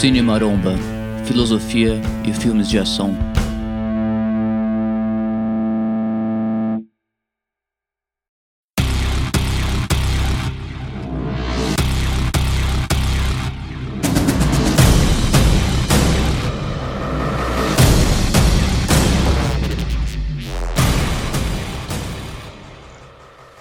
Cine 0.00 0.22
Maromba, 0.22 0.72
filosofia 1.26 2.00
e 2.26 2.32
filmes 2.32 2.70
de 2.70 2.78
ação. 2.78 3.14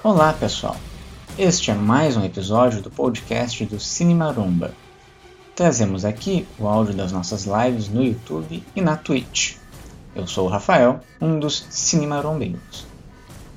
Olá 0.01 0.31
pessoal, 0.31 0.77
este 1.37 1.69
é 1.69 1.73
mais 1.73 2.15
um 2.15 2.23
episódio 2.23 2.81
do 2.81 2.89
podcast 2.89 3.65
do 3.65 3.77
Cine 3.77 4.15
Maromba. 4.15 4.73
Trazemos 5.59 6.05
aqui 6.05 6.47
o 6.57 6.69
áudio 6.69 6.93
das 6.93 7.11
nossas 7.11 7.45
lives 7.45 7.89
no 7.89 8.01
YouTube 8.01 8.63
e 8.73 8.79
na 8.79 8.95
Twitch. 8.95 9.57
Eu 10.15 10.25
sou 10.25 10.45
o 10.45 10.49
Rafael, 10.49 11.01
um 11.19 11.37
dos 11.37 11.67
cinemarombeiros. 11.69 12.87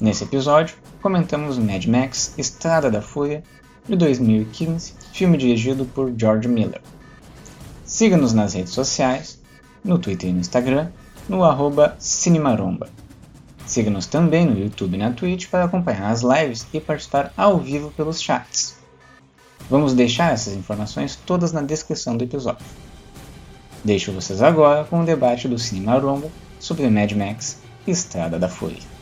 Nesse 0.00 0.24
episódio, 0.24 0.74
comentamos 1.00 1.58
Mad 1.58 1.86
Max 1.86 2.34
Estrada 2.36 2.90
da 2.90 3.00
Fúria, 3.00 3.44
de 3.88 3.94
2015, 3.94 4.94
filme 5.12 5.38
dirigido 5.38 5.84
por 5.84 6.12
George 6.18 6.48
Miller. 6.48 6.80
Siga-nos 7.84 8.32
nas 8.32 8.54
redes 8.54 8.72
sociais, 8.72 9.40
no 9.84 9.96
Twitter 9.96 10.30
e 10.30 10.32
no 10.32 10.40
Instagram, 10.40 10.88
no 11.28 11.44
arroba 11.44 11.94
Cinemaromba. 12.00 12.90
Siga-nos 13.64 14.06
também 14.06 14.44
no 14.44 14.58
YouTube 14.58 14.94
e 14.94 14.98
na 14.98 15.12
Twitch 15.12 15.46
para 15.46 15.66
acompanhar 15.66 16.10
as 16.10 16.22
lives 16.22 16.66
e 16.74 16.80
participar 16.80 17.32
ao 17.36 17.58
vivo 17.58 17.92
pelos 17.92 18.20
chats. 18.20 18.71
Vamos 19.70 19.94
deixar 19.94 20.32
essas 20.32 20.54
informações 20.54 21.16
todas 21.16 21.52
na 21.52 21.62
descrição 21.62 22.16
do 22.16 22.24
episódio. 22.24 22.64
Deixo 23.84 24.12
vocês 24.12 24.42
agora 24.42 24.84
com 24.84 25.00
o 25.00 25.04
debate 25.04 25.48
do 25.48 25.58
Cine 25.58 25.80
Maromba 25.80 26.28
sobre 26.60 26.88
Mad 26.88 27.12
Max 27.12 27.58
Estrada 27.86 28.38
da 28.38 28.48
Fúria. 28.48 28.92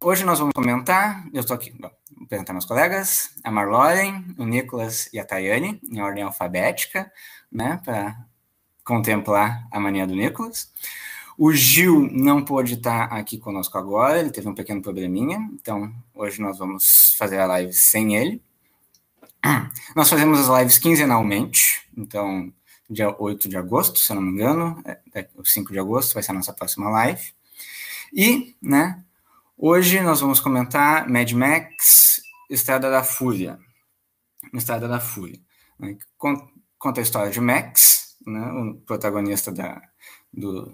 Hoje 0.00 0.24
nós 0.24 0.38
vamos 0.38 0.52
comentar, 0.52 1.24
eu 1.32 1.40
estou 1.40 1.54
aqui, 1.54 1.72
vou 1.78 1.90
apresentar 2.24 2.52
meus 2.52 2.64
colegas, 2.64 3.30
a 3.44 3.52
Marloren, 3.52 4.24
o 4.36 4.44
Nicolas 4.44 5.08
e 5.12 5.18
a 5.20 5.24
Tayane, 5.24 5.80
em 5.88 6.00
ordem 6.00 6.24
alfabética, 6.24 7.10
né, 7.52 7.80
para 7.84 8.16
contemplar 8.84 9.66
a 9.70 9.80
mania 9.80 10.06
do 10.06 10.14
Nicolas. 10.14 10.72
O 11.38 11.52
Gil 11.52 12.08
não 12.12 12.44
pôde 12.44 12.74
estar 12.74 13.04
aqui 13.04 13.38
conosco 13.38 13.76
agora, 13.78 14.20
ele 14.20 14.30
teve 14.30 14.48
um 14.48 14.54
pequeno 14.54 14.82
probleminha, 14.82 15.38
então 15.54 15.92
hoje 16.14 16.40
nós 16.40 16.58
vamos 16.58 17.14
fazer 17.16 17.38
a 17.38 17.46
live 17.46 17.72
sem 17.72 18.16
ele. 18.16 18.42
Nós 19.96 20.08
fazemos 20.08 20.38
as 20.38 20.60
lives 20.60 20.78
quinzenalmente, 20.78 21.88
então 21.96 22.52
dia 22.88 23.14
8 23.18 23.48
de 23.48 23.56
agosto, 23.56 23.98
se 23.98 24.12
eu 24.12 24.16
não 24.16 24.22
me 24.22 24.30
engano, 24.30 24.80
é, 24.84 25.00
é, 25.14 25.28
o 25.34 25.44
5 25.44 25.72
de 25.72 25.78
agosto 25.78 26.14
vai 26.14 26.22
ser 26.22 26.30
a 26.30 26.34
nossa 26.34 26.52
próxima 26.52 26.88
live. 26.90 27.32
E, 28.12 28.54
né, 28.62 29.02
hoje 29.56 30.00
nós 30.00 30.20
vamos 30.20 30.38
comentar 30.38 31.08
Mad 31.08 31.32
Max, 31.32 32.22
Estrada 32.48 32.90
da 32.90 33.02
Fúria. 33.02 33.58
Estrada 34.52 34.86
da 34.86 35.00
Fúria. 35.00 35.40
Né, 35.78 35.96
conta 36.18 37.00
a 37.00 37.02
história 37.02 37.32
de 37.32 37.40
Max, 37.40 38.01
né, 38.26 38.52
o 38.52 38.74
protagonista 38.86 39.50
da, 39.52 39.80
do, 40.32 40.72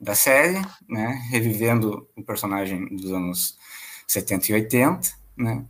da 0.00 0.14
série, 0.14 0.60
né, 0.88 1.20
revivendo 1.30 2.08
o 2.16 2.22
personagem 2.22 2.94
dos 2.94 3.12
anos 3.12 3.58
70 4.06 4.50
e 4.50 4.54
80, 4.54 5.08
né, 5.36 5.64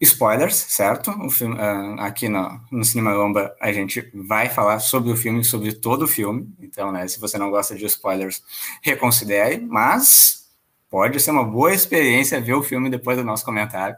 spoilers, 0.00 0.54
certo? 0.54 1.10
O 1.24 1.30
filme, 1.30 1.54
uh, 1.54 2.00
aqui 2.00 2.28
no, 2.28 2.60
no 2.70 2.84
Cinema 2.84 3.12
Lomba 3.12 3.54
a 3.60 3.72
gente 3.72 4.10
vai 4.14 4.48
falar 4.48 4.78
sobre 4.78 5.10
o 5.10 5.16
filme, 5.16 5.44
sobre 5.44 5.72
todo 5.72 6.02
o 6.02 6.08
filme, 6.08 6.52
então, 6.60 6.92
né, 6.92 7.06
se 7.08 7.20
você 7.20 7.38
não 7.38 7.50
gosta 7.50 7.74
de 7.74 7.84
spoilers, 7.86 8.42
reconsidere, 8.82 9.60
mas 9.60 10.48
pode 10.90 11.18
ser 11.20 11.30
uma 11.30 11.44
boa 11.44 11.72
experiência 11.72 12.40
ver 12.40 12.54
o 12.54 12.62
filme 12.62 12.90
depois 12.90 13.16
do 13.16 13.24
nosso 13.24 13.44
comentário. 13.44 13.96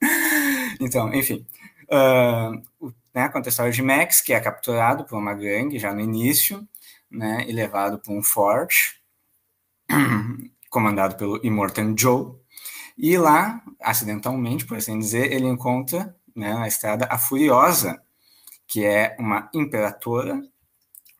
então, 0.80 1.12
enfim, 1.14 1.46
uh, 1.88 2.92
né, 3.14 3.28
conta 3.28 3.48
a 3.48 3.50
história 3.50 3.72
de 3.72 3.82
Max, 3.82 4.20
que 4.20 4.32
é 4.32 4.40
capturado 4.40 5.04
por 5.04 5.18
uma 5.18 5.34
gangue 5.34 5.78
já 5.78 5.92
no 5.92 6.00
início, 6.00 6.66
né, 7.10 7.44
e 7.46 7.52
levado 7.52 7.98
para 7.98 8.12
um 8.12 8.22
forte, 8.22 9.00
comandado 10.70 11.16
pelo 11.16 11.44
Immortan 11.44 11.94
Joe, 11.96 12.34
e 12.96 13.16
lá, 13.16 13.62
acidentalmente, 13.80 14.66
por 14.66 14.76
assim 14.76 14.98
dizer, 14.98 15.32
ele 15.32 15.46
encontra 15.46 16.14
né, 16.34 16.54
na 16.54 16.68
estrada 16.68 17.06
a 17.10 17.18
Furiosa, 17.18 18.00
que 18.66 18.84
é 18.84 19.16
uma 19.18 19.50
imperatora, 19.54 20.42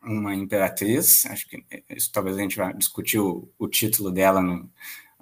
uma 0.01 0.35
imperatriz, 0.35 1.25
acho 1.27 1.47
que 1.47 1.63
isso, 1.89 2.11
talvez 2.11 2.37
a 2.37 2.41
gente 2.41 2.57
vá 2.57 2.71
discutir 2.71 3.19
o, 3.19 3.49
o 3.57 3.67
título 3.67 4.11
dela 4.11 4.41
no, 4.41 4.69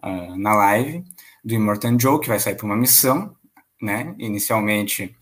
uh, 0.04 0.36
na 0.38 0.56
live, 0.56 1.04
do 1.44 1.54
Immortan 1.54 1.98
Joe, 2.00 2.20
que 2.20 2.28
vai 2.28 2.40
sair 2.40 2.56
para 2.56 2.66
uma 2.66 2.76
missão, 2.76 3.36
né, 3.82 4.16
inicialmente 4.18 5.16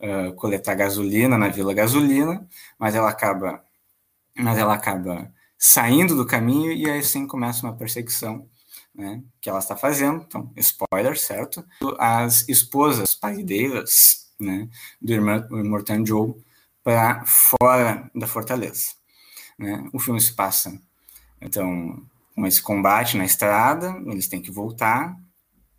uh, 0.00 0.32
coletar 0.34 0.74
gasolina 0.74 1.38
na 1.38 1.48
Vila 1.48 1.74
Gasolina, 1.74 2.46
mas 2.78 2.94
ela 2.94 3.10
acaba, 3.10 3.64
mas 4.36 4.58
ela 4.58 4.74
acaba 4.74 5.32
saindo 5.58 6.14
do 6.14 6.26
caminho 6.26 6.72
e 6.72 6.88
aí 6.88 7.02
sim 7.02 7.26
começa 7.26 7.66
uma 7.66 7.76
perseguição 7.76 8.48
né, 8.94 9.22
que 9.40 9.48
ela 9.48 9.58
está 9.58 9.76
fazendo. 9.76 10.24
Então, 10.26 10.50
spoiler, 10.56 11.18
certo? 11.18 11.64
As 11.98 12.48
esposas 12.48 13.14
parideiras 13.14 14.26
né, 14.38 14.68
do 15.00 15.12
Immortan 15.12 16.04
Joe 16.04 16.34
para 16.82 17.24
fora 17.24 18.10
da 18.14 18.26
fortaleza. 18.26 18.94
Né? 19.58 19.88
O 19.92 19.98
filme 19.98 20.20
se 20.20 20.34
passa, 20.34 20.78
então, 21.40 22.02
com 22.34 22.46
esse 22.46 22.62
combate 22.62 23.16
na 23.16 23.24
estrada, 23.24 23.96
eles 24.06 24.28
têm 24.28 24.40
que 24.40 24.50
voltar. 24.50 25.16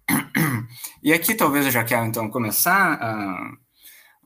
E 1.02 1.14
aqui 1.14 1.34
talvez 1.34 1.66
eu 1.66 1.72
já 1.72 1.84
quero 1.84 2.06
então 2.06 2.30
começar 2.30 2.98
a, 3.02 3.54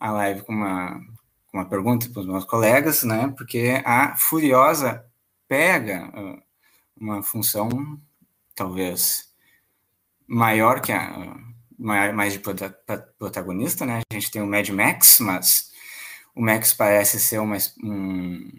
a 0.02 0.12
live 0.12 0.42
com 0.42 0.52
uma, 0.52 1.00
com 1.46 1.60
uma 1.60 1.66
pergunta 1.66 2.10
para 2.10 2.22
os 2.22 2.26
meus 2.26 2.44
colegas, 2.44 3.04
né? 3.04 3.32
Porque 3.38 3.80
a 3.86 4.18
Furiosa 4.18 5.06
pega 5.48 6.10
uh, 6.10 6.42
uma 7.00 7.22
função 7.22 7.70
talvez 8.56 9.32
maior 10.28 10.82
que 10.82 10.92
a 10.92 11.38
mais 11.78 12.34
de 12.34 12.42
protagonista, 13.18 13.86
né? 13.86 14.02
A 14.12 14.14
gente 14.14 14.30
tem 14.32 14.42
o 14.42 14.48
Mad 14.48 14.70
Max, 14.70 15.20
mas 15.20 15.72
o 16.36 16.42
Max 16.42 16.74
parece 16.74 17.20
ser 17.20 17.40
uma, 17.40 17.58
um 17.84 18.52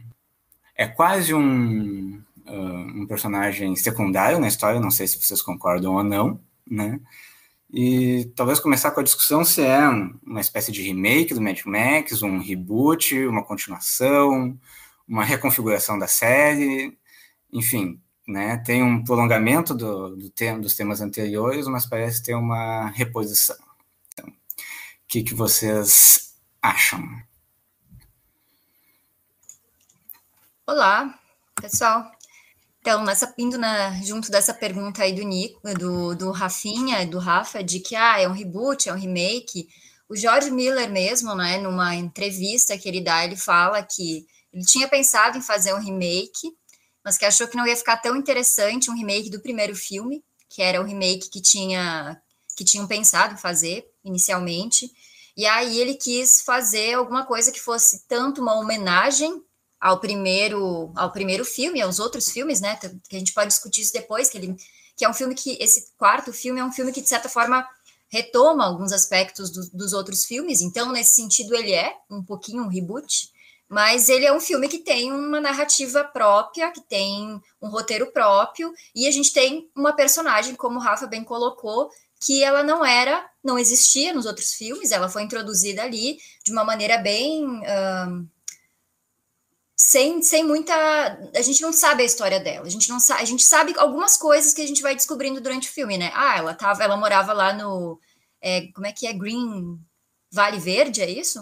é 0.76 0.86
quase 0.88 1.32
um 1.34 2.22
uh, 2.47 3.00
um 3.00 3.06
personagem 3.06 3.74
secundário 3.76 4.38
na 4.38 4.48
história, 4.48 4.80
não 4.80 4.91
sei 4.91 5.06
se 5.06 5.20
vocês 5.20 5.42
concordam 5.42 5.94
ou 5.94 6.04
não, 6.04 6.41
né? 6.69 7.00
E 7.72 8.27
talvez 8.37 8.60
começar 8.60 8.91
com 8.91 9.00
a 9.00 9.03
discussão 9.03 9.43
se 9.44 9.62
é 9.62 9.88
uma 10.27 10.43
espécie 10.43 10.71
de 10.71 10.83
remake 10.83 11.33
do 11.33 11.41
Mad 11.41 11.59
Max, 11.65 12.22
um 12.22 12.38
reboot, 12.38 13.19
uma 13.27 13.43
continuação, 13.43 14.59
uma 15.09 15.24
reconfiguração 15.24 15.98
da 15.98 16.07
série, 16.07 16.98
enfim, 17.51 17.98
né? 18.28 18.59
Tem 18.59 18.83
um 18.83 19.03
prolongamento 19.03 19.74
do, 19.74 20.15
do 20.16 20.28
tema, 20.28 20.60
dos 20.60 20.77
temas 20.77 21.01
anteriores, 21.01 21.66
mas 21.66 21.86
parece 21.86 22.22
ter 22.22 22.34
uma 22.34 22.91
reposição. 22.91 23.57
Então, 24.13 24.28
o 24.28 24.33
que, 25.09 25.22
que 25.22 25.34
vocês 25.34 26.36
acham? 26.60 27.03
Olá, 30.66 31.19
pessoal. 31.54 32.11
Então, 32.83 33.05
nessa, 33.05 33.33
indo 33.39 33.57
na, 33.57 33.93
junto 34.03 34.29
dessa 34.29 34.53
pergunta 34.53 35.05
aí 35.05 35.13
do 35.13 35.23
Nico, 35.23 35.61
do, 35.79 36.17
do 36.17 36.33
Rafinha, 36.33 37.07
do 37.07 37.17
Rafa, 37.21 37.63
de 37.63 37.79
que 37.79 37.95
ah, 37.95 38.21
é 38.21 38.27
um 38.27 38.33
reboot, 38.33 38.89
é 38.89 38.93
um 38.93 38.99
remake, 38.99 39.69
o 40.09 40.17
George 40.17 40.51
Miller 40.51 40.91
mesmo, 40.91 41.33
né, 41.33 41.59
numa 41.59 41.95
entrevista 41.95 42.77
que 42.77 42.89
ele 42.89 43.01
dá, 43.01 43.25
ele 43.25 43.37
fala 43.37 43.84
que 43.84 44.27
ele 44.53 44.65
tinha 44.65 44.89
pensado 44.89 45.39
em 45.39 45.41
fazer 45.41 45.73
um 45.73 45.79
remake, 45.79 46.53
mas 47.05 47.17
que 47.17 47.25
achou 47.25 47.47
que 47.47 47.57
não 47.57 47.67
ia 47.69 47.77
ficar 47.77 47.99
tão 47.99 48.17
interessante 48.17 48.91
um 48.91 48.97
remake 48.97 49.31
do 49.31 49.41
primeiro 49.41 49.77
filme, 49.77 50.23
que 50.51 50.61
era 50.61 50.81
o 50.81 50.84
remake 50.84 51.31
que 51.31 51.41
tinha 51.41 52.21
que 52.57 52.65
tinham 52.65 52.87
pensado 52.87 53.39
fazer 53.39 53.89
inicialmente. 54.05 54.91
E 55.37 55.47
aí 55.47 55.81
ele 55.81 55.95
quis 55.95 56.43
fazer 56.43 56.95
alguma 56.95 57.25
coisa 57.25 57.51
que 57.51 57.61
fosse 57.61 58.07
tanto 58.07 58.43
uma 58.43 58.55
homenagem 58.55 59.43
ao 59.83 59.99
primeiro 60.01 60.93
ao 60.97 61.11
primeiro 61.13 61.45
filme, 61.45 61.83
aos 61.83 61.99
outros 61.99 62.31
filmes, 62.31 62.61
né? 62.61 62.79
Que 63.09 63.17
a 63.17 63.19
gente 63.19 63.34
pode 63.34 63.49
discutir 63.49 63.83
isso 63.83 63.93
depois, 63.93 64.31
que 64.31 64.39
ele 64.39 64.57
que 64.97 65.05
é 65.05 65.09
um 65.09 65.15
filme 65.15 65.34
que 65.34 65.57
esse 65.61 65.93
quarto 65.99 66.33
filme 66.33 66.61
é 66.61 66.65
um 66.65 66.73
filme 66.73 66.93
que 66.93 67.01
de 67.01 67.09
certa 67.09 67.29
forma 67.29 67.67
retoma 68.09 68.65
alguns 68.67 68.93
aspectos 68.93 69.51
do, 69.51 69.61
dos 69.73 69.93
outros 69.95 70.25
filmes. 70.25 70.61
Então, 70.61 70.93
nesse 70.93 71.17
sentido, 71.17 71.55
ele 71.55 71.73
é 71.73 71.95
um 72.11 72.23
pouquinho 72.23 72.63
um 72.63 72.69
reboot, 72.69 73.31
Mas 73.73 74.11
ele 74.11 74.27
é 74.27 74.33
um 74.33 74.39
filme 74.39 74.69
que 74.69 74.81
tem 74.81 75.11
uma 75.11 75.41
narrativa 75.41 76.05
própria, 76.05 76.71
que 76.71 76.83
tem 76.83 77.41
um 77.61 77.69
roteiro 77.69 78.13
próprio, 78.13 78.71
e 78.95 79.09
a 79.09 79.11
gente 79.11 79.33
tem 79.33 79.71
uma 79.75 79.95
personagem, 79.95 80.55
como 80.55 80.79
o 80.79 80.83
Rafa 80.83 81.07
bem 81.07 81.25
colocou, 81.25 81.89
que 82.21 82.45
ela 82.45 82.63
não 82.63 82.84
era, 82.84 83.27
não 83.43 83.59
existia 83.59 84.13
nos 84.13 84.27
outros 84.27 84.53
filmes, 84.53 84.93
ela 84.93 85.09
foi 85.09 85.23
introduzida 85.23 85.83
ali 85.83 86.19
de 86.45 86.53
uma 86.53 86.65
maneira 86.65 86.99
bem. 86.99 87.63
Sem, 89.84 90.23
sem 90.23 90.45
muita. 90.45 90.73
A 91.34 91.43
gente 91.43 91.61
não 91.61 91.73
sabe 91.73 92.05
a 92.05 92.07
história 92.07 92.39
dela. 92.39 92.65
A 92.65 92.71
gente 92.71 92.89
não 92.89 93.01
sabe. 93.01 93.21
A 93.21 93.25
gente 93.25 93.43
sabe 93.43 93.75
algumas 93.77 94.17
coisas 94.17 94.55
que 94.55 94.63
a 94.63 94.67
gente 94.67 94.81
vai 94.81 94.95
descobrindo 94.95 95.41
durante 95.41 95.69
o 95.69 95.73
filme, 95.73 95.99
né? 95.99 96.13
Ah, 96.15 96.39
ela 96.39 96.55
tava, 96.55 96.84
ela 96.84 96.97
morava 96.97 97.33
lá 97.33 97.53
no. 97.53 97.99
É, 98.41 98.69
como 98.69 98.87
é 98.87 98.93
que 98.93 99.09
é? 99.09 99.13
Green 99.13 99.77
Vale 100.31 100.61
Verde, 100.61 101.03
é 101.03 101.11
isso? 101.11 101.41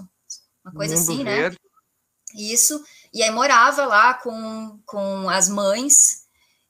Uma 0.64 0.72
coisa 0.72 0.96
Mundo 0.96 1.04
assim, 1.04 1.22
né? 1.22 1.36
Verde. 1.36 1.58
né? 1.62 2.42
Isso. 2.42 2.82
E 3.12 3.22
aí 3.22 3.30
morava 3.30 3.84
lá 3.84 4.14
com, 4.14 4.80
com 4.86 5.28
as 5.28 5.46
mães. 5.46 6.24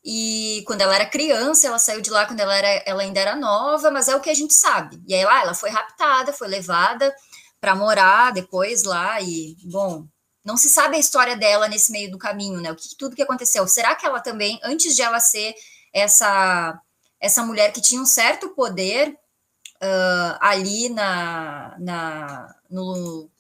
E 0.05 0.65
quando 0.67 0.81
ela 0.81 0.97
era 0.97 1.07
criança, 1.07 1.69
ela 1.69 1.79
saiu 1.79 2.01
de 2.01 2.11
lá 2.11 2.27
quando 2.27 2.41
ela, 2.41 2.57
era, 2.57 2.83
ela 2.85 3.03
ainda 3.03 3.21
era 3.21 3.37
nova, 3.37 3.93
mas 3.93 4.09
é 4.09 4.17
o 4.17 4.21
que 4.21 4.31
a 4.31 4.35
gente 4.35 4.55
sabe. 4.55 5.01
E 5.07 5.15
aí 5.15 5.25
lá 5.25 5.43
ela 5.43 5.55
foi 5.55 5.71
raptada, 5.71 6.33
foi 6.33 6.49
levada 6.49 7.15
para 7.61 7.77
morar 7.77 8.33
depois 8.33 8.83
lá. 8.83 9.21
E, 9.21 9.57
bom, 9.63 10.09
não 10.50 10.56
se 10.56 10.69
sabe 10.69 10.97
a 10.97 10.99
história 10.99 11.37
dela 11.37 11.69
nesse 11.69 11.93
meio 11.93 12.11
do 12.11 12.19
caminho, 12.19 12.61
né? 12.61 12.73
O 12.73 12.76
que 12.76 12.97
tudo 12.97 13.14
que 13.14 13.23
aconteceu. 13.23 13.67
Será 13.69 13.94
que 13.94 14.05
ela 14.05 14.20
também, 14.20 14.58
antes 14.64 14.97
de 14.97 15.02
ela 15.02 15.20
ser 15.20 15.55
essa 15.93 16.81
essa 17.20 17.44
mulher 17.44 17.73
que 17.73 17.82
tinha 17.82 18.00
um 18.00 18.06
certo 18.06 18.49
poder 18.50 19.11
uh, 19.11 20.38
ali 20.41 20.88
na, 20.88 21.76
na 21.79 22.55
no, 22.69 23.31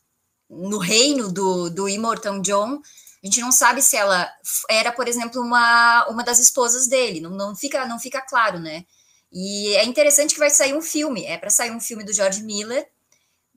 no 0.48 0.78
reino 0.78 1.32
do, 1.32 1.70
do 1.70 1.88
Immortan 1.88 2.42
John, 2.42 2.80
a 3.22 3.26
gente 3.26 3.40
não 3.40 3.50
sabe 3.50 3.82
se 3.82 3.96
ela 3.96 4.30
era, 4.68 4.92
por 4.92 5.08
exemplo, 5.08 5.40
uma, 5.40 6.06
uma 6.08 6.22
das 6.22 6.38
esposas 6.38 6.86
dele. 6.86 7.20
Não, 7.20 7.30
não 7.30 7.56
fica 7.56 7.86
não 7.86 7.98
fica 7.98 8.20
claro, 8.20 8.60
né? 8.60 8.84
E 9.32 9.74
é 9.76 9.84
interessante 9.84 10.34
que 10.34 10.40
vai 10.40 10.50
sair 10.50 10.74
um 10.74 10.82
filme. 10.82 11.24
É 11.24 11.36
para 11.38 11.50
sair 11.50 11.72
um 11.72 11.80
filme 11.80 12.04
do 12.04 12.12
George 12.12 12.42
Miller 12.42 12.88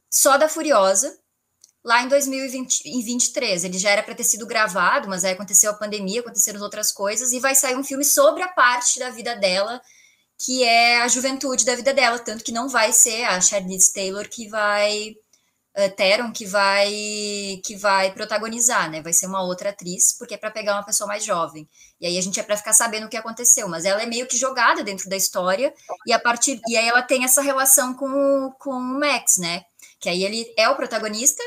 só 0.09 0.37
da 0.37 0.49
Furiosa 0.49 1.22
lá 1.83 2.01
em 2.03 2.07
2023. 2.07 3.63
Ele 3.63 3.77
já 3.77 3.91
era 3.91 4.03
para 4.03 4.15
ter 4.15 4.23
sido 4.23 4.47
gravado, 4.47 5.09
mas 5.09 5.25
aí 5.25 5.33
aconteceu 5.33 5.71
a 5.71 5.75
pandemia, 5.75 6.21
aconteceram 6.21 6.61
outras 6.61 6.91
coisas, 6.91 7.31
e 7.31 7.39
vai 7.39 7.55
sair 7.55 7.75
um 7.75 7.83
filme 7.83 8.05
sobre 8.05 8.41
a 8.43 8.47
parte 8.47 8.99
da 8.99 9.09
vida 9.09 9.35
dela, 9.35 9.81
que 10.37 10.63
é 10.63 11.01
a 11.01 11.07
juventude 11.07 11.65
da 11.65 11.75
vida 11.75 11.93
dela, 11.93 12.19
tanto 12.19 12.43
que 12.43 12.51
não 12.51 12.69
vai 12.69 12.91
ser 12.91 13.23
a 13.25 13.39
Charlize 13.39 13.93
Taylor 13.93 14.27
que 14.29 14.47
vai 14.47 15.15
uh, 15.77 15.95
Teron 15.95 16.31
que 16.31 16.45
vai 16.45 17.61
que 17.63 17.75
vai 17.75 18.11
protagonizar, 18.13 18.89
né? 18.89 19.01
Vai 19.01 19.13
ser 19.13 19.27
uma 19.27 19.41
outra 19.43 19.69
atriz, 19.69 20.13
porque 20.17 20.33
é 20.35 20.37
para 20.37 20.51
pegar 20.51 20.73
uma 20.75 20.85
pessoa 20.85 21.07
mais 21.07 21.23
jovem. 21.23 21.67
E 21.99 22.07
aí 22.07 22.17
a 22.17 22.21
gente 22.21 22.39
é 22.39 22.43
para 22.43 22.57
ficar 22.57 22.73
sabendo 22.73 23.05
o 23.05 23.09
que 23.09 23.17
aconteceu, 23.17 23.67
mas 23.67 23.85
ela 23.85 24.01
é 24.01 24.05
meio 24.05 24.27
que 24.27 24.37
jogada 24.37 24.83
dentro 24.83 25.09
da 25.09 25.15
história 25.15 25.73
e 26.05 26.13
a 26.13 26.19
partir 26.19 26.59
e 26.67 26.77
aí 26.77 26.87
ela 26.87 27.01
tem 27.01 27.23
essa 27.23 27.41
relação 27.41 27.93
com 27.93 28.51
com 28.59 28.71
o 28.71 28.99
Max, 28.99 29.37
né? 29.37 29.63
Que 29.99 30.09
aí 30.09 30.23
ele 30.23 30.53
é 30.57 30.67
o 30.69 30.75
protagonista, 30.75 31.41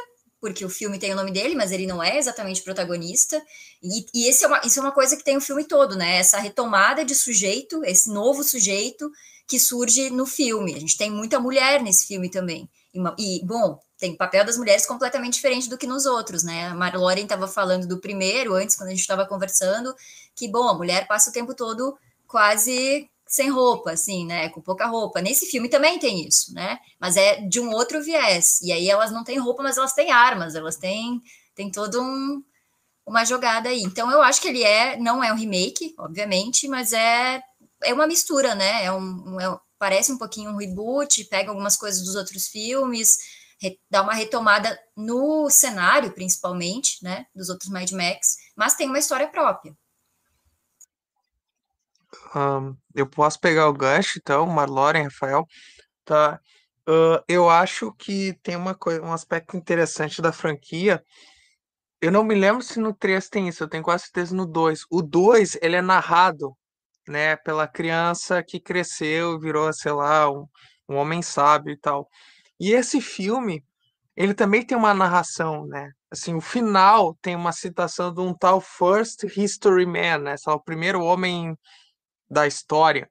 porque 0.46 0.64
o 0.64 0.70
filme 0.70 0.96
tem 0.96 1.12
o 1.12 1.16
nome 1.16 1.32
dele, 1.32 1.56
mas 1.56 1.72
ele 1.72 1.88
não 1.88 2.00
é 2.00 2.18
exatamente 2.18 2.62
protagonista. 2.62 3.42
E, 3.82 4.06
e 4.14 4.28
esse 4.28 4.44
é 4.44 4.46
uma, 4.46 4.60
isso 4.64 4.78
é 4.78 4.82
uma 4.82 4.92
coisa 4.92 5.16
que 5.16 5.24
tem 5.24 5.36
o 5.36 5.40
filme 5.40 5.64
todo, 5.64 5.96
né? 5.96 6.18
Essa 6.18 6.38
retomada 6.38 7.04
de 7.04 7.16
sujeito, 7.16 7.84
esse 7.84 8.08
novo 8.08 8.44
sujeito 8.44 9.10
que 9.44 9.58
surge 9.58 10.08
no 10.08 10.24
filme. 10.24 10.72
A 10.72 10.78
gente 10.78 10.96
tem 10.96 11.10
muita 11.10 11.40
mulher 11.40 11.82
nesse 11.82 12.06
filme 12.06 12.30
também. 12.30 12.70
E, 13.18 13.44
bom, 13.44 13.80
tem 13.98 14.16
papel 14.16 14.44
das 14.44 14.56
mulheres 14.56 14.86
completamente 14.86 15.34
diferente 15.34 15.68
do 15.68 15.76
que 15.76 15.86
nos 15.86 16.06
outros, 16.06 16.44
né? 16.44 16.68
A 16.68 16.74
Marloren 16.76 17.24
estava 17.24 17.48
falando 17.48 17.88
do 17.88 17.98
primeiro, 17.98 18.54
antes, 18.54 18.76
quando 18.76 18.90
a 18.90 18.92
gente 18.92 19.00
estava 19.00 19.26
conversando, 19.26 19.92
que, 20.36 20.46
bom, 20.46 20.68
a 20.68 20.74
mulher 20.74 21.08
passa 21.08 21.30
o 21.30 21.32
tempo 21.32 21.54
todo 21.54 21.98
quase 22.28 23.10
sem 23.26 23.50
roupa, 23.50 23.90
assim, 23.92 24.24
né? 24.24 24.48
Com 24.50 24.60
pouca 24.60 24.86
roupa. 24.86 25.20
Nesse 25.20 25.46
filme 25.46 25.68
também 25.68 25.98
tem 25.98 26.26
isso, 26.26 26.54
né? 26.54 26.78
Mas 27.00 27.16
é 27.16 27.40
de 27.40 27.60
um 27.60 27.70
outro 27.72 28.02
viés. 28.02 28.60
E 28.62 28.72
aí 28.72 28.88
elas 28.88 29.10
não 29.10 29.24
têm 29.24 29.38
roupa, 29.38 29.62
mas 29.62 29.76
elas 29.76 29.92
têm 29.92 30.12
armas, 30.12 30.54
elas 30.54 30.76
têm, 30.76 31.20
têm 31.54 31.70
todo 31.70 32.00
um, 32.00 32.42
uma 33.04 33.24
jogada 33.24 33.68
aí. 33.68 33.82
Então 33.82 34.10
eu 34.10 34.22
acho 34.22 34.40
que 34.40 34.48
ele 34.48 34.62
é, 34.62 34.96
não 34.96 35.22
é 35.22 35.32
um 35.32 35.36
remake, 35.36 35.94
obviamente, 35.98 36.68
mas 36.68 36.92
é, 36.92 37.42
é 37.82 37.92
uma 37.92 38.06
mistura, 38.06 38.54
né? 38.54 38.84
É 38.84 38.92
um, 38.92 39.40
é, 39.40 39.58
parece 39.78 40.12
um 40.12 40.18
pouquinho 40.18 40.50
um 40.50 40.56
reboot, 40.56 41.24
pega 41.24 41.50
algumas 41.50 41.76
coisas 41.76 42.02
dos 42.04 42.14
outros 42.14 42.46
filmes, 42.46 43.18
re, 43.60 43.78
dá 43.90 44.02
uma 44.02 44.14
retomada 44.14 44.78
no 44.96 45.50
cenário, 45.50 46.12
principalmente, 46.12 47.02
né? 47.02 47.26
Dos 47.34 47.48
outros 47.48 47.70
Mad 47.70 47.90
Max, 47.90 48.36
mas 48.56 48.74
tem 48.74 48.88
uma 48.88 48.98
história 48.98 49.28
própria. 49.28 49.76
Um, 52.36 52.76
eu 52.94 53.08
posso 53.08 53.40
pegar 53.40 53.66
o 53.68 53.72
gancho, 53.72 54.18
então, 54.18 54.46
Marloren, 54.46 55.04
Rafael. 55.04 55.46
Tá. 56.04 56.38
Uh, 56.88 57.22
eu 57.26 57.48
acho 57.48 57.92
que 57.94 58.34
tem 58.42 58.56
uma 58.56 58.74
coisa, 58.74 59.02
um 59.02 59.12
aspecto 59.12 59.56
interessante 59.56 60.20
da 60.20 60.32
franquia. 60.32 61.02
Eu 62.00 62.12
não 62.12 62.22
me 62.22 62.34
lembro 62.34 62.62
se 62.62 62.78
no 62.78 62.94
3 62.94 63.28
tem 63.28 63.48
isso, 63.48 63.64
eu 63.64 63.68
tenho 63.68 63.82
quase 63.82 64.04
certeza 64.04 64.34
no 64.36 64.46
2. 64.46 64.84
O 64.90 65.02
2, 65.02 65.58
ele 65.62 65.76
é 65.76 65.82
narrado, 65.82 66.54
né, 67.08 67.36
pela 67.36 67.66
criança 67.66 68.42
que 68.42 68.60
cresceu 68.60 69.40
virou, 69.40 69.72
sei 69.72 69.92
lá, 69.92 70.30
um, 70.30 70.46
um 70.88 70.96
homem 70.96 71.22
sábio 71.22 71.72
e 71.72 71.78
tal. 71.78 72.08
E 72.60 72.72
esse 72.72 73.00
filme, 73.00 73.64
ele 74.16 74.34
também 74.34 74.64
tem 74.64 74.76
uma 74.76 74.94
narração, 74.94 75.66
né? 75.66 75.90
Assim, 76.10 76.34
o 76.34 76.40
final 76.40 77.16
tem 77.22 77.34
uma 77.36 77.52
citação 77.52 78.12
de 78.12 78.20
um 78.20 78.34
tal 78.34 78.60
First 78.60 79.24
History 79.36 79.86
Man, 79.86 80.18
né? 80.18 80.36
Só 80.36 80.54
o 80.54 80.62
primeiro 80.62 81.02
homem 81.02 81.56
da 82.30 82.46
história. 82.46 83.10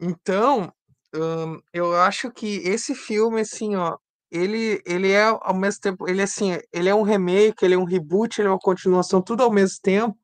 Então, 0.00 0.72
hum, 1.14 1.60
eu 1.72 1.94
acho 1.96 2.30
que 2.30 2.56
esse 2.58 2.94
filme, 2.94 3.40
assim, 3.40 3.76
ó, 3.76 3.96
ele, 4.30 4.82
ele 4.84 5.12
é 5.12 5.24
ao 5.24 5.54
mesmo 5.54 5.80
tempo, 5.80 6.08
ele 6.08 6.22
assim, 6.22 6.58
ele 6.72 6.88
é 6.88 6.94
um 6.94 7.02
remake, 7.02 7.64
ele 7.64 7.74
é 7.74 7.78
um 7.78 7.84
reboot, 7.84 8.40
ele 8.40 8.48
é 8.48 8.50
uma 8.50 8.58
continuação, 8.58 9.22
tudo 9.22 9.42
ao 9.44 9.52
mesmo 9.52 9.78
tempo, 9.82 10.18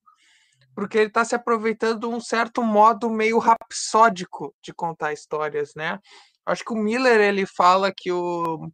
porque 0.75 0.99
ele 0.99 1.09
está 1.09 1.25
se 1.25 1.35
aproveitando 1.35 2.01
de 2.01 2.07
um 2.07 2.21
certo 2.21 2.63
modo 2.63 3.11
meio 3.11 3.39
rapsódico 3.39 4.55
de 4.63 4.73
contar 4.75 5.13
histórias, 5.13 5.73
né? 5.77 5.99
Acho 6.45 6.65
que 6.65 6.73
o 6.73 6.77
Miller 6.77 7.21
ele 7.21 7.47
fala 7.47 7.93
que 7.97 8.11
o, 8.11 8.69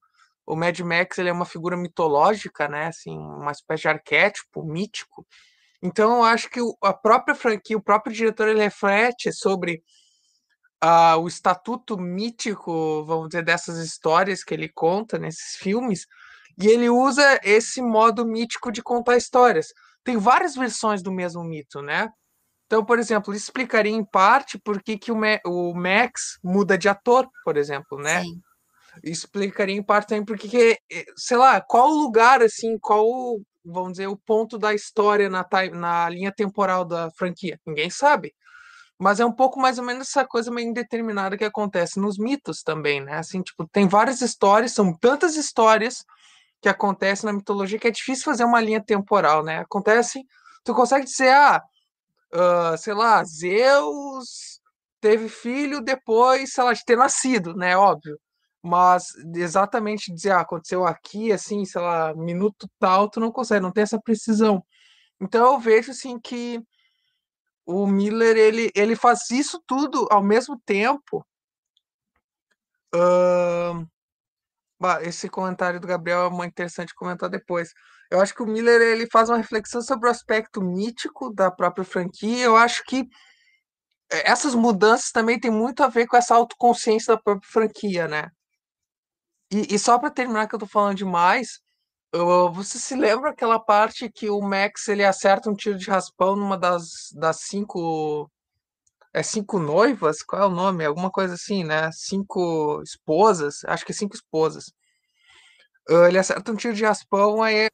o 0.47 0.57
Mad 0.57 0.79
Max 0.81 1.19
ele 1.19 1.29
é 1.29 1.33
uma 1.33 1.45
figura 1.45 1.77
mitológica, 1.77 2.69
né? 2.69 2.87
Assim, 2.87 3.19
uma 3.19 3.51
espécie 3.53 3.83
de 3.83 3.89
arquétipo 3.89 4.65
mítico. 4.65 5.27
Então, 5.83 6.17
eu 6.17 6.25
acho 6.25 6.49
que 6.51 6.61
a 6.83 6.93
própria 6.93 7.35
franquia, 7.35 7.77
o 7.77 7.83
próprio 7.83 8.15
diretor, 8.15 8.49
ele 8.49 8.63
reflete 8.63 9.33
sobre 9.33 9.83
uh, 10.83 11.19
o 11.21 11.29
estatuto 11.29 11.99
mítico, 11.99 13.05
vamos 13.05 13.29
dizer, 13.29 13.45
dessas 13.45 13.79
histórias 13.79 14.43
que 14.43 14.55
ele 14.55 14.69
conta 14.69 15.19
nesses 15.19 15.57
filmes, 15.57 16.07
e 16.59 16.67
ele 16.69 16.89
usa 16.89 17.39
esse 17.45 17.83
modo 17.83 18.25
mítico 18.25 18.73
de 18.73 18.83
contar 18.83 19.17
histórias. 19.17 19.69
Tem 20.03 20.17
várias 20.17 20.55
versões 20.55 21.03
do 21.03 21.13
mesmo 21.13 21.45
mito, 21.45 21.83
né? 21.83 22.09
Então, 22.67 22.85
por 22.85 22.99
exemplo, 22.99 23.33
isso 23.33 23.45
explicaria 23.45 23.93
em 23.93 24.05
parte 24.05 24.59
por 24.59 24.83
que, 24.83 24.99
que 24.99 25.13
o, 25.13 25.17
Ma 25.17 25.39
o 25.45 25.75
Max 25.75 26.39
muda 26.43 26.77
de 26.77 26.89
ator, 26.89 27.29
por 27.45 27.57
exemplo, 27.57 27.99
né? 27.99 28.23
Sim. 28.23 28.41
Explicaria 29.05 29.77
em 29.77 29.83
parte 29.83 30.09
também 30.09 30.25
porque, 30.25 30.79
eh, 30.91 31.05
sei 31.17 31.37
lá, 31.37 31.61
qual 31.61 31.89
lugar, 31.91 32.43
assim, 32.43 32.79
qual 32.79 33.07
vamos 33.67 33.93
dizer, 33.93 34.07
o 34.07 34.17
ponto 34.17 34.59
da 34.59 34.75
história 34.75 35.29
na, 35.29 35.47
na 35.73 36.09
linha 36.09 36.33
temporal 36.33 36.85
da 36.85 37.11
franquia? 37.11 37.61
Ninguém 37.67 37.91
sabe. 37.91 38.35
Mas 38.99 39.21
é 39.21 39.27
um 39.27 39.33
pouco 39.33 39.61
mais 39.61 39.79
ou 39.79 39.85
menos 39.85 40.09
essa 40.09 40.25
coisa 40.25 40.51
meio 40.51 40.69
indeterminada 40.69 41.37
que 41.37 41.45
acontece 41.45 42.01
nos 42.01 42.19
mitos 42.19 42.63
também, 42.63 43.01
né? 43.01 43.19
Assim, 43.19 43.43
tipo, 43.43 43.67
tem 43.69 43.87
várias 43.89 44.23
histórias, 44.23 44.73
são 44.73 44.97
tantas 44.97 45.37
histórias 45.37 46.05
que 46.63 46.69
acontecem 46.69 47.27
na 47.27 47.33
mitologia 47.33 47.79
que 47.79 47.89
é 47.89 47.91
difícil 47.91 48.25
fazer 48.25 48.45
uma 48.45 48.61
linha 48.61 48.83
temporal, 48.83 49.45
né? 49.45 49.59
Acontece, 49.59 50.23
tu 50.65 50.75
consegue 50.75 51.05
dizer, 51.05 51.31
ah, 51.31 51.63
uh, 52.35 52.79
sei 52.79 52.95
lá, 52.95 53.23
Zeus 53.25 54.61
teve 55.01 55.29
filho 55.29 55.83
depois, 55.83 56.53
sei 56.53 56.65
lá, 56.65 56.73
de 56.73 56.85
ter 56.85 56.97
nascido, 56.97 57.55
né? 57.55 57.77
Óbvio 57.77 58.19
mas 58.67 59.15
exatamente 59.35 60.13
dizer, 60.13 60.33
ah, 60.33 60.41
aconteceu 60.41 60.85
aqui, 60.87 61.33
assim, 61.33 61.65
sei 61.65 61.81
lá, 61.81 62.15
minuto 62.15 62.69
tal, 62.79 63.09
tu 63.09 63.21
não 63.21 63.31
consegue, 63.31 63.61
não 63.63 63.73
tem 63.73 63.83
essa 63.83 64.01
precisão. 64.01 64.65
Então 65.21 65.53
eu 65.53 65.59
vejo, 65.61 65.93
assim, 65.93 66.19
que 66.19 66.61
o 67.67 67.87
Miller, 67.87 68.37
ele, 68.37 68.71
ele 68.75 68.97
faz 68.97 69.31
isso 69.31 69.63
tudo 69.67 70.07
ao 70.11 70.23
mesmo 70.23 70.61
tempo. 70.65 71.27
Uh, 72.95 73.87
esse 75.03 75.29
comentário 75.29 75.81
do 75.81 75.87
Gabriel 75.87 76.27
é 76.27 76.31
muito 76.31 76.53
interessante 76.53 76.95
comentar 76.95 77.29
depois. 77.31 77.73
Eu 78.11 78.21
acho 78.21 78.35
que 78.35 78.43
o 78.43 78.47
Miller 78.47 78.81
ele 78.81 79.09
faz 79.11 79.29
uma 79.29 79.39
reflexão 79.39 79.83
sobre 79.83 80.09
o 80.09 80.11
aspecto 80.11 80.63
mítico 80.63 81.33
da 81.33 81.51
própria 81.51 81.85
franquia. 81.85 82.45
Eu 82.45 82.57
acho 82.57 82.85
que 82.85 83.09
eh, 84.13 84.31
essas 84.31 84.55
mudanças 84.55 85.11
também 85.11 85.41
têm 85.41 85.51
muito 85.51 85.83
a 85.83 85.89
ver 85.89 86.07
com 86.07 86.17
essa 86.17 86.35
autoconsciência 86.35 87.15
da 87.15 87.21
própria 87.21 87.51
franquia, 87.51 88.07
né? 88.09 88.31
E, 89.51 89.75
e 89.75 89.79
só 89.79 89.99
para 89.99 90.11
terminar, 90.11 90.49
que 90.49 90.55
eu 90.55 90.59
tô 90.59 90.67
falando 90.67 90.97
demais, 90.97 91.61
você 92.53 92.79
se 92.79 92.95
lembra 92.97 93.31
aquela 93.31 93.59
parte 93.59 94.11
que 94.11 94.31
o 94.31 94.41
Max 94.41 94.89
ele 94.89 95.05
acerta 95.05 95.51
um 95.51 95.55
tiro 95.55 95.79
de 95.79 95.91
raspão 95.91 96.35
numa 96.37 96.57
das, 96.57 97.11
das 97.15 97.41
cinco. 97.41 98.31
É 99.13 99.23
cinco 99.23 99.59
noivas? 99.59 100.23
Qual 100.23 100.43
é 100.43 100.47
o 100.47 100.51
nome? 100.51 100.85
Alguma 100.85 101.11
coisa 101.11 101.35
assim, 101.35 101.65
né? 101.65 101.91
Cinco 101.93 102.83
esposas? 102.83 103.65
Acho 103.65 103.85
que 103.85 103.93
é 103.93 103.95
cinco 103.95 104.15
esposas. 104.15 104.73
Ele 105.89 106.19
acerta 106.19 106.53
um 106.53 106.57
tiro 106.57 106.75
de 106.75 106.85
raspão, 106.85 107.43
aí 107.43 107.67
a 107.67 107.71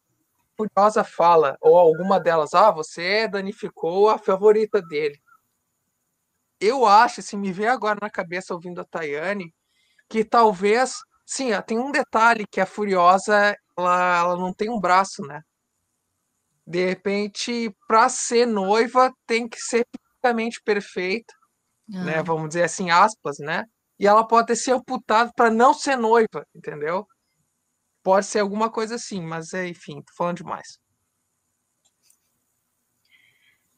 Furiosa 0.56 1.02
fala, 1.02 1.56
ou 1.60 1.78
alguma 1.78 2.20
delas, 2.20 2.54
ah, 2.54 2.70
você 2.70 3.26
danificou 3.26 4.10
a 4.10 4.18
favorita 4.18 4.82
dele. 4.82 5.20
Eu 6.60 6.86
acho, 6.86 7.22
se 7.22 7.36
me 7.36 7.50
vê 7.52 7.66
agora 7.66 7.98
na 8.00 8.10
cabeça 8.10 8.54
ouvindo 8.54 8.80
a 8.80 8.84
Tayane, 8.84 9.52
que 10.08 10.24
talvez. 10.24 10.98
Sim, 11.34 11.48
tem 11.66 11.78
um 11.78 11.90
detalhe 11.90 12.44
que 12.46 12.60
a 12.60 12.66
Furiosa 12.66 13.56
ela, 13.74 14.18
ela 14.18 14.36
não 14.36 14.52
tem 14.52 14.68
um 14.68 14.78
braço, 14.78 15.22
né? 15.22 15.40
De 16.66 16.84
repente, 16.84 17.74
para 17.88 18.06
ser 18.10 18.46
noiva, 18.46 19.10
tem 19.26 19.48
que 19.48 19.58
ser 19.58 19.86
fisicamente 19.96 20.60
perfeita, 20.62 21.32
ah. 21.94 22.04
né? 22.04 22.22
Vamos 22.22 22.48
dizer 22.48 22.64
assim, 22.64 22.90
aspas, 22.90 23.38
né? 23.38 23.64
E 23.98 24.06
ela 24.06 24.26
pode 24.26 24.48
ter 24.48 24.56
sido 24.56 24.76
amputada 24.76 25.32
para 25.34 25.50
não 25.50 25.72
ser 25.72 25.96
noiva, 25.96 26.46
entendeu? 26.54 27.06
Pode 28.02 28.26
ser 28.26 28.40
alguma 28.40 28.70
coisa 28.70 28.96
assim, 28.96 29.22
mas 29.22 29.54
é, 29.54 29.68
enfim, 29.68 30.02
tô 30.02 30.12
falando 30.14 30.36
demais. 30.36 30.78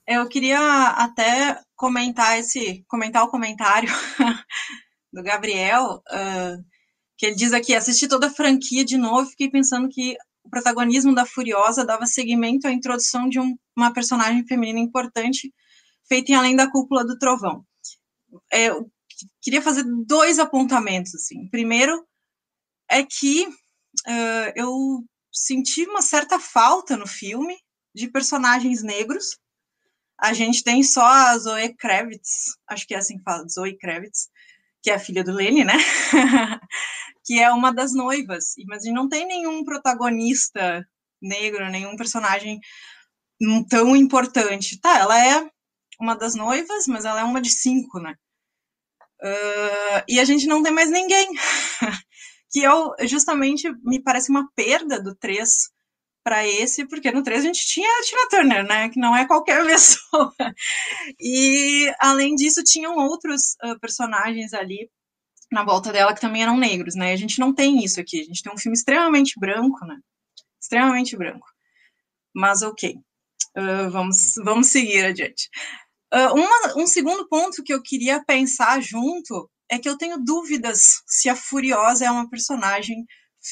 Eu 0.08 0.28
queria 0.28 0.88
até 0.88 1.62
comentar 1.76 2.36
esse, 2.36 2.84
comentar 2.88 3.22
o 3.22 3.30
comentário 3.30 3.88
do 5.12 5.22
Gabriel, 5.22 6.02
uh, 6.10 6.73
que 7.24 7.28
ele 7.28 7.36
diz 7.36 7.54
aqui, 7.54 7.74
assisti 7.74 8.06
toda 8.06 8.26
a 8.26 8.30
franquia 8.30 8.84
de 8.84 8.98
novo, 8.98 9.30
fiquei 9.30 9.50
pensando 9.50 9.88
que 9.88 10.14
o 10.44 10.50
protagonismo 10.50 11.14
da 11.14 11.24
Furiosa 11.24 11.82
dava 11.82 12.04
seguimento 12.04 12.68
à 12.68 12.70
introdução 12.70 13.30
de 13.30 13.40
um, 13.40 13.56
uma 13.74 13.94
personagem 13.94 14.46
feminina 14.46 14.78
importante, 14.78 15.50
feita 16.06 16.32
em 16.32 16.34
Além 16.34 16.54
da 16.54 16.70
Cúpula 16.70 17.02
do 17.02 17.18
Trovão. 17.18 17.64
É, 18.52 18.68
eu 18.68 18.90
queria 19.40 19.62
fazer 19.62 19.84
dois 20.06 20.38
apontamentos, 20.38 21.14
assim. 21.14 21.48
Primeiro 21.48 22.06
é 22.90 23.02
que 23.02 23.46
uh, 23.46 24.52
eu 24.54 25.02
senti 25.32 25.86
uma 25.86 26.02
certa 26.02 26.38
falta 26.38 26.94
no 26.94 27.06
filme 27.06 27.56
de 27.94 28.06
personagens 28.08 28.82
negros. 28.82 29.38
A 30.20 30.34
gente 30.34 30.62
tem 30.62 30.82
só 30.82 31.06
a 31.06 31.38
Zoe 31.38 31.74
Kravitz, 31.74 32.54
acho 32.68 32.86
que 32.86 32.94
é 32.94 32.98
assim 32.98 33.16
que 33.16 33.24
fala, 33.24 33.48
Zoe 33.48 33.78
Kravitz, 33.78 34.28
que 34.84 34.90
é 34.90 34.94
a 34.94 34.98
filha 34.98 35.24
do 35.24 35.32
Lenny, 35.32 35.64
né? 35.64 35.72
que 37.24 37.40
é 37.40 37.50
uma 37.50 37.72
das 37.72 37.94
noivas. 37.94 38.52
Mas 38.66 38.84
não 38.84 39.08
tem 39.08 39.26
nenhum 39.26 39.64
protagonista 39.64 40.86
negro, 41.22 41.70
nenhum 41.70 41.96
personagem 41.96 42.60
tão 43.70 43.96
importante. 43.96 44.78
Tá, 44.78 44.98
ela 44.98 45.26
é 45.26 45.48
uma 45.98 46.14
das 46.14 46.34
noivas, 46.34 46.86
mas 46.86 47.06
ela 47.06 47.20
é 47.20 47.24
uma 47.24 47.40
de 47.40 47.48
cinco, 47.48 47.98
né? 47.98 48.14
Uh, 49.22 50.04
e 50.06 50.20
a 50.20 50.24
gente 50.24 50.46
não 50.46 50.62
tem 50.62 50.70
mais 50.70 50.90
ninguém. 50.90 51.30
que 52.52 52.60
eu, 52.60 52.94
justamente, 53.08 53.72
me 53.82 54.02
parece 54.02 54.28
uma 54.28 54.46
perda 54.54 55.00
do 55.00 55.16
3 55.16 55.50
para 56.24 56.46
esse, 56.48 56.88
porque 56.88 57.12
no 57.12 57.22
3 57.22 57.44
a 57.44 57.46
gente 57.46 57.66
tinha 57.66 57.86
a 57.86 58.02
Tina 58.02 58.28
Turner, 58.30 58.66
né, 58.66 58.88
que 58.88 58.98
não 58.98 59.14
é 59.14 59.26
qualquer 59.26 59.62
pessoa. 59.66 60.34
E, 61.20 61.92
além 62.00 62.34
disso, 62.34 62.64
tinham 62.64 62.96
outros 62.96 63.54
uh, 63.62 63.78
personagens 63.78 64.54
ali 64.54 64.90
na 65.52 65.62
volta 65.62 65.92
dela 65.92 66.14
que 66.14 66.20
também 66.20 66.42
eram 66.42 66.56
negros, 66.56 66.96
né, 66.96 67.12
a 67.12 67.16
gente 67.16 67.38
não 67.38 67.54
tem 67.54 67.84
isso 67.84 68.00
aqui, 68.00 68.20
a 68.20 68.24
gente 68.24 68.42
tem 68.42 68.52
um 68.52 68.58
filme 68.58 68.76
extremamente 68.76 69.38
branco, 69.38 69.84
né, 69.84 69.96
extremamente 70.60 71.14
branco. 71.16 71.46
Mas, 72.34 72.62
ok, 72.62 72.96
uh, 73.56 73.90
vamos, 73.90 74.34
vamos 74.42 74.68
seguir 74.68 75.04
adiante. 75.04 75.48
Uh, 76.12 76.34
uma, 76.34 76.82
um 76.82 76.86
segundo 76.86 77.28
ponto 77.28 77.62
que 77.62 77.72
eu 77.72 77.82
queria 77.82 78.24
pensar 78.24 78.80
junto 78.80 79.50
é 79.70 79.78
que 79.78 79.88
eu 79.88 79.98
tenho 79.98 80.18
dúvidas 80.18 81.02
se 81.06 81.28
a 81.28 81.36
Furiosa 81.36 82.06
é 82.06 82.10
uma 82.10 82.28
personagem 82.28 83.04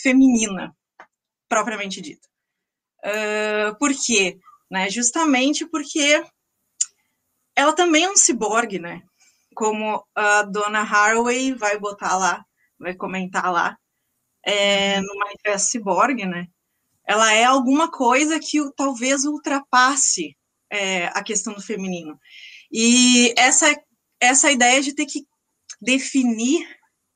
feminina, 0.02 0.74
propriamente 1.48 2.00
dita. 2.00 2.31
Uh, 3.04 3.76
por 3.78 3.90
quê? 3.94 4.38
Né? 4.70 4.88
Justamente 4.90 5.66
porque 5.66 6.24
ela 7.56 7.72
também 7.72 8.04
é 8.04 8.10
um 8.10 8.16
ciborgue, 8.16 8.78
né? 8.78 9.02
Como 9.54 10.04
a 10.14 10.42
dona 10.42 10.80
Haraway 10.80 11.52
vai 11.52 11.78
botar 11.78 12.16
lá, 12.16 12.44
vai 12.78 12.94
comentar 12.94 13.52
lá, 13.52 13.76
é, 14.44 15.00
no 15.00 15.14
Manifesto 15.18 15.70
Ciborgue, 15.70 16.26
né? 16.26 16.46
Ela 17.06 17.32
é 17.34 17.44
alguma 17.44 17.90
coisa 17.90 18.38
que 18.40 18.58
talvez 18.76 19.24
ultrapasse 19.24 20.36
é, 20.70 21.06
a 21.06 21.22
questão 21.22 21.52
do 21.52 21.60
feminino. 21.60 22.18
E 22.70 23.34
essa, 23.36 23.74
essa 24.20 24.50
ideia 24.50 24.80
de 24.80 24.94
ter 24.94 25.06
que 25.06 25.26
definir 25.80 26.66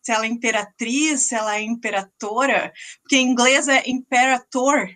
se 0.03 0.13
ela 0.13 0.25
é 0.25 0.29
imperatriz, 0.29 1.27
se 1.27 1.35
ela 1.35 1.57
é 1.57 1.63
imperatora, 1.63 2.73
porque 3.03 3.17
em 3.17 3.29
inglês 3.29 3.67
é 3.67 3.83
imperator, 3.89 4.87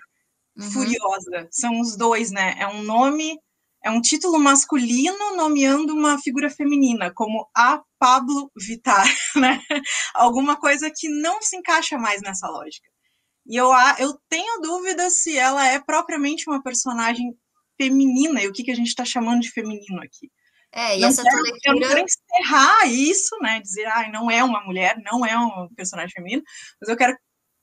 uhum. 0.57 0.71
furiosa, 0.71 1.49
são 1.51 1.81
os 1.81 1.97
dois, 1.97 2.31
né? 2.31 2.57
É 2.59 2.67
um 2.67 2.83
nome, 2.83 3.39
é 3.85 3.91
um 3.91 4.01
título 4.01 4.39
masculino 4.39 5.37
nomeando 5.37 5.95
uma 5.95 6.19
figura 6.19 6.51
feminina, 6.51 7.13
como 7.13 7.49
a 7.57 7.83
Pablo 7.99 8.51
Vittar, 8.57 9.07
né? 9.37 9.61
Alguma 10.15 10.57
coisa 10.57 10.91
que 10.95 11.09
não 11.09 11.41
se 11.43 11.57
encaixa 11.57 11.99
mais 11.99 12.23
nessa 12.23 12.49
lógica. 12.49 12.89
E 13.47 13.57
eu, 13.57 13.71
eu 13.99 14.19
tenho 14.29 14.61
dúvidas 14.61 15.23
se 15.23 15.37
ela 15.37 15.67
é 15.67 15.79
propriamente 15.79 16.49
uma 16.49 16.63
personagem 16.63 17.35
feminina, 17.81 18.43
e 18.43 18.49
o 18.49 18.53
que, 18.53 18.63
que 18.63 18.71
a 18.71 18.77
gente 18.77 18.89
está 18.89 19.05
chamando 19.05 19.41
de 19.41 19.51
feminino 19.51 20.03
aqui. 20.03 20.31
É, 20.73 20.97
e 20.97 21.01
não 21.01 21.09
essa 21.09 21.23
quero, 21.23 21.43
leitura... 21.43 21.61
Eu 21.65 21.75
não 21.75 21.89
quero 21.89 22.07
encerrar 22.07 22.87
isso, 22.87 23.37
né? 23.41 23.61
Dizer, 23.61 23.87
ah, 23.87 24.09
não 24.13 24.31
é 24.31 24.45
uma 24.45 24.63
mulher, 24.65 24.97
não 25.03 25.25
é 25.25 25.37
um 25.37 25.69
personagem 25.75 26.13
feminino, 26.13 26.43
mas 26.81 26.89
eu 26.89 26.97
quero 26.97 27.17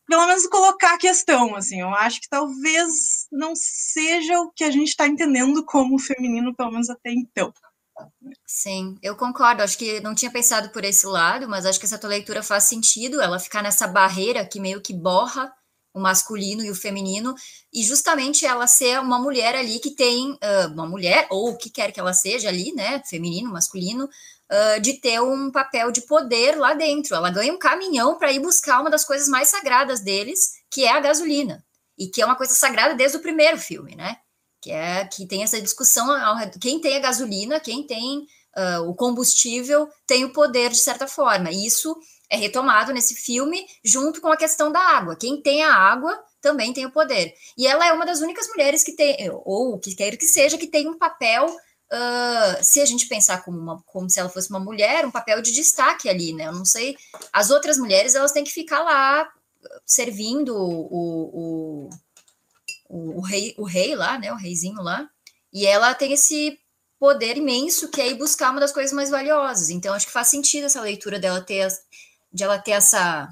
pelo 0.08 0.26
menos 0.26 0.48
colocar 0.48 0.96
a 0.96 0.98
questão, 0.98 1.56
assim, 1.56 1.82
eu 1.82 1.90
acho 1.90 2.22
que 2.22 2.30
talvez 2.30 3.28
não 3.32 3.54
seja 3.56 4.40
o 4.40 4.52
que 4.52 4.64
a 4.64 4.72
gente 4.72 4.90
está 4.90 5.08
entendendo 5.08 5.66
como 5.66 6.00
feminino, 6.00 6.56
pelo 6.56 6.72
menos 6.72 6.90
até 6.90 7.12
então. 7.12 7.54
Sim, 8.46 8.96
eu 9.02 9.16
concordo. 9.16 9.64
Acho 9.64 9.78
que 9.78 10.00
não 10.02 10.14
tinha 10.14 10.32
pensado 10.32 10.70
por 10.70 10.84
esse 10.84 11.06
lado, 11.06 11.50
mas 11.50 11.66
acho 11.66 11.80
que 11.80 11.86
essa 11.86 11.98
tua 11.98 12.12
leitura 12.12 12.44
faz 12.44 12.66
sentido. 12.66 13.20
Ela 13.22 13.40
ficar 13.40 13.64
nessa 13.64 13.88
barreira 13.88 14.46
que 14.46 14.60
meio 14.60 14.82
que 14.82 14.94
borra 14.94 15.52
o 15.98 16.02
masculino 16.02 16.64
e 16.64 16.70
o 16.70 16.76
feminino, 16.76 17.34
e 17.74 17.84
justamente 17.84 18.46
ela 18.46 18.68
ser 18.68 19.00
uma 19.00 19.20
mulher 19.20 19.56
ali 19.56 19.80
que 19.80 19.92
tem, 19.92 20.32
uh, 20.34 20.72
uma 20.74 20.88
mulher, 20.88 21.28
ou 21.30 21.50
o 21.50 21.58
que 21.58 21.70
quer 21.70 21.92
que 21.92 22.00
ela 22.00 22.14
seja 22.14 22.48
ali, 22.48 22.72
né, 22.74 23.02
feminino, 23.10 23.52
masculino, 23.52 24.06
uh, 24.06 24.80
de 24.80 24.94
ter 24.94 25.20
um 25.20 25.52
papel 25.52 25.92
de 25.92 26.02
poder 26.02 26.56
lá 26.56 26.74
dentro. 26.74 27.16
Ela 27.16 27.32
ganha 27.32 27.52
um 27.52 27.60
caminhão 27.60 28.18
para 28.18 28.32
ir 28.32 28.40
buscar 28.40 28.80
uma 28.80 28.90
das 28.90 29.04
coisas 29.04 29.28
mais 29.28 29.50
sagradas 29.50 30.00
deles, 30.00 30.52
que 30.70 30.84
é 30.84 30.92
a 30.92 31.00
gasolina, 31.00 31.66
e 31.98 32.08
que 32.08 32.22
é 32.22 32.26
uma 32.26 32.36
coisa 32.36 32.54
sagrada 32.54 32.94
desde 32.94 33.18
o 33.18 33.22
primeiro 33.22 33.58
filme, 33.58 33.96
né, 33.96 34.18
que 34.62 34.72
é 34.72 35.06
que 35.06 35.26
tem 35.26 35.44
essa 35.44 35.60
discussão, 35.60 36.08
quem 36.62 36.80
tem 36.80 36.96
a 36.96 37.00
gasolina, 37.00 37.60
quem 37.60 37.86
tem 37.86 38.20
uh, 38.56 38.88
o 38.88 38.94
combustível, 38.94 39.88
tem 40.06 40.26
o 40.26 40.34
poder 40.34 40.70
de 40.70 40.80
certa 40.80 41.08
forma, 41.08 41.52
e 41.52 41.66
isso 41.66 41.96
é 42.30 42.38
retomado 42.38 42.94
nesse 42.94 43.16
filme 43.16 43.66
junto 43.84 44.22
com 44.22 44.28
a 44.28 44.38
questão 44.38 44.72
da 44.72 44.80
água. 44.80 45.16
Quem 45.16 45.42
tem 45.42 45.64
a 45.64 45.74
água 45.74 46.18
também 46.42 46.74
tem 46.74 46.86
o 46.86 46.92
poder. 46.92 47.34
E 47.58 47.66
ela 47.68 47.86
é 47.86 47.94
uma 47.94 48.06
das 48.06 48.20
únicas 48.20 48.48
mulheres 48.48 48.84
que 48.84 48.94
tem, 48.94 49.30
ou 49.46 49.80
que 49.80 49.96
quer 49.96 50.16
que 50.18 50.26
seja, 50.26 50.58
que 50.58 50.68
tem 50.68 50.88
um 50.88 50.98
papel, 50.98 51.46
uh, 51.48 52.64
se 52.64 52.82
a 52.82 52.86
gente 52.86 53.08
pensar 53.08 53.44
como, 53.44 53.58
uma, 53.58 53.82
como 53.84 54.10
se 54.10 54.20
ela 54.20 54.30
fosse 54.30 54.50
uma 54.50 54.60
mulher, 54.60 55.06
um 55.06 55.12
papel 55.12 55.42
de 55.42 55.52
destaque 55.52 56.10
ali, 56.10 56.34
né? 56.34 56.48
Eu 56.48 56.54
não 56.54 56.66
sei. 56.66 56.98
As 57.32 57.50
outras 57.50 57.78
mulheres, 57.78 58.16
elas 58.16 58.32
têm 58.32 58.44
que 58.44 58.52
ficar 58.52 58.80
lá 58.82 59.30
servindo 59.86 60.56
o, 60.56 61.88
o, 61.88 61.90
o, 62.90 63.18
o 63.18 63.22
rei, 63.22 63.56
o 63.58 63.64
rei 63.64 63.96
lá, 63.96 64.18
né? 64.18 64.32
O 64.32 64.38
reizinho 64.38 64.82
lá. 64.82 65.10
E 65.52 65.66
ela 65.66 65.94
tem 65.94 66.14
esse 66.14 66.60
poder 67.00 67.38
imenso 67.38 67.90
que 67.90 68.02
é 68.02 68.10
ir 68.10 68.16
buscar 68.16 68.52
uma 68.52 68.60
das 68.60 68.72
coisas 68.72 68.92
mais 68.92 69.10
valiosas. 69.10 69.70
Então, 69.70 69.94
acho 69.94 70.08
que 70.08 70.12
faz 70.12 70.28
sentido 70.28 70.66
essa 70.66 70.82
leitura 70.82 71.20
dela 71.20 71.42
ter 71.42 71.68
de 72.32 72.44
ela 72.44 72.60
ter 72.60 72.72
essa 72.72 73.28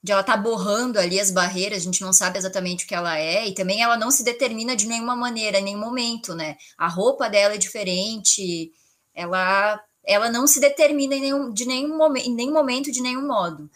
de 0.00 0.12
ela 0.12 0.20
estar 0.20 0.36
tá 0.36 0.42
borrando 0.42 0.98
ali 0.98 1.18
as 1.18 1.30
barreiras, 1.30 1.78
a 1.78 1.84
gente 1.84 2.02
não 2.02 2.12
sabe 2.12 2.38
exatamente 2.38 2.84
o 2.84 2.88
que 2.88 2.94
ela 2.94 3.18
é, 3.18 3.46
e 3.48 3.54
também 3.54 3.82
ela 3.82 3.96
não 3.96 4.10
se 4.10 4.22
determina 4.22 4.76
de 4.76 4.86
nenhuma 4.86 5.16
maneira, 5.16 5.58
em 5.58 5.64
nenhum 5.64 5.80
momento, 5.80 6.34
né? 6.36 6.56
A 6.78 6.86
roupa 6.86 7.28
dela 7.28 7.54
é 7.54 7.58
diferente, 7.58 8.70
ela 9.14 9.82
ela 10.08 10.30
não 10.30 10.46
se 10.46 10.58
determina 10.58 11.14
em 11.14 11.20
nenhum, 11.20 11.52
de 11.52 11.66
nenhum 11.66 11.96
momento, 11.98 12.26
em 12.26 12.34
nenhum 12.34 12.52
momento, 12.54 12.90
de 12.90 13.02
nenhum 13.02 13.26
modo, 13.26 13.70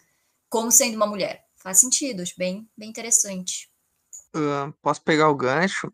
como 0.48 0.72
sendo 0.72 0.96
uma 0.96 1.06
mulher. 1.06 1.44
Faz 1.56 1.78
sentido, 1.78 2.22
acho 2.22 2.32
bem, 2.38 2.66
bem 2.76 2.88
interessante. 2.88 3.68
Uh, 4.34 4.72
posso 4.80 5.02
pegar 5.02 5.28
o 5.28 5.34
gancho? 5.34 5.88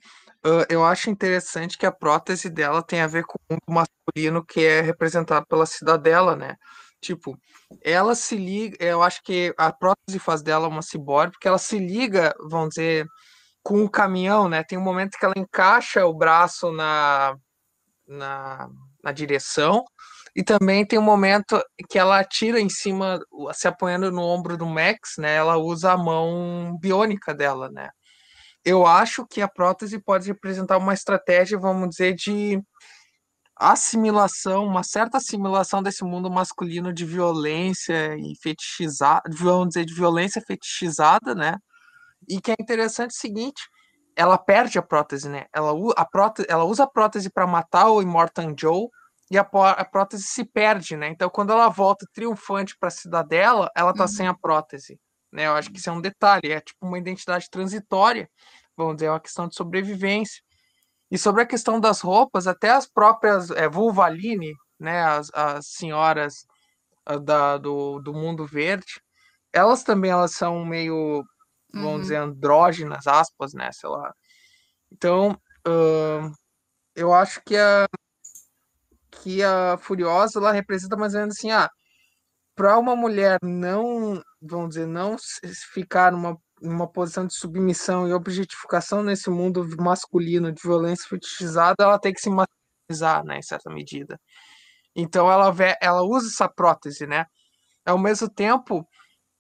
Uh, 0.47 0.65
eu 0.69 0.85
acho 0.85 1.11
interessante 1.11 1.77
que 1.77 1.85
a 1.85 1.91
prótese 1.91 2.49
dela 2.49 2.83
tem 2.83 3.01
a 3.01 3.09
ver 3.09 3.25
com 3.25 3.37
o 3.67 3.73
masculino 3.73 4.45
que 4.45 4.65
é 4.65 4.81
representado 4.81 5.45
pela 5.47 5.67
cidadela, 5.67 6.37
né? 6.37 6.57
Tipo, 7.01 7.39
ela 7.83 8.15
se 8.15 8.37
liga, 8.37 8.77
eu 8.85 9.03
acho 9.03 9.23
que 9.23 9.55
a 9.57 9.73
prótese 9.73 10.19
faz 10.19 10.43
dela 10.43 10.69
uma 10.69 10.83
ciborgue, 10.83 11.33
porque 11.33 11.49
ela 11.49 11.59
se 11.59 11.79
liga, 11.79 12.35
vamos 12.41 12.71
dizer, 12.71 13.07
com 13.63 13.85
o 13.85 13.91
caminhão, 13.91 14.49
né? 14.49 14.65
Tem 14.65 14.79
um 14.79 14.83
momento 14.83 15.17
que 15.19 15.25
ela 15.25 15.35
encaixa 15.37 16.05
o 16.07 16.15
braço 16.15 16.73
na, 16.73 17.37
na, 18.07 18.69
na 19.03 19.13
direção, 19.13 19.85
e 20.35 20.43
também 20.43 20.87
tem 20.87 20.99
um 20.99 21.03
momento 21.03 21.61
que 21.89 21.99
ela 21.99 22.19
atira 22.19 22.61
em 22.61 22.69
cima, 22.69 23.21
se 23.53 23.69
apoiando 23.69 24.11
no 24.11 24.23
ombro 24.23 24.57
do 24.57 24.67
Max, 24.67 25.15
né? 25.19 25.35
Ela 25.35 25.57
usa 25.57 25.93
a 25.93 25.97
mão 25.97 26.77
biônica 26.81 27.35
dela, 27.35 27.69
né? 27.71 27.91
Eu 28.65 28.87
acho 28.87 29.27
que 29.27 29.41
a 29.41 29.49
prótese 29.49 29.99
pode 29.99 30.29
representar 30.29 30.79
uma 30.79 30.95
estratégia, 30.95 31.59
vamos 31.59 31.91
dizer, 31.91 32.15
de 32.15 32.61
assimilação, 33.59 34.65
uma 34.65 34.83
certa 34.83 35.19
assimilação 35.19 35.83
desse 35.83 36.05
mundo 36.05 36.31
masculino 36.31 36.93
de 36.93 37.05
violência 37.05 38.17
e 38.17 38.35
fetichizada, 38.41 39.23
vamos 39.31 39.69
dizer, 39.69 39.85
de 39.85 39.95
violência 39.95 40.41
fetichizada, 40.41 41.35
né? 41.35 41.57
E 42.29 42.41
que 42.41 42.53
é 42.53 42.55
interessante 42.59 43.11
o 43.11 43.19
seguinte, 43.19 43.63
ela 44.15 44.39
perde 44.39 44.79
a 44.79 44.83
prótese, 44.83 45.29
né? 45.29 45.47
Ela, 45.53 45.73
a 45.97 46.05
prótese, 46.05 46.49
ela 46.51 46.65
usa 46.65 46.85
a 46.85 46.91
prótese 46.91 47.31
para 47.31 47.47
matar 47.47 47.89
o 47.89 48.03
Immortan 48.03 48.55
Joe 48.57 48.89
e 49.31 49.39
a, 49.39 49.43
a, 49.43 49.85
prótese 49.85 50.25
se 50.25 50.45
perde, 50.45 50.97
né? 50.97 51.09
Então, 51.09 51.29
quando 51.29 51.53
ela 51.53 51.69
volta 51.69 52.07
triunfante 52.13 52.77
para 52.79 52.89
a 52.89 52.91
cidadela, 52.91 53.71
ela 53.77 53.93
tá 53.93 54.03
uhum. 54.05 54.09
sem 54.09 54.27
a 54.27 54.35
prótese, 54.35 54.99
né? 55.33 55.47
Eu 55.47 55.53
acho 55.53 55.71
que 55.71 55.79
isso 55.79 55.91
é 55.91 55.93
um 55.93 56.01
detalhe, 56.01 56.51
é 56.53 56.61
tipo 56.61 56.87
uma 56.87 56.99
identidade 56.99 57.49
transitória, 57.51 58.29
vamos 58.77 58.97
dizer, 58.97 59.07
é 59.07 59.11
uma 59.11 59.21
questão 59.21 59.49
de 59.49 59.55
sobrevivência. 59.55 60.43
E 61.11 61.17
sobre 61.17 61.43
a 61.43 61.47
questão 61.47 61.81
das 61.81 62.01
roupas, 62.01 62.47
até 62.47 62.71
as 62.71 62.87
próprias 62.87 63.51
é, 63.51 63.69
Vulvaline, 63.69 64.55
né, 64.79 65.03
as, 65.03 65.31
as 65.33 65.67
senhoras 65.67 66.47
ah, 67.07 67.19
da, 67.19 67.57
do, 67.57 67.99
do 68.01 68.13
mundo 68.13 68.47
verde, 68.47 69.01
elas 69.53 69.83
também 69.83 70.11
elas 70.11 70.33
são 70.33 70.65
meio, 70.65 71.25
vamos 71.73 71.93
uhum. 71.93 72.01
dizer, 72.01 72.17
andrógenas, 72.17 73.07
aspas, 73.07 73.55
né, 73.55 73.71
sei 73.73 73.89
lá. 73.89 74.13
Então, 74.93 75.33
uh, 75.67 76.33
eu 76.95 77.13
acho 77.15 77.43
que 77.45 77.57
a, 77.57 77.87
que 79.11 79.43
a 79.43 79.79
Furiosa, 79.79 80.39
ela 80.39 80.53
representa 80.53 80.97
mais 80.97 81.15
ou 81.15 81.21
menos 81.21 81.37
assim, 81.37 81.51
ah, 81.51 81.71
para 82.55 82.79
uma 82.79 82.97
mulher 82.97 83.39
não, 83.43 84.23
vamos 84.41 84.71
dizer, 84.71 84.87
não 84.87 85.17
ficar 85.73 86.13
numa 86.13 86.37
uma 86.63 86.87
posição 86.91 87.27
de 87.27 87.35
submissão 87.35 88.09
e 88.09 88.13
objetificação 88.13 89.03
nesse 89.03 89.31
mundo 89.31 89.67
masculino 89.79 90.53
de 90.53 90.63
violência 90.63 91.09
fetichizada, 91.09 91.77
ela 91.81 91.99
tem 91.99 92.13
que 92.13 92.21
se 92.21 92.31
masculinizar, 92.31 93.25
né, 93.25 93.39
em 93.39 93.43
certa 93.43 93.71
medida. 93.71 94.19
Então 94.97 95.31
ela, 95.31 95.55
ela 95.81 96.03
usa 96.03 96.29
essa 96.29 96.49
prótese, 96.49 97.07
né? 97.07 97.25
Ao 97.87 97.99
mesmo 97.99 98.29
tempo, 98.29 98.81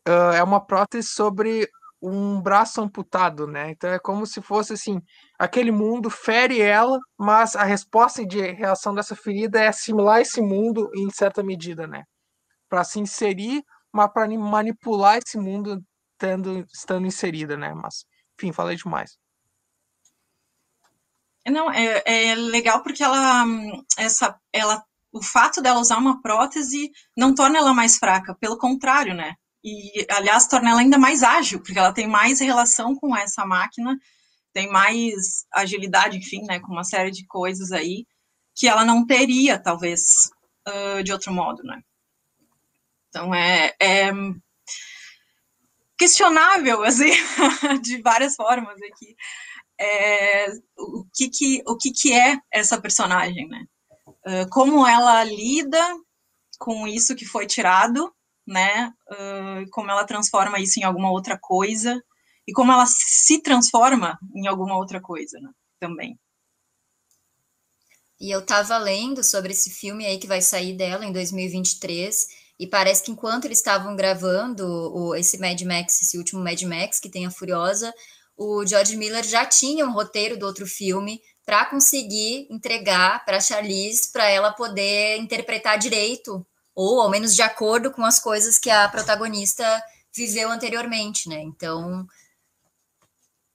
uh, 0.09 0.33
é 0.35 0.43
uma 0.43 0.65
prótese 0.65 1.09
sobre 1.09 1.69
um 2.01 2.41
braço 2.41 2.81
amputado, 2.81 3.47
né? 3.47 3.71
Então 3.71 3.91
é 3.91 3.99
como 3.99 4.25
se 4.27 4.41
fosse 4.41 4.73
assim, 4.73 5.01
aquele 5.39 5.73
mundo 5.73 6.09
fere 6.11 6.61
ela, 6.61 6.99
mas 7.19 7.57
a 7.57 7.65
resposta 7.65 8.25
de 8.25 8.41
reação 8.53 8.95
dessa 8.95 9.17
ferida 9.17 9.61
é 9.61 9.69
assimilar 9.69 10.21
esse 10.21 10.41
mundo 10.41 10.89
em 10.95 11.11
certa 11.11 11.43
medida, 11.43 11.87
né? 11.87 12.05
Para 12.69 12.85
se 12.85 13.01
inserir, 13.01 13.63
mas 13.93 14.13
para 14.13 14.29
manipular 14.39 15.19
esse 15.19 15.39
mundo 15.39 15.83
tendo, 16.19 16.67
estando 16.73 17.07
inserida, 17.07 17.57
né? 17.57 17.73
Mas, 17.75 18.05
enfim, 18.39 18.53
falei 18.53 18.77
demais. 18.77 19.17
Não, 21.47 21.71
é, 21.71 22.03
é 22.05 22.35
legal 22.35 22.83
porque 22.83 23.03
ela, 23.03 23.45
essa, 23.97 24.39
ela, 24.53 24.85
o 25.13 25.23
fato 25.23 25.63
dela 25.63 25.81
usar 25.81 25.97
uma 25.97 26.21
prótese 26.21 26.91
não 27.17 27.35
torna 27.35 27.59
ela 27.59 27.73
mais 27.73 27.97
fraca, 27.97 28.35
pelo 28.35 28.59
contrário, 28.59 29.15
né? 29.15 29.35
E, 29.65 30.07
aliás, 30.11 30.47
torna 30.47 30.71
ela 30.71 30.81
ainda 30.81 30.99
mais 30.99 31.23
ágil, 31.23 31.61
porque 31.63 31.79
ela 31.79 31.93
tem 31.93 32.07
mais 32.07 32.41
relação 32.41 32.95
com 32.95 33.17
essa 33.17 33.47
máquina, 33.47 33.99
tem 34.53 34.69
mais 34.71 35.47
agilidade, 35.55 36.19
enfim, 36.19 36.43
né? 36.45 36.61
Com 36.61 36.73
uma 36.73 36.85
série 36.85 37.11
de 37.11 37.27
coisas 37.27 37.73
aí 37.73 38.07
que 38.55 38.69
ela 38.69 38.85
não 38.85 39.07
teria, 39.07 39.59
talvez, 39.59 40.03
uh, 40.69 41.03
de 41.03 41.13
outro 41.13 41.33
modo, 41.33 41.63
né? 41.63 41.81
Então, 43.09 43.35
é, 43.35 43.73
é 43.81 44.13
questionável, 45.99 46.83
assim, 46.85 47.11
de 47.83 48.01
várias 48.01 48.37
formas 48.37 48.77
aqui. 48.77 49.17
É, 49.81 50.51
o 50.77 51.05
que 51.15 51.29
que, 51.29 51.63
o 51.67 51.77
que 51.77 51.91
que 51.93 52.13
é 52.13 52.39
essa 52.53 52.81
personagem, 52.81 53.49
né? 53.49 53.65
Uh, 54.27 54.49
como 54.51 54.87
ela 54.87 55.23
lida 55.25 55.79
com 56.59 56.87
isso 56.87 57.15
que 57.15 57.25
foi 57.25 57.47
tirado, 57.47 58.13
né? 58.47 58.93
Uh, 59.11 59.69
como 59.71 59.91
ela 59.91 60.05
transforma 60.05 60.59
isso 60.59 60.81
em 60.81 60.85
alguma 60.85 61.11
outra 61.11 61.39
coisa 61.39 62.03
e 62.47 62.53
como 62.53 62.73
ela 62.73 62.87
se 62.87 63.43
transforma 63.43 64.19
em 64.35 64.47
alguma 64.47 64.77
outra 64.77 65.01
coisa, 65.01 65.39
né? 65.41 65.51
Também. 65.79 66.19
E 68.21 68.31
eu 68.35 68.45
tava 68.45 68.77
lendo 68.79 69.23
sobre 69.23 69.53
esse 69.53 69.71
filme 69.71 70.05
aí 70.05 70.19
que 70.19 70.27
vai 70.27 70.43
sair 70.43 70.77
dela 70.77 71.05
em 71.05 71.13
2023 71.13 72.27
e 72.59 72.67
parece 72.67 73.03
que 73.05 73.13
enquanto 73.13 73.45
eles 73.45 73.59
estavam 73.59 73.95
gravando 73.95 74.67
o, 74.67 75.15
esse 75.15 75.39
Mad 75.39 75.61
Max, 75.63 76.03
esse 76.03 76.19
último 76.19 76.43
Mad 76.43 76.61
Max, 76.63 76.99
que 76.99 77.09
tem 77.09 77.25
a 77.25 77.31
Furiosa, 77.31 77.95
o 78.37 78.67
George 78.67 78.97
Miller 78.97 79.25
já 79.25 79.47
tinha 79.47 79.87
um 79.87 79.93
roteiro 79.93 80.37
do 80.37 80.47
outro 80.47 80.67
filme 80.67 81.21
para 81.45 81.65
conseguir 81.67 82.47
entregar 82.51 83.25
para 83.25 83.41
Charlize 83.41 84.13
para 84.13 84.29
ela 84.29 84.53
poder 84.53 85.19
interpretar 85.19 85.79
direito, 85.79 86.47
ou 86.75 87.01
ao 87.01 87.11
menos 87.11 87.35
de 87.35 87.43
acordo 87.43 87.91
com 87.91 88.05
as 88.05 88.19
coisas 88.19 88.59
que 88.59 88.71
a 88.71 88.89
protagonista 88.89 89.83
viveu 90.15 90.51
anteriormente, 90.51 91.29
né? 91.29 91.41
Então 91.41 92.07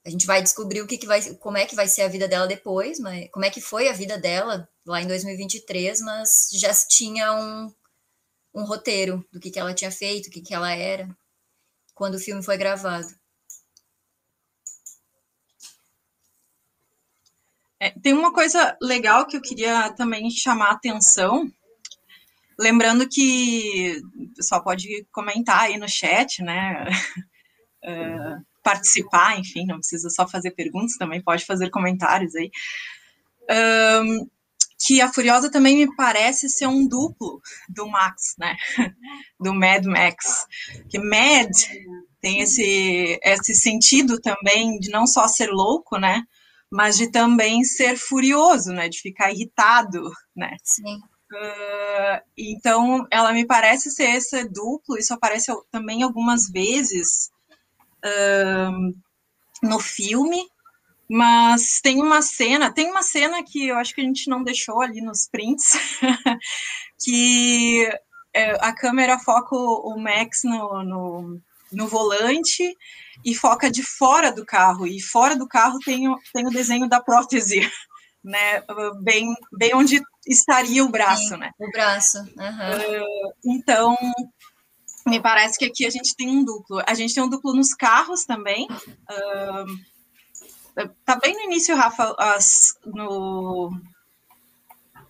a 0.05 0.09
gente 0.09 0.25
vai 0.25 0.41
descobrir 0.41 0.81
o 0.81 0.87
que, 0.87 0.97
que 0.97 1.05
vai, 1.05 1.21
como 1.35 1.57
é 1.57 1.65
que 1.65 1.75
vai 1.75 1.87
ser 1.87 2.01
a 2.01 2.07
vida 2.07 2.27
dela 2.27 2.47
depois, 2.47 2.99
mas 2.99 3.29
como 3.31 3.45
é 3.45 3.49
que 3.49 3.61
foi 3.61 3.87
a 3.87 3.93
vida 3.93 4.17
dela 4.17 4.67
lá 4.85 5.01
em 5.01 5.07
2023, 5.07 6.01
mas 6.01 6.49
já 6.53 6.73
tinha 6.73 7.33
um 7.33 7.73
um 8.53 8.63
roteiro 8.63 9.25
do 9.31 9.39
que, 9.39 9.49
que 9.49 9.59
ela 9.59 9.73
tinha 9.73 9.91
feito, 9.91 10.27
o 10.27 10.31
que, 10.31 10.41
que 10.41 10.53
ela 10.53 10.71
era, 10.71 11.09
quando 11.95 12.15
o 12.15 12.19
filme 12.19 12.43
foi 12.43 12.57
gravado. 12.57 13.07
É, 17.79 17.89
tem 17.89 18.13
uma 18.13 18.31
coisa 18.31 18.77
legal 18.81 19.25
que 19.27 19.35
eu 19.35 19.41
queria 19.41 19.91
também 19.91 20.29
chamar 20.29 20.69
a 20.69 20.73
atenção, 20.73 21.51
lembrando 22.57 23.09
que 23.09 24.01
o 24.15 24.35
pessoal 24.35 24.63
pode 24.63 25.05
comentar 25.11 25.61
aí 25.61 25.77
no 25.77 25.89
chat, 25.89 26.41
né? 26.41 26.85
uh, 27.83 28.45
participar, 28.63 29.37
enfim, 29.37 29.65
não 29.65 29.79
precisa 29.79 30.09
só 30.09 30.25
fazer 30.25 30.51
perguntas, 30.51 30.95
também 30.95 31.21
pode 31.21 31.45
fazer 31.45 31.69
comentários 31.69 32.33
aí. 32.35 32.49
Um, 34.01 34.29
que 34.85 35.01
a 35.01 35.11
Furiosa 35.11 35.49
também 35.49 35.77
me 35.77 35.95
parece 35.95 36.49
ser 36.49 36.67
um 36.67 36.87
duplo 36.87 37.41
do 37.69 37.87
Max, 37.87 38.35
né? 38.37 38.55
Do 39.39 39.53
Mad 39.53 39.85
Max. 39.85 40.45
Que 40.89 40.99
Mad 40.99 41.51
tem 42.21 42.39
esse, 42.41 43.19
esse 43.23 43.55
sentido 43.55 44.19
também 44.19 44.79
de 44.79 44.89
não 44.89 45.07
só 45.07 45.27
ser 45.27 45.49
louco, 45.49 45.97
né? 45.97 46.23
Mas 46.71 46.97
de 46.97 47.11
também 47.11 47.63
ser 47.63 47.97
furioso, 47.97 48.71
né? 48.71 48.89
De 48.89 48.99
ficar 48.99 49.31
irritado, 49.31 50.11
né? 50.35 50.55
Sim. 50.63 50.97
Uh, 51.31 52.21
então, 52.37 53.07
ela 53.09 53.33
me 53.33 53.45
parece 53.45 53.89
ser 53.89 54.15
esse 54.15 54.47
duplo, 54.49 54.97
isso 54.97 55.13
aparece 55.13 55.51
também 55.71 56.03
algumas 56.03 56.47
vezes 56.49 57.31
uh, 58.05 58.93
no 59.67 59.79
filme, 59.79 60.45
mas 61.09 61.79
tem 61.81 62.01
uma 62.01 62.21
cena, 62.21 62.73
tem 62.73 62.89
uma 62.89 63.03
cena 63.03 63.43
que 63.43 63.67
eu 63.67 63.77
acho 63.77 63.93
que 63.93 64.01
a 64.01 64.03
gente 64.03 64.29
não 64.29 64.43
deixou 64.43 64.81
ali 64.81 65.01
nos 65.01 65.27
prints, 65.27 65.71
que 67.03 67.87
é, 68.33 68.51
a 68.65 68.73
câmera 68.73 69.19
foca 69.19 69.55
o, 69.55 69.97
Max 69.99 70.41
no, 70.43 70.83
no, 70.83 71.41
no, 71.71 71.87
volante 71.87 72.75
e 73.23 73.35
foca 73.35 73.69
de 73.69 73.83
fora 73.83 74.31
do 74.31 74.45
carro, 74.45 74.87
e 74.87 74.99
fora 74.99 75.35
do 75.35 75.47
carro 75.47 75.77
tem, 75.85 76.07
o, 76.07 76.17
tem 76.33 76.47
o 76.47 76.51
desenho 76.51 76.87
da 76.89 77.01
prótese, 77.01 77.59
né, 78.23 78.63
bem, 79.01 79.35
bem 79.51 79.75
onde 79.75 80.01
estaria 80.25 80.83
o 80.83 80.89
braço, 80.89 81.29
Sim, 81.29 81.37
né. 81.37 81.51
O 81.59 81.69
braço, 81.69 82.17
uhum. 82.17 83.03
uh, 83.03 83.33
então, 83.45 83.95
me 85.05 85.21
parece 85.21 85.59
que 85.59 85.65
aqui 85.65 85.85
a 85.85 85.89
gente 85.89 86.15
tem 86.15 86.29
um 86.29 86.43
duplo, 86.43 86.81
a 86.87 86.93
gente 86.95 87.13
tem 87.13 87.21
um 87.21 87.29
duplo 87.29 87.53
nos 87.53 87.73
carros 87.73 88.23
também, 88.23 88.67
uh, 88.71 89.92
Tá 91.05 91.15
bem 91.17 91.33
no 91.33 91.41
início, 91.41 91.75
Rafa, 91.75 92.15
as, 92.17 92.75
no 92.85 93.71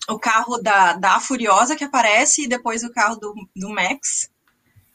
o 0.09 0.19
carro 0.19 0.57
da, 0.57 0.93
da 0.93 1.19
Furiosa 1.19 1.75
que 1.75 1.85
aparece 1.85 2.43
e 2.43 2.47
depois 2.47 2.83
o 2.83 2.91
carro 2.91 3.15
do, 3.15 3.33
do 3.55 3.69
Max. 3.69 4.29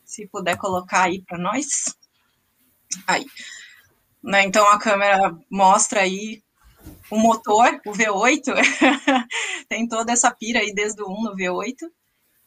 Se 0.04 0.26
puder 0.26 0.56
colocar 0.56 1.04
aí 1.04 1.22
para 1.22 1.38
nós. 1.38 1.96
Aí. 3.06 3.26
Né, 4.22 4.42
então 4.42 4.68
a 4.68 4.78
câmera 4.78 5.34
mostra 5.50 6.00
aí 6.00 6.42
o 7.10 7.18
motor, 7.18 7.80
o 7.86 7.92
V8. 7.92 8.54
Tem 9.68 9.88
toda 9.88 10.12
essa 10.12 10.30
pira 10.30 10.60
aí 10.60 10.72
desde 10.74 11.02
o 11.02 11.08
1 11.08 11.22
no 11.22 11.36
V8. 11.36 11.90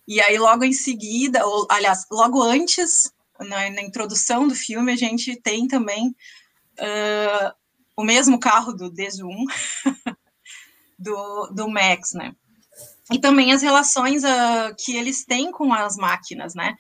E 0.08 0.20
aí, 0.20 0.38
logo 0.38 0.64
em 0.64 0.74
seguida, 0.74 1.46
ou, 1.46 1.68
aliás, 1.70 2.06
logo 2.12 2.42
antes, 2.42 3.12
na, 3.40 3.70
na 3.70 3.82
introdução 3.82 4.48
do 4.48 4.56
filme, 4.56 4.92
a 4.92 4.96
gente 4.96 5.36
tem 5.40 5.68
também 5.68 6.14
o 7.96 8.04
mesmo 8.04 8.40
carro 8.40 8.74
do 8.74 8.92
D1, 8.92 9.46
do, 10.98 11.48
do 11.54 11.70
Max, 11.70 12.14
né? 12.14 12.34
E 13.12 13.20
também 13.20 13.52
as 13.52 13.62
relações 13.62 14.24
uh, 14.24 14.74
que 14.78 14.96
eles 14.96 15.26
têm 15.26 15.52
com 15.52 15.74
as 15.74 15.98
máquinas, 15.98 16.56
né? 16.56 16.76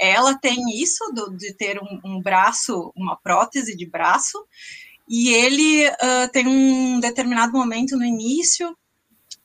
Ela 0.00 0.36
tem 0.38 0.80
isso 0.80 1.04
do, 1.12 1.36
de 1.36 1.52
ter 1.54 1.78
um, 1.78 2.00
um, 2.04 2.22
braço, 2.22 2.92
uma 2.96 3.16
prótese 3.16 3.76
de 3.76 3.86
braço, 3.86 4.44
e 5.08 5.28
ele 5.28 5.86
uh, 5.88 6.32
tem 6.32 6.48
um 6.48 6.98
determinado 6.98 7.52
momento 7.52 7.96
no 7.96 8.04
início 8.04 8.74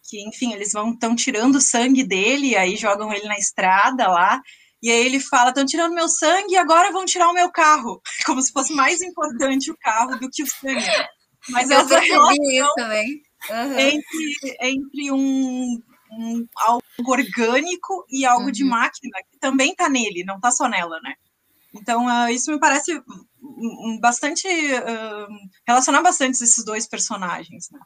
que, 0.09 0.27
enfim, 0.27 0.53
eles 0.53 0.71
vão 0.71 0.91
estão 0.91 1.15
tirando 1.15 1.61
sangue 1.61 2.03
dele, 2.03 2.55
aí 2.55 2.75
jogam 2.75 3.13
ele 3.13 3.27
na 3.27 3.37
estrada 3.37 4.07
lá, 4.07 4.41
e 4.81 4.89
aí 4.89 5.05
ele 5.05 5.19
fala: 5.19 5.49
estão 5.49 5.65
tirando 5.65 5.93
meu 5.93 6.07
sangue 6.07 6.53
e 6.53 6.57
agora 6.57 6.91
vão 6.91 7.05
tirar 7.05 7.29
o 7.29 7.33
meu 7.33 7.51
carro, 7.51 8.01
como 8.25 8.41
se 8.41 8.51
fosse 8.51 8.73
mais 8.73 9.01
importante 9.01 9.71
o 9.71 9.77
carro 9.77 10.17
do 10.17 10.29
que 10.29 10.43
o 10.43 10.47
sangue. 10.47 10.85
Mas 11.49 11.69
eu 11.69 11.79
essa 11.79 11.99
relação 11.99 12.51
isso 12.51 12.73
também. 12.75 13.21
Uhum. 13.49 13.79
Entre, 13.79 14.57
entre 14.61 15.11
um, 15.11 15.81
um, 16.11 16.47
algo 16.57 16.83
orgânico 17.07 18.05
e 18.09 18.25
algo 18.25 18.45
uhum. 18.45 18.51
de 18.51 18.63
máquina, 18.63 19.17
que 19.31 19.39
também 19.39 19.71
está 19.71 19.87
nele, 19.87 20.25
não 20.25 20.35
está 20.35 20.51
só 20.51 20.67
nela, 20.67 20.99
né? 21.01 21.13
Então, 21.73 22.05
uh, 22.07 22.29
isso 22.29 22.51
me 22.51 22.59
parece 22.59 23.01
bastante. 24.01 24.47
Uh, 24.47 25.27
relacionar 25.67 26.01
bastante 26.01 26.43
esses 26.43 26.63
dois 26.63 26.87
personagens, 26.87 27.69
né? 27.71 27.79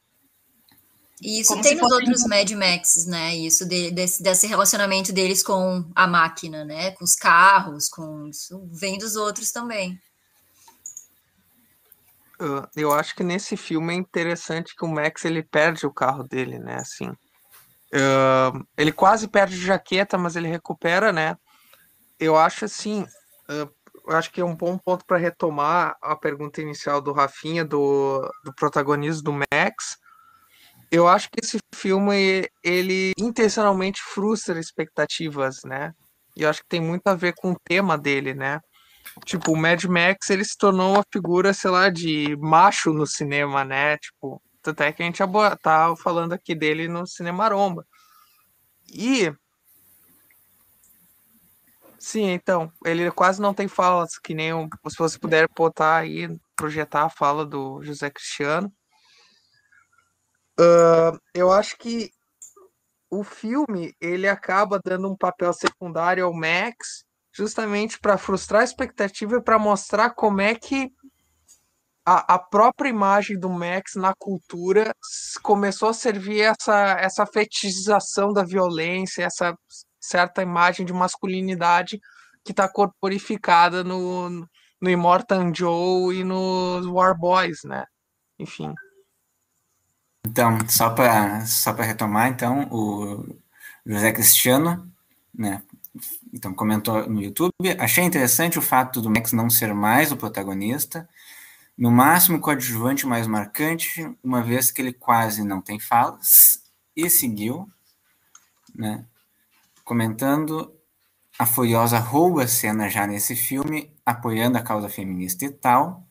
E 1.21 1.39
isso 1.39 1.49
Como 1.49 1.63
tem 1.63 1.75
nos 1.75 1.91
outros 1.91 2.25
Mad 2.25 2.51
Max, 2.51 3.05
né? 3.05 3.35
Isso 3.35 3.65
de, 3.65 3.91
desse, 3.91 4.21
desse 4.21 4.47
relacionamento 4.47 5.13
deles 5.13 5.43
com 5.43 5.85
a 5.95 6.07
máquina, 6.07 6.65
né? 6.65 6.91
Com 6.91 7.03
os 7.03 7.15
carros, 7.15 7.87
com 7.87 8.27
isso 8.27 8.67
vem 8.71 8.97
dos 8.97 9.15
outros 9.15 9.51
também. 9.51 9.99
Eu 12.75 12.91
acho 12.91 13.15
que 13.15 13.23
nesse 13.23 13.55
filme 13.55 13.93
é 13.93 13.97
interessante 13.97 14.75
que 14.75 14.83
o 14.83 14.87
Max 14.87 15.23
ele 15.23 15.41
perde 15.41 15.85
o 15.85 15.93
carro 15.93 16.23
dele, 16.23 16.59
né? 16.59 16.75
Assim, 16.75 17.07
uh, 17.07 18.67
ele 18.77 18.91
quase 18.91 19.27
perde 19.27 19.55
a 19.55 19.65
jaqueta, 19.67 20.17
mas 20.17 20.35
ele 20.35 20.47
recupera, 20.47 21.13
né? 21.13 21.37
Eu 22.19 22.35
acho 22.35 22.65
assim, 22.65 23.03
uh, 23.03 23.69
eu 24.07 24.17
acho 24.17 24.31
que 24.31 24.41
é 24.41 24.45
um 24.45 24.55
bom 24.55 24.77
ponto 24.77 25.05
para 25.05 25.17
retomar 25.17 25.95
a 26.01 26.15
pergunta 26.15 26.61
inicial 26.61 27.01
do 27.01 27.13
Rafinha 27.13 27.63
do, 27.63 28.29
do 28.43 28.53
protagonismo 28.53 29.23
do 29.23 29.33
Max 29.33 29.97
eu 30.93 31.07
acho 31.07 31.27
que 31.31 31.43
esse 31.43 31.57
filme 31.73 32.47
ele 32.63 33.13
intencionalmente 33.17 33.99
frustra 33.99 34.59
expectativas, 34.59 35.61
né? 35.65 35.91
E 36.37 36.43
eu 36.43 36.49
acho 36.49 36.61
que 36.61 36.69
tem 36.69 36.79
muito 36.79 37.07
a 37.07 37.15
ver 37.15 37.33
com 37.35 37.51
o 37.51 37.59
tema 37.65 37.97
dele, 37.97 38.35
né? 38.35 38.59
Tipo, 39.25 39.53
o 39.53 39.57
Mad 39.57 39.83
Max 39.85 40.29
ele 40.29 40.45
se 40.45 40.55
tornou 40.55 40.93
uma 40.93 41.03
figura, 41.11 41.51
sei 41.51 41.71
lá, 41.71 41.89
de 41.89 42.37
macho 42.37 42.93
no 42.93 43.07
cinema, 43.07 43.65
né? 43.65 43.97
Tipo, 43.97 44.39
até 44.63 44.91
que 44.91 45.01
a 45.01 45.05
gente 45.05 45.19
tá 45.63 45.95
falando 45.95 46.33
aqui 46.33 46.53
dele 46.53 46.87
no 46.87 47.07
Cinema 47.07 47.45
Aromba. 47.45 47.83
E 48.93 49.33
Sim, 51.97 52.31
então, 52.31 52.71
ele 52.85 53.09
quase 53.11 53.41
não 53.41 53.53
tem 53.53 53.67
falas, 53.67 54.19
que 54.19 54.35
nem 54.35 54.51
se 54.89 54.97
você 54.97 55.17
puder 55.17 55.47
botar 55.55 55.97
aí, 55.97 56.27
projetar 56.55 57.05
a 57.05 57.09
fala 57.09 57.45
do 57.45 57.81
José 57.81 58.09
Cristiano. 58.11 58.71
Uh, 60.59 61.17
eu 61.33 61.51
acho 61.51 61.77
que 61.77 62.11
o 63.09 63.23
filme 63.23 63.95
ele 64.01 64.27
acaba 64.27 64.79
dando 64.83 65.09
um 65.09 65.15
papel 65.15 65.53
secundário 65.53 66.25
ao 66.25 66.33
Max 66.33 67.03
justamente 67.31 67.99
para 67.99 68.17
frustrar 68.17 68.61
a 68.61 68.63
expectativa 68.63 69.37
e 69.37 69.41
para 69.41 69.57
mostrar 69.57 70.11
como 70.11 70.41
é 70.41 70.53
que 70.53 70.91
a, 72.05 72.35
a, 72.35 72.39
própria 72.39 72.89
imagem 72.89 73.39
do 73.39 73.49
Max 73.49 73.95
na 73.95 74.13
cultura 74.13 74.93
começou 75.41 75.89
a 75.89 75.93
servir 75.93 76.41
essa, 76.41 76.97
essa 76.99 77.25
fetichização 77.25 78.33
da 78.33 78.43
violência, 78.43 79.23
essa 79.23 79.57
certa 79.99 80.41
imagem 80.41 80.85
de 80.85 80.91
masculinidade 80.91 81.99
que 82.43 82.51
está 82.51 82.67
corporificada 82.67 83.83
no, 83.83 84.29
no 84.81 84.89
Immortan 84.89 85.53
Joe 85.55 86.13
e 86.13 86.23
nos 86.23 86.85
War 86.85 87.17
Boys, 87.17 87.59
né? 87.63 87.85
Enfim. 88.37 88.73
Então, 90.25 90.57
só 90.69 90.89
para 90.89 91.45
só 91.45 91.71
retomar, 91.73 92.29
então, 92.29 92.67
o 92.71 93.37
José 93.85 94.11
Cristiano, 94.11 94.91
né, 95.33 95.61
então 96.33 96.53
comentou 96.53 97.07
no 97.09 97.21
YouTube, 97.21 97.53
achei 97.77 98.03
interessante 98.03 98.57
o 98.57 98.61
fato 98.61 99.01
do 99.01 99.09
Max 99.09 99.33
não 99.33 99.49
ser 99.49 99.73
mais 99.73 100.11
o 100.11 100.17
protagonista, 100.17 101.07
no 101.77 101.91
máximo 101.91 102.39
coadjuvante 102.39 103.05
mais 103.05 103.27
marcante, 103.27 104.15
uma 104.23 104.41
vez 104.41 104.71
que 104.71 104.81
ele 104.81 104.93
quase 104.93 105.43
não 105.43 105.61
tem 105.61 105.79
falas, 105.79 106.63
e 106.95 107.09
seguiu, 107.09 107.69
né, 108.73 109.05
comentando 109.83 110.73
a 111.37 111.45
Furiosa 111.45 111.97
rouba 111.99 112.43
a 112.43 112.47
cena 112.47 112.89
já 112.89 113.07
nesse 113.07 113.35
filme, 113.35 113.91
apoiando 114.05 114.57
a 114.57 114.61
causa 114.61 114.87
feminista 114.87 115.45
e 115.45 115.49
tal. 115.49 116.03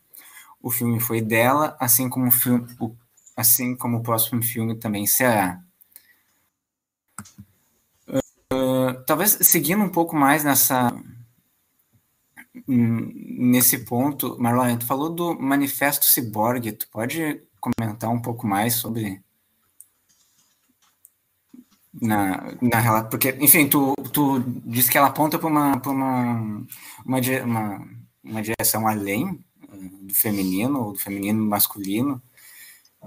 O 0.61 0.71
filme 0.71 1.01
foi 1.01 1.21
dela, 1.21 1.77
assim 1.81 2.09
como 2.09 2.27
o, 2.27 2.31
filme, 2.31 2.67
o 2.81 2.95
assim 3.43 3.77
como 3.77 3.99
o 3.99 4.03
próximo 4.03 4.43
filme 4.43 4.75
também 4.77 5.07
será. 5.07 5.63
Uh, 8.53 9.05
talvez 9.07 9.39
seguindo 9.43 9.83
um 9.83 9.89
pouco 9.89 10.17
mais 10.17 10.45
nessa 10.45 10.95
nesse 12.67 13.79
ponto, 13.85 14.37
Marlon, 14.39 14.77
tu 14.77 14.87
falou 14.87 15.11
do 15.11 15.35
Manifesto 15.41 16.07
Cyborg, 16.07 16.73
tu 16.73 16.89
pode 16.91 17.43
comentar 17.61 18.11
um 18.11 18.21
pouco 18.21 18.47
mais 18.47 18.75
sobre 18.75 19.23
na, 21.93 22.55
na 22.61 23.05
porque 23.05 23.37
enfim, 23.41 23.69
tu, 23.69 23.95
tu 24.13 24.41
disse 24.67 24.91
que 24.91 24.99
ela 24.99 25.09
aponta 25.09 25.39
para 25.39 25.49
uma, 25.49 25.77
uma, 25.77 26.67
uma, 27.05 27.21
uma, 27.45 27.89
uma 28.23 28.43
direção 28.43 28.87
além 28.87 29.43
do 30.03 30.15
feminino 30.15 30.81
ou 30.81 30.93
do 30.93 30.99
feminino 30.99 31.45
masculino 31.45 32.23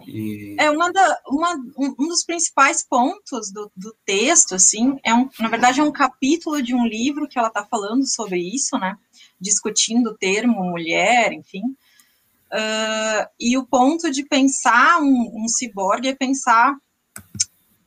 e... 0.05 0.55
É 0.59 0.69
uma, 0.69 0.91
da, 0.91 1.19
uma 1.27 1.55
um, 1.77 2.07
dos 2.07 2.23
principais 2.23 2.83
pontos 2.83 3.51
do, 3.51 3.71
do 3.75 3.95
texto, 4.05 4.55
assim, 4.55 4.99
é 5.03 5.13
um, 5.13 5.29
na 5.39 5.47
verdade 5.47 5.79
é 5.79 5.83
um 5.83 5.91
capítulo 5.91 6.61
de 6.61 6.73
um 6.75 6.85
livro 6.85 7.27
que 7.27 7.37
ela 7.37 7.47
está 7.47 7.63
falando 7.65 8.05
sobre 8.05 8.39
isso, 8.39 8.77
né? 8.77 8.97
Discutindo 9.39 10.11
o 10.11 10.17
termo 10.17 10.63
mulher, 10.63 11.31
enfim. 11.31 11.61
Uh, 12.51 13.27
e 13.39 13.57
o 13.57 13.65
ponto 13.65 14.11
de 14.11 14.23
pensar 14.23 15.01
um, 15.01 15.43
um 15.43 15.47
ciborgue 15.47 16.09
é 16.09 16.15
pensar, 16.15 16.75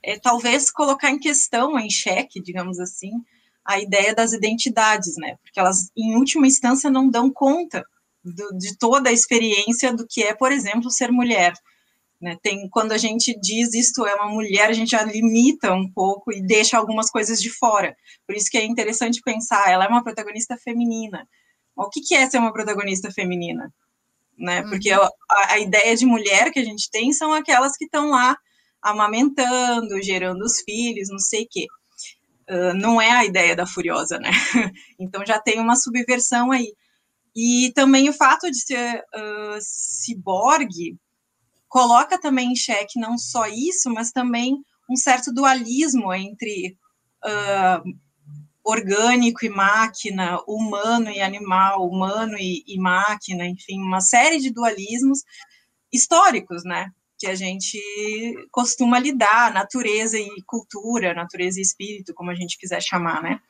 é, 0.02 0.18
talvez 0.18 0.70
colocar 0.70 1.10
em 1.10 1.18
questão, 1.18 1.78
em 1.78 1.90
xeque, 1.90 2.40
digamos 2.40 2.78
assim, 2.78 3.12
a 3.64 3.78
ideia 3.78 4.14
das 4.14 4.32
identidades, 4.32 5.16
né? 5.16 5.36
Porque 5.42 5.60
elas, 5.60 5.90
em 5.96 6.16
última 6.16 6.46
instância, 6.46 6.90
não 6.90 7.08
dão 7.08 7.30
conta 7.30 7.84
do, 8.24 8.56
de 8.56 8.76
toda 8.76 9.10
a 9.10 9.12
experiência 9.12 9.92
do 9.92 10.06
que 10.06 10.22
é, 10.22 10.34
por 10.34 10.50
exemplo, 10.50 10.90
ser 10.90 11.12
mulher 11.12 11.52
né? 12.20 12.36
Tem, 12.42 12.68
quando 12.68 12.92
a 12.92 12.98
gente 12.98 13.38
diz 13.38 13.74
isto 13.74 14.04
é 14.06 14.14
uma 14.14 14.28
mulher, 14.28 14.68
a 14.68 14.72
gente 14.72 14.90
já 14.90 15.02
limita 15.02 15.72
um 15.72 15.90
pouco 15.90 16.32
e 16.32 16.42
deixa 16.42 16.76
algumas 16.76 17.10
coisas 17.10 17.40
de 17.40 17.50
fora. 17.50 17.96
Por 18.26 18.34
isso 18.34 18.50
que 18.50 18.58
é 18.58 18.64
interessante 18.64 19.22
pensar, 19.22 19.70
ela 19.70 19.84
é 19.84 19.88
uma 19.88 20.02
protagonista 20.02 20.56
feminina. 20.56 21.28
O 21.76 21.88
que, 21.88 22.00
que 22.00 22.14
é 22.14 22.28
ser 22.28 22.38
uma 22.38 22.52
protagonista 22.52 23.10
feminina? 23.10 23.72
Né? 24.36 24.62
Uhum. 24.62 24.70
Porque 24.70 24.90
a, 24.90 25.08
a, 25.30 25.58
ideia 25.58 25.96
de 25.96 26.06
mulher 26.06 26.50
que 26.50 26.58
a 26.58 26.64
gente 26.64 26.90
tem 26.90 27.12
são 27.12 27.32
aquelas 27.32 27.76
que 27.76 27.84
estão 27.84 28.10
lá 28.10 28.36
amamentando, 28.82 30.02
gerando 30.02 30.42
os 30.42 30.60
filhos, 30.60 31.08
não 31.08 31.18
sei 31.18 31.44
o 31.44 31.48
quê. 31.48 31.66
Uh, 32.50 32.74
não 32.74 33.00
é 33.00 33.10
a 33.10 33.24
ideia 33.24 33.54
da 33.54 33.66
Furiosa, 33.66 34.18
né? 34.18 34.30
então 34.98 35.24
já 35.24 35.38
tem 35.38 35.60
uma 35.60 35.76
subversão 35.76 36.50
aí. 36.50 36.72
E 37.36 37.72
também 37.74 38.08
o 38.08 38.12
fato 38.12 38.50
de 38.50 38.58
ser 38.60 39.04
uh, 39.14 39.58
ciborgue, 39.60 40.96
coloca 41.68 42.18
também 42.18 42.52
em 42.52 42.56
xeque 42.56 42.98
não 42.98 43.18
só 43.18 43.46
isso, 43.46 43.90
mas 43.90 44.10
também 44.10 44.56
um 44.90 44.96
certo 44.96 45.32
dualismo 45.32 46.12
entre 46.12 46.76
uh, 47.24 47.98
orgânico 48.64 49.44
e 49.44 49.48
máquina, 49.48 50.38
humano 50.46 51.10
e 51.10 51.20
animal, 51.20 51.86
humano 51.88 52.36
e, 52.38 52.64
e, 52.66 52.78
máquina, 52.78 53.46
enfim, 53.46 53.80
uma 53.80 54.00
série 54.00 54.38
de 54.38 54.50
dualismos 54.50 55.20
históricos, 55.92 56.64
né? 56.64 56.90
Que 57.18 57.26
a 57.26 57.34
gente 57.34 57.78
costuma 58.50 58.98
lidar, 58.98 59.52
natureza 59.52 60.18
e 60.18 60.42
cultura, 60.46 61.14
natureza 61.14 61.58
e 61.58 61.62
espírito, 61.62 62.14
como 62.14 62.30
a 62.30 62.34
gente 62.34 62.58
quiser 62.58 62.82
chamar, 62.82 63.22
né? 63.22 63.40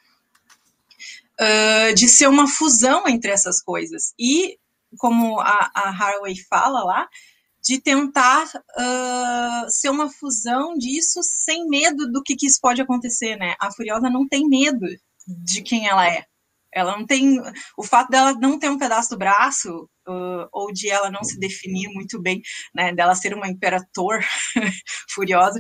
Uh, 1.41 1.95
de 1.95 2.09
ser 2.09 2.29
uma 2.29 2.49
fusão 2.49 3.07
entre 3.09 3.31
essas 3.31 3.63
coisas. 3.63 4.13
E, 4.19 4.59
como 4.99 5.41
a, 5.41 5.71
a 5.75 5.91
Haraway 5.91 6.35
fala 6.49 6.83
lá, 6.83 7.09
de 7.63 7.81
tentar 7.81 8.47
uh, 8.47 9.71
ser 9.71 9.91
uma 9.91 10.11
fusão 10.11 10.75
disso 10.75 11.21
sem 11.23 11.67
medo 11.69 12.11
do 12.11 12.23
que, 12.23 12.37
que 12.37 12.47
isso 12.47 12.59
pode 12.61 12.81
acontecer, 12.81 13.37
né? 13.37 13.55
A 13.61 13.73
Furiosa 13.73 14.09
não 14.09 14.27
tem 14.27 14.49
medo 14.49 14.87
de 15.27 15.63
quem 15.63 15.89
ela 15.89 16.07
é. 16.07 16.25
Ela 16.73 16.97
não 16.97 17.07
tem. 17.07 17.41
O 17.77 17.83
fato 17.83 18.11
dela 18.11 18.35
não 18.35 18.59
ter 18.59 18.69
um 18.71 18.79
pedaço 18.79 19.11
do 19.11 19.19
braço, 19.19 19.89
uh, 20.09 20.49
ou 20.53 20.73
de 20.73 20.89
ela 20.91 21.11
não 21.11 21.25
se 21.25 21.39
definir 21.39 21.89
muito 21.93 22.21
bem, 22.21 22.41
né, 22.75 22.93
dela 22.95 23.15
ser 23.15 23.35
uma 23.35 23.49
imperator 23.49 24.21
furiosa, 25.11 25.59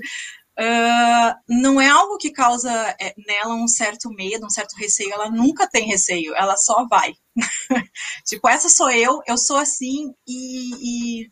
uh, 0.58 1.34
não 1.48 1.80
é 1.80 1.88
algo 1.88 2.18
que 2.18 2.30
causa 2.30 2.70
é, 3.00 3.14
nela 3.26 3.54
um 3.54 3.68
certo 3.68 4.10
medo, 4.10 4.46
um 4.46 4.50
certo 4.50 4.74
receio. 4.76 5.12
Ela 5.12 5.30
nunca 5.30 5.68
tem 5.68 5.86
receio, 5.86 6.34
ela 6.34 6.56
só 6.56 6.86
vai. 6.88 7.12
tipo, 8.26 8.48
essa 8.48 8.68
sou 8.68 8.90
eu, 8.90 9.20
eu 9.26 9.38
sou 9.38 9.56
assim 9.56 10.12
e, 10.26 11.22
e, 11.22 11.30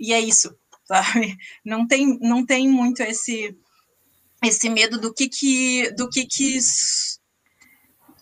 e 0.00 0.12
é 0.12 0.20
isso, 0.20 0.56
sabe? 0.84 1.36
Não 1.64 1.86
tem, 1.86 2.18
não 2.20 2.44
tem 2.44 2.68
muito 2.68 3.02
esse 3.02 3.56
esse 4.42 4.70
medo 4.70 4.98
do 4.98 5.12
que 5.12 5.28
que 5.28 5.90
do 5.92 6.08
que 6.08 6.24
que 6.24 6.58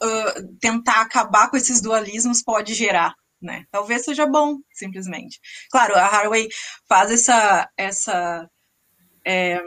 uh, 0.03 0.57
tentar 0.61 1.01
acabar 1.01 1.49
com 1.49 1.57
esses 1.57 1.81
dualismos 1.81 2.43
pode 2.43 2.75
gerar, 2.75 3.15
né? 3.41 3.65
Talvez 3.71 4.05
seja 4.05 4.27
bom, 4.27 4.59
simplesmente. 4.73 5.41
Claro, 5.71 5.95
a 5.95 6.05
Haraway 6.05 6.49
faz 6.89 7.13
essa 7.13 7.71
essa 7.77 8.51
é, 9.25 9.63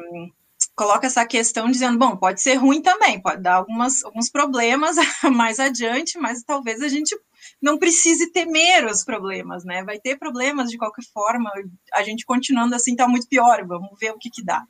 coloca 0.75 1.07
essa 1.07 1.25
questão 1.25 1.69
dizendo, 1.69 1.97
bom, 1.97 2.17
pode 2.17 2.41
ser 2.41 2.55
ruim 2.55 2.81
também, 2.81 3.21
pode 3.21 3.41
dar 3.41 3.55
algumas, 3.55 4.03
alguns 4.03 4.29
problemas 4.29 4.95
mais 5.31 5.59
adiante, 5.59 6.17
mas 6.17 6.43
talvez 6.43 6.81
a 6.81 6.87
gente 6.87 7.15
não 7.61 7.77
precise 7.77 8.31
temer 8.31 8.85
os 8.85 9.03
problemas, 9.03 9.63
né? 9.63 9.83
Vai 9.83 9.99
ter 9.99 10.17
problemas 10.17 10.69
de 10.69 10.77
qualquer 10.77 11.05
forma, 11.13 11.51
a 11.93 12.03
gente 12.03 12.25
continuando 12.25 12.75
assim 12.75 12.91
está 12.91 13.07
muito 13.07 13.27
pior, 13.27 13.65
vamos 13.65 13.91
ver 13.99 14.11
o 14.11 14.17
que 14.17 14.29
que 14.29 14.43
dá. 14.43 14.63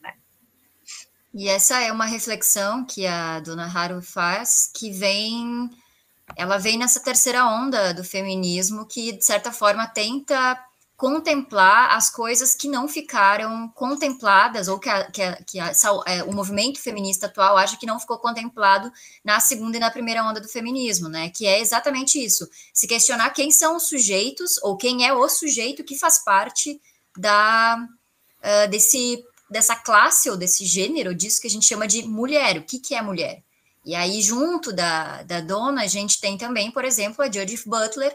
Né? 0.00 0.14
E 1.34 1.48
essa 1.48 1.80
é 1.80 1.92
uma 1.92 2.06
reflexão 2.06 2.84
que 2.84 3.06
a 3.06 3.40
dona 3.40 3.66
Haru 3.66 4.02
faz, 4.02 4.70
que 4.74 4.90
vem, 4.90 5.70
ela 6.36 6.58
vem 6.58 6.78
nessa 6.78 7.00
terceira 7.00 7.46
onda 7.46 7.92
do 7.92 8.04
feminismo, 8.04 8.86
que 8.86 9.12
de 9.12 9.24
certa 9.24 9.52
forma 9.52 9.86
tenta 9.86 10.58
contemplar 11.00 11.96
as 11.96 12.10
coisas 12.10 12.54
que 12.54 12.68
não 12.68 12.86
ficaram 12.86 13.70
contempladas, 13.70 14.68
ou 14.68 14.78
que, 14.78 14.90
a, 14.90 15.10
que, 15.10 15.22
a, 15.22 15.42
que 15.42 15.58
a, 15.58 15.72
é, 16.06 16.22
o 16.24 16.32
movimento 16.34 16.78
feminista 16.78 17.24
atual 17.24 17.56
acha 17.56 17.78
que 17.78 17.86
não 17.86 17.98
ficou 17.98 18.18
contemplado 18.18 18.92
na 19.24 19.40
segunda 19.40 19.78
e 19.78 19.80
na 19.80 19.90
primeira 19.90 20.22
onda 20.22 20.42
do 20.42 20.46
feminismo, 20.46 21.08
né? 21.08 21.30
Que 21.30 21.46
é 21.46 21.58
exatamente 21.58 22.22
isso: 22.22 22.46
se 22.74 22.86
questionar 22.86 23.30
quem 23.30 23.50
são 23.50 23.76
os 23.76 23.88
sujeitos, 23.88 24.62
ou 24.62 24.76
quem 24.76 25.06
é 25.06 25.10
o 25.10 25.26
sujeito 25.26 25.82
que 25.82 25.98
faz 25.98 26.18
parte 26.22 26.78
da, 27.16 27.82
uh, 28.44 28.68
desse, 28.68 29.24
dessa 29.48 29.74
classe 29.74 30.28
ou 30.28 30.36
desse 30.36 30.66
gênero, 30.66 31.14
disso 31.14 31.40
que 31.40 31.46
a 31.46 31.50
gente 31.50 31.64
chama 31.64 31.88
de 31.88 32.02
mulher. 32.02 32.58
O 32.58 32.62
que, 32.62 32.78
que 32.78 32.94
é 32.94 33.00
mulher? 33.00 33.42
E 33.86 33.94
aí, 33.94 34.20
junto 34.20 34.70
da, 34.70 35.22
da 35.22 35.40
dona, 35.40 35.84
a 35.84 35.86
gente 35.86 36.20
tem 36.20 36.36
também, 36.36 36.70
por 36.70 36.84
exemplo, 36.84 37.24
a 37.24 37.32
Judith 37.32 37.62
Butler 37.64 38.14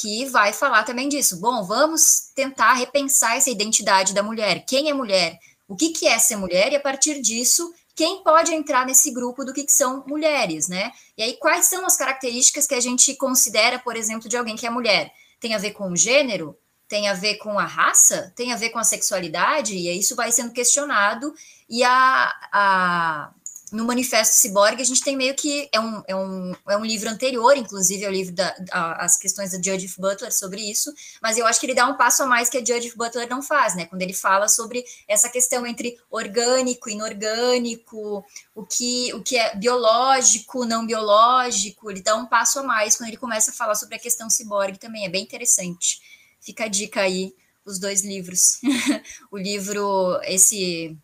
que 0.00 0.26
vai 0.26 0.52
falar 0.52 0.84
também 0.84 1.08
disso. 1.08 1.40
Bom, 1.40 1.64
vamos 1.64 2.30
tentar 2.34 2.74
repensar 2.74 3.36
essa 3.36 3.50
identidade 3.50 4.14
da 4.14 4.22
mulher. 4.22 4.64
Quem 4.64 4.88
é 4.88 4.94
mulher? 4.94 5.38
O 5.66 5.74
que, 5.74 5.90
que 5.90 6.06
é 6.06 6.18
ser 6.18 6.36
mulher? 6.36 6.72
E 6.72 6.76
a 6.76 6.80
partir 6.80 7.20
disso, 7.20 7.74
quem 7.96 8.22
pode 8.22 8.54
entrar 8.54 8.86
nesse 8.86 9.10
grupo 9.10 9.44
do 9.44 9.52
que, 9.52 9.64
que 9.64 9.72
são 9.72 10.04
mulheres, 10.06 10.68
né? 10.68 10.92
E 11.16 11.22
aí, 11.22 11.34
quais 11.34 11.66
são 11.66 11.84
as 11.84 11.96
características 11.96 12.66
que 12.66 12.74
a 12.74 12.80
gente 12.80 13.14
considera, 13.16 13.78
por 13.78 13.96
exemplo, 13.96 14.28
de 14.28 14.36
alguém 14.36 14.54
que 14.54 14.66
é 14.66 14.70
mulher? 14.70 15.12
Tem 15.40 15.54
a 15.54 15.58
ver 15.58 15.72
com 15.72 15.90
o 15.90 15.96
gênero? 15.96 16.56
Tem 16.86 17.08
a 17.08 17.14
ver 17.14 17.34
com 17.34 17.58
a 17.58 17.66
raça? 17.66 18.32
Tem 18.36 18.52
a 18.52 18.56
ver 18.56 18.70
com 18.70 18.78
a 18.78 18.84
sexualidade? 18.84 19.74
E 19.74 19.98
isso 19.98 20.14
vai 20.14 20.30
sendo 20.30 20.52
questionado. 20.52 21.34
E 21.68 21.82
a, 21.82 22.32
a, 22.52 23.34
no 23.72 23.84
Manifesto 23.84 24.36
Ciborgue, 24.36 24.82
a 24.82 24.84
gente 24.84 25.02
tem 25.02 25.16
meio 25.16 25.34
que. 25.34 25.68
É 25.72 25.80
um, 25.80 26.02
é 26.06 26.16
um, 26.16 26.52
é 26.68 26.76
um 26.76 26.84
livro 26.84 27.08
anterior, 27.08 27.56
inclusive, 27.56 28.04
ao 28.04 28.12
livro 28.12 28.34
da, 28.34 28.54
a, 28.70 29.04
as 29.04 29.16
questões 29.16 29.52
da 29.52 29.56
Judith 29.56 29.94
Butler 29.98 30.32
sobre 30.32 30.60
isso, 30.60 30.92
mas 31.22 31.36
eu 31.36 31.46
acho 31.46 31.60
que 31.60 31.66
ele 31.66 31.74
dá 31.74 31.86
um 31.86 31.96
passo 31.96 32.22
a 32.22 32.26
mais 32.26 32.48
que 32.48 32.58
a 32.58 32.64
Judith 32.64 32.94
Butler 32.96 33.28
não 33.28 33.42
faz, 33.42 33.74
né? 33.74 33.86
Quando 33.86 34.02
ele 34.02 34.12
fala 34.12 34.48
sobre 34.48 34.84
essa 35.06 35.28
questão 35.28 35.66
entre 35.66 35.98
orgânico, 36.10 36.88
inorgânico, 36.88 38.24
o 38.54 38.64
que, 38.64 39.12
o 39.14 39.22
que 39.22 39.36
é 39.36 39.54
biológico, 39.56 40.64
não 40.64 40.86
biológico, 40.86 41.90
ele 41.90 42.02
dá 42.02 42.16
um 42.16 42.26
passo 42.26 42.60
a 42.60 42.62
mais 42.62 42.96
quando 42.96 43.08
ele 43.08 43.16
começa 43.16 43.50
a 43.50 43.54
falar 43.54 43.74
sobre 43.74 43.96
a 43.96 43.98
questão 43.98 44.30
ciborgue 44.30 44.78
também. 44.78 45.04
É 45.04 45.08
bem 45.08 45.22
interessante. 45.22 46.00
Fica 46.40 46.64
a 46.64 46.68
dica 46.68 47.00
aí, 47.00 47.34
os 47.64 47.78
dois 47.78 48.02
livros. 48.02 48.60
o 49.30 49.36
livro, 49.36 50.20
esse 50.24 50.96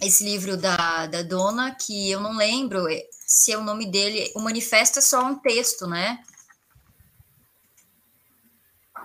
esse 0.00 0.24
livro 0.24 0.56
da, 0.56 1.06
da 1.06 1.22
dona, 1.22 1.74
que 1.74 2.10
eu 2.10 2.20
não 2.20 2.36
lembro 2.36 2.86
se 3.26 3.52
é 3.52 3.58
o 3.58 3.62
nome 3.62 3.86
dele. 3.86 4.30
O 4.34 4.40
manifesto 4.40 4.98
é 4.98 5.02
só 5.02 5.24
um 5.24 5.36
texto, 5.36 5.86
né? 5.86 6.22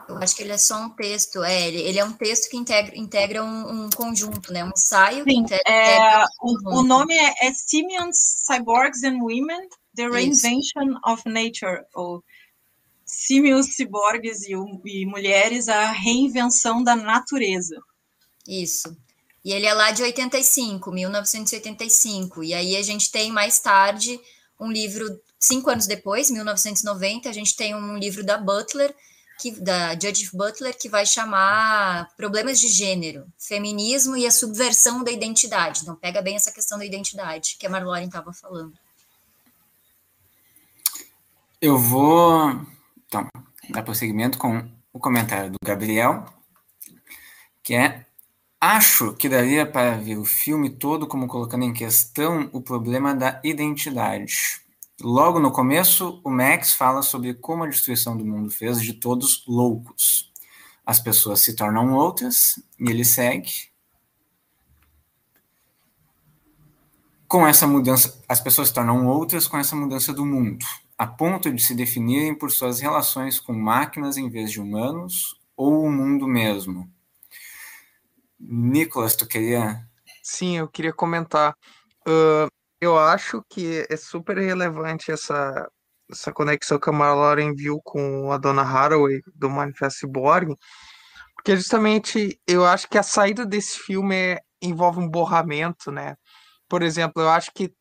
Eu 0.07 0.17
acho 0.17 0.35
que 0.35 0.43
ele 0.43 0.51
é 0.51 0.57
só 0.57 0.77
um 0.83 0.89
texto. 0.89 1.43
É, 1.43 1.67
ele, 1.67 1.81
ele 1.81 1.99
é 1.99 2.05
um 2.05 2.13
texto 2.13 2.49
que 2.49 2.57
integra, 2.57 2.95
integra 2.97 3.43
um, 3.43 3.85
um 3.85 3.89
conjunto, 3.89 4.53
né? 4.53 4.63
Um 4.63 4.69
ensaio. 4.69 5.23
Sim, 5.23 5.39
integra, 5.39 5.71
é, 5.71 6.25
um 6.43 6.79
o, 6.79 6.83
nome 6.83 7.13
é, 7.15 7.47
é 7.47 7.53
Simeon's 7.53 8.45
Cyborgs 8.45 9.03
and 9.03 9.17
Women, 9.19 9.67
The 9.95 10.07
Reinvention 10.07 10.91
Isso. 10.91 10.99
of 11.05 11.23
Nature, 11.25 11.83
ou 11.93 12.23
Símios, 13.05 13.75
Ciborgues 13.75 14.43
e, 14.43 14.53
e 14.53 15.05
Mulheres, 15.05 15.67
a 15.67 15.91
Reinvenção 15.91 16.83
da 16.83 16.95
Natureza. 16.95 17.75
Isso. 18.47 18.95
E 19.45 19.53
ele 19.53 19.67
é 19.67 19.73
lá 19.75 19.91
de 19.91 20.01
85, 20.01 20.91
1985. 20.91 22.43
E 22.43 22.51
aí 22.51 22.75
a 22.75 22.81
gente 22.81 23.11
tem 23.11 23.31
mais 23.31 23.59
tarde 23.59 24.19
um 24.59 24.71
livro, 24.71 25.21
cinco 25.37 25.69
anos 25.69 25.85
depois, 25.85 26.31
1990, 26.31 27.29
a 27.29 27.31
gente 27.31 27.55
tem 27.55 27.75
um 27.75 27.95
livro 27.95 28.25
da 28.25 28.39
Butler, 28.39 28.95
que, 29.37 29.51
da 29.51 29.91
Judith 29.93 30.31
Butler, 30.33 30.75
que 30.75 30.89
vai 30.89 31.05
chamar 31.05 32.09
Problemas 32.17 32.59
de 32.59 32.69
Gênero, 32.69 33.27
Feminismo 33.37 34.17
e 34.17 34.25
a 34.25 34.31
Subversão 34.31 35.03
da 35.03 35.11
Identidade. 35.11 35.81
Então, 35.83 35.95
pega 35.95 36.23
bem 36.23 36.35
essa 36.35 36.51
questão 36.51 36.79
da 36.79 36.85
identidade 36.85 37.57
que 37.59 37.67
a 37.67 37.69
Marlene 37.69 38.07
estava 38.07 38.33
falando. 38.33 38.73
Eu 41.61 41.77
vou, 41.77 42.65
então, 43.05 43.29
dar 43.69 43.83
prosseguimento 43.83 44.39
com 44.39 44.67
o 44.91 44.99
comentário 44.99 45.51
do 45.51 45.57
Gabriel, 45.63 46.25
que 47.61 47.75
é 47.75 48.05
Acho 48.67 49.13
que 49.13 49.29
daria 49.29 49.63
para 49.63 49.95
ver 49.95 50.17
o 50.17 50.25
filme 50.25 50.71
todo 50.71 51.05
como 51.05 51.27
colocando 51.27 51.63
em 51.63 51.71
questão 51.71 52.49
o 52.51 52.59
problema 52.59 53.13
da 53.13 53.39
identidade. 53.43 54.59
Logo 54.99 55.39
no 55.39 55.51
começo, 55.51 56.19
o 56.23 56.31
Max 56.31 56.73
fala 56.73 57.03
sobre 57.03 57.35
como 57.35 57.63
a 57.63 57.67
destruição 57.67 58.17
do 58.17 58.25
mundo 58.25 58.49
fez 58.49 58.81
de 58.81 58.93
todos 58.93 59.45
loucos. 59.47 60.31
As 60.83 60.99
pessoas 60.99 61.41
se 61.41 61.55
tornam 61.55 61.93
outras, 61.93 62.59
e 62.79 62.89
ele 62.89 63.05
segue. 63.05 63.51
Com 67.27 67.45
essa 67.45 67.67
mudança, 67.67 68.19
as 68.27 68.41
pessoas 68.41 68.69
se 68.69 68.73
tornam 68.73 69.05
outras 69.05 69.47
com 69.47 69.59
essa 69.59 69.75
mudança 69.75 70.11
do 70.11 70.25
mundo, 70.25 70.65
a 70.97 71.05
ponto 71.05 71.53
de 71.53 71.61
se 71.61 71.75
definirem 71.75 72.33
por 72.33 72.49
suas 72.49 72.79
relações 72.79 73.39
com 73.39 73.53
máquinas 73.53 74.17
em 74.17 74.27
vez 74.27 74.49
de 74.49 74.59
humanos, 74.59 75.39
ou 75.55 75.83
o 75.83 75.91
mundo 75.91 76.27
mesmo 76.27 76.94
Nicolas, 78.47 79.15
tu 79.15 79.27
queria. 79.27 79.81
Sim, 80.23 80.57
eu 80.57 80.67
queria 80.67 80.93
comentar. 80.93 81.55
Uh, 82.07 82.47
eu 82.79 82.97
acho 82.97 83.43
que 83.49 83.85
é 83.89 83.97
super 83.97 84.37
relevante 84.37 85.11
essa, 85.11 85.69
essa 86.11 86.31
conexão 86.31 86.79
que 86.79 86.89
a 86.89 86.93
Marloren 86.93 87.53
viu 87.55 87.81
com 87.83 88.31
a 88.31 88.37
dona 88.37 88.61
Haraway 88.61 89.21
do 89.33 89.49
Manifesto 89.49 90.07
Borg, 90.07 90.55
porque 91.35 91.55
justamente 91.55 92.39
eu 92.47 92.65
acho 92.65 92.87
que 92.87 92.97
a 92.97 93.03
saída 93.03 93.45
desse 93.45 93.79
filme 93.79 94.15
é, 94.15 94.39
envolve 94.61 94.99
um 94.99 95.09
borramento, 95.09 95.91
né? 95.91 96.15
Por 96.67 96.81
exemplo, 96.81 97.21
eu 97.21 97.29
acho 97.29 97.51
que 97.53 97.73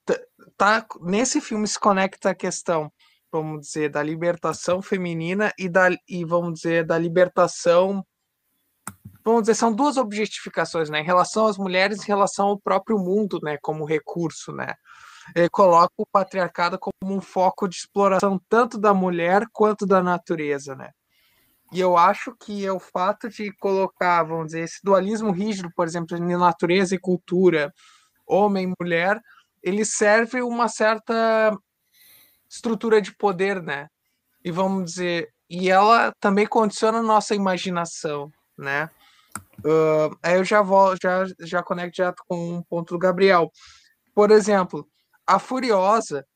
tá 0.57 0.87
nesse 1.03 1.41
filme 1.41 1.67
se 1.67 1.79
conecta 1.79 2.31
a 2.31 2.35
questão, 2.35 2.93
vamos 3.33 3.63
dizer, 3.67 3.91
da 3.91 4.03
libertação 4.03 4.83
feminina 4.83 5.53
e 5.59 5.69
da 5.69 5.89
e 6.09 6.25
vamos 6.25 6.61
dizer 6.61 6.85
da 6.85 6.99
libertação 6.99 8.05
vamos 9.25 9.43
dizer, 9.43 9.55
são 9.55 9.73
duas 9.73 9.97
objetificações, 9.97 10.91
né? 10.91 11.01
Em 11.01 11.05
relação 11.05 11.47
às 11.47 11.57
mulheres, 11.57 12.03
em 12.03 12.07
relação 12.07 12.49
ao 12.49 12.59
próprio 12.59 12.99
mundo, 12.99 13.41
né? 13.43 13.57
Como 13.63 13.85
recurso, 13.85 14.53
né? 14.53 14.75
Ele 15.35 15.49
coloca 15.49 15.93
o 15.97 16.07
patriarcado 16.07 16.79
como 16.79 17.15
um 17.15 17.21
foco 17.21 17.67
de 17.67 17.77
exploração 17.77 18.39
tanto 18.49 18.79
da 18.79 18.93
mulher 18.93 19.47
quanto 19.53 19.87
da 19.87 20.03
natureza, 20.03 20.75
né? 20.75 20.91
E 21.73 21.81
eu 21.81 21.97
acho 21.97 22.37
que 22.39 22.65
é 22.65 22.71
o 22.71 22.79
fato 22.79 23.29
de 23.29 23.51
colocar, 23.57 24.23
vamos 24.23 24.47
dizer, 24.49 24.61
esse 24.61 24.81
dualismo 24.85 25.33
rígido, 25.33 25.71
por 25.75 25.87
exemplo, 25.87 26.17
em 26.17 26.37
natureza 26.37 26.95
e 26.95 26.99
cultura, 26.99 27.73
homem 28.27 28.69
e 28.69 28.75
mulher, 28.79 29.21
ele 29.63 29.85
serve 29.85 30.43
uma 30.43 30.69
certa 30.69 31.57
estrutura 32.49 33.01
de 33.01 33.17
poder, 33.17 33.63
né? 33.63 33.89
E 34.45 34.51
vamos 34.51 34.85
dizer, 34.85 35.33
e 35.49 35.71
ela 35.71 36.13
também 36.21 36.47
condiciona 36.47 36.99
a 36.99 37.03
nossa 37.03 37.35
imaginação, 37.35 38.31
né? 38.57 38.91
Uh, 39.65 40.15
aí 40.23 40.35
eu 40.37 40.45
já 40.45 40.61
volto, 40.61 40.99
já, 41.03 41.25
já 41.41 41.63
conecto 41.63 41.97
já 41.97 42.13
com 42.29 42.57
um 42.57 42.63
ponto 42.63 42.95
do 42.95 42.99
Gabriel. 42.99 43.51
Por 44.15 44.31
exemplo, 44.31 44.87
a 45.27 45.39
Furiosa, 45.39 46.27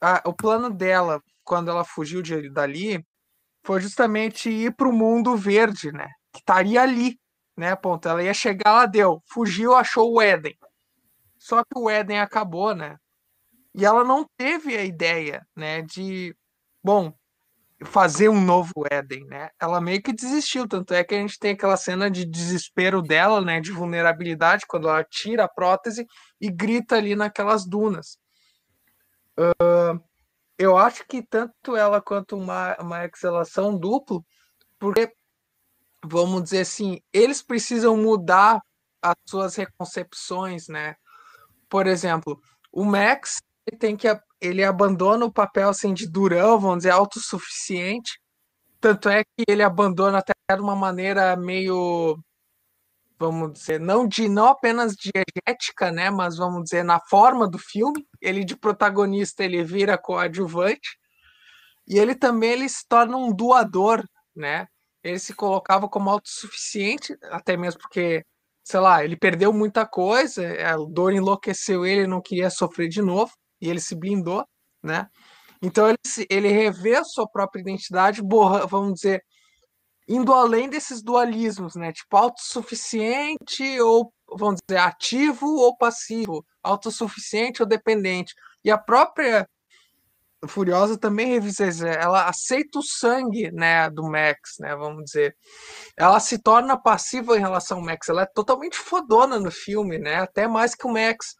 a, 0.00 0.20
o 0.26 0.32
plano 0.34 0.70
dela, 0.70 1.22
quando 1.44 1.70
ela 1.70 1.84
fugiu 1.84 2.20
de, 2.20 2.50
dali, 2.50 3.04
foi 3.64 3.80
justamente 3.80 4.50
ir 4.50 4.74
para 4.74 4.88
o 4.88 4.92
mundo 4.92 5.36
verde, 5.36 5.92
né? 5.92 6.08
Que 6.32 6.40
estaria 6.40 6.82
ali, 6.82 7.18
né? 7.56 7.76
Ponto. 7.76 8.08
Ela 8.08 8.22
ia 8.22 8.34
chegar 8.34 8.72
lá, 8.72 8.86
deu. 8.86 9.22
Fugiu, 9.26 9.74
achou 9.74 10.12
o 10.12 10.20
Éden. 10.20 10.56
Só 11.38 11.62
que 11.62 11.78
o 11.78 11.88
Éden 11.88 12.20
acabou, 12.20 12.74
né? 12.74 12.96
E 13.74 13.84
ela 13.84 14.04
não 14.04 14.26
teve 14.36 14.76
a 14.76 14.84
ideia, 14.84 15.46
né? 15.56 15.82
De, 15.82 16.36
bom, 16.82 17.12
fazer 17.84 18.28
um 18.28 18.40
novo 18.40 18.72
Éden, 18.90 19.24
né? 19.26 19.50
Ela 19.60 19.80
meio 19.80 20.02
que 20.02 20.12
desistiu, 20.12 20.66
tanto 20.66 20.94
é 20.94 21.04
que 21.04 21.14
a 21.14 21.18
gente 21.18 21.38
tem 21.38 21.52
aquela 21.52 21.76
cena 21.76 22.10
de 22.10 22.24
desespero 22.24 23.02
dela, 23.02 23.40
né, 23.40 23.60
de 23.60 23.70
vulnerabilidade, 23.70 24.66
quando 24.66 24.88
ela 24.88 25.04
tira 25.04 25.44
a 25.44 25.48
prótese 25.48 26.06
e 26.40 26.50
grita 26.50 26.96
ali 26.96 27.14
naquelas 27.14 27.66
dunas. 27.66 28.18
Uh, 29.38 30.00
eu 30.58 30.76
acho 30.76 31.06
que 31.06 31.22
tanto 31.22 31.76
ela 31.76 32.00
quanto 32.00 32.36
uma, 32.36 32.76
uma 32.80 33.04
exalação 33.04 33.76
duplo, 33.76 34.24
porque, 34.78 35.12
vamos 36.04 36.44
dizer 36.44 36.60
assim, 36.60 37.00
eles 37.12 37.42
precisam 37.42 37.96
mudar 37.96 38.60
as 39.02 39.14
suas 39.28 39.56
reconcepções, 39.56 40.68
né? 40.68 40.96
Por 41.68 41.86
exemplo, 41.86 42.40
o 42.72 42.84
Max 42.84 43.42
tem 43.78 43.96
que 43.96 44.08
ele 44.40 44.64
abandona 44.64 45.24
o 45.24 45.32
papel 45.32 45.68
assim 45.68 45.94
de 45.94 46.08
durão, 46.08 46.58
vamos 46.58 46.78
dizer, 46.78 46.90
autossuficiente. 46.90 48.20
Tanto 48.80 49.08
é 49.08 49.24
que 49.24 49.44
ele 49.48 49.62
abandona 49.62 50.18
até 50.18 50.32
de 50.54 50.62
uma 50.62 50.76
maneira 50.76 51.36
meio 51.36 52.18
vamos 53.18 53.52
dizer, 53.54 53.80
não 53.80 54.06
de 54.06 54.28
não 54.28 54.48
apenas 54.48 54.94
de 54.94 55.10
ética, 55.46 55.90
né, 55.90 56.10
mas 56.10 56.36
vamos 56.36 56.64
dizer 56.64 56.82
na 56.84 57.00
forma 57.00 57.48
do 57.48 57.58
filme, 57.58 58.06
ele 58.20 58.44
de 58.44 58.56
protagonista 58.56 59.44
ele 59.44 59.62
vira 59.62 59.96
coadjuvante 59.96 60.98
e 61.86 61.98
ele 61.98 62.14
também 62.14 62.50
ele 62.52 62.68
se 62.68 62.86
torna 62.88 63.16
um 63.16 63.32
doador, 63.32 64.04
né? 64.34 64.66
Ele 65.02 65.18
se 65.18 65.34
colocava 65.34 65.88
como 65.88 66.10
autossuficiente, 66.10 67.16
até 67.24 67.56
mesmo 67.56 67.80
porque, 67.80 68.24
sei 68.64 68.80
lá, 68.80 69.04
ele 69.04 69.16
perdeu 69.16 69.52
muita 69.52 69.86
coisa, 69.86 70.42
a 70.62 70.76
dor 70.76 71.12
enlouqueceu 71.12 71.84
ele, 71.86 72.06
não 72.06 72.22
queria 72.22 72.50
sofrer 72.50 72.88
de 72.88 73.02
novo 73.02 73.32
e 73.64 73.70
ele 73.70 73.80
se 73.80 73.94
blindou, 73.94 74.46
né? 74.82 75.08
Então 75.62 75.88
ele, 75.88 75.98
ele 76.28 76.48
revê 76.48 76.96
a 76.96 77.04
sua 77.04 77.26
própria 77.26 77.60
identidade, 77.60 78.22
borra, 78.22 78.66
vamos 78.66 78.94
dizer, 78.94 79.24
indo 80.06 80.32
além 80.34 80.68
desses 80.68 81.02
dualismos, 81.02 81.74
né? 81.74 81.92
Tipo, 81.92 82.16
autossuficiente 82.16 83.80
ou, 83.80 84.12
vamos 84.36 84.60
dizer, 84.68 84.80
ativo 84.80 85.46
ou 85.46 85.76
passivo, 85.76 86.44
autossuficiente 86.62 87.62
ou 87.62 87.68
dependente. 87.68 88.34
E 88.62 88.70
a 88.70 88.76
própria 88.76 89.48
Furiosa 90.46 90.98
também 90.98 91.28
revisa, 91.28 91.64
ela 91.88 92.28
aceita 92.28 92.78
o 92.78 92.82
sangue, 92.82 93.50
né, 93.50 93.88
do 93.88 94.02
Max, 94.02 94.56
né, 94.60 94.76
vamos 94.76 95.04
dizer. 95.04 95.34
Ela 95.96 96.20
se 96.20 96.38
torna 96.38 96.76
passiva 96.76 97.34
em 97.36 97.40
relação 97.40 97.78
ao 97.78 97.84
Max, 97.84 98.10
ela 98.10 98.22
é 98.22 98.26
totalmente 98.26 98.76
fodona 98.76 99.38
no 99.38 99.50
filme, 99.50 99.98
né, 99.98 100.16
até 100.16 100.46
mais 100.46 100.74
que 100.74 100.86
o 100.86 100.92
Max. 100.92 101.34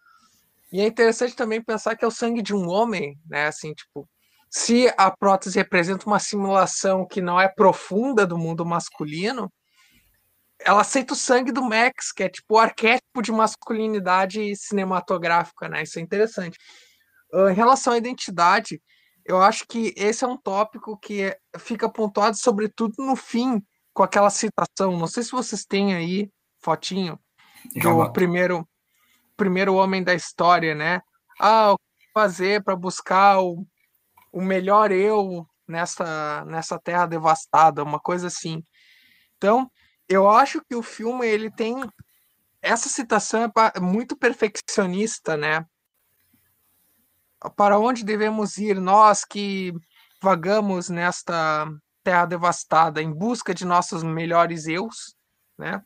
E 0.75 0.81
é 0.81 0.87
interessante 0.89 1.37
também 1.37 1.63
pensar 1.63 1.95
que 1.95 2.05
é 2.05 2.09
o 2.09 2.11
sangue 2.11 2.43
de 2.43 2.53
um 2.53 2.69
homem, 2.69 3.17
né? 3.31 3.47
Assim, 3.47 3.73
tipo, 3.73 4.09
se 4.51 4.93
a 4.99 5.09
prótese 5.09 5.57
representa 5.57 6.05
uma 6.05 6.19
simulação 6.19 7.07
que 7.07 7.23
não 7.23 7.41
é 7.41 7.47
profunda 7.47 8.27
do 8.27 8.37
mundo 8.37 8.67
masculino, 8.67 9.49
ela 10.59 10.81
aceita 10.81 11.13
o 11.13 11.17
sangue 11.17 11.53
do 11.53 11.63
Max, 11.63 12.11
que 12.11 12.25
é 12.25 12.29
tipo 12.29 12.57
o 12.57 12.59
arquétipo 12.59 13.23
de 13.23 13.31
masculinidade 13.31 14.57
cinematográfica, 14.57 15.69
né? 15.69 15.85
Isso 15.85 16.01
é 16.01 16.03
interessante. 16.03 16.59
Uh, 17.33 17.51
em 17.51 17.55
relação 17.55 17.93
à 17.93 17.97
identidade, 17.97 18.83
eu 19.25 19.41
acho 19.41 19.69
que 19.69 19.95
esse 19.97 20.25
é 20.25 20.27
um 20.27 20.37
tópico 20.37 20.99
que 20.99 21.39
fica 21.57 21.89
pontuado, 21.89 22.37
sobretudo 22.37 22.95
no 22.99 23.15
fim, 23.15 23.63
com 23.93 24.03
aquela 24.03 24.29
citação. 24.29 24.99
Não 24.99 25.07
sei 25.07 25.23
se 25.23 25.31
vocês 25.31 25.65
têm 25.65 25.95
aí 25.95 26.29
fotinho 26.61 27.17
do 27.77 28.13
primeiro 28.13 28.67
primeiro 29.37 29.75
homem 29.75 30.03
da 30.03 30.15
história, 30.15 30.75
né? 30.75 31.01
Ah, 31.39 31.73
o 31.73 31.79
que 31.79 32.07
fazer 32.13 32.63
para 32.63 32.77
buscar 32.77 33.41
o, 33.41 33.67
o 34.33 34.41
melhor 34.41 34.93
eu 34.93 35.47
nessa, 35.67 36.45
nessa 36.47 36.79
terra 36.79 37.07
devastada, 37.07 37.83
uma 37.83 38.01
coisa 38.01 38.29
assim. 38.29 38.63
Então, 39.37 39.71
eu 40.09 40.31
acho 40.31 40.63
que 40.69 40.75
o 40.75 40.83
filme 40.83 41.27
ele 41.27 41.51
tem 41.51 41.75
essa 42.65 42.89
citação 42.89 43.43
é 43.43 43.81
muito 43.81 44.17
perfeccionista, 44.17 45.37
né? 45.37 45.67
Para 47.57 47.79
onde 47.79 48.03
devemos 48.03 48.57
ir 48.57 48.81
nós 48.81 49.23
que 49.23 49.71
vagamos 50.23 50.89
nesta 50.89 51.67
terra 52.03 52.25
devastada 52.25 53.03
em 53.03 53.13
busca 53.13 53.53
de 53.53 53.67
nossos 53.67 54.03
melhores 54.03 54.67
eus, 54.67 55.15
né? 55.59 55.85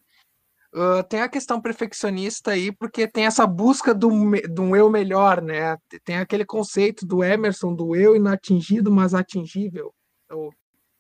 Uh, 0.78 1.02
tem 1.08 1.22
a 1.22 1.28
questão 1.28 1.60
perfeccionista 1.60 2.52
aí, 2.52 2.70
porque 2.70 3.08
tem 3.08 3.26
essa 3.26 3.44
busca 3.44 3.92
do, 3.92 4.08
do 4.48 4.76
eu 4.76 4.88
melhor, 4.88 5.42
né? 5.42 5.76
Tem 6.04 6.18
aquele 6.18 6.44
conceito 6.44 7.04
do 7.04 7.24
Emerson, 7.24 7.74
do 7.74 7.96
eu 7.96 8.14
inatingido, 8.14 8.88
mas 8.88 9.12
atingível. 9.12 9.92
Ou 10.30 10.52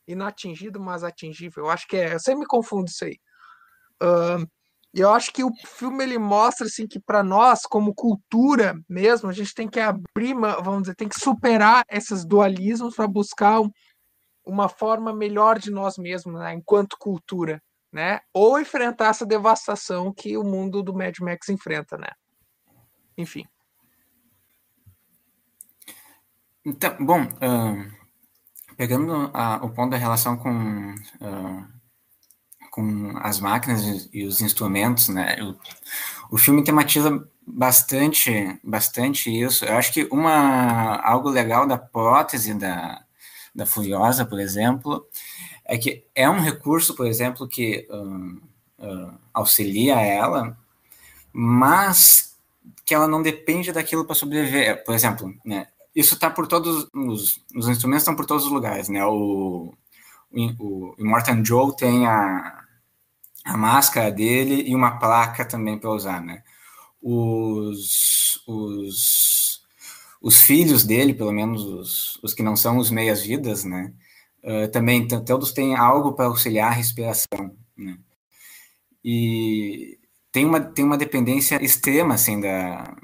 inatingido, 0.04 0.80
mas 0.80 1.04
atingível. 1.04 1.66
Eu 1.66 1.70
acho 1.70 1.86
que 1.86 1.96
é. 1.96 2.14
Eu 2.14 2.18
sempre 2.18 2.40
me 2.40 2.46
confundo 2.46 2.86
isso 2.86 3.04
aí. 3.04 3.20
Uh, 4.02 4.44
eu 4.92 5.12
acho 5.12 5.32
que 5.32 5.44
o 5.44 5.52
filme 5.64 6.02
ele 6.02 6.18
mostra 6.18 6.66
assim 6.66 6.84
que 6.88 6.98
para 6.98 7.22
nós, 7.22 7.62
como 7.62 7.94
cultura 7.94 8.74
mesmo, 8.88 9.28
a 9.28 9.32
gente 9.32 9.54
tem 9.54 9.68
que 9.68 9.78
abrir, 9.78 10.34
vamos 10.34 10.82
dizer, 10.82 10.96
tem 10.96 11.08
que 11.08 11.20
superar 11.20 11.84
esses 11.88 12.24
dualismos 12.24 12.96
para 12.96 13.06
buscar 13.06 13.60
um, 13.60 13.70
uma 14.44 14.68
forma 14.68 15.14
melhor 15.14 15.56
de 15.56 15.70
nós 15.70 15.98
mesmos, 15.98 16.40
né? 16.40 16.52
enquanto 16.52 16.96
cultura 16.98 17.62
né? 17.92 18.20
Ou 18.32 18.60
enfrentar 18.60 19.08
essa 19.08 19.26
devastação 19.26 20.12
que 20.12 20.36
o 20.36 20.44
mundo 20.44 20.82
do 20.82 20.94
Mad 20.94 21.18
Max 21.20 21.48
enfrenta, 21.48 21.96
né? 21.96 22.10
Enfim. 23.16 23.44
Então, 26.64 26.96
bom, 27.00 27.22
uh, 27.22 27.90
pegando 28.76 29.30
a, 29.32 29.56
o 29.64 29.70
ponto 29.70 29.90
da 29.90 29.96
relação 29.96 30.36
com, 30.36 30.94
uh, 30.94 31.66
com 32.70 33.16
as 33.18 33.40
máquinas 33.40 34.08
e 34.12 34.24
os 34.24 34.40
instrumentos, 34.40 35.08
né? 35.08 35.36
O, 35.42 36.34
o 36.34 36.38
filme 36.38 36.62
tematiza 36.62 37.26
bastante, 37.46 38.60
bastante 38.62 39.30
isso. 39.30 39.64
Eu 39.64 39.76
acho 39.76 39.92
que 39.92 40.06
uma 40.12 40.96
algo 40.96 41.30
legal 41.30 41.66
da 41.66 41.78
prótese 41.78 42.52
da, 42.52 43.02
da 43.54 43.64
Furiosa, 43.64 44.26
por 44.26 44.38
exemplo, 44.38 45.06
é 45.68 45.76
que 45.76 46.04
é 46.14 46.28
um 46.28 46.40
recurso, 46.40 46.94
por 46.94 47.06
exemplo, 47.06 47.46
que 47.46 47.86
um, 47.90 48.40
uh, 48.78 49.14
auxilia 49.34 50.00
ela, 50.00 50.56
mas 51.30 52.36
que 52.86 52.94
ela 52.94 53.06
não 53.06 53.22
depende 53.22 53.70
daquilo 53.70 54.06
para 54.06 54.14
sobreviver. 54.14 54.82
Por 54.82 54.94
exemplo, 54.94 55.34
né, 55.44 55.66
isso 55.94 56.14
está 56.14 56.30
por 56.30 56.46
todos 56.46 56.88
os, 56.94 57.44
os 57.54 57.68
instrumentos 57.68 58.02
estão 58.02 58.16
por 58.16 58.24
todos 58.24 58.46
os 58.46 58.50
lugares, 58.50 58.88
né? 58.88 59.04
O, 59.04 59.74
o, 60.32 60.94
o 60.98 61.44
Joe 61.44 61.76
tem 61.76 62.06
a, 62.06 62.64
a 63.44 63.56
máscara 63.56 64.10
dele 64.10 64.62
e 64.66 64.74
uma 64.74 64.98
placa 64.98 65.44
também 65.44 65.78
para 65.78 65.90
usar, 65.90 66.22
né? 66.22 66.42
Os, 67.02 68.42
os, 68.46 69.62
os 70.22 70.40
filhos 70.40 70.82
dele, 70.82 71.12
pelo 71.12 71.32
menos 71.32 71.62
os, 71.62 72.18
os 72.22 72.32
que 72.32 72.42
não 72.42 72.56
são 72.56 72.78
os 72.78 72.90
meias-vidas, 72.90 73.64
né? 73.64 73.92
Uh, 74.48 74.66
também 74.70 75.06
todos 75.06 75.52
têm 75.52 75.76
algo 75.76 76.14
para 76.14 76.24
auxiliar 76.24 76.72
a 76.72 76.74
respiração, 76.74 77.54
né? 77.76 77.98
E 79.04 79.98
tem 80.32 80.46
uma, 80.46 80.58
tem 80.58 80.86
uma 80.86 80.96
dependência 80.96 81.62
extrema, 81.62 82.14
assim, 82.14 82.40
da, 82.40 82.96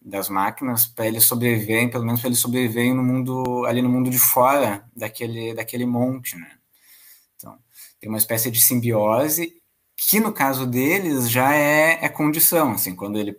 das 0.00 0.30
máquinas 0.30 0.86
para 0.86 1.06
eles 1.06 1.24
sobreviverem, 1.24 1.90
pelo 1.90 2.06
menos 2.06 2.20
para 2.20 2.28
eles 2.28 2.38
sobreviverem 2.38 2.94
no 2.94 3.02
mundo, 3.02 3.66
ali 3.66 3.82
no 3.82 3.90
mundo 3.90 4.08
de 4.08 4.18
fora 4.18 4.88
daquele, 4.96 5.52
daquele 5.52 5.84
monte, 5.84 6.34
né? 6.36 6.50
Então, 7.36 7.58
tem 8.00 8.08
uma 8.08 8.18
espécie 8.18 8.50
de 8.50 8.58
simbiose 8.58 9.52
que, 9.96 10.18
no 10.18 10.32
caso 10.32 10.66
deles, 10.66 11.30
já 11.30 11.54
é, 11.54 12.04
é 12.04 12.08
condição, 12.08 12.72
assim, 12.72 12.94
quando 12.94 13.18
ele 13.18 13.36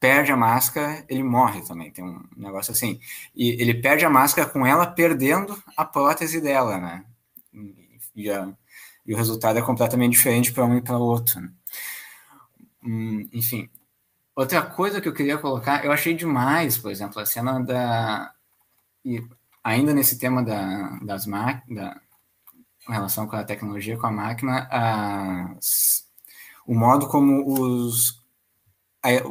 perde 0.00 0.32
a 0.32 0.36
máscara, 0.36 1.04
ele 1.08 1.22
morre 1.22 1.60
também. 1.60 1.90
Tem 1.92 2.02
um 2.02 2.24
negócio 2.36 2.72
assim. 2.72 2.98
E 3.36 3.50
ele 3.60 3.74
perde 3.74 4.04
a 4.04 4.10
máscara 4.10 4.48
com 4.48 4.66
ela 4.66 4.86
perdendo 4.86 5.62
a 5.76 5.84
prótese 5.84 6.40
dela, 6.40 6.78
né? 6.78 7.04
E, 8.16 8.30
a, 8.30 8.50
e 9.06 9.14
o 9.14 9.16
resultado 9.16 9.58
é 9.58 9.62
completamente 9.62 10.12
diferente 10.12 10.52
para 10.52 10.64
um 10.64 10.78
e 10.78 10.82
para 10.82 10.96
o 10.96 11.02
outro. 11.02 11.40
Né? 11.40 11.52
Hum, 12.82 13.28
enfim. 13.32 13.68
Outra 14.34 14.62
coisa 14.62 15.00
que 15.00 15.08
eu 15.08 15.12
queria 15.12 15.36
colocar, 15.36 15.84
eu 15.84 15.92
achei 15.92 16.14
demais, 16.14 16.78
por 16.78 16.90
exemplo, 16.90 17.20
a 17.20 17.26
cena 17.26 17.60
da. 17.60 18.32
E 19.04 19.22
ainda 19.62 19.92
nesse 19.92 20.18
tema 20.18 20.42
da, 20.42 20.98
das 21.02 21.26
máquinas, 21.26 21.76
da 21.76 22.00
relação 22.88 23.26
com 23.26 23.36
a 23.36 23.44
tecnologia, 23.44 23.98
com 23.98 24.06
a 24.06 24.10
máquina, 24.10 24.66
as, 24.70 26.06
o 26.66 26.74
modo 26.74 27.06
como 27.08 27.44
os, 27.60 28.19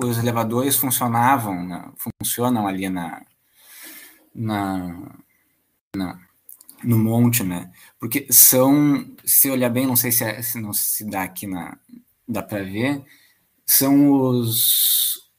os 0.03 0.17
elevadores 0.17 0.75
funcionavam, 0.75 1.63
né, 1.65 1.91
funcionam 1.97 2.67
ali 2.67 2.89
na, 2.89 3.21
na, 4.33 5.11
na, 5.95 6.19
no 6.83 6.97
monte, 6.97 7.43
né? 7.43 7.71
Porque 7.99 8.27
são, 8.31 9.05
se 9.23 9.49
olhar 9.49 9.69
bem, 9.69 9.85
não 9.85 9.95
sei 9.95 10.11
se, 10.11 10.23
é, 10.23 10.41
se 10.41 10.59
não 10.59 10.73
se 10.73 11.05
dá 11.05 11.23
aqui 11.23 11.45
na, 11.45 11.77
dá 12.27 12.41
para 12.43 12.63
ver, 12.63 13.03
são 13.65 14.11
os 14.11 15.29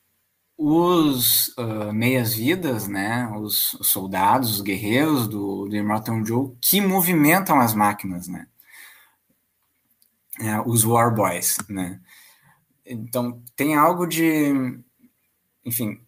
os 0.63 1.49
uh, 1.57 1.91
meias-vidas, 1.91 2.87
né, 2.87 3.27
os, 3.35 3.73
os, 3.75 3.89
soldados, 3.89 4.57
os 4.57 4.61
guerreiros 4.61 5.27
do, 5.27 5.67
do 5.67 5.75
Immortal 5.75 6.23
Joe 6.23 6.55
que 6.61 6.83
movimentam 6.83 7.59
as 7.59 7.73
máquinas, 7.75 8.29
né, 8.29 8.47
é, 10.39 10.61
os 10.61 10.85
War 10.85 11.15
Boys, 11.15 11.57
né. 11.67 11.99
Então 12.91 13.41
tem 13.55 13.77
algo 13.77 14.07
de, 14.07 14.79
enfim, 15.65 16.01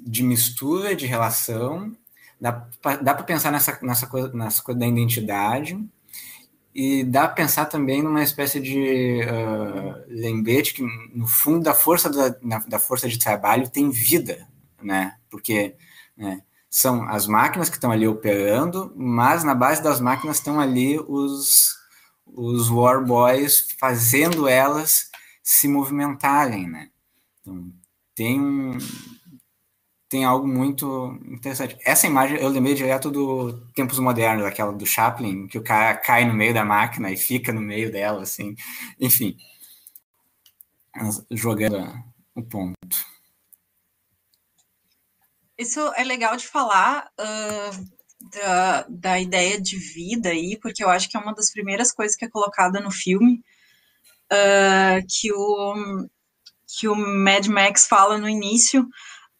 de 0.00 0.22
mistura, 0.22 0.94
de 0.94 1.06
relação. 1.06 1.96
Dá, 2.40 2.68
dá 3.02 3.14
para 3.14 3.24
pensar 3.24 3.50
nessa, 3.50 3.78
nessa, 3.82 4.06
coisa, 4.06 4.32
nessa 4.32 4.62
coisa 4.62 4.78
da 4.78 4.86
identidade 4.86 5.76
e 6.74 7.02
dá 7.02 7.26
para 7.26 7.34
pensar 7.34 7.66
também 7.66 8.02
numa 8.02 8.22
espécie 8.22 8.60
de 8.60 9.20
uh, 9.24 10.04
lembrete 10.06 10.74
que 10.74 10.82
no 11.12 11.26
fundo 11.26 11.64
da 11.64 11.74
força 11.74 12.08
da, 12.08 12.36
na, 12.40 12.58
da 12.60 12.78
força 12.78 13.08
de 13.08 13.18
trabalho 13.18 13.68
tem 13.68 13.90
vida, 13.90 14.46
né? 14.80 15.16
Porque 15.28 15.74
né, 16.16 16.42
são 16.70 17.08
as 17.08 17.26
máquinas 17.26 17.68
que 17.68 17.76
estão 17.76 17.90
ali 17.90 18.06
operando, 18.06 18.92
mas 18.94 19.42
na 19.42 19.56
base 19.56 19.82
das 19.82 20.00
máquinas 20.00 20.36
estão 20.36 20.60
ali 20.60 21.00
os 21.00 21.76
os 22.26 22.70
war 22.70 23.04
boys 23.04 23.68
fazendo 23.80 24.46
elas 24.46 25.07
se 25.50 25.66
movimentarem, 25.66 26.68
né? 26.68 26.90
Então, 27.40 27.72
tem 28.14 28.38
um, 28.38 28.76
tem 30.06 30.22
algo 30.22 30.46
muito 30.46 31.18
interessante. 31.24 31.78
Essa 31.82 32.06
imagem 32.06 32.36
eu 32.36 32.50
lembrei 32.50 32.74
direto 32.74 33.10
do 33.10 33.66
Tempos 33.72 33.98
Modernos, 33.98 34.44
aquela 34.44 34.74
do 34.74 34.84
Chaplin, 34.84 35.48
que 35.48 35.56
o 35.56 35.64
cara 35.64 35.96
cai 35.96 36.26
no 36.26 36.34
meio 36.34 36.52
da 36.52 36.66
máquina 36.66 37.10
e 37.10 37.16
fica 37.16 37.50
no 37.50 37.62
meio 37.62 37.90
dela, 37.90 38.22
assim. 38.24 38.54
Enfim, 39.00 39.38
jogando 41.30 41.78
o 42.34 42.42
ponto. 42.42 43.06
Isso 45.56 45.80
é 45.96 46.04
legal 46.04 46.36
de 46.36 46.46
falar 46.46 47.10
uh, 47.18 47.88
da, 48.34 48.82
da 48.86 49.18
ideia 49.18 49.58
de 49.58 49.78
vida 49.78 50.28
aí, 50.28 50.58
porque 50.60 50.84
eu 50.84 50.90
acho 50.90 51.08
que 51.08 51.16
é 51.16 51.20
uma 51.20 51.34
das 51.34 51.50
primeiras 51.50 51.90
coisas 51.90 52.14
que 52.14 52.26
é 52.26 52.28
colocada 52.28 52.80
no 52.80 52.90
filme, 52.90 53.42
uh, 54.32 55.04
que 55.08 55.32
o 55.32 56.08
que 56.78 56.86
o 56.86 56.94
Mad 56.94 57.46
Max 57.46 57.86
fala 57.86 58.18
no 58.18 58.28
início, 58.28 58.86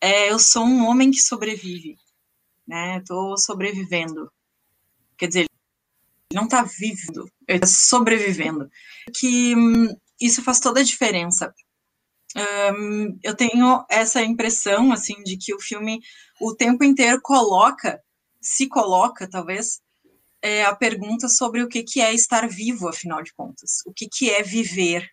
é, 0.00 0.30
eu 0.30 0.38
sou 0.38 0.64
um 0.64 0.86
homem 0.86 1.10
que 1.10 1.20
sobrevive, 1.20 1.96
né? 2.66 2.98
Estou 2.98 3.36
sobrevivendo. 3.36 4.32
Quer 5.16 5.28
dizer, 5.28 5.40
ele 5.40 5.48
não 6.32 6.44
está 6.44 6.62
vivendo, 6.62 7.30
ele 7.46 7.58
está 7.58 7.66
sobrevivendo. 7.66 8.70
Que 9.14 9.54
hum, 9.54 9.94
isso 10.20 10.42
faz 10.42 10.58
toda 10.58 10.80
a 10.80 10.84
diferença. 10.84 11.52
Um, 12.36 13.18
eu 13.22 13.34
tenho 13.34 13.84
essa 13.90 14.22
impressão, 14.22 14.92
assim, 14.92 15.22
de 15.22 15.36
que 15.36 15.54
o 15.54 15.60
filme 15.60 16.00
o 16.40 16.54
tempo 16.54 16.84
inteiro 16.84 17.20
coloca, 17.22 18.00
se 18.40 18.68
coloca, 18.68 19.28
talvez, 19.28 19.80
é, 20.42 20.64
a 20.64 20.74
pergunta 20.74 21.28
sobre 21.28 21.62
o 21.62 21.68
que, 21.68 21.82
que 21.82 22.00
é 22.00 22.14
estar 22.14 22.48
vivo, 22.48 22.88
afinal 22.88 23.22
de 23.22 23.32
contas. 23.32 23.82
O 23.86 23.92
que, 23.92 24.08
que 24.08 24.30
é 24.30 24.42
viver, 24.42 25.08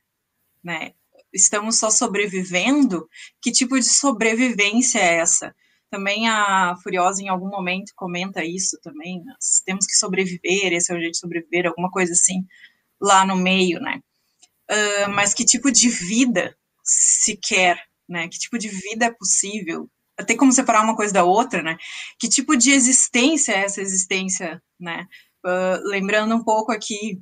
né? 0.64 0.94
estamos 1.36 1.78
só 1.78 1.92
sobrevivendo, 1.92 3.08
que 3.42 3.52
tipo 3.52 3.78
de 3.78 3.86
sobrevivência 3.86 5.00
é 5.00 5.16
essa? 5.16 5.54
Também 5.92 6.28
a 6.28 6.76
Furiosa, 6.82 7.22
em 7.22 7.28
algum 7.28 7.50
momento, 7.50 7.92
comenta 7.96 8.44
isso 8.44 8.80
também. 8.82 9.24
Nós 9.24 9.62
temos 9.66 9.86
que 9.86 9.96
sobreviver, 9.96 10.74
esse 10.74 10.92
é 10.92 10.96
o 10.96 11.00
jeito 11.00 11.14
de 11.14 11.20
sobreviver, 11.20 11.68
alguma 11.68 11.92
coisa 11.92 12.14
assim, 12.14 12.46
lá 13.00 13.26
no 13.26 13.36
meio, 13.36 13.80
né? 13.80 14.02
Uh, 14.70 15.12
mas 15.12 15.34
que 15.34 15.46
tipo 15.46 15.72
de 15.72 15.90
vida 15.90 16.58
se 16.84 17.38
quer, 17.38 17.84
né? 18.08 18.28
Que 18.28 18.40
tipo 18.40 18.58
de 18.58 18.68
vida 18.68 19.06
é 19.06 19.12
possível? 19.12 19.90
Tem 20.26 20.38
como 20.38 20.52
separar 20.52 20.84
uma 20.84 20.96
coisa 20.96 21.14
da 21.14 21.24
outra, 21.24 21.62
né? 21.62 21.78
Que 22.18 22.30
tipo 22.30 22.56
de 22.56 22.72
existência 22.72 23.52
é 23.54 23.66
essa 23.66 23.82
existência, 23.82 24.62
né? 24.80 25.08
Uh, 25.46 25.88
lembrando 25.90 26.36
um 26.36 26.44
pouco 26.44 26.72
aqui 26.72 27.20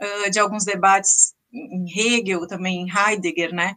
uh, 0.00 0.30
de 0.30 0.38
alguns 0.38 0.64
debates 0.64 1.34
em 1.52 1.84
Hegel, 1.90 2.46
também 2.46 2.82
em 2.82 2.88
Heidegger, 2.88 3.52
né? 3.52 3.74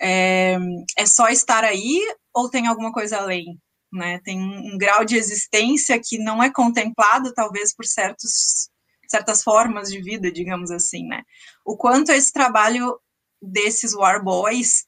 É, 0.00 0.58
é 0.98 1.06
só 1.06 1.28
estar 1.28 1.64
aí 1.64 2.00
ou 2.34 2.50
tem 2.50 2.66
alguma 2.66 2.92
coisa 2.92 3.18
além? 3.18 3.58
Né? 3.92 4.20
Tem 4.24 4.38
um, 4.38 4.74
um 4.74 4.78
grau 4.78 5.04
de 5.04 5.16
existência 5.16 6.00
que 6.02 6.18
não 6.18 6.42
é 6.42 6.52
contemplado, 6.52 7.32
talvez, 7.32 7.74
por 7.74 7.86
certos, 7.86 8.68
certas 9.08 9.42
formas 9.42 9.88
de 9.88 10.02
vida, 10.02 10.32
digamos 10.32 10.70
assim, 10.70 11.06
né? 11.06 11.22
O 11.64 11.76
quanto 11.76 12.10
esse 12.10 12.32
trabalho 12.32 12.98
desses 13.40 13.94
war 13.94 14.22
boys, 14.22 14.84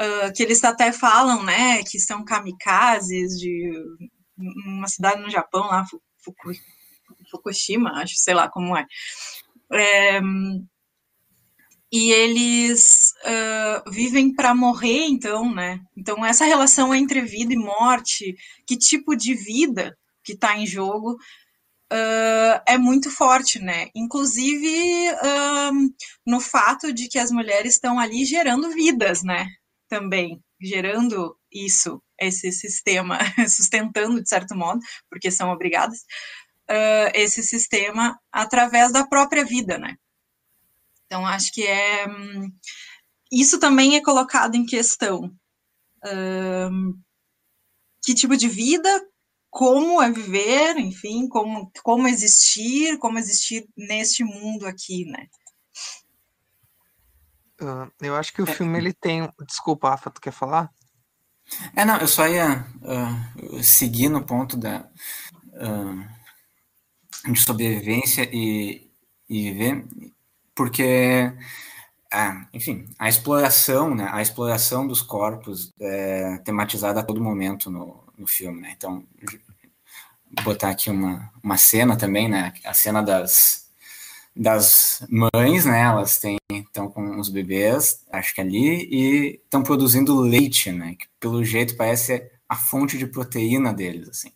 uh, 0.00 0.32
que 0.34 0.42
eles 0.42 0.62
até 0.64 0.92
falam, 0.92 1.42
né, 1.42 1.82
que 1.84 1.98
são 1.98 2.24
kamikazes 2.24 3.38
de 3.38 3.70
uma 4.66 4.88
cidade 4.88 5.20
no 5.22 5.30
Japão, 5.30 5.66
lá, 5.66 5.84
Fukushima, 7.30 8.02
acho, 8.02 8.16
sei 8.16 8.34
lá 8.34 8.48
como 8.48 8.76
é. 8.76 8.86
é 9.72 10.20
e 11.96 12.10
eles 12.10 13.12
uh, 13.24 13.88
vivem 13.88 14.34
para 14.34 14.52
morrer, 14.52 15.06
então, 15.06 15.54
né? 15.54 15.78
Então, 15.96 16.26
essa 16.26 16.44
relação 16.44 16.92
entre 16.92 17.20
vida 17.20 17.52
e 17.52 17.56
morte, 17.56 18.34
que 18.66 18.76
tipo 18.76 19.14
de 19.14 19.32
vida 19.32 19.96
que 20.24 20.32
está 20.32 20.58
em 20.58 20.66
jogo, 20.66 21.12
uh, 21.12 22.60
é 22.66 22.76
muito 22.76 23.12
forte, 23.12 23.60
né? 23.60 23.90
Inclusive 23.94 25.12
no 26.26 26.40
fato 26.40 26.92
de 26.92 27.06
que 27.08 27.16
as 27.18 27.30
mulheres 27.30 27.74
estão 27.74 27.96
ali 27.96 28.24
gerando 28.24 28.70
vidas, 28.70 29.22
né? 29.22 29.46
Também, 29.94 30.42
gerando 30.60 31.38
isso, 31.52 32.02
esse 32.20 32.50
sistema, 32.50 33.16
sustentando 33.48 34.20
de 34.20 34.28
certo 34.28 34.56
modo, 34.56 34.80
porque 35.08 35.30
são 35.30 35.50
obrigadas, 35.50 36.00
esse 37.14 37.44
sistema 37.44 38.18
através 38.32 38.90
da 38.90 39.06
própria 39.06 39.44
vida, 39.44 39.78
né? 39.78 39.94
Então, 41.06 41.24
acho 41.24 41.52
que 41.52 41.64
é. 41.64 42.08
Hum, 42.08 42.50
isso 43.30 43.60
também 43.60 43.94
é 43.94 44.02
colocado 44.02 44.56
em 44.56 44.66
questão. 44.66 45.32
Um, 46.04 47.00
que 48.04 48.12
tipo 48.12 48.36
de 48.36 48.48
vida, 48.48 48.88
como 49.50 50.02
é 50.02 50.10
viver, 50.10 50.76
enfim, 50.76 51.28
como, 51.28 51.70
como 51.84 52.08
existir, 52.08 52.98
como 52.98 53.16
existir 53.16 53.64
neste 53.76 54.24
mundo 54.24 54.66
aqui, 54.66 55.04
né? 55.04 55.28
Uh, 57.60 57.90
eu 58.00 58.16
acho 58.16 58.32
que 58.32 58.42
o 58.42 58.48
é. 58.48 58.52
filme 58.52 58.78
ele 58.78 58.92
tem. 58.92 59.28
Desculpa, 59.46 59.90
Rafa, 59.90 60.10
tu 60.10 60.20
quer 60.20 60.32
falar? 60.32 60.70
É, 61.76 61.84
não, 61.84 61.98
eu 61.98 62.08
só 62.08 62.26
ia 62.26 62.66
uh, 62.82 63.62
seguir 63.62 64.08
no 64.08 64.24
ponto 64.24 64.56
da 64.56 64.88
uh, 65.52 67.32
de 67.32 67.40
sobrevivência 67.40 68.28
e, 68.32 68.90
e 69.28 69.52
viver 69.52 69.86
porque, 70.54 71.32
ah, 72.12 72.46
enfim, 72.52 72.88
a 72.98 73.08
exploração, 73.08 73.94
né, 73.94 74.08
a 74.12 74.22
exploração 74.22 74.86
dos 74.86 75.02
corpos 75.02 75.72
é 75.80 76.38
tematizada 76.38 77.00
a 77.00 77.02
todo 77.02 77.20
momento 77.20 77.70
no, 77.70 78.04
no 78.16 78.26
filme, 78.26 78.60
né, 78.60 78.72
então, 78.76 79.04
vou 80.36 80.44
botar 80.44 80.70
aqui 80.70 80.90
uma, 80.90 81.32
uma 81.42 81.56
cena 81.56 81.96
também, 81.96 82.28
né, 82.28 82.52
a 82.64 82.72
cena 82.72 83.02
das, 83.02 83.63
das 84.36 85.06
mães, 85.08 85.64
né, 85.64 85.82
elas 85.82 86.18
têm, 86.18 86.38
estão 86.50 86.88
com 86.88 87.20
os 87.20 87.28
bebês, 87.28 88.04
acho 88.10 88.34
que 88.34 88.40
ali, 88.40 88.88
e 88.90 89.40
estão 89.44 89.62
produzindo 89.62 90.18
leite, 90.20 90.72
né, 90.72 90.96
que 90.96 91.06
pelo 91.20 91.44
jeito 91.44 91.76
parece 91.76 92.30
a 92.48 92.56
fonte 92.56 92.98
de 92.98 93.06
proteína 93.06 93.72
deles, 93.72 94.08
assim. 94.08 94.32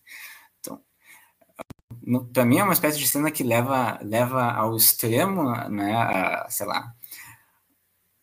Para 2.32 2.44
mim 2.44 2.58
é 2.58 2.64
uma 2.64 2.72
espécie 2.72 2.98
de 2.98 3.06
cena 3.06 3.30
que 3.30 3.42
leva, 3.42 3.98
leva 4.02 4.50
ao 4.52 4.76
extremo, 4.76 5.50
né, 5.68 5.94
a, 5.96 6.46
sei 6.48 6.66
lá, 6.66 6.94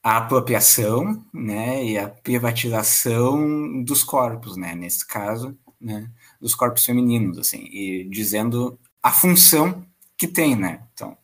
a 0.01 0.17
apropriação, 0.17 1.25
né, 1.33 1.83
e 1.83 1.97
a 1.97 2.07
privatização 2.07 3.83
dos 3.83 4.03
corpos, 4.03 4.55
né, 4.55 4.75
nesse 4.75 5.05
caso, 5.05 5.57
né, 5.79 6.09
dos 6.39 6.55
corpos 6.55 6.85
femininos, 6.85 7.37
assim, 7.37 7.65
e 7.65 8.07
dizendo 8.09 8.79
a 9.03 9.11
função 9.11 9.85
que 10.17 10.27
tem, 10.27 10.55
né, 10.55 10.83
então, 10.93 11.17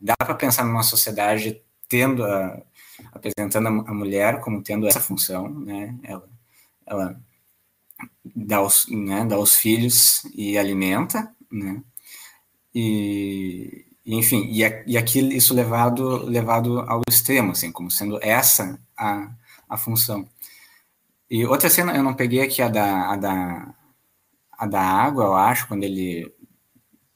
dá 0.00 0.14
para 0.16 0.34
pensar 0.34 0.64
numa 0.64 0.82
sociedade 0.82 1.62
tendo 1.88 2.24
a, 2.24 2.62
apresentando 3.12 3.68
a, 3.68 3.94
mulher 3.94 4.40
como 4.40 4.62
tendo 4.62 4.86
essa 4.86 5.00
função, 5.00 5.48
né, 5.48 5.98
ela, 6.02 6.28
ela 6.86 7.20
dá 8.24 8.62
os, 8.62 8.86
né, 8.88 9.24
dá 9.24 9.38
os 9.38 9.56
filhos 9.56 10.22
e 10.34 10.56
alimenta, 10.56 11.34
né? 11.50 11.82
E, 12.74 13.84
enfim, 14.06 14.44
e, 14.50 14.62
e 14.86 14.96
aqui 14.96 15.20
isso 15.36 15.52
levado, 15.54 16.24
levado 16.24 16.80
ao 16.80 17.02
extremo, 17.08 17.52
assim, 17.52 17.72
como 17.72 17.90
sendo 17.90 18.18
essa 18.22 18.80
a, 18.96 19.30
a 19.68 19.76
função. 19.76 20.28
E 21.28 21.44
outra 21.46 21.70
cena, 21.70 21.96
eu 21.96 22.02
não 22.02 22.14
peguei 22.14 22.40
aqui 22.42 22.62
a 22.62 22.68
da, 22.68 23.12
a 23.12 23.16
da, 23.16 23.74
a 24.52 24.66
da 24.66 24.80
água, 24.80 25.24
eu 25.24 25.34
acho, 25.34 25.68
quando 25.68 25.84
ele 25.84 26.32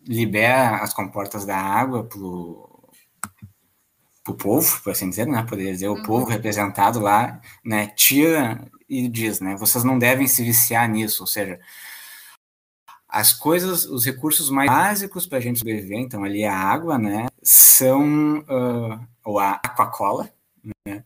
libera 0.07 0.79
as 0.79 0.93
comportas 0.93 1.45
da 1.45 1.57
água 1.57 2.05
pro, 2.05 2.74
pro 4.25 4.35
povo, 4.35 4.81
por 4.83 4.91
assim 4.91 5.11
dizer, 5.11 5.27
né? 5.27 5.45
Poderia 5.49 5.73
dizer, 5.73 5.89
o 5.89 5.95
uhum. 5.95 6.03
povo 6.03 6.27
representado 6.27 6.99
lá, 6.99 7.41
né? 7.63 7.89
Tira 7.89 8.67
e 8.89 9.07
diz, 9.07 9.39
né? 9.39 9.55
Vocês 9.57 9.85
não 9.85 9.99
devem 9.99 10.27
se 10.27 10.43
viciar 10.43 10.89
nisso, 10.89 11.23
ou 11.23 11.27
seja, 11.27 11.61
as 13.07 13.33
coisas, 13.33 13.85
os 13.85 14.05
recursos 14.05 14.51
mais 14.51 14.69
básicos 14.69 15.25
para 15.25 15.39
a 15.39 15.41
gente 15.41 15.61
sobreviver, 15.61 15.99
então 15.99 16.25
ali 16.25 16.45
a 16.45 16.57
água, 16.57 16.99
né, 16.99 17.29
são 17.41 18.39
uh, 18.41 18.99
ou 19.25 19.39
a 19.39 19.53
aquacola, 19.53 20.29
né? 20.85 21.05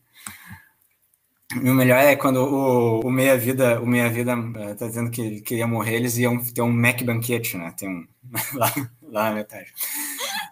E 1.55 1.71
o 1.71 1.75
melhor 1.75 1.99
é 1.99 2.15
quando 2.15 2.39
o, 2.39 3.01
o 3.01 3.11
meia 3.11 3.37
vida, 3.37 3.81
o 3.81 3.87
meia 3.87 4.09
vida 4.09 4.37
uh, 4.37 4.75
tá 4.77 4.87
dizendo 4.87 5.11
que 5.11 5.41
queria 5.41 5.67
morrer, 5.67 5.97
eles 5.97 6.17
iam 6.19 6.43
ter 6.43 6.63
um 6.63 6.73
Mac 6.73 7.03
banquete, 7.03 7.57
né? 7.57 7.75
Tem 7.77 7.89
um 7.89 8.07
lá, 8.55 8.73
lá 9.03 9.25
na 9.31 9.37
metade. 9.37 9.73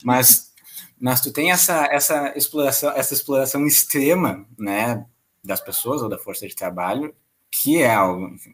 Mas 0.05 0.53
mas 1.01 1.20
tu 1.20 1.32
tem 1.32 1.51
essa 1.51 1.86
essa 1.86 2.36
exploração, 2.36 2.90
essa 2.92 3.14
exploração 3.14 3.66
extrema, 3.66 4.47
né, 4.59 5.05
das 5.44 5.61
pessoas 5.61 6.03
ou 6.03 6.09
da 6.09 6.18
força 6.18 6.47
de 6.47 6.55
trabalho, 6.55 7.14
que 7.51 7.78
é 7.82 7.94
algo, 7.94 8.28
enfim, 8.28 8.53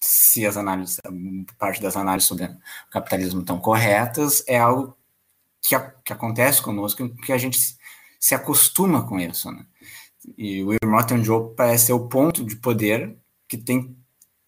se 0.00 0.46
as 0.46 0.56
análises, 0.56 1.00
parte 1.58 1.80
das 1.80 1.96
análises 1.96 2.28
sobre 2.28 2.44
o 2.44 2.58
capitalismo 2.90 3.40
estão 3.40 3.58
corretas, 3.60 4.42
é 4.48 4.58
algo 4.58 4.96
que, 5.60 5.74
a, 5.74 5.80
que 5.80 6.12
acontece 6.12 6.60
conosco, 6.60 7.08
que 7.16 7.32
a 7.32 7.38
gente 7.38 7.76
se 8.18 8.34
acostuma 8.34 9.06
com 9.06 9.20
isso, 9.20 9.50
né? 9.50 9.64
E 10.36 10.62
o 10.62 10.76
Morton 10.84 11.22
Joe 11.22 11.54
parece 11.56 11.86
ser 11.86 11.92
o 11.92 12.08
ponto 12.08 12.44
de 12.44 12.56
poder 12.56 13.16
que 13.48 13.56
tem, 13.56 13.96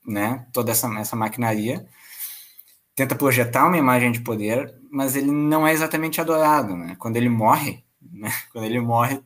né, 0.07 0.47
toda 0.53 0.73
essa, 0.73 0.89
essa 0.99 1.17
maquinaria, 1.17 1.87
tenta 2.95 3.15
projetar 3.15 3.67
uma 3.67 3.77
imagem 3.77 4.13
de 4.13 4.21
poder, 4.21 4.75
mas 4.95 5.17
ele 5.17 5.33
não 5.33 5.67
é 5.67 5.73
exatamente 5.73 6.21
adorado, 6.21 6.77
né? 6.77 6.95
Quando 7.01 7.17
ele 7.17 7.29
morre, 7.29 7.85
né? 8.01 8.31
Quando 8.53 8.65
ele 8.65 8.79
morre, 8.79 9.21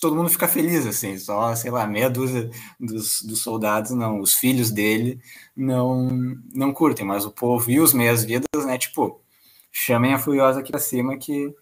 todo 0.00 0.16
mundo 0.16 0.28
fica 0.28 0.48
feliz, 0.48 0.84
assim, 0.84 1.16
só, 1.16 1.54
sei 1.54 1.70
lá, 1.70 1.86
meia 1.86 2.10
dúzia 2.10 2.50
dos, 2.78 3.22
dos 3.22 3.40
soldados, 3.40 3.92
não, 3.92 4.18
os 4.18 4.34
filhos 4.34 4.72
dele 4.72 5.20
não 5.56 6.08
não 6.52 6.72
curtem, 6.72 7.06
mas 7.06 7.24
o 7.24 7.30
povo 7.30 7.70
e 7.70 7.78
os 7.78 7.92
meias 7.92 8.24
vidas, 8.24 8.66
né, 8.66 8.76
tipo, 8.76 9.22
chamem 9.70 10.12
a 10.12 10.18
Furiosa 10.18 10.58
aqui 10.58 10.72
pra 10.72 10.80
cima 10.80 11.16
que 11.16 11.54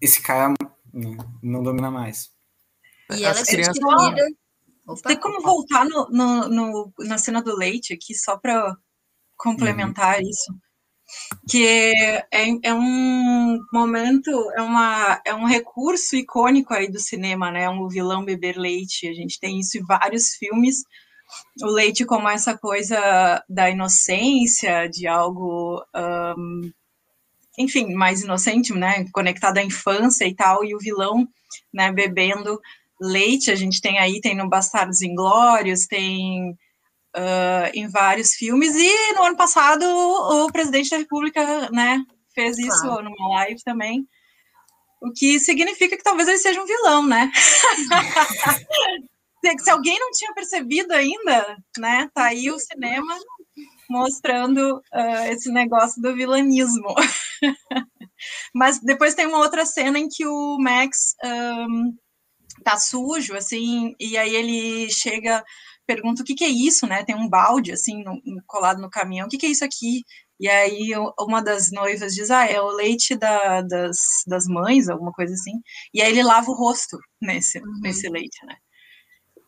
esse 0.00 0.20
cara 0.20 0.52
né, 0.92 1.16
não 1.40 1.62
domina 1.62 1.92
mais. 1.92 2.32
E 3.12 3.24
ela 3.24 3.38
é 3.38 3.44
crianças... 3.44 3.78
Tem 5.04 5.20
como 5.20 5.40
voltar 5.42 5.84
no, 5.84 6.08
no, 6.10 6.48
no, 6.48 6.92
na 7.00 7.18
cena 7.18 7.40
do 7.40 7.54
leite 7.54 7.92
aqui, 7.92 8.14
só 8.14 8.36
para 8.36 8.76
complementar 9.36 10.18
uhum. 10.18 10.28
isso? 10.28 10.67
Que 11.48 11.66
é, 11.66 12.26
é, 12.62 12.74
um 12.74 13.58
momento, 13.72 14.30
é, 14.56 14.62
uma, 14.62 15.20
é 15.24 15.34
um 15.34 15.44
recurso 15.44 16.16
icônico 16.16 16.74
aí 16.74 16.90
do 16.90 16.98
cinema, 16.98 17.50
né? 17.50 17.68
Um 17.68 17.88
vilão 17.88 18.24
beber 18.24 18.56
leite. 18.56 19.08
A 19.08 19.14
gente 19.14 19.40
tem 19.40 19.58
isso 19.58 19.78
em 19.78 19.84
vários 19.84 20.34
filmes. 20.34 20.82
O 21.62 21.66
leite 21.66 22.04
como 22.04 22.28
essa 22.28 22.56
coisa 22.56 23.42
da 23.48 23.70
inocência, 23.70 24.88
de 24.88 25.06
algo, 25.06 25.82
um, 26.36 26.70
enfim, 27.58 27.94
mais 27.94 28.22
inocente, 28.22 28.72
né? 28.74 29.06
Conectado 29.12 29.58
à 29.58 29.62
infância 29.62 30.26
e 30.26 30.34
tal, 30.34 30.64
e 30.64 30.74
o 30.74 30.78
vilão, 30.78 31.26
né? 31.72 31.90
Bebendo 31.92 32.60
leite. 33.00 33.50
A 33.50 33.54
gente 33.54 33.80
tem 33.80 33.98
aí, 33.98 34.20
tem 34.20 34.36
no 34.36 34.48
Bastardos 34.48 35.02
Inglórios, 35.02 35.86
tem 35.86 36.56
uh, 37.18 37.70
em 37.74 37.88
vários 37.88 38.34
filmes, 38.34 38.74
e 38.74 39.12
no 39.14 39.24
ano 39.24 39.36
passado 39.36 39.84
o 39.84 40.50
presidente 40.52 40.90
da 40.90 40.98
República 40.98 41.70
né, 41.70 42.02
fez 42.34 42.58
isso 42.58 42.82
claro. 42.82 43.04
numa 43.04 43.28
live 43.40 43.62
também, 43.64 44.06
o 45.00 45.12
que 45.12 45.38
significa 45.38 45.96
que 45.96 46.02
talvez 46.02 46.28
ele 46.28 46.38
seja 46.38 46.62
um 46.62 46.66
vilão, 46.66 47.06
né? 47.06 47.30
Se 49.60 49.70
alguém 49.70 49.98
não 49.98 50.10
tinha 50.10 50.34
percebido 50.34 50.92
ainda, 50.92 51.56
né, 51.78 52.10
tá 52.12 52.24
aí 52.24 52.50
o 52.50 52.58
cinema 52.58 53.16
mostrando 53.88 54.76
uh, 54.76 55.32
esse 55.32 55.50
negócio 55.50 56.02
do 56.02 56.14
vilanismo. 56.14 56.94
Mas 58.54 58.78
depois 58.80 59.14
tem 59.14 59.26
uma 59.26 59.38
outra 59.38 59.64
cena 59.64 59.98
em 59.98 60.08
que 60.08 60.26
o 60.26 60.58
Max 60.58 61.14
um, 61.24 61.96
tá 62.62 62.76
sujo, 62.76 63.34
assim, 63.34 63.94
e 63.98 64.16
aí 64.18 64.34
ele 64.34 64.90
chega 64.90 65.42
pergunta 65.88 66.20
o 66.20 66.24
que, 66.24 66.34
que 66.34 66.44
é 66.44 66.48
isso, 66.48 66.86
né? 66.86 67.02
Tem 67.02 67.16
um 67.16 67.28
balde 67.28 67.72
assim 67.72 68.04
no, 68.04 68.20
colado 68.46 68.80
no 68.80 68.90
caminhão, 68.90 69.26
o 69.26 69.30
que, 69.30 69.38
que 69.38 69.46
é 69.46 69.50
isso 69.50 69.64
aqui? 69.64 70.04
E 70.38 70.46
aí 70.46 70.92
uma 71.18 71.42
das 71.42 71.72
noivas 71.72 72.14
diz, 72.14 72.30
ah, 72.30 72.46
é 72.46 72.60
o 72.60 72.68
leite 72.68 73.16
da, 73.16 73.62
das, 73.62 73.96
das 74.26 74.46
mães, 74.46 74.88
alguma 74.88 75.12
coisa 75.12 75.32
assim. 75.32 75.54
E 75.92 76.02
aí 76.02 76.12
ele 76.12 76.22
lava 76.22 76.50
o 76.50 76.54
rosto 76.54 76.98
nesse, 77.20 77.58
uhum. 77.58 77.80
nesse 77.80 78.08
leite, 78.08 78.38
né? 78.46 78.54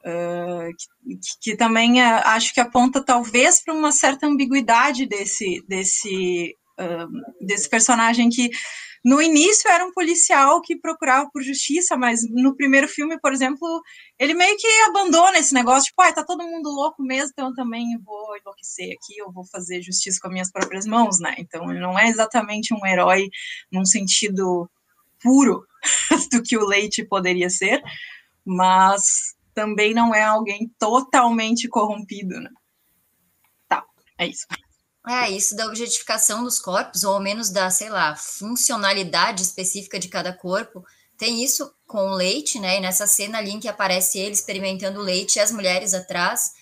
Uh, 0.03 0.73
que, 0.79 1.51
que, 1.51 1.57
também 1.57 2.01
uh, 2.01 2.23
acho 2.25 2.55
que 2.55 2.61
aponta 2.61 3.05
talvez 3.05 3.63
para 3.63 3.75
uma 3.75 3.93
certa 3.93 4.27
ambiguidade 4.27 5.05
desse, 5.07 5.63
desse, 5.69 6.57
uh, 6.81 7.47
desse 7.47 7.69
personagem 7.69 8.31
que 8.31 8.49
no 9.05 9.21
início 9.23 9.71
era 9.71 9.85
um 9.85 9.93
policial 9.93 10.61
que 10.61 10.77
procurava 10.77 11.29
por 11.33 11.43
justiça, 11.43 11.97
mas 11.97 12.21
no 12.29 12.55
primeiro 12.55 12.87
filme, 12.87 13.19
por 13.19 13.33
exemplo, 13.33 13.83
ele 14.19 14.35
meio 14.35 14.57
que 14.59 14.67
abandona 14.89 15.39
esse 15.39 15.55
negócio, 15.55 15.89
tipo, 15.89 16.03
ah, 16.03 16.13
tá 16.13 16.23
todo 16.23 16.45
mundo 16.45 16.69
louco 16.69 17.03
mesmo, 17.03 17.31
então 17.33 17.49
eu 17.49 17.55
também 17.55 17.99
vou 18.05 18.37
enlouquecer 18.37 18.95
aqui, 18.95 19.19
eu 19.19 19.33
vou 19.33 19.45
fazer 19.47 19.81
justiça 19.81 20.19
com 20.21 20.29
as 20.29 20.33
minhas 20.33 20.53
próprias 20.53 20.85
mãos, 20.85 21.19
né? 21.19 21.35
Então 21.39 21.71
ele 21.71 21.81
não 21.81 21.99
é 21.99 22.09
exatamente 22.09 22.75
um 22.75 22.85
herói 22.87 23.31
num 23.73 23.87
sentido 23.87 24.71
puro 25.23 25.67
do 26.31 26.43
que 26.43 26.59
o 26.59 26.67
Leite 26.67 27.03
poderia 27.03 27.49
ser, 27.49 27.83
mas 28.45 29.35
também 29.55 29.95
não 29.95 30.15
é 30.15 30.25
alguém 30.25 30.71
totalmente 30.79 31.69
corrompido, 31.69 32.39
né? 32.39 32.51
Tá, 33.67 33.83
é 34.19 34.27
isso. 34.27 34.47
É, 35.09 35.31
isso 35.31 35.57
da 35.57 35.67
objetificação 35.67 36.45
dos 36.45 36.59
corpos, 36.59 37.05
ou 37.05 37.15
ao 37.15 37.21
menos 37.21 37.49
da, 37.51 37.71
sei 37.71 37.89
lá, 37.89 38.15
funcionalidade 38.17 39.43
específica 39.43 39.99
de 39.99 40.09
cada 40.09 40.33
corpo. 40.33 40.85
Tem 41.17 41.43
isso 41.43 41.75
com 41.87 42.11
o 42.11 42.15
leite, 42.15 42.59
né? 42.59 42.77
E 42.77 42.81
nessa 42.81 43.07
cena 43.07 43.39
ali 43.39 43.51
em 43.51 43.61
que 43.61 43.69
aparece 43.69 44.19
ele 44.19 44.33
experimentando 44.33 45.01
leite 45.01 45.37
e 45.37 45.41
as 45.41 45.51
mulheres 45.51 45.95
atrás, 45.95 46.53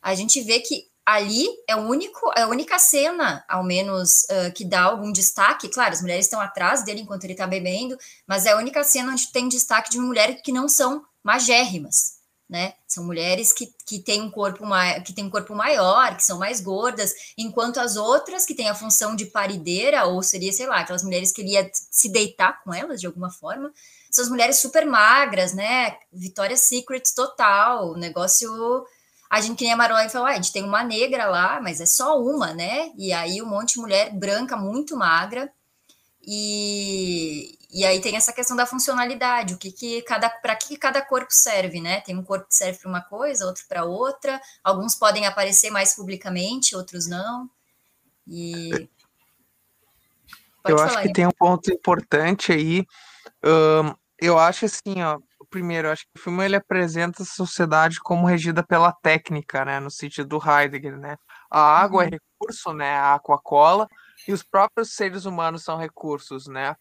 a 0.00 0.14
gente 0.14 0.40
vê 0.42 0.60
que 0.60 0.88
ali 1.04 1.48
é 1.66 1.74
o 1.74 1.80
único, 1.80 2.30
é 2.36 2.42
a 2.42 2.48
única 2.48 2.78
cena, 2.78 3.44
ao 3.48 3.64
menos, 3.64 4.24
uh, 4.24 4.52
que 4.54 4.64
dá 4.64 4.82
algum 4.82 5.10
destaque. 5.10 5.68
Claro, 5.68 5.92
as 5.92 6.02
mulheres 6.02 6.26
estão 6.26 6.40
atrás 6.40 6.84
dele 6.84 7.00
enquanto 7.00 7.24
ele 7.24 7.32
está 7.32 7.46
bebendo, 7.46 7.98
mas 8.26 8.46
é 8.46 8.52
a 8.52 8.56
única 8.56 8.84
cena 8.84 9.12
onde 9.12 9.32
tem 9.32 9.48
destaque 9.48 9.90
de 9.90 9.98
mulheres 9.98 10.40
que 10.42 10.52
não 10.52 10.68
são 10.68 11.04
magérrimas 11.22 12.17
né? 12.48 12.74
São 12.86 13.04
mulheres 13.04 13.52
que, 13.52 13.72
que 13.84 13.98
têm 13.98 14.22
um 14.22 14.30
corpo 14.30 14.64
que 15.04 15.12
têm 15.12 15.24
um 15.24 15.30
corpo 15.30 15.54
maior, 15.54 16.16
que 16.16 16.24
são 16.24 16.38
mais 16.38 16.60
gordas, 16.60 17.12
enquanto 17.36 17.78
as 17.78 17.96
outras 17.96 18.46
que 18.46 18.54
têm 18.54 18.68
a 18.68 18.74
função 18.74 19.14
de 19.14 19.26
parideira, 19.26 20.06
ou 20.06 20.22
seria, 20.22 20.52
sei 20.52 20.66
lá, 20.66 20.80
aquelas 20.80 21.02
mulheres 21.02 21.30
que 21.30 21.42
ele 21.42 21.52
ia 21.52 21.70
se 21.72 22.08
deitar 22.10 22.62
com 22.62 22.72
elas 22.72 23.00
de 23.00 23.06
alguma 23.06 23.30
forma, 23.30 23.70
são 24.10 24.24
as 24.24 24.30
mulheres 24.30 24.58
super 24.58 24.86
magras, 24.86 25.52
né? 25.52 25.96
Victoria's 26.12 26.60
Secret 26.60 27.02
total, 27.14 27.94
negócio. 27.94 28.48
A 29.28 29.40
gente 29.42 29.58
que 29.58 29.64
nem 29.64 29.74
a 29.74 29.76
Marolai 29.76 30.08
falou, 30.08 30.26
ah, 30.26 30.30
a 30.30 30.34
gente 30.36 30.52
tem 30.52 30.64
uma 30.64 30.82
negra 30.82 31.26
lá, 31.26 31.60
mas 31.60 31.80
é 31.80 31.86
só 31.86 32.18
uma, 32.18 32.54
né? 32.54 32.90
E 32.96 33.12
aí 33.12 33.42
um 33.42 33.46
monte 33.46 33.74
de 33.74 33.80
mulher 33.80 34.10
branca 34.14 34.56
muito 34.56 34.96
magra. 34.96 35.52
E, 36.26 37.57
e 37.70 37.84
aí 37.84 38.00
tem 38.00 38.16
essa 38.16 38.32
questão 38.32 38.56
da 38.56 38.66
funcionalidade, 38.66 39.54
o 39.54 39.58
que, 39.58 39.70
que 39.70 40.02
cada 40.02 40.30
para 40.30 40.56
que 40.56 40.76
cada 40.76 41.02
corpo 41.02 41.30
serve, 41.30 41.80
né? 41.80 42.00
Tem 42.00 42.16
um 42.16 42.24
corpo 42.24 42.46
que 42.48 42.54
serve 42.54 42.78
para 42.78 42.88
uma 42.88 43.02
coisa, 43.02 43.44
outro 43.44 43.64
para 43.68 43.84
outra. 43.84 44.40
Alguns 44.64 44.94
podem 44.94 45.26
aparecer 45.26 45.70
mais 45.70 45.94
publicamente, 45.94 46.74
outros 46.74 47.06
não. 47.06 47.48
E 48.26 48.88
Pode 50.62 50.72
eu 50.72 50.78
acho 50.80 51.00
que 51.00 51.08
aí. 51.08 51.12
tem 51.12 51.26
um 51.26 51.32
ponto 51.32 51.72
importante 51.72 52.52
aí. 52.52 52.86
Um, 53.44 53.94
eu 54.20 54.38
acho 54.38 54.64
assim, 54.66 55.02
ó. 55.02 55.18
Primeiro, 55.50 55.90
acho 55.90 56.02
que 56.02 56.20
o 56.20 56.22
filme 56.22 56.44
ele 56.44 56.56
apresenta 56.56 57.22
a 57.22 57.26
sociedade 57.26 58.00
como 58.00 58.26
regida 58.26 58.62
pela 58.62 58.92
técnica, 58.92 59.64
né? 59.64 59.80
No 59.80 59.90
sentido 59.90 60.28
do 60.28 60.42
Heidegger, 60.46 60.98
né? 60.98 61.16
A 61.50 61.60
água 61.60 62.04
é 62.04 62.06
uhum. 62.06 62.12
é 62.12 62.18
recurso, 62.18 62.72
né? 62.74 62.98
A 62.98 63.14
Aquacola 63.14 63.88
e 64.26 64.32
os 64.32 64.42
próprios 64.42 64.92
seres 64.94 65.24
humanos 65.24 65.64
são 65.64 65.78
recursos, 65.78 66.46
né? 66.46 66.76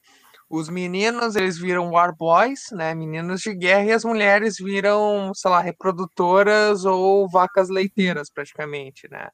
Os 0.50 0.70
meninos, 0.70 1.36
eles 1.36 1.58
viram 1.58 1.92
war 1.92 2.16
boys, 2.16 2.68
né, 2.72 2.94
meninos 2.96 3.42
de 3.42 3.54
guerra, 3.54 3.84
e 3.86 3.92
as 3.92 4.06
mulheres 4.06 4.56
viram, 4.58 5.34
sei 5.36 5.52
lá, 5.52 5.60
reprodutoras 5.60 6.86
ou 6.86 7.30
vacas 7.30 7.70
leiteiras, 7.70 8.30
praticamente, 8.32 9.10
né. 9.12 9.30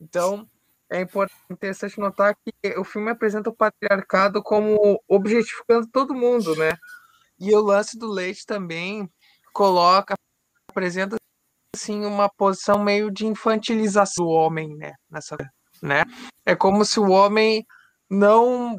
Então, 0.00 0.48
é 0.92 1.06
interessante 1.50 1.98
notar 1.98 2.36
que 2.36 2.78
o 2.78 2.84
filme 2.84 3.10
apresenta 3.10 3.50
o 3.50 3.56
patriarcado 3.56 4.42
como 4.42 5.00
objetificando 5.08 5.88
todo 5.92 6.14
mundo, 6.14 6.54
né? 6.56 6.72
E 7.40 7.54
o 7.56 7.60
lance 7.62 7.98
do 7.98 8.08
leite 8.08 8.46
também 8.46 9.08
coloca, 9.54 10.14
apresenta 10.70 11.16
assim 11.76 12.04
uma 12.06 12.28
posição 12.30 12.82
meio 12.84 13.10
de 13.10 13.26
infantilização 13.26 14.24
do 14.26 14.30
homem, 14.30 14.76
né? 14.76 14.94
Nessa, 15.10 15.36
né? 15.82 16.04
É 16.46 16.56
como 16.56 16.84
se 16.84 17.00
o 17.00 17.10
homem 17.10 17.64
não 18.10 18.76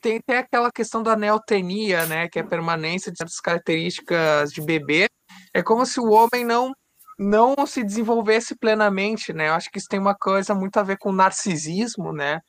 tem, 0.00 0.20
tem 0.20 0.36
aquela 0.36 0.70
questão 0.72 1.02
da 1.02 1.16
neotenia, 1.16 2.06
né? 2.06 2.28
Que 2.28 2.38
é 2.38 2.42
a 2.42 2.46
permanência 2.46 3.12
de 3.12 3.18
certas 3.18 3.40
características 3.40 4.52
de 4.52 4.60
bebê. 4.62 5.08
É 5.54 5.62
como 5.62 5.84
se 5.86 6.00
o 6.00 6.10
homem 6.10 6.44
não 6.44 6.72
não 7.18 7.54
se 7.66 7.84
desenvolvesse 7.84 8.56
plenamente, 8.56 9.32
né? 9.32 9.48
Eu 9.48 9.54
acho 9.54 9.70
que 9.70 9.78
isso 9.78 9.88
tem 9.88 10.00
uma 10.00 10.14
coisa 10.14 10.54
muito 10.54 10.78
a 10.78 10.82
ver 10.82 10.98
com 10.98 11.12
narcisismo, 11.12 12.12
né? 12.12 12.40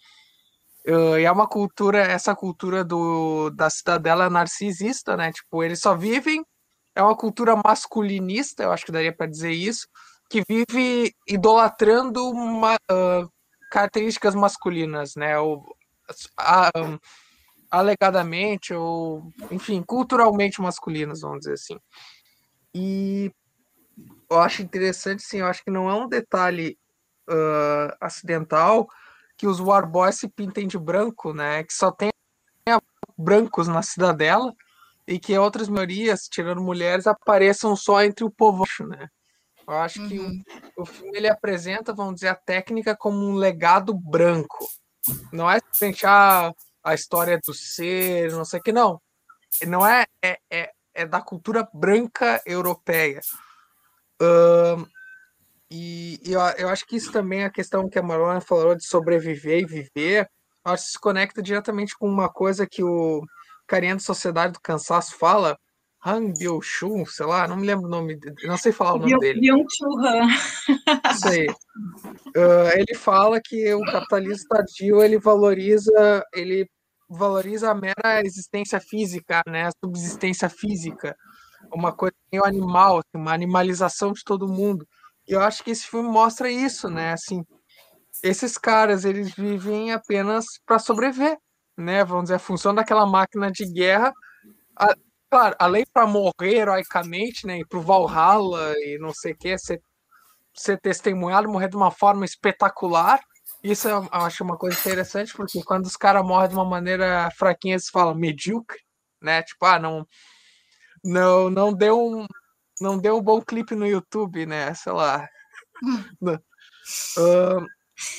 Uh, 0.88 1.18
e 1.18 1.26
é 1.26 1.32
uma 1.32 1.48
cultura, 1.48 2.00
essa 2.00 2.36
cultura 2.36 2.84
do, 2.84 3.50
da 3.52 3.70
cidadela 3.70 4.30
narcisista, 4.30 5.16
né? 5.16 5.32
Tipo, 5.32 5.64
eles 5.64 5.80
só 5.80 5.96
vivem, 5.96 6.44
é 6.96 7.04
uma 7.04 7.16
cultura 7.16 7.56
masculinista, 7.56 8.64
eu 8.64 8.72
acho 8.72 8.86
que 8.86 8.92
daria 8.92 9.16
para 9.16 9.28
dizer 9.28 9.52
isso, 9.52 9.88
que 10.30 10.44
vive 10.48 11.14
idolatrando 11.28 12.28
uma, 12.30 12.76
uh, 12.92 13.30
características 13.72 14.36
masculinas, 14.36 15.14
né? 15.16 15.38
Ou, 15.40 15.64
a, 16.38 16.72
um, 16.78 16.98
alegadamente, 17.70 18.74
ou, 18.74 19.32
enfim, 19.52 19.82
culturalmente 19.82 20.62
masculinas, 20.62 21.22
vamos 21.22 21.40
dizer 21.40 21.54
assim. 21.54 21.80
E 22.74 23.32
eu 24.30 24.40
acho 24.40 24.62
interessante, 24.62 25.24
sim, 25.24 25.40
eu 25.40 25.48
acho 25.48 25.64
que 25.64 25.72
não 25.72 25.90
é 25.90 25.96
um 25.96 26.08
detalhe 26.08 26.78
uh, 27.30 27.96
acidental 28.02 28.88
que 29.38 29.48
os 29.48 29.60
War 29.60 29.90
Boys 29.90 30.16
se 30.16 30.28
pintem 30.28 30.68
de 30.68 30.78
branco, 30.78 31.34
né? 31.34 31.64
Que 31.64 31.74
só 31.74 31.92
tem 31.92 32.12
brancos 33.18 33.68
na 33.68 33.82
cidadela 33.82 34.54
e 35.08 35.20
que 35.20 35.38
outras 35.38 35.68
minorias, 35.68 36.28
tirando 36.30 36.62
mulheres, 36.62 37.08
apareçam 37.08 37.76
só 37.76 38.04
entre 38.04 38.24
o 38.24 38.32
povo, 38.32 38.66
né? 38.88 39.08
Eu 39.68 39.76
acho 39.76 40.02
uhum. 40.02 40.10
que 40.10 40.20
o, 40.20 40.84
o, 40.84 40.86
filme 40.86 41.18
ele 41.18 41.30
apresenta, 41.30 41.94
vamos 41.94 42.16
dizer, 42.16 42.30
a 42.30 42.36
técnica 42.36 42.96
como 42.96 43.26
um 43.26 43.36
legado 43.36 43.94
branco. 43.94 44.66
Não 45.32 45.50
é 45.50 45.60
simplesmente 45.60 46.06
a, 46.06 46.54
história 46.94 47.40
do 47.46 47.54
ser, 47.54 48.32
não 48.32 48.46
sei 48.46 48.60
o 48.60 48.64
que, 48.64 48.72
não. 48.72 49.02
Não 49.68 49.86
é, 49.86 50.06
é, 50.24 50.38
é, 50.50 50.72
é 50.94 51.06
da 51.06 51.22
cultura 51.22 51.68
branca 51.74 52.42
europeia. 52.46 53.22
Uh, 54.22 54.88
e, 55.70 56.20
e 56.24 56.34
eu, 56.34 56.42
eu, 56.58 56.70
acho 56.70 56.86
que 56.86 56.96
isso 56.96 57.12
também 57.12 57.42
é 57.42 57.46
a 57.46 57.52
questão 57.52 57.90
que 57.90 57.98
a 57.98 58.04
Marona 58.04 58.42
falou 58.42 58.76
de 58.76 58.86
sobreviver 58.86 59.62
e 59.62 59.66
viver, 59.66 60.30
acho 60.64 60.86
que 60.86 60.92
se 60.92 61.00
conecta 61.00 61.42
diretamente 61.42 61.98
com 61.98 62.08
uma 62.08 62.30
coisa 62.30 62.68
que 62.68 62.84
o 62.84 63.22
carinha 63.68 63.96
da 63.96 64.00
Sociedade 64.00 64.54
do 64.54 64.62
Cansaço 64.62 65.18
fala, 65.18 65.58
Han 66.06 66.34
Byung-chul, 66.34 67.06
sei 67.06 67.26
lá, 67.26 67.48
não 67.48 67.58
me 67.58 67.66
lembro 67.66 67.86
o 67.86 67.90
nome, 67.90 68.20
não 68.44 68.58
sei 68.58 68.72
falar 68.72 68.96
o 68.96 69.00
nome 69.00 69.18
dele. 69.20 69.40
Byung-chul 69.40 70.00
Han. 70.00 70.28
Isso 71.12 71.28
aí. 71.28 71.48
Uh, 72.36 72.70
ele 72.76 72.96
fala 72.96 73.40
que 73.40 73.74
o 73.74 73.82
capitalismo 73.82 74.48
tardio, 74.48 75.04
ele 75.04 75.20
valoriza, 75.20 76.24
ele 76.34 76.68
valoriza 77.08 77.70
a 77.70 77.76
mera 77.76 78.22
existência 78.24 78.80
física, 78.80 79.42
né, 79.48 79.68
a 79.68 79.72
subsistência 79.84 80.50
física, 80.50 81.16
uma 81.72 81.92
coisa 81.92 82.16
meio 82.32 82.44
animal, 82.44 82.98
assim, 82.98 83.22
uma 83.22 83.34
animalização 83.34 84.12
de 84.14 84.24
todo 84.24 84.48
mundo. 84.48 84.88
E 85.28 85.34
eu 85.34 85.42
acho 85.42 85.64
que 85.64 85.72
esse 85.72 85.86
filme 85.86 86.10
mostra 86.10 86.52
isso, 86.52 86.90
né? 86.90 87.14
Assim, 87.14 87.44
esses 88.24 88.58
caras, 88.58 89.06
eles 89.06 89.34
vivem 89.34 89.92
apenas 89.92 90.46
para 90.66 90.80
sobreviver, 90.80 91.38
né? 91.78 92.04
Vamos 92.04 92.26
dizer, 92.26 92.36
a 92.36 92.40
função 92.40 92.74
daquela 92.74 93.06
máquina 93.06 93.52
de 93.52 93.66
guerra, 93.72 94.12
a, 94.78 94.96
claro, 95.34 95.56
além 95.58 95.84
para 95.92 96.06
morrer 96.06 96.32
heroicamente, 96.42 97.48
né? 97.48 97.58
Ir 97.58 97.66
pro 97.66 97.82
Valhalla 97.82 98.76
e 98.78 99.00
não 99.00 99.12
sei 99.12 99.34
o 99.34 99.36
que, 99.36 99.58
ser, 99.58 99.82
ser 100.54 100.80
testemunhado, 100.80 101.50
morrer 101.50 101.70
de 101.70 101.76
uma 101.76 101.90
forma 101.90 102.24
espetacular. 102.24 103.20
Isso 103.64 103.88
eu 103.88 104.08
acho 104.12 104.44
uma 104.44 104.56
coisa 104.56 104.80
interessante, 104.80 105.34
porque 105.34 105.64
quando 105.64 105.88
os 105.88 105.98
caras 105.98 106.24
morrem 106.24 106.50
de 106.50 106.54
uma 106.54 106.64
maneira 106.64 107.32
fraquinha, 107.36 107.74
eles 107.74 107.90
falam 107.90 108.14
medíocre, 108.14 108.78
né? 109.20 109.42
Tipo, 109.42 109.66
ah, 109.66 109.80
não, 109.80 110.08
não, 111.04 111.50
não 111.50 111.74
deu 111.74 112.00
um, 112.00 112.28
não 112.80 113.00
deu 113.00 113.18
um 113.18 113.24
bom 113.24 113.42
clipe 113.42 113.74
no 113.74 113.88
YouTube, 113.88 114.46
né? 114.46 114.72
Sei 114.76 114.92
lá. 114.92 115.28
uh, 116.22 117.66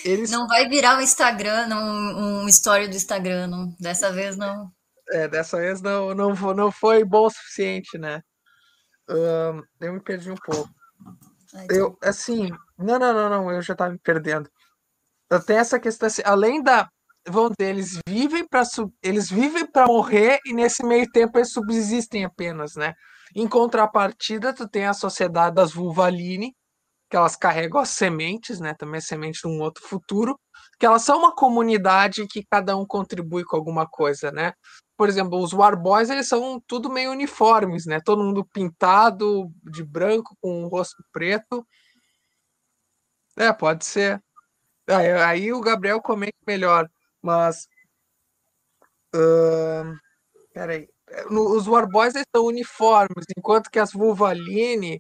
eles... 0.04 0.32
Não 0.32 0.48
vai 0.48 0.68
virar 0.68 0.98
um 0.98 1.00
Instagram, 1.00 1.68
um, 1.76 2.42
um 2.42 2.48
story 2.48 2.88
do 2.88 2.96
Instagram, 2.96 3.46
não. 3.46 3.72
Dessa 3.78 4.10
vez 4.10 4.36
não. 4.36 4.72
É, 5.10 5.28
dessa 5.28 5.58
vez 5.58 5.82
não, 5.82 6.14
não, 6.14 6.34
não 6.54 6.72
foi 6.72 7.04
bom 7.04 7.26
o 7.26 7.30
suficiente, 7.30 7.98
né? 7.98 8.22
Uh, 9.08 9.62
eu 9.80 9.92
me 9.92 10.00
perdi 10.00 10.30
um 10.30 10.36
pouco. 10.36 10.70
Eu, 11.70 11.96
assim, 12.02 12.50
não, 12.78 12.98
não, 12.98 13.12
não, 13.12 13.28
não, 13.28 13.50
eu 13.50 13.62
já 13.62 13.74
tava 13.74 13.92
me 13.92 13.98
perdendo. 13.98 14.50
Tenho 15.46 15.58
essa 15.58 15.78
questão 15.78 16.06
assim, 16.06 16.22
além 16.24 16.62
da, 16.62 16.88
vão 17.28 17.50
dizer, 17.50 17.70
eles 17.70 17.98
vivem 18.08 18.46
para 18.46 18.62
eles 19.02 19.30
vivem 19.30 19.66
para 19.66 19.86
morrer 19.86 20.38
e 20.44 20.52
nesse 20.52 20.84
meio 20.84 21.10
tempo 21.10 21.38
eles 21.38 21.52
subsistem 21.52 22.24
apenas, 22.24 22.74
né? 22.74 22.94
Em 23.34 23.48
contrapartida, 23.48 24.54
tu 24.54 24.68
tem 24.68 24.86
a 24.86 24.94
sociedade 24.94 25.54
das 25.54 25.72
Vulvaline, 25.72 26.54
que 27.10 27.16
elas 27.16 27.36
carregam 27.36 27.80
as 27.80 27.90
sementes, 27.90 28.60
né? 28.60 28.74
Também 28.74 29.00
semente 29.00 29.40
de 29.42 29.48
um 29.48 29.60
outro 29.60 29.86
futuro, 29.86 30.38
que 30.78 30.86
elas 30.86 31.02
são 31.02 31.18
uma 31.18 31.34
comunidade 31.34 32.26
que 32.26 32.44
cada 32.50 32.76
um 32.76 32.86
contribui 32.86 33.44
com 33.44 33.56
alguma 33.56 33.86
coisa, 33.88 34.30
né? 34.30 34.52
Por 34.96 35.08
exemplo, 35.08 35.38
os 35.38 35.52
War 35.52 35.76
Boys, 35.76 36.08
eles 36.10 36.28
são 36.28 36.60
tudo 36.66 36.90
meio 36.90 37.10
uniformes, 37.10 37.84
né? 37.86 38.00
Todo 38.00 38.22
mundo 38.22 38.44
pintado 38.44 39.50
de 39.64 39.82
branco 39.84 40.36
com 40.40 40.64
o 40.64 40.68
rosto 40.68 41.02
preto. 41.12 41.66
É, 43.36 43.52
pode 43.52 43.84
ser. 43.84 44.22
Aí, 44.88 45.12
aí 45.12 45.52
o 45.52 45.60
Gabriel 45.60 46.00
comenta 46.00 46.36
melhor. 46.46 46.88
Mas. 47.22 47.68
Uh, 49.14 49.94
peraí. 50.52 50.88
Os 51.30 51.66
Warboys 51.66 52.14
são 52.34 52.46
uniformes, 52.46 53.26
enquanto 53.36 53.70
que 53.70 53.78
as 53.78 53.92
Vulvaline 53.92 54.98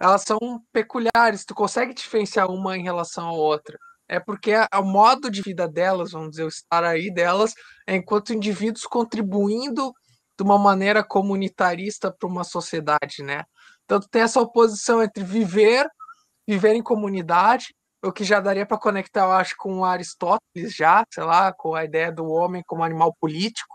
elas 0.00 0.22
são 0.22 0.38
peculiares. 0.72 1.44
Tu 1.44 1.54
consegue 1.54 1.94
diferenciar 1.94 2.50
uma 2.50 2.76
em 2.76 2.82
relação 2.82 3.28
à 3.28 3.32
outra. 3.32 3.78
É 4.08 4.20
porque 4.20 4.52
o 4.56 4.82
modo 4.82 5.30
de 5.30 5.40
vida 5.42 5.66
delas, 5.66 6.12
vamos 6.12 6.30
dizer, 6.30 6.44
o 6.44 6.48
estar 6.48 6.84
aí 6.84 7.12
delas, 7.12 7.54
é 7.86 7.96
enquanto 7.96 8.34
indivíduos 8.34 8.84
contribuindo 8.84 9.92
de 10.36 10.44
uma 10.44 10.58
maneira 10.58 11.02
comunitarista 11.02 12.12
para 12.12 12.28
uma 12.28 12.44
sociedade, 12.44 13.22
né? 13.22 13.44
Tu 13.86 14.00
tem 14.08 14.22
essa 14.22 14.40
oposição 14.40 15.02
entre 15.02 15.22
viver, 15.22 15.88
viver 16.46 16.74
em 16.74 16.82
comunidade 16.82 17.74
o 18.04 18.12
que 18.12 18.24
já 18.24 18.38
daria 18.38 18.66
para 18.66 18.78
conectar, 18.78 19.24
eu 19.24 19.32
acho, 19.32 19.54
com 19.56 19.84
Aristóteles 19.84 20.74
já, 20.74 21.04
sei 21.10 21.24
lá, 21.24 21.52
com 21.52 21.74
a 21.74 21.84
ideia 21.84 22.12
do 22.12 22.26
homem 22.26 22.62
como 22.66 22.84
animal 22.84 23.14
político. 23.18 23.74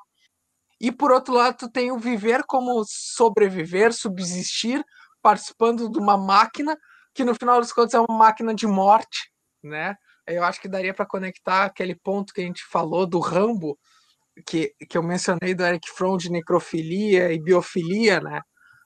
E 0.80 0.92
por 0.92 1.12
outro 1.12 1.34
lado, 1.34 1.58
tu 1.58 1.70
tem 1.70 1.92
o 1.92 1.98
viver 1.98 2.44
como 2.48 2.84
sobreviver, 2.88 3.92
subsistir, 3.92 4.84
participando 5.22 5.90
de 5.90 5.98
uma 5.98 6.16
máquina 6.16 6.78
que 7.14 7.24
no 7.26 7.36
final 7.36 7.60
dos 7.60 7.74
contos 7.74 7.94
é 7.94 8.00
uma 8.00 8.18
máquina 8.18 8.54
de 8.54 8.68
morte, 8.68 9.32
né? 9.64 9.96
Eu 10.30 10.44
acho 10.44 10.62
que 10.62 10.68
daria 10.68 10.94
para 10.94 11.06
conectar 11.06 11.66
aquele 11.66 11.96
ponto 11.96 12.34
que 12.34 12.42
a 12.42 12.44
gente 12.46 12.64
falou 12.66 13.06
do 13.08 13.20
Rambo, 13.20 13.78
que, 14.46 14.74
que 14.90 14.98
eu 14.98 15.04
mencionei 15.04 15.54
do 15.54 15.66
Eric 15.66 15.90
Fromm 15.92 16.18
de 16.18 16.32
necrofilia 16.32 17.34
e 17.34 17.42
biofilia, 17.42 18.20
né? 18.22 18.42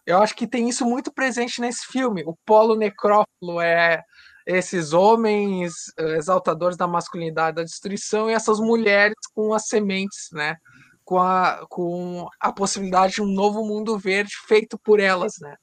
Eu 0.05 0.19
acho 0.21 0.35
que 0.35 0.47
tem 0.47 0.67
isso 0.69 0.85
muito 0.85 1.13
presente 1.13 1.61
nesse 1.61 1.85
filme. 1.87 2.23
O 2.25 2.35
polo 2.45 2.75
necrófilo 2.75 3.61
é 3.61 4.01
esses 4.45 4.93
homens 4.93 5.73
eh, 5.97 6.17
exaltadores 6.17 6.77
da 6.77 6.87
masculinidade 6.87 7.55
da 7.57 7.63
destruição 7.63 8.29
e 8.29 8.33
essas 8.33 8.59
mulheres 8.59 9.15
com 9.33 9.53
as 9.53 9.67
sementes, 9.67 10.29
né? 10.33 10.57
Com 11.05 11.19
a, 11.19 11.65
com 11.69 12.27
a 12.39 12.51
possibilidade 12.53 13.15
de 13.15 13.21
um 13.21 13.27
novo 13.27 13.65
mundo 13.65 13.97
verde 13.97 14.33
feito 14.47 14.77
por 14.79 14.99
elas, 14.99 15.33
né? 15.41 15.55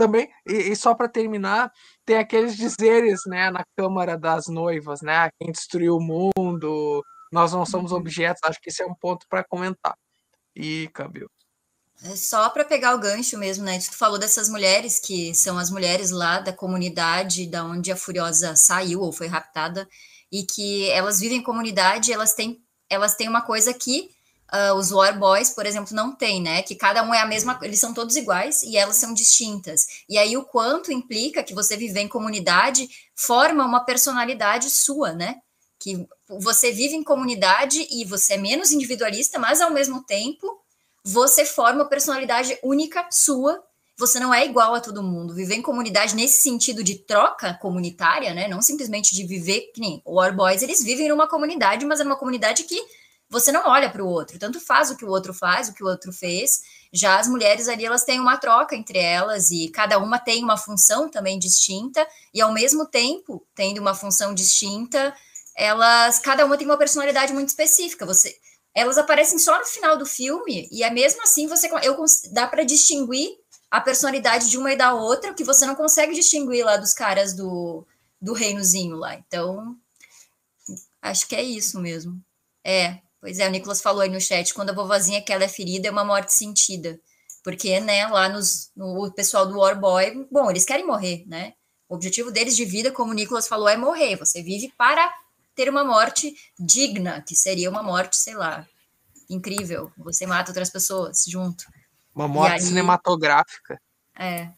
Também, 0.00 0.30
e, 0.46 0.54
e 0.70 0.76
só 0.76 0.94
para 0.94 1.10
terminar, 1.10 1.70
tem 2.06 2.16
aqueles 2.16 2.56
dizeres, 2.56 3.20
né, 3.26 3.50
na 3.50 3.62
Câmara 3.76 4.16
das 4.16 4.46
Noivas, 4.48 5.02
né? 5.02 5.28
Quem 5.38 5.52
destruiu 5.52 5.98
o 5.98 6.00
mundo, 6.00 7.04
nós 7.30 7.52
não 7.52 7.66
somos 7.66 7.92
uhum. 7.92 7.98
objetos, 7.98 8.40
acho 8.42 8.58
que 8.62 8.70
esse 8.70 8.82
é 8.82 8.86
um 8.86 8.94
ponto 8.94 9.26
para 9.28 9.44
comentar. 9.44 9.94
E, 10.56 10.88
Camilo. 10.94 11.30
É 12.02 12.16
só 12.16 12.48
para 12.48 12.64
pegar 12.64 12.94
o 12.94 12.98
gancho 12.98 13.36
mesmo, 13.36 13.62
né? 13.62 13.78
Tu 13.78 13.94
falou 13.94 14.18
dessas 14.18 14.48
mulheres 14.48 14.98
que 14.98 15.34
são 15.34 15.58
as 15.58 15.70
mulheres 15.70 16.10
lá 16.10 16.40
da 16.40 16.50
comunidade 16.54 17.46
da 17.46 17.62
onde 17.62 17.92
a 17.92 17.96
Furiosa 17.96 18.56
saiu 18.56 19.02
ou 19.02 19.12
foi 19.12 19.26
raptada 19.26 19.86
e 20.32 20.44
que 20.44 20.88
elas 20.92 21.20
vivem 21.20 21.40
em 21.40 21.42
comunidade, 21.42 22.10
elas 22.10 22.32
têm 22.32 22.64
elas 22.88 23.16
têm 23.16 23.28
uma 23.28 23.42
coisa 23.42 23.74
que 23.74 24.08
uh, 24.52 24.74
os 24.74 24.90
War 24.90 25.18
Boys, 25.18 25.50
por 25.50 25.66
exemplo, 25.66 25.94
não 25.94 26.12
têm, 26.12 26.42
né? 26.42 26.62
Que 26.62 26.74
cada 26.74 27.02
um 27.02 27.14
é 27.14 27.20
a 27.20 27.26
mesma, 27.26 27.58
eles 27.62 27.80
são 27.80 27.94
todos 27.94 28.16
iguais 28.16 28.62
e 28.62 28.76
elas 28.76 28.96
são 28.96 29.14
distintas. 29.14 29.86
E 30.08 30.18
aí 30.18 30.36
o 30.36 30.44
quanto 30.44 30.92
implica 30.92 31.42
que 31.42 31.54
você 31.54 31.76
viver 31.76 32.00
em 32.00 32.08
comunidade 32.08 32.88
forma 33.14 33.64
uma 33.64 33.84
personalidade 33.84 34.70
sua, 34.70 35.12
né? 35.12 35.36
Que 35.78 36.06
você 36.28 36.72
vive 36.72 36.94
em 36.94 37.02
comunidade 37.02 37.86
e 37.90 38.04
você 38.04 38.34
é 38.34 38.36
menos 38.36 38.72
individualista, 38.72 39.38
mas 39.38 39.60
ao 39.60 39.70
mesmo 39.70 40.02
tempo 40.04 40.46
você 41.04 41.44
forma 41.44 41.82
uma 41.82 41.88
personalidade 41.88 42.58
única 42.62 43.06
sua. 43.10 43.62
Você 43.96 44.18
não 44.18 44.32
é 44.32 44.46
igual 44.46 44.74
a 44.74 44.80
todo 44.80 45.02
mundo. 45.02 45.34
Viver 45.34 45.56
em 45.56 45.62
comunidade 45.62 46.16
nesse 46.16 46.40
sentido 46.40 46.82
de 46.82 46.96
troca 46.96 47.54
comunitária, 47.54 48.32
né? 48.32 48.48
Não 48.48 48.62
simplesmente 48.62 49.14
de 49.14 49.26
viver 49.26 49.70
que 49.74 49.80
nem 49.80 50.02
War 50.06 50.34
Boys, 50.34 50.62
eles 50.62 50.82
vivem 50.82 51.08
numa 51.08 51.28
comunidade, 51.28 51.84
mas 51.84 52.00
é 52.00 52.04
uma 52.04 52.16
comunidade 52.16 52.64
que 52.64 52.82
você 53.30 53.52
não 53.52 53.68
olha 53.68 53.88
para 53.88 54.02
o 54.02 54.08
outro, 54.08 54.38
tanto 54.40 54.58
faz 54.60 54.90
o 54.90 54.96
que 54.96 55.04
o 55.04 55.08
outro 55.08 55.32
faz, 55.32 55.68
o 55.68 55.72
que 55.72 55.84
o 55.84 55.86
outro 55.86 56.12
fez. 56.12 56.62
Já 56.92 57.20
as 57.20 57.28
mulheres 57.28 57.68
ali, 57.68 57.86
elas 57.86 58.02
têm 58.02 58.18
uma 58.18 58.36
troca 58.36 58.74
entre 58.74 58.98
elas 58.98 59.52
e 59.52 59.68
cada 59.68 59.98
uma 59.98 60.18
tem 60.18 60.42
uma 60.42 60.56
função 60.56 61.08
também 61.08 61.38
distinta, 61.38 62.04
e 62.34 62.40
ao 62.40 62.52
mesmo 62.52 62.84
tempo, 62.84 63.46
tendo 63.54 63.78
uma 63.80 63.94
função 63.94 64.34
distinta, 64.34 65.14
elas, 65.56 66.18
cada 66.18 66.44
uma 66.44 66.58
tem 66.58 66.66
uma 66.66 66.76
personalidade 66.76 67.32
muito 67.32 67.50
específica. 67.50 68.04
Você, 68.04 68.36
elas 68.74 68.98
aparecem 68.98 69.38
só 69.38 69.56
no 69.56 69.64
final 69.64 69.96
do 69.96 70.04
filme, 70.04 70.68
e 70.72 70.82
é 70.82 70.90
mesmo 70.90 71.22
assim 71.22 71.46
você 71.46 71.70
eu, 71.84 72.04
dá 72.32 72.48
para 72.48 72.64
distinguir 72.64 73.38
a 73.70 73.80
personalidade 73.80 74.50
de 74.50 74.58
uma 74.58 74.72
e 74.72 74.76
da 74.76 74.92
outra, 74.92 75.32
que 75.32 75.44
você 75.44 75.64
não 75.64 75.76
consegue 75.76 76.14
distinguir 76.14 76.64
lá 76.64 76.76
dos 76.76 76.92
caras 76.92 77.32
do, 77.32 77.86
do 78.20 78.32
reinozinho 78.32 78.96
lá. 78.96 79.14
Então, 79.14 79.76
acho 81.00 81.28
que 81.28 81.36
é 81.36 81.42
isso 81.42 81.78
mesmo. 81.78 82.20
É, 82.64 82.98
Pois 83.20 83.38
é, 83.38 83.46
o 83.46 83.50
Nicolas 83.50 83.82
falou 83.82 84.00
aí 84.00 84.08
no 84.08 84.20
chat, 84.20 84.54
quando 84.54 84.70
a 84.70 84.74
vovozinha 84.74 85.22
que 85.22 85.32
ela 85.32 85.44
é 85.44 85.48
ferida, 85.48 85.88
é 85.88 85.90
uma 85.90 86.04
morte 86.04 86.32
sentida. 86.32 86.98
Porque, 87.42 87.80
né, 87.80 88.06
lá 88.06 88.28
nos, 88.28 88.70
no 88.74 89.06
o 89.06 89.12
pessoal 89.12 89.46
do 89.46 89.58
War 89.58 89.78
Boy, 89.78 90.26
bom, 90.30 90.50
eles 90.50 90.64
querem 90.64 90.86
morrer, 90.86 91.24
né? 91.26 91.52
O 91.88 91.94
objetivo 91.94 92.30
deles 92.30 92.56
de 92.56 92.64
vida, 92.64 92.92
como 92.92 93.12
o 93.12 93.14
Nicolas 93.14 93.48
falou, 93.48 93.68
é 93.68 93.76
morrer. 93.76 94.16
Você 94.16 94.42
vive 94.42 94.72
para 94.76 95.12
ter 95.54 95.68
uma 95.68 95.84
morte 95.84 96.34
digna, 96.58 97.22
que 97.26 97.34
seria 97.34 97.68
uma 97.68 97.82
morte, 97.82 98.16
sei 98.16 98.34
lá, 98.34 98.66
incrível. 99.28 99.90
Você 99.98 100.26
mata 100.26 100.50
outras 100.50 100.70
pessoas 100.70 101.24
junto. 101.26 101.64
Uma 102.14 102.28
morte 102.28 102.54
aí, 102.54 102.60
cinematográfica. 102.60 103.80
É. 104.18 104.50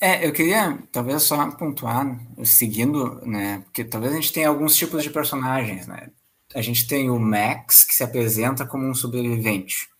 É, 0.00 0.26
eu 0.26 0.32
queria 0.32 0.78
talvez 0.92 1.22
só 1.22 1.50
pontuar, 1.52 2.18
seguindo, 2.44 3.20
né? 3.26 3.60
Porque 3.60 3.84
talvez 3.84 4.12
a 4.12 4.16
gente 4.16 4.32
tenha 4.32 4.48
alguns 4.48 4.76
tipos 4.76 5.02
de 5.02 5.10
personagens, 5.10 5.86
né? 5.86 6.10
A 6.56 6.62
gente 6.62 6.86
tem 6.86 7.10
o 7.10 7.18
Max, 7.18 7.84
que 7.84 7.94
se 7.94 8.02
apresenta 8.02 8.66
como 8.66 8.88
um 8.88 8.94
sobrevivente. 8.94 9.90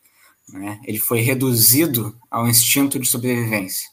Né? 0.49 0.81
Ele 0.85 0.99
foi 0.99 1.21
reduzido 1.21 2.19
ao 2.31 2.49
instinto 2.49 2.99
de 2.99 3.07
sobrevivência, 3.07 3.91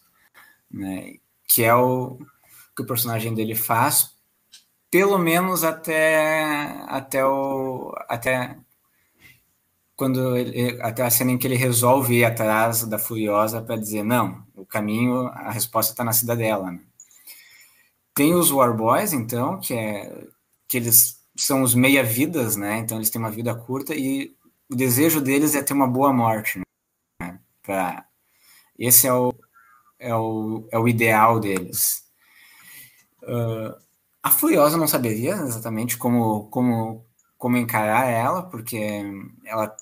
né? 0.71 1.15
que 1.45 1.61
é 1.61 1.75
o 1.75 2.17
que 2.73 2.81
o 2.81 2.85
personagem 2.85 3.33
dele 3.33 3.53
faz, 3.53 4.11
pelo 4.89 5.17
menos 5.17 5.63
até 5.63 6.85
até 6.87 7.25
o 7.25 7.93
até 8.07 8.55
quando 9.95 10.37
ele, 10.37 10.81
até 10.81 11.03
a 11.03 11.09
cena 11.09 11.31
em 11.31 11.37
que 11.37 11.45
ele 11.45 11.55
resolve 11.55 12.15
ir 12.19 12.25
atrás 12.25 12.85
da 12.85 12.97
Furiosa 12.97 13.61
para 13.61 13.75
dizer 13.75 14.03
não, 14.03 14.45
o 14.55 14.65
caminho, 14.65 15.27
a 15.27 15.51
resposta 15.51 15.91
está 15.91 16.03
na 16.03 16.13
cidadela. 16.13 16.71
Né? 16.71 16.79
Tem 18.13 18.33
os 18.33 18.51
War 18.51 18.75
Boys, 18.75 19.11
então, 19.11 19.59
que 19.59 19.73
é 19.73 20.27
que 20.67 20.77
eles 20.77 21.22
são 21.35 21.63
os 21.63 21.73
meia-vidas, 21.75 22.55
né? 22.55 22.77
Então 22.79 22.97
eles 22.97 23.09
têm 23.09 23.19
uma 23.19 23.31
vida 23.31 23.55
curta 23.55 23.95
e 23.95 24.35
o 24.69 24.75
desejo 24.75 25.21
deles 25.21 25.55
é 25.55 25.61
ter 25.61 25.73
uma 25.73 25.87
boa 25.87 26.13
morte, 26.13 26.59
né? 27.21 27.39
Pra... 27.61 28.05
Esse 28.77 29.07
é 29.07 29.13
o, 29.13 29.33
é, 29.99 30.13
o, 30.15 30.67
é 30.71 30.79
o 30.79 30.87
ideal 30.87 31.39
deles. 31.39 32.03
Uh, 33.21 33.75
a 34.21 34.31
Furiosa 34.31 34.77
não 34.77 34.87
saberia 34.87 35.33
exatamente 35.33 35.97
como, 35.97 36.45
como, 36.49 37.05
como 37.37 37.57
encarar 37.57 38.07
ela, 38.07 38.43
porque 38.43 38.77
ela, 39.45 39.75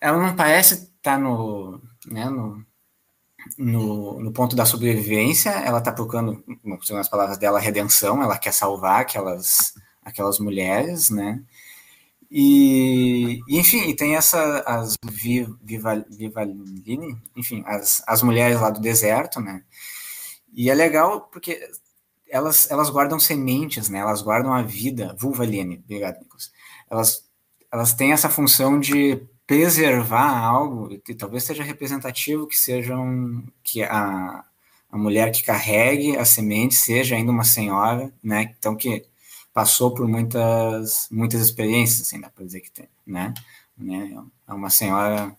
ela 0.00 0.18
não 0.18 0.36
parece 0.36 0.74
estar 0.74 1.16
tá 1.16 1.18
no, 1.18 1.80
né, 2.06 2.28
no, 2.28 2.64
no, 3.56 4.20
no 4.20 4.32
ponto 4.32 4.56
da 4.56 4.66
sobrevivência, 4.66 5.50
ela 5.50 5.78
está 5.78 5.92
procurando, 5.92 6.42
segundo 6.82 7.00
as 7.00 7.08
palavras 7.08 7.38
dela, 7.38 7.60
redenção, 7.60 8.22
ela 8.22 8.38
quer 8.38 8.52
salvar 8.52 9.02
aquelas 9.02 9.74
aquelas 10.08 10.38
mulheres, 10.38 11.10
né? 11.10 11.42
E, 12.30 13.40
enfim, 13.48 13.94
tem 13.94 14.16
essa, 14.16 14.60
as 14.66 14.96
Viva, 15.10 15.56
Vivaline, 16.10 17.16
enfim, 17.34 17.62
as, 17.66 18.02
as 18.06 18.22
mulheres 18.22 18.60
lá 18.60 18.70
do 18.70 18.80
deserto, 18.80 19.40
né? 19.40 19.64
E 20.52 20.70
é 20.70 20.74
legal 20.74 21.22
porque 21.32 21.70
elas, 22.28 22.70
elas 22.70 22.90
guardam 22.90 23.18
sementes, 23.18 23.88
né? 23.88 24.00
Elas 24.00 24.22
guardam 24.22 24.52
a 24.52 24.62
vida, 24.62 25.16
Vulvaline, 25.18 25.80
obrigado, 25.82 26.18
Nicolas. 26.18 26.52
Elas, 26.90 27.24
elas 27.72 27.94
têm 27.94 28.12
essa 28.12 28.28
função 28.28 28.78
de 28.78 29.20
preservar 29.46 30.38
algo, 30.38 30.92
e 30.92 31.14
talvez 31.14 31.44
seja 31.44 31.62
representativo 31.62 32.46
que 32.46 32.58
sejam, 32.58 33.42
que 33.62 33.82
a, 33.82 34.44
a 34.90 34.98
mulher 34.98 35.32
que 35.32 35.42
carregue 35.42 36.16
a 36.18 36.24
semente 36.24 36.74
seja 36.74 37.16
ainda 37.16 37.32
uma 37.32 37.44
senhora, 37.44 38.12
né? 38.22 38.54
Então 38.58 38.76
que 38.76 39.06
passou 39.58 39.92
por 39.92 40.06
muitas 40.06 41.08
muitas 41.10 41.40
experiências, 41.40 42.02
assim, 42.02 42.20
dá 42.20 42.30
para 42.30 42.44
dizer 42.44 42.60
que 42.60 42.70
tem, 42.70 42.88
né? 43.04 43.34
né? 43.76 44.16
É 44.46 44.52
uma 44.52 44.70
senhora 44.70 45.36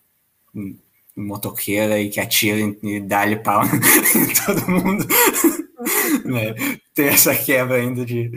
motoqueira 1.16 1.98
e 2.02 2.10
que 2.10 2.20
atira 2.20 2.60
e 2.84 3.00
dá-lhe 3.00 3.38
pau 3.38 3.64
em 3.64 4.34
todo 4.46 4.70
mundo. 4.70 5.08
né? 6.26 6.54
Tem 6.94 7.08
essa 7.08 7.34
quebra 7.34 7.78
ainda 7.78 8.06
de. 8.06 8.30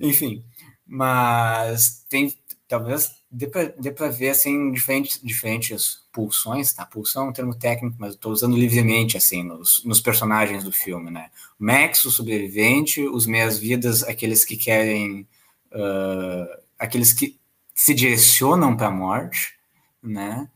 Enfim. 0.00 0.42
Mas 0.86 2.06
tem. 2.08 2.34
Talvez 2.66 3.10
dê 3.36 3.90
para 3.92 4.08
ver 4.08 4.30
assim, 4.30 4.72
diferentes, 4.72 5.20
diferentes 5.22 6.00
pulsões, 6.10 6.72
tá? 6.72 6.86
Pulsão 6.86 7.26
é 7.26 7.28
um 7.28 7.32
termo 7.32 7.54
técnico, 7.54 7.96
mas 7.98 8.14
estou 8.14 8.32
usando 8.32 8.56
livremente 8.56 9.16
assim 9.16 9.42
nos, 9.42 9.84
nos 9.84 10.00
personagens 10.00 10.64
do 10.64 10.72
filme, 10.72 11.10
né? 11.10 11.30
Max, 11.58 12.04
o 12.06 12.10
sobrevivente, 12.10 13.02
os 13.02 13.26
meias-vidas, 13.26 14.02
aqueles 14.02 14.42
que 14.42 14.56
querem. 14.56 15.28
Uh, 15.70 16.62
aqueles 16.78 17.12
que 17.12 17.38
se 17.74 17.92
direcionam 17.92 18.74
para 18.74 18.86
a 18.86 18.90
morte, 18.90 19.54
né? 20.02 20.48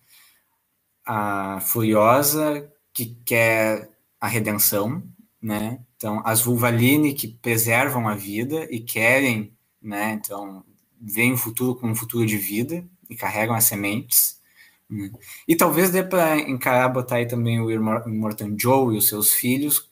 A 1.05 1.61
Furiosa, 1.61 2.73
que 2.95 3.15
quer 3.27 3.91
a 4.19 4.27
redenção, 4.27 5.03
né? 5.41 5.81
Então, 5.97 6.23
as 6.25 6.41
Vulvaline, 6.41 7.13
que 7.13 7.29
preservam 7.29 8.09
a 8.09 8.15
vida 8.15 8.67
e 8.71 8.81
querem, 8.81 9.53
né? 9.83 10.13
Então, 10.13 10.65
veem 11.01 11.33
o 11.33 11.39
futuro 11.39 11.75
como 11.75 11.93
um 11.93 11.97
futuro 11.97 12.27
de 12.27 12.37
vida 12.37 12.85
e 13.09 13.17
carregam 13.17 13.55
as 13.55 13.65
sementes. 13.65 14.41
Né? 14.89 15.11
E 15.49 15.57
talvez 15.57 15.91
dê 15.91 16.03
para 16.03 16.39
encarar, 16.39 16.89
botar 16.89 17.17
aí 17.17 17.27
também 17.27 17.61
o 17.61 17.71
Immortan 17.71 18.55
Joe 18.59 18.95
e 18.95 18.99
os 18.99 19.09
seus 19.09 19.33
filhos 19.33 19.89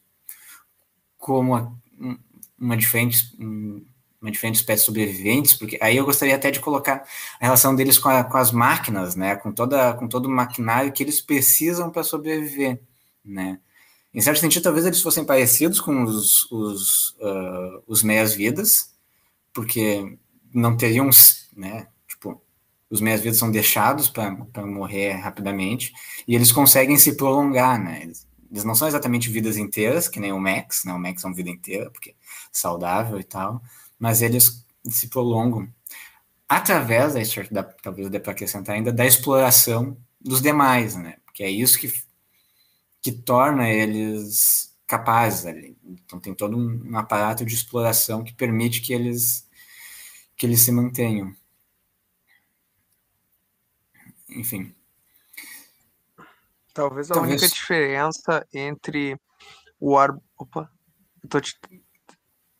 como 1.17 1.79
uma 2.59 2.77
diferente, 2.77 3.37
uma 3.39 4.31
diferente 4.31 4.57
espécie 4.57 4.83
de 4.83 4.87
sobreviventes, 4.87 5.55
porque 5.55 5.79
aí 5.81 5.97
eu 5.97 6.05
gostaria 6.05 6.35
até 6.35 6.51
de 6.51 6.61
colocar 6.61 7.05
a 7.41 7.45
relação 7.45 7.75
deles 7.75 7.99
com, 7.99 8.09
a, 8.09 8.25
com 8.25 8.37
as 8.37 8.51
máquinas, 8.51 9.15
né, 9.15 9.37
com, 9.37 9.53
toda, 9.53 9.95
com 9.95 10.09
todo 10.09 10.27
o 10.27 10.31
maquinário 10.31 10.93
que 10.93 11.03
eles 11.03 11.21
precisam 11.21 11.91
para 11.91 12.03
sobreviver, 12.03 12.81
né. 13.25 13.61
Em 14.13 14.21
certo 14.21 14.41
sentido, 14.41 14.63
talvez 14.63 14.87
eles 14.87 15.03
fossem 15.03 15.25
parecidos 15.25 15.81
com 15.81 16.03
os, 16.03 16.51
os, 16.51 17.11
uh, 17.21 17.83
os 17.87 18.03
meias-vidas, 18.03 18.95
porque 19.53 20.19
não 20.53 20.77
teriam, 20.77 21.09
né, 21.57 21.87
tipo, 22.07 22.43
os 22.91 23.01
meias-vidas 23.01 23.39
são 23.39 23.51
deixados 23.51 24.09
para 24.09 24.67
morrer 24.67 25.13
rapidamente, 25.13 25.93
e 26.27 26.35
eles 26.35 26.53
conseguem 26.53 26.97
se 26.97 27.17
prolongar, 27.17 27.83
né, 27.83 28.03
eles, 28.03 28.27
eles 28.51 28.65
não 28.65 28.75
são 28.75 28.89
exatamente 28.89 29.31
vidas 29.31 29.57
inteiras, 29.57 30.09
que 30.09 30.21
nem 30.21 30.33
o 30.33 30.41
Max, 30.41 30.85
né, 30.85 30.93
o 30.93 30.99
Max 30.99 31.23
é 31.23 31.27
uma 31.27 31.37
vida 31.37 31.51
inteira, 31.51 31.91
porque 31.91 32.11
é 32.11 32.15
saudável 32.51 33.19
e 33.21 33.25
tal, 33.25 33.63
mas 33.99 34.23
eles 34.23 34.65
se 34.89 35.09
prolongam 35.09 35.69
através 36.49 37.13
da, 37.13 37.23
da 37.51 37.63
talvez 37.63 38.09
dê 38.09 38.19
para 38.19 38.33
acrescentar 38.33 38.75
ainda, 38.77 38.93
da 38.93 39.07
exploração 39.07 39.99
dos 40.21 40.41
demais, 40.41 40.97
né, 40.97 41.17
porque 41.25 41.43
é 41.43 41.51
isso 41.51 41.79
que, 41.79 41.93
que 43.03 43.13
torna 43.13 43.69
eles 43.69 44.69
capazes 44.87 45.45
ali. 45.45 45.77
Então 45.85 46.19
tem 46.19 46.35
todo 46.35 46.57
um 46.57 46.97
aparato 46.97 47.45
de 47.45 47.55
exploração 47.55 48.25
que 48.25 48.35
permite 48.35 48.81
que 48.81 48.95
eles 48.95 49.47
que 50.39 50.47
eles 50.47 50.61
se 50.61 50.71
mantenham. 50.71 51.35
Enfim. 54.31 54.75
Talvez 56.73 57.11
a 57.11 57.15
Talvez... 57.15 57.43
única 57.43 57.55
diferença 57.55 58.47
entre 58.55 59.21
o 59.81 59.99
ar. 59.99 60.17
Opa, 60.39 60.71
eu 61.23 61.29
tô 61.29 61.41
te... 61.41 61.59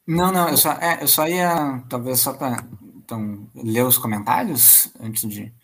Não, 0.05 0.33
não, 0.33 0.49
eu 0.49 0.57
só, 0.57 0.73
é, 0.73 1.03
eu 1.03 1.07
só 1.07 1.29
ia, 1.29 1.85
talvez 1.89 2.19
só 2.19 2.33
para 2.33 2.67
então, 2.97 3.49
ler 3.55 3.85
os 3.85 3.97
comentários 3.97 4.93
antes 4.99 5.29
de. 5.29 5.55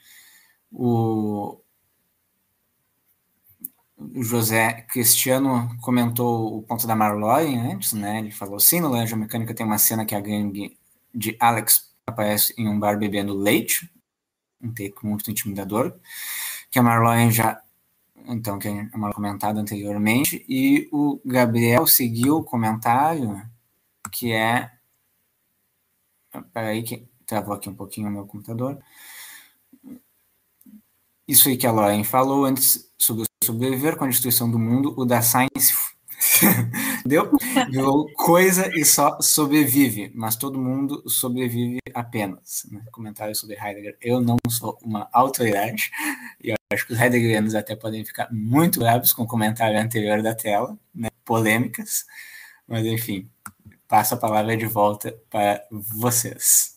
O, 0.71 1.61
o 3.97 4.23
José 4.23 4.83
Cristiano 4.83 5.77
comentou 5.81 6.59
o 6.59 6.63
ponto 6.63 6.87
da 6.87 6.95
Marlowe 6.95 7.57
antes, 7.57 7.93
né? 7.93 8.19
Ele 8.19 8.31
falou 8.31 8.61
sim, 8.61 8.81
no 8.81 8.89
Laranja 8.89 9.17
Mecânica 9.17 9.55
tem 9.55 9.65
uma 9.65 9.79
cena 9.79 10.05
que 10.05 10.15
a 10.15 10.21
gangue 10.21 10.79
de 11.15 11.37
Alex 11.41 11.94
aparece 12.07 12.55
em 12.57 12.69
um 12.69 12.79
bar 12.79 12.99
bebendo 12.99 13.35
leite, 13.35 13.91
um 14.61 14.73
take 14.73 15.05
muito 15.05 15.31
intimidador, 15.31 15.95
que 16.71 16.79
a 16.79 16.83
Marlon 16.83 17.31
já 17.31 17.61
então 18.27 18.59
que 18.59 18.69
a 18.69 18.97
Marlon 18.97 19.15
comentado 19.15 19.59
anteriormente, 19.59 20.45
e 20.49 20.89
o 20.91 21.21
Gabriel 21.25 21.87
seguiu 21.87 22.39
o 22.39 22.45
comentário 22.45 23.43
que 24.11 24.33
é 24.33 24.71
peraí 26.53 26.83
que 26.83 27.07
travou 27.27 27.55
aqui 27.55 27.69
um 27.69 27.75
pouquinho 27.75 28.09
o 28.09 28.11
meu 28.11 28.27
computador. 28.27 28.79
Isso 31.27 31.49
aí 31.49 31.57
que 31.57 31.67
a 31.67 31.73
Lauren 31.73 32.05
falou 32.05 32.45
antes 32.45 32.93
sobre 32.99 33.25
sobreviver 33.43 33.97
com 33.97 34.05
a 34.05 34.09
destruição 34.09 34.51
do 34.51 34.59
mundo, 34.59 34.95
o 34.97 35.05
da 35.05 35.23
Science 35.23 35.94
Deu? 37.05 37.31
Virou 37.71 38.11
coisa 38.15 38.71
e 38.75 38.85
só 38.85 39.21
sobrevive, 39.21 40.11
mas 40.15 40.37
todo 40.37 40.59
mundo 40.59 41.03
sobrevive 41.09 41.79
apenas. 41.95 42.67
Né? 42.71 42.83
Comentário 42.91 43.35
sobre 43.35 43.57
Heidegger. 43.57 43.97
Eu 44.01 44.21
não 44.21 44.37
sou 44.49 44.79
uma 44.83 45.09
autoridade, 45.13 45.91
e 46.43 46.51
eu 46.51 46.57
acho 46.73 46.87
que 46.87 46.93
os 46.93 47.01
Heideggerianos 47.01 47.55
até 47.55 47.77
podem 47.77 48.05
ficar 48.05 48.29
muito 48.33 48.81
bravos 48.81 49.13
com 49.13 49.23
o 49.23 49.27
comentário 49.27 49.79
anterior 49.79 50.23
da 50.23 50.35
tela, 50.35 50.77
né? 50.95 51.09
polêmicas, 51.25 52.05
mas 52.67 52.85
enfim, 52.85 53.29
passo 53.89 54.15
a 54.15 54.19
palavra 54.19 54.57
de 54.57 54.67
volta 54.67 55.17
para 55.31 55.63
vocês. 55.71 56.75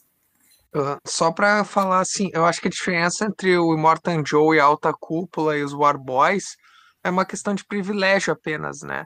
Uh, 0.75 0.99
só 1.07 1.31
para 1.31 1.63
falar 1.63 2.01
assim, 2.01 2.29
eu 2.33 2.45
acho 2.45 2.61
que 2.61 2.67
a 2.67 2.71
diferença 2.71 3.25
entre 3.25 3.57
o 3.57 3.73
Immortan 3.73 4.21
Joe 4.25 4.57
e 4.57 4.59
a 4.59 4.65
Alta 4.65 4.93
Cúpula 4.93 5.57
e 5.57 5.63
os 5.63 5.73
War 5.73 5.97
Boys 5.97 6.57
é 7.03 7.09
uma 7.09 7.25
questão 7.25 7.55
de 7.55 7.65
privilégio 7.65 8.33
apenas, 8.33 8.81
né? 8.81 9.05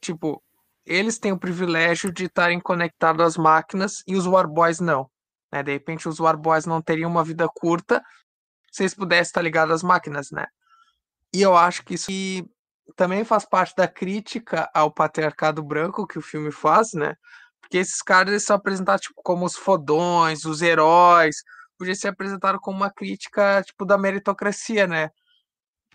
Tipo, 0.00 0.42
eles 0.84 1.18
têm 1.18 1.32
o 1.32 1.38
privilégio 1.38 2.12
de 2.12 2.24
estarem 2.24 2.60
conectados 2.60 3.24
às 3.24 3.36
máquinas 3.36 4.02
e 4.06 4.16
os 4.16 4.26
Warboys 4.26 4.80
não. 4.80 5.10
Né? 5.52 5.62
De 5.62 5.72
repente, 5.72 6.08
os 6.08 6.18
Warboys 6.18 6.66
não 6.66 6.80
teriam 6.80 7.10
uma 7.10 7.24
vida 7.24 7.48
curta 7.48 8.02
se 8.70 8.82
eles 8.82 8.94
pudessem 8.94 9.22
estar 9.22 9.42
ligados 9.42 9.74
às 9.74 9.82
máquinas, 9.82 10.30
né? 10.30 10.46
E 11.32 11.42
eu 11.42 11.56
acho 11.56 11.84
que 11.84 11.94
isso 11.94 12.08
também 12.96 13.24
faz 13.24 13.44
parte 13.44 13.74
da 13.76 13.86
crítica 13.88 14.68
ao 14.74 14.92
patriarcado 14.92 15.62
branco 15.62 16.06
que 16.06 16.18
o 16.18 16.22
filme 16.22 16.50
faz, 16.50 16.92
né? 16.92 17.14
Porque 17.60 17.78
esses 17.78 18.02
caras 18.02 18.30
eles 18.30 18.44
são 18.44 18.56
apresentados 18.56 19.06
tipo, 19.06 19.20
como 19.22 19.44
os 19.44 19.56
fodões, 19.56 20.44
os 20.44 20.62
heróis, 20.62 21.36
podia 21.78 21.94
ser 21.94 22.08
apresentado 22.08 22.58
como 22.60 22.76
uma 22.76 22.90
crítica 22.92 23.62
tipo 23.64 23.84
da 23.84 23.98
meritocracia, 23.98 24.86
né? 24.86 25.10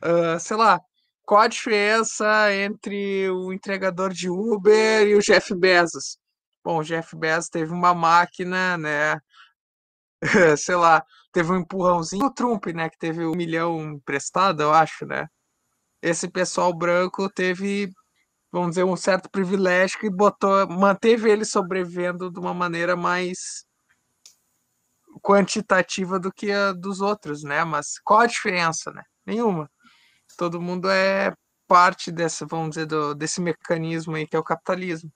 Uh, 0.04 0.40
sei 0.40 0.58
lá, 0.58 0.80
qual 1.26 1.42
a 1.42 1.48
diferença 1.48 2.54
entre 2.54 3.30
o 3.32 3.52
entregador 3.52 4.14
de 4.14 4.30
Uber 4.30 5.08
e 5.08 5.16
o 5.16 5.22
Jeff 5.22 5.54
Bezos? 5.56 6.18
Bom, 6.64 6.80
o 6.80 6.84
Jeff 6.84 7.16
Bezos 7.16 7.50
teve 7.50 7.72
uma 7.74 7.94
máquina, 7.94 8.78
né? 8.78 9.20
Sei 10.58 10.76
lá, 10.76 11.04
teve 11.32 11.52
um 11.52 11.58
empurrãozinho. 11.58 12.26
O 12.26 12.34
Trump, 12.34 12.68
né? 12.68 12.90
Que 12.90 12.98
teve 12.98 13.26
um 13.26 13.36
milhão 13.36 13.82
emprestado, 13.96 14.62
eu 14.62 14.74
acho, 14.74 15.06
né? 15.06 15.28
Esse 16.02 16.30
pessoal 16.30 16.74
branco 16.76 17.30
teve, 17.30 17.90
vamos 18.52 18.72
dizer, 18.72 18.84
um 18.84 18.96
certo 18.96 19.30
privilégio 19.30 20.00
que 20.00 20.10
botou, 20.10 20.68
manteve 20.70 21.30
ele 21.32 21.46
sobrevivendo 21.46 22.32
de 22.32 22.40
uma 22.40 22.54
maneira 22.54 22.96
mais 22.96 23.66
quantitativa 25.22 26.20
do 26.20 26.32
que 26.32 26.52
a 26.52 26.74
dos 26.74 27.02
outros, 27.02 27.44
né? 27.44 27.64
Mas 27.64 28.00
qual 28.04 28.22
a 28.22 28.28
diferença, 28.28 28.92
né? 28.92 29.04
Nenhuma 29.26 29.70
todo 30.36 30.62
mundo 30.62 30.90
é 30.90 31.34
parte 31.68 32.12
dessa, 32.12 32.46
vamos 32.46 32.72
dizer, 32.72 32.86
do, 32.86 33.16
desse 33.16 33.42
mecanismo 33.42 34.16
aí 34.16 34.28
que 34.28 34.36
é 34.36 34.40
o 34.40 34.44
capitalismo. 34.44 35.12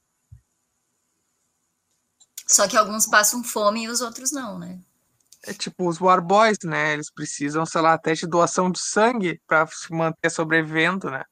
Só 2.47 2.67
que 2.67 2.75
alguns 2.75 3.05
passam 3.05 3.43
fome 3.43 3.83
e 3.83 3.87
os 3.87 4.01
outros 4.01 4.31
não, 4.31 4.57
né? 4.57 4.79
É 5.43 5.53
tipo 5.53 5.87
os 5.87 6.01
War 6.01 6.21
Boys, 6.21 6.57
né? 6.63 6.93
Eles 6.93 7.11
precisam, 7.11 7.65
sei 7.65 7.81
lá, 7.81 7.93
até 7.93 8.13
de 8.13 8.27
doação 8.27 8.71
de 8.71 8.79
sangue 8.79 9.39
para 9.47 9.67
se 9.67 9.93
manter 9.93 10.29
sobrevivendo, 10.29 11.09
né? 11.09 11.23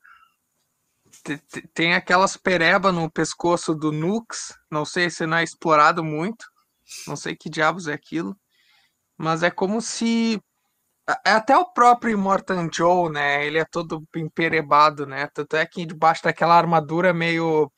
Tem 1.73 1.95
aquelas 1.95 2.37
pereba 2.37 2.91
no 2.91 3.11
pescoço 3.11 3.73
do 3.73 3.91
Nux, 3.91 4.53
não 4.71 4.85
sei 4.85 5.09
se 5.09 5.25
não 5.25 5.37
é 5.37 5.43
explorado 5.43 6.03
muito, 6.03 6.45
não 7.07 7.15
sei 7.15 7.35
que 7.35 7.49
diabos 7.49 7.87
é 7.87 7.93
aquilo, 7.93 8.37
mas 9.17 9.43
é 9.43 9.49
como 9.49 9.81
se 9.81 10.39
até 11.25 11.57
o 11.57 11.65
próprio 11.65 12.11
Immortan 12.11 12.69
Joe, 12.71 13.09
né? 13.09 13.45
Ele 13.45 13.57
é 13.57 13.65
todo 13.65 14.03
emperebado, 14.15 15.05
né? 15.05 15.27
Tanto 15.33 15.55
é 15.55 15.65
que 15.65 15.85
debaixo 15.85 16.23
daquela 16.23 16.57
armadura 16.57 17.13
meio 17.13 17.71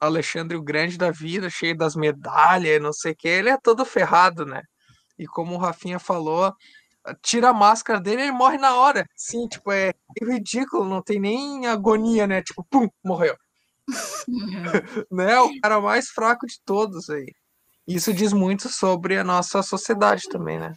Alexandre 0.00 0.56
o 0.56 0.62
Grande 0.62 0.96
da 0.96 1.10
vida, 1.10 1.50
cheio 1.50 1.76
das 1.76 1.96
medalhas, 1.96 2.80
não 2.80 2.92
sei 2.92 3.12
o 3.12 3.16
que, 3.16 3.28
ele 3.28 3.50
é 3.50 3.56
todo 3.56 3.84
ferrado, 3.84 4.46
né? 4.46 4.62
E 5.18 5.26
como 5.26 5.54
o 5.54 5.58
Rafinha 5.58 5.98
falou, 5.98 6.52
tira 7.20 7.50
a 7.50 7.52
máscara 7.52 8.00
dele 8.00 8.22
e 8.22 8.24
ele 8.24 8.32
morre 8.32 8.58
na 8.58 8.76
hora. 8.76 9.06
Sim, 9.16 9.46
tipo, 9.48 9.70
é 9.72 9.92
ridículo, 10.20 10.84
não 10.84 11.02
tem 11.02 11.20
nem 11.20 11.66
agonia, 11.66 12.26
né? 12.26 12.42
Tipo, 12.42 12.64
pum, 12.70 12.88
morreu. 13.04 13.36
né? 15.10 15.38
O 15.40 15.60
cara 15.60 15.80
mais 15.80 16.08
fraco 16.08 16.46
de 16.46 16.60
todos 16.64 17.10
aí. 17.10 17.26
Isso 17.86 18.12
diz 18.12 18.32
muito 18.32 18.68
sobre 18.68 19.18
a 19.18 19.24
nossa 19.24 19.62
sociedade 19.62 20.28
também, 20.28 20.58
né? 20.58 20.74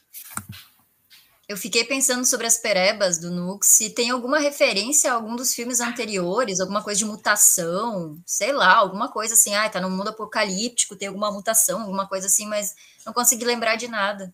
Eu 1.47 1.55
fiquei 1.55 1.83
pensando 1.83 2.25
sobre 2.25 2.47
as 2.47 2.57
perebas 2.57 3.19
do 3.19 3.29
Nux, 3.29 3.67
se 3.67 3.91
tem 3.91 4.09
alguma 4.09 4.39
referência 4.39 5.11
a 5.11 5.15
algum 5.15 5.35
dos 5.35 5.53
filmes 5.53 5.79
anteriores, 5.79 6.59
alguma 6.59 6.81
coisa 6.81 6.97
de 6.97 7.05
mutação, 7.05 8.17
sei 8.25 8.51
lá, 8.51 8.75
alguma 8.75 9.11
coisa 9.11 9.35
assim, 9.35 9.53
ah, 9.53 9.69
tá 9.69 9.79
no 9.79 9.91
mundo 9.91 10.09
apocalíptico, 10.09 10.95
tem 10.95 11.07
alguma 11.07 11.31
mutação, 11.31 11.81
alguma 11.81 12.07
coisa 12.07 12.25
assim, 12.25 12.47
mas 12.47 12.73
não 13.05 13.13
consegui 13.13 13.45
lembrar 13.45 13.75
de 13.75 13.87
nada. 13.87 14.33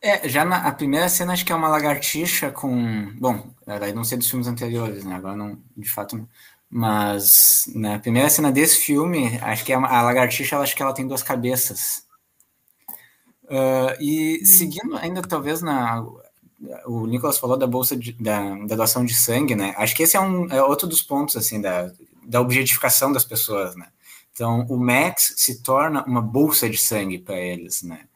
É, 0.00 0.28
já 0.28 0.44
na 0.44 0.58
a 0.58 0.70
primeira 0.70 1.08
cena 1.08 1.32
acho 1.32 1.44
que 1.46 1.50
é 1.50 1.54
uma 1.54 1.68
lagartixa 1.68 2.50
com. 2.50 3.10
Bom, 3.18 3.50
aí 3.66 3.92
não 3.92 4.04
sei 4.04 4.18
dos 4.18 4.28
filmes 4.28 4.46
anteriores, 4.46 5.02
né? 5.02 5.16
Agora 5.16 5.34
não, 5.34 5.58
de 5.76 5.90
fato 5.90 6.16
não. 6.16 6.28
Mas 6.68 7.64
na 7.74 7.98
primeira 7.98 8.28
cena 8.28 8.52
desse 8.52 8.78
filme, 8.78 9.38
acho 9.40 9.64
que 9.64 9.72
é 9.72 9.76
a 9.76 10.02
lagartixa, 10.02 10.58
acho 10.58 10.76
que 10.76 10.82
ela 10.82 10.92
tem 10.92 11.08
duas 11.08 11.22
cabeças. 11.22 12.03
Uh, 13.54 14.02
e 14.02 14.40
hum. 14.42 14.46
seguindo 14.46 14.96
ainda 14.96 15.22
talvez 15.22 15.62
na 15.62 16.04
o 16.86 17.06
Nicolas 17.06 17.38
falou 17.38 17.56
da 17.56 17.68
bolsa 17.68 17.96
de, 17.96 18.12
da, 18.14 18.56
da, 18.66 18.74
doação 18.74 19.04
de 19.04 19.14
sangue, 19.14 19.54
né? 19.54 19.74
Acho 19.76 19.94
que 19.94 20.02
esse 20.02 20.16
é 20.16 20.20
um 20.20 20.50
é 20.50 20.60
outro 20.60 20.88
dos 20.88 21.02
pontos 21.02 21.36
assim 21.36 21.60
da, 21.60 21.92
da 22.24 22.40
objetificação 22.40 23.12
das 23.12 23.24
pessoas, 23.24 23.76
né? 23.76 23.86
Então 24.32 24.66
o 24.68 24.76
Max 24.76 25.34
se 25.36 25.62
torna 25.62 26.02
uma 26.04 26.20
bolsa 26.20 26.68
de 26.68 26.78
sangue 26.78 27.18
para 27.18 27.38
eles, 27.38 27.82
né? 27.82 28.06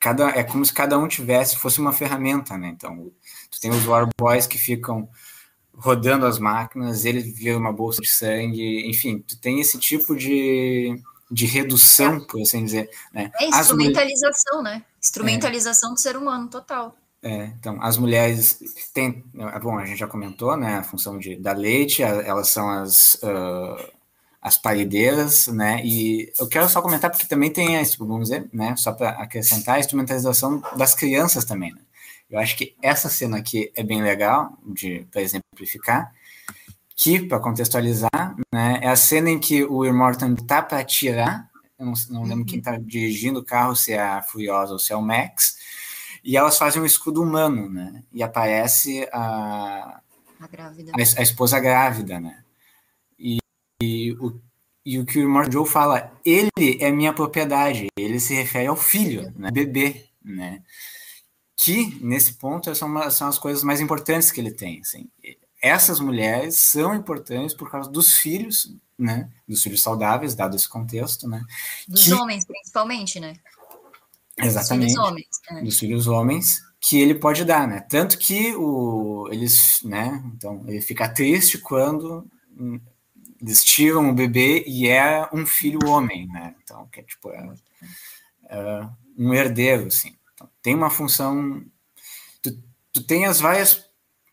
Cada 0.00 0.30
é 0.30 0.42
como 0.42 0.64
se 0.64 0.72
cada 0.72 0.98
um 0.98 1.06
tivesse 1.06 1.56
fosse 1.56 1.78
uma 1.78 1.92
ferramenta, 1.92 2.58
né? 2.58 2.68
Então 2.68 3.12
tu 3.50 3.60
tem 3.60 3.70
os 3.70 3.86
War 3.86 4.08
Boys 4.18 4.46
que 4.46 4.58
ficam 4.58 5.08
rodando 5.74 6.26
as 6.26 6.40
máquinas, 6.40 7.04
ele 7.04 7.20
vira 7.20 7.56
uma 7.56 7.72
bolsa 7.72 8.02
de 8.02 8.08
sangue, 8.08 8.88
enfim, 8.88 9.20
tu 9.20 9.38
tem 9.38 9.60
esse 9.60 9.78
tipo 9.78 10.16
de 10.16 11.00
de 11.30 11.46
redução, 11.46 12.16
é. 12.16 12.20
por 12.20 12.40
assim 12.40 12.64
dizer. 12.64 12.90
Né? 13.12 13.30
É 13.40 13.46
instrumentalização, 13.46 14.62
né? 14.62 14.82
Instrumentalização 15.00 15.90
é. 15.90 15.94
do 15.94 16.00
ser 16.00 16.16
humano, 16.16 16.48
total. 16.48 16.96
É, 17.22 17.46
então, 17.58 17.82
as 17.82 17.96
mulheres 17.96 18.60
têm, 18.94 19.24
é, 19.36 19.58
bom, 19.58 19.76
a 19.76 19.84
gente 19.84 19.98
já 19.98 20.06
comentou, 20.06 20.56
né, 20.56 20.76
a 20.76 20.84
função 20.84 21.18
de, 21.18 21.34
da 21.34 21.52
leite, 21.52 22.00
elas 22.00 22.48
são 22.48 22.70
as, 22.70 23.14
uh, 23.14 23.92
as 24.40 24.56
parideiras, 24.56 25.48
né, 25.48 25.82
e 25.84 26.32
eu 26.38 26.46
quero 26.46 26.68
só 26.68 26.80
comentar 26.80 27.10
porque 27.10 27.26
também 27.26 27.50
tem, 27.50 27.76
a, 27.76 27.82
vamos 27.98 28.28
dizer, 28.28 28.48
né, 28.52 28.76
só 28.76 28.92
para 28.92 29.10
acrescentar, 29.10 29.76
a 29.76 29.80
instrumentalização 29.80 30.62
das 30.76 30.94
crianças 30.94 31.44
também, 31.44 31.72
né. 31.72 31.80
Eu 32.30 32.38
acho 32.38 32.56
que 32.56 32.76
essa 32.82 33.08
cena 33.08 33.38
aqui 33.38 33.72
é 33.74 33.82
bem 33.82 34.02
legal, 34.02 34.56
de 34.64 35.06
para 35.10 35.22
exemplificar, 35.22 36.12
que, 36.98 37.20
para 37.20 37.38
contextualizar, 37.38 38.34
né, 38.52 38.80
é 38.82 38.88
a 38.88 38.96
cena 38.96 39.30
em 39.30 39.38
que 39.38 39.62
o 39.62 39.86
Immortan 39.86 40.34
tá 40.34 40.60
para 40.60 40.80
atirar, 40.80 41.48
eu 41.78 41.86
não, 41.86 41.92
não 42.10 42.24
lembro 42.24 42.44
quem 42.44 42.58
está 42.58 42.76
dirigindo 42.76 43.38
o 43.38 43.44
carro, 43.44 43.76
se 43.76 43.92
é 43.92 44.00
a 44.00 44.20
Furiosa 44.20 44.72
ou 44.72 44.80
se 44.80 44.92
é 44.92 44.96
o 44.96 45.00
Max, 45.00 45.58
e 46.24 46.36
elas 46.36 46.58
fazem 46.58 46.82
um 46.82 46.84
escudo 46.84 47.22
humano, 47.22 47.70
né, 47.70 48.02
e 48.12 48.20
aparece 48.20 49.08
a, 49.12 50.00
a, 50.40 50.44
a, 50.44 51.18
a 51.18 51.22
esposa 51.22 51.60
grávida, 51.60 52.18
né, 52.18 52.42
e, 53.16 53.38
e, 53.80 54.12
o, 54.14 54.40
e 54.84 54.98
o 54.98 55.06
que 55.06 55.20
o 55.20 55.22
Immortan 55.22 55.52
Joe 55.52 55.68
fala, 55.68 56.12
ele 56.24 56.78
é 56.80 56.90
minha 56.90 57.12
propriedade, 57.12 57.86
ele 57.96 58.18
se 58.18 58.34
refere 58.34 58.66
ao 58.66 58.76
filho, 58.76 59.32
né, 59.36 59.52
bebê, 59.52 60.06
né, 60.20 60.64
que, 61.56 61.96
nesse 62.00 62.32
ponto, 62.32 62.74
são, 62.74 62.88
uma, 62.88 63.08
são 63.08 63.28
as 63.28 63.38
coisas 63.38 63.62
mais 63.62 63.80
importantes 63.80 64.32
que 64.32 64.40
ele 64.40 64.50
tem, 64.50 64.80
assim, 64.80 65.08
essas 65.60 66.00
mulheres 66.00 66.58
são 66.58 66.94
importantes 66.94 67.54
por 67.54 67.70
causa 67.70 67.90
dos 67.90 68.14
filhos, 68.14 68.74
né? 68.98 69.30
Dos 69.46 69.62
filhos 69.62 69.82
saudáveis, 69.82 70.34
dado 70.34 70.56
esse 70.56 70.68
contexto, 70.68 71.28
né? 71.28 71.44
Dos 71.86 72.04
que... 72.04 72.12
homens, 72.12 72.44
principalmente, 72.44 73.18
né? 73.20 73.34
Exatamente. 74.36 74.86
Dos 74.86 74.94
filhos 74.94 75.08
homens. 75.08 75.28
É. 75.50 75.62
Dos 75.62 75.78
filhos 75.78 76.06
homens 76.06 76.68
que 76.80 77.00
ele 77.00 77.14
pode 77.14 77.44
dar, 77.44 77.66
né? 77.66 77.80
Tanto 77.80 78.18
que 78.18 78.54
o, 78.54 79.28
eles, 79.32 79.80
né? 79.82 80.22
Então, 80.36 80.64
ele 80.66 80.80
fica 80.80 81.08
triste 81.08 81.58
quando 81.58 82.26
hum, 82.56 82.80
eles 83.40 83.64
tiram 83.64 84.10
o 84.10 84.14
bebê 84.14 84.64
e 84.66 84.88
é 84.88 85.28
um 85.32 85.44
filho 85.44 85.80
homem, 85.86 86.26
né? 86.28 86.54
Então, 86.62 86.86
que 86.86 87.00
é 87.00 87.02
tipo. 87.02 87.30
É, 87.30 87.44
uh, 87.44 88.90
um 89.16 89.34
herdeiro, 89.34 89.86
assim. 89.86 90.16
Então, 90.34 90.48
tem 90.62 90.74
uma 90.74 90.90
função, 90.90 91.64
tu, 92.40 92.56
tu 92.92 93.02
tem 93.02 93.26
as 93.26 93.40
várias 93.40 93.87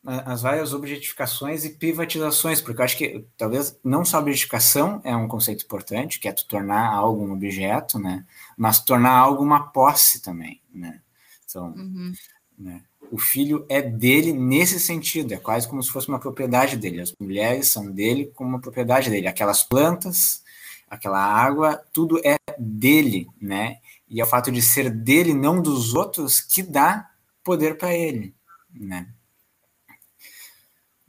as 0.06 0.42
várias 0.42 0.74
objetificações 0.74 1.66
e 1.66 1.72
privatizações, 1.72 2.62
porque 2.62 2.80
eu 2.80 2.86
acho 2.86 2.98
que 2.98 3.26
talvez 3.36 3.78
não 3.84 4.06
só 4.06 4.18
a 4.18 4.20
objetificação 4.20 5.02
é 5.04 5.16
um 5.16 5.28
conceito 5.28 5.66
importante, 5.66 6.20
que 6.20 6.28
é 6.28 6.32
tu 6.32 6.46
tornar 6.46 6.94
algo 6.94 7.26
um 7.26 7.32
objeto, 7.32 7.98
né, 7.98 8.24
mas 8.56 8.80
tornar 8.80 9.12
algo 9.12 9.44
uma 9.44 9.72
posse 9.72 10.22
também, 10.22 10.62
né. 10.74 11.02
Então, 11.48 11.74
uhum. 11.76 12.14
né, 12.58 12.82
o 13.12 13.18
filho 13.18 13.66
é 13.70 13.82
dele 13.82 14.34
nesse 14.34 14.80
sentido, 14.80 15.34
é 15.34 15.38
quase 15.38 15.68
como 15.68 15.82
se 15.82 15.90
fosse 15.90 16.08
uma 16.08 16.20
propriedade 16.20 16.78
dele. 16.78 17.02
As 17.02 17.14
mulheres 17.20 17.68
são 17.68 17.92
dele 17.92 18.32
como 18.36 18.50
uma 18.50 18.60
propriedade 18.60 19.10
dele. 19.10 19.28
Aquelas 19.28 19.64
plantas, 19.64 20.44
aquela 20.90 21.24
água, 21.24 21.82
tudo 21.94 22.20
é 22.26 22.38
dele, 22.58 23.28
né? 23.40 23.78
E 24.10 24.20
é 24.20 24.24
o 24.24 24.28
fato 24.28 24.52
de 24.52 24.62
ser 24.62 24.90
dele, 24.90 25.34
não 25.34 25.62
dos 25.62 25.94
outros, 25.94 26.42
que 26.42 26.62
dá 26.62 27.10
poder 27.44 27.78
para 27.78 27.94
ele, 27.94 28.34
né? 28.74 29.08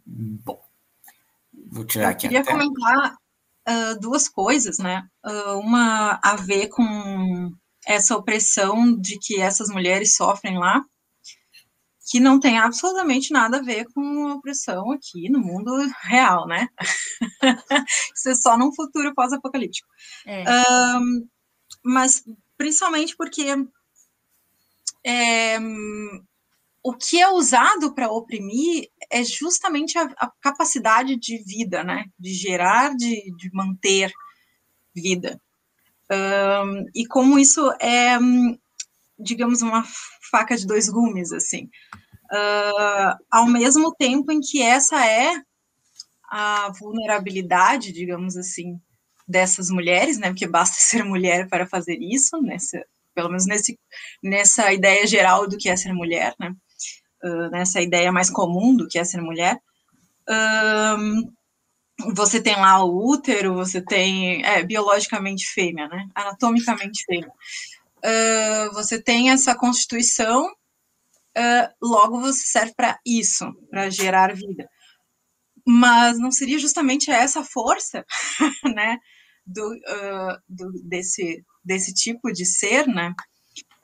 Bom, 0.06 0.62
vou 1.70 1.84
tirar 1.84 2.10
aqui. 2.10 2.26
Eu 2.26 2.30
queria 2.30 2.40
até... 2.42 2.52
comentar 2.52 3.16
uh, 3.68 4.00
duas 4.00 4.28
coisas, 4.28 4.78
né? 4.78 5.08
Uh, 5.24 5.58
uma 5.58 6.20
a 6.22 6.36
ver 6.36 6.68
com 6.68 7.52
essa 7.86 8.16
opressão 8.16 8.96
de 8.96 9.18
que 9.18 9.40
essas 9.40 9.68
mulheres 9.68 10.14
sofrem 10.16 10.58
lá, 10.58 10.84
que 12.08 12.20
não 12.20 12.38
tem 12.38 12.58
absolutamente 12.58 13.32
nada 13.32 13.58
a 13.58 13.62
ver 13.62 13.86
com 13.92 14.28
a 14.28 14.34
opressão 14.34 14.92
aqui 14.92 15.28
no 15.28 15.40
mundo 15.40 15.72
real, 16.02 16.46
né? 16.46 16.68
Isso 18.14 18.28
é 18.28 18.34
só 18.34 18.56
num 18.56 18.72
futuro 18.72 19.12
pós-apocalíptico. 19.14 19.88
É. 20.24 20.44
Um, 20.98 21.28
mas 21.84 22.24
principalmente 22.56 23.16
porque 23.16 23.54
é, 25.04 25.58
o 26.86 26.92
que 26.92 27.20
é 27.20 27.28
usado 27.28 27.92
para 27.92 28.12
oprimir 28.12 28.88
é 29.10 29.24
justamente 29.24 29.98
a, 29.98 30.04
a, 30.16 30.30
capacidade 30.40 31.16
de 31.16 31.38
vida, 31.38 31.82
né? 31.82 32.04
De 32.16 32.32
gerar, 32.32 32.94
de, 32.94 33.34
de 33.36 33.50
manter 33.52 34.12
vida. 34.94 35.40
Um, 36.08 36.86
e 36.94 37.04
como 37.04 37.40
isso 37.40 37.72
é, 37.80 38.16
digamos, 39.18 39.62
uma 39.62 39.82
faca 40.30 40.56
de 40.56 40.64
dois 40.64 40.88
gumes, 40.88 41.32
assim. 41.32 41.64
Uh, 42.30 43.18
ao 43.32 43.48
mesmo 43.48 43.92
tempo 43.92 44.30
em 44.30 44.40
que 44.40 44.62
essa 44.62 45.04
é 45.04 45.42
a 46.30 46.70
vulnerabilidade, 46.78 47.90
digamos 47.90 48.36
assim, 48.36 48.80
dessas 49.26 49.70
mulheres, 49.70 50.18
né? 50.18 50.28
Porque 50.28 50.46
basta 50.46 50.76
ser 50.78 51.02
mulher 51.02 51.48
para 51.48 51.66
fazer 51.66 51.98
isso, 52.00 52.40
nessa, 52.40 52.86
pelo 53.12 53.28
menos 53.28 53.44
nesse, 53.44 53.76
nessa 54.22 54.72
ideia 54.72 55.04
geral 55.04 55.48
do 55.48 55.58
que 55.58 55.68
é 55.68 55.76
ser 55.76 55.92
mulher, 55.92 56.32
né? 56.38 56.54
Nessa 57.50 57.80
ideia 57.80 58.12
mais 58.12 58.30
comum 58.30 58.76
do 58.76 58.86
que 58.86 58.98
é 58.98 59.04
ser 59.04 59.20
mulher. 59.20 59.58
Uh, 60.28 61.32
você 62.14 62.40
tem 62.40 62.54
lá 62.56 62.84
o 62.84 63.10
útero, 63.10 63.54
você 63.54 63.80
tem 63.80 64.44
é, 64.44 64.62
biologicamente 64.62 65.46
fêmea, 65.46 65.88
né? 65.88 66.06
Anatomicamente 66.14 67.04
fêmea. 67.06 67.32
Uh, 67.98 68.72
você 68.74 69.02
tem 69.02 69.30
essa 69.30 69.54
constituição 69.54 70.46
uh, 70.46 71.74
logo 71.82 72.20
você 72.20 72.44
serve 72.44 72.74
para 72.74 72.98
isso, 73.04 73.52
para 73.70 73.90
gerar 73.90 74.34
vida. 74.34 74.68
Mas 75.66 76.18
não 76.18 76.30
seria 76.30 76.58
justamente 76.58 77.10
essa 77.10 77.42
força, 77.42 78.04
né, 78.74 78.98
do, 79.44 79.66
uh, 79.66 80.38
do, 80.48 80.72
desse, 80.84 81.44
desse 81.64 81.92
tipo 81.92 82.32
de 82.32 82.44
ser, 82.44 82.86
né? 82.86 83.12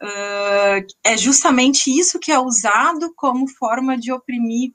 Uh, 0.02 0.84
é 1.04 1.16
justamente 1.16 1.88
isso 1.88 2.18
que 2.18 2.32
é 2.32 2.38
usado 2.38 3.12
como 3.14 3.46
forma 3.46 3.96
de 3.96 4.10
oprimir, 4.10 4.72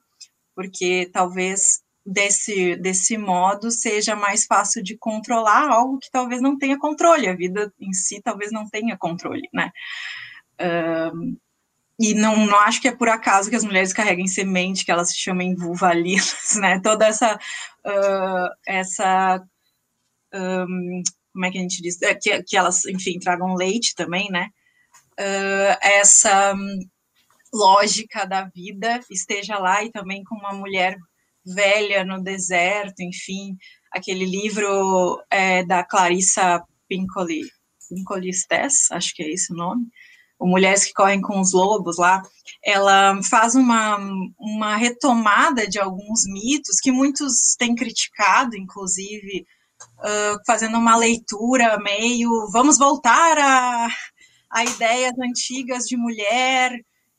porque 0.54 1.10
talvez 1.12 1.82
desse, 2.04 2.76
desse 2.76 3.18
modo 3.18 3.70
seja 3.70 4.16
mais 4.16 4.46
fácil 4.46 4.82
de 4.82 4.96
controlar 4.96 5.68
algo 5.68 5.98
que 5.98 6.10
talvez 6.10 6.40
não 6.40 6.56
tenha 6.56 6.78
controle, 6.78 7.28
a 7.28 7.36
vida 7.36 7.70
em 7.78 7.92
si 7.92 8.22
talvez 8.22 8.50
não 8.50 8.66
tenha 8.68 8.96
controle, 8.96 9.48
né? 9.52 9.70
Uh, 10.58 11.36
e 12.00 12.14
não, 12.14 12.46
não 12.46 12.58
acho 12.60 12.80
que 12.80 12.88
é 12.88 12.96
por 12.96 13.08
acaso 13.08 13.50
que 13.50 13.56
as 13.56 13.64
mulheres 13.64 13.92
carreguem 13.92 14.26
semente, 14.26 14.84
que 14.84 14.90
elas 14.90 15.10
se 15.10 15.18
chamem 15.18 15.54
vulvalinas, 15.54 16.56
né? 16.56 16.80
Toda 16.80 17.06
essa, 17.06 17.36
uh, 17.36 18.48
essa 18.66 19.44
um, 20.32 21.02
como 21.32 21.46
é 21.46 21.50
que 21.50 21.58
a 21.58 21.60
gente 21.60 21.82
diz? 21.82 22.00
É, 22.02 22.14
que, 22.14 22.42
que 22.42 22.56
elas, 22.56 22.84
enfim, 22.86 23.18
tragam 23.18 23.54
leite 23.54 23.94
também, 23.94 24.30
né? 24.30 24.48
Uh, 25.18 25.76
essa 25.82 26.54
um, 26.54 26.78
lógica 27.52 28.24
da 28.24 28.44
vida 28.44 29.00
esteja 29.10 29.58
lá 29.58 29.82
e 29.82 29.90
também 29.90 30.22
com 30.22 30.36
uma 30.36 30.52
mulher 30.52 30.96
velha 31.44 32.04
no 32.04 32.22
deserto, 32.22 33.00
enfim, 33.00 33.56
aquele 33.90 34.24
livro 34.24 35.20
é, 35.30 35.64
da 35.64 35.82
Clarissa 35.82 36.62
Pincoli, 36.88 37.42
Pincoli 37.88 38.32
Stess, 38.32 38.92
acho 38.92 39.14
que 39.14 39.22
é 39.22 39.32
esse 39.32 39.52
o 39.52 39.56
nome, 39.56 39.86
o 40.38 40.46
Mulheres 40.46 40.84
que 40.84 40.92
Correm 40.92 41.20
com 41.20 41.40
os 41.40 41.52
Lobos 41.52 41.98
lá, 41.98 42.22
ela 42.64 43.20
faz 43.22 43.54
uma, 43.54 43.98
uma 44.38 44.76
retomada 44.76 45.66
de 45.66 45.78
alguns 45.80 46.24
mitos 46.26 46.78
que 46.80 46.92
muitos 46.92 47.56
têm 47.58 47.74
criticado, 47.74 48.56
inclusive, 48.56 49.46
uh, 49.98 50.38
fazendo 50.46 50.78
uma 50.78 50.96
leitura 50.96 51.78
meio 51.78 52.48
vamos 52.52 52.78
voltar 52.78 53.36
a, 53.36 53.88
a 54.50 54.64
ideias 54.64 55.12
antigas 55.18 55.84
de 55.84 55.96
mulher, 55.96 56.72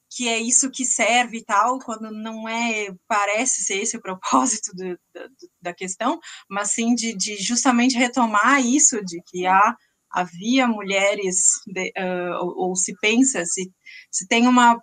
que 0.10 0.28
é 0.28 0.40
isso 0.40 0.72
que 0.72 0.86
serve 0.86 1.38
e 1.38 1.46
tal, 1.46 1.80
quando 1.80 2.10
não 2.12 2.50
é, 2.50 2.88
parece 3.08 3.64
ser 3.64 3.82
esse 3.82 3.98
o 3.98 4.02
propósito 4.02 4.76
do, 4.76 4.94
do, 4.96 5.50
da 5.62 5.74
questão, 5.74 6.20
mas 6.50 6.72
sim 6.72 6.96
de, 6.96 7.16
de 7.16 7.38
justamente 7.38 7.98
retomar 7.98 8.66
isso, 8.66 9.04
de 9.06 9.22
que 9.28 9.46
há 9.46 9.76
havia 10.12 10.68
mulheres, 10.68 11.44
de, 11.68 11.94
uh, 11.98 12.44
ou, 12.44 12.70
ou, 12.70 12.76
se 12.76 12.96
pensa, 13.00 13.46
se, 13.46 13.72
se 14.12 14.28
tem 14.28 14.48
uma 14.48 14.82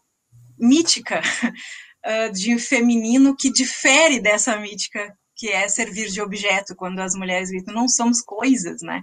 mítica 0.58 1.20
uh, 1.20 2.30
de 2.32 2.56
feminino 2.58 3.36
que 3.36 3.50
difere 3.50 4.20
dessa 4.20 4.56
mítica 4.56 5.12
que 5.34 5.48
é 5.48 5.68
servir 5.68 6.08
de 6.08 6.20
objeto, 6.22 6.74
quando 6.74 7.00
as 7.00 7.14
mulheres 7.14 7.50
gritam, 7.50 7.74
não 7.74 7.88
somos 7.88 8.22
coisas, 8.22 8.80
né? 8.80 9.02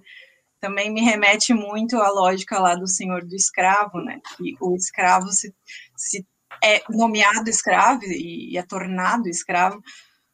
Também 0.64 0.90
me 0.90 1.02
remete 1.02 1.54
muito 1.54 1.98
à 1.98 2.10
lógica 2.10 2.58
lá 2.58 2.74
do 2.74 2.88
senhor 2.88 3.26
do 3.26 3.36
escravo, 3.36 4.00
né? 4.00 4.22
Que 4.38 4.56
o 4.62 4.74
escravo 4.78 5.30
se, 5.30 5.54
se 5.94 6.26
é 6.64 6.82
nomeado 6.90 7.50
escravo 7.50 8.00
e, 8.06 8.58
é 8.58 8.64
tornado 8.64 9.28
escravo 9.28 9.84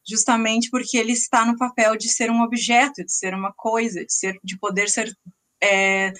justamente 0.06 0.70
porque 0.70 0.96
ele 0.96 1.10
está 1.10 1.44
no 1.44 1.58
papel 1.58 1.96
de 1.96 2.08
ser 2.08 2.30
um 2.30 2.42
objeto, 2.42 3.04
de 3.04 3.12
ser 3.12 3.34
uma 3.34 3.52
coisa, 3.52 4.06
de 4.06 4.12
ser, 4.12 4.38
de 4.44 4.56
poder 4.56 4.88
ser 4.88 5.12
é, 5.60 6.12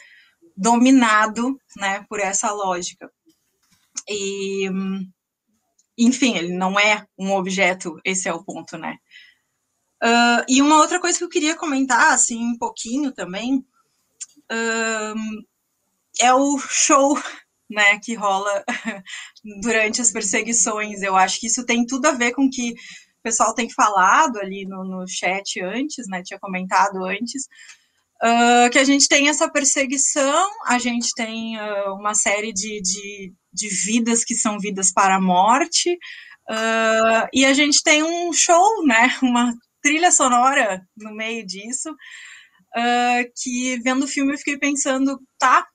dominado 0.56 1.56
né, 1.76 2.04
por 2.08 2.18
essa 2.18 2.50
lógica. 2.50 3.08
E, 4.08 4.68
enfim, 5.96 6.36
ele 6.36 6.52
não 6.52 6.80
é 6.80 7.06
um 7.16 7.30
objeto, 7.30 8.00
esse 8.04 8.28
é 8.28 8.34
o 8.34 8.42
ponto, 8.42 8.76
né? 8.76 8.96
Uh, 10.02 10.42
e 10.48 10.60
uma 10.60 10.78
outra 10.78 10.98
coisa 10.98 11.16
que 11.16 11.24
eu 11.24 11.28
queria 11.28 11.54
comentar, 11.54 12.12
assim, 12.12 12.42
um 12.42 12.58
pouquinho 12.58 13.12
também, 13.12 13.64
é 16.20 16.34
o 16.34 16.58
show, 16.58 17.16
né, 17.68 17.98
que 18.00 18.14
rola 18.14 18.64
durante 19.62 20.00
as 20.00 20.10
perseguições. 20.10 21.02
Eu 21.02 21.16
acho 21.16 21.40
que 21.40 21.46
isso 21.46 21.64
tem 21.64 21.86
tudo 21.86 22.06
a 22.06 22.12
ver 22.12 22.32
com 22.32 22.46
o 22.46 22.50
que 22.50 22.72
o 22.72 23.22
pessoal 23.22 23.54
tem 23.54 23.70
falado 23.70 24.38
ali 24.38 24.66
no, 24.66 24.84
no 24.84 25.06
chat 25.06 25.60
antes, 25.62 26.08
né, 26.08 26.22
tinha 26.22 26.40
comentado 26.40 27.04
antes, 27.04 27.48
Uh, 28.22 28.68
que 28.70 28.78
a 28.78 28.84
gente 28.84 29.08
tem 29.08 29.30
essa 29.30 29.50
perseguição, 29.50 30.50
a 30.66 30.78
gente 30.78 31.08
tem 31.16 31.56
uh, 31.56 31.94
uma 31.94 32.14
série 32.14 32.52
de, 32.52 32.78
de, 32.82 33.32
de, 33.50 33.68
vidas 33.68 34.22
que 34.22 34.34
são 34.34 34.58
vidas 34.58 34.92
para 34.92 35.14
a 35.14 35.20
morte, 35.20 35.94
uh, 36.50 37.26
e 37.32 37.46
a 37.46 37.54
gente 37.54 37.82
tem 37.82 38.02
um 38.02 38.30
show, 38.30 38.84
né, 38.84 39.16
uma 39.22 39.54
trilha 39.82 40.12
sonora 40.12 40.86
no 40.98 41.14
meio 41.14 41.46
disso, 41.46 41.96
que 43.36 43.78
vendo 43.82 44.04
o 44.04 44.08
filme 44.08 44.32
eu 44.32 44.38
fiquei 44.38 44.58
pensando, 44.58 45.20
tá, 45.38 45.66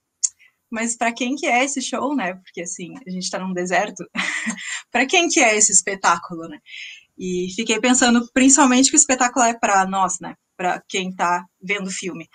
mas 0.71 0.97
para 0.97 1.13
quem 1.13 1.35
que 1.35 1.45
é 1.45 1.63
esse 1.63 1.81
show, 1.81 2.15
né, 2.15 2.33
porque 2.35 2.61
assim, 2.61 2.93
a 3.07 3.09
gente 3.09 3.23
está 3.23 3.39
num 3.39 3.53
deserto, 3.53 4.03
para 4.91 5.05
quem 5.05 5.27
que 5.27 5.39
é 5.39 5.55
esse 5.55 5.71
espetáculo, 5.71 6.47
né, 6.47 6.59
e 7.17 7.47
fiquei 7.55 7.79
pensando 7.79 8.27
principalmente 8.33 8.89
que 8.89 8.95
o 8.95 8.99
espetáculo 8.99 9.45
é 9.45 9.57
para 9.57 9.85
nós, 9.85 10.17
né, 10.19 10.35
para 10.57 10.81
quem 10.87 11.09
está 11.09 11.45
vendo 11.61 11.87
o 11.87 11.91
filme. 11.91 12.27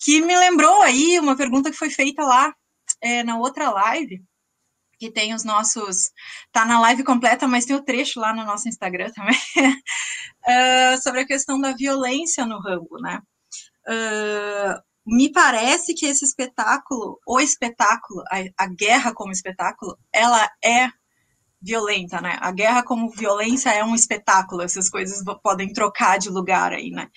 Que 0.00 0.20
me 0.20 0.36
lembrou 0.36 0.82
aí 0.82 1.18
uma 1.20 1.36
pergunta 1.36 1.70
que 1.70 1.76
foi 1.76 1.90
feita 1.90 2.22
lá 2.24 2.52
é, 3.00 3.22
na 3.22 3.38
outra 3.38 3.70
live, 3.70 4.22
que 4.98 5.10
tem 5.10 5.34
os 5.34 5.44
nossos. 5.44 6.10
Tá 6.52 6.64
na 6.64 6.80
live 6.80 7.02
completa, 7.04 7.48
mas 7.48 7.64
tem 7.64 7.74
o 7.74 7.84
trecho 7.84 8.20
lá 8.20 8.32
no 8.32 8.44
nosso 8.44 8.68
Instagram 8.68 9.10
também, 9.12 9.36
uh, 9.66 10.96
sobre 11.02 11.20
a 11.20 11.26
questão 11.26 11.60
da 11.60 11.72
violência 11.72 12.46
no 12.46 12.60
Rambo, 12.60 13.00
né? 13.00 13.20
Uh, 13.88 14.80
me 15.06 15.32
parece 15.32 15.94
que 15.94 16.06
esse 16.06 16.24
espetáculo, 16.24 17.18
o 17.26 17.40
espetáculo, 17.40 18.22
a, 18.30 18.64
a 18.64 18.66
guerra 18.68 19.12
como 19.12 19.32
espetáculo, 19.32 19.98
ela 20.12 20.48
é 20.64 20.88
violenta, 21.60 22.20
né? 22.20 22.36
A 22.40 22.50
guerra 22.50 22.82
como 22.82 23.10
violência 23.10 23.70
é 23.70 23.84
um 23.84 23.94
espetáculo, 23.94 24.62
essas 24.62 24.88
coisas 24.88 25.22
podem 25.42 25.72
trocar 25.72 26.18
de 26.18 26.28
lugar 26.28 26.72
aí, 26.72 26.90
né? 26.90 27.08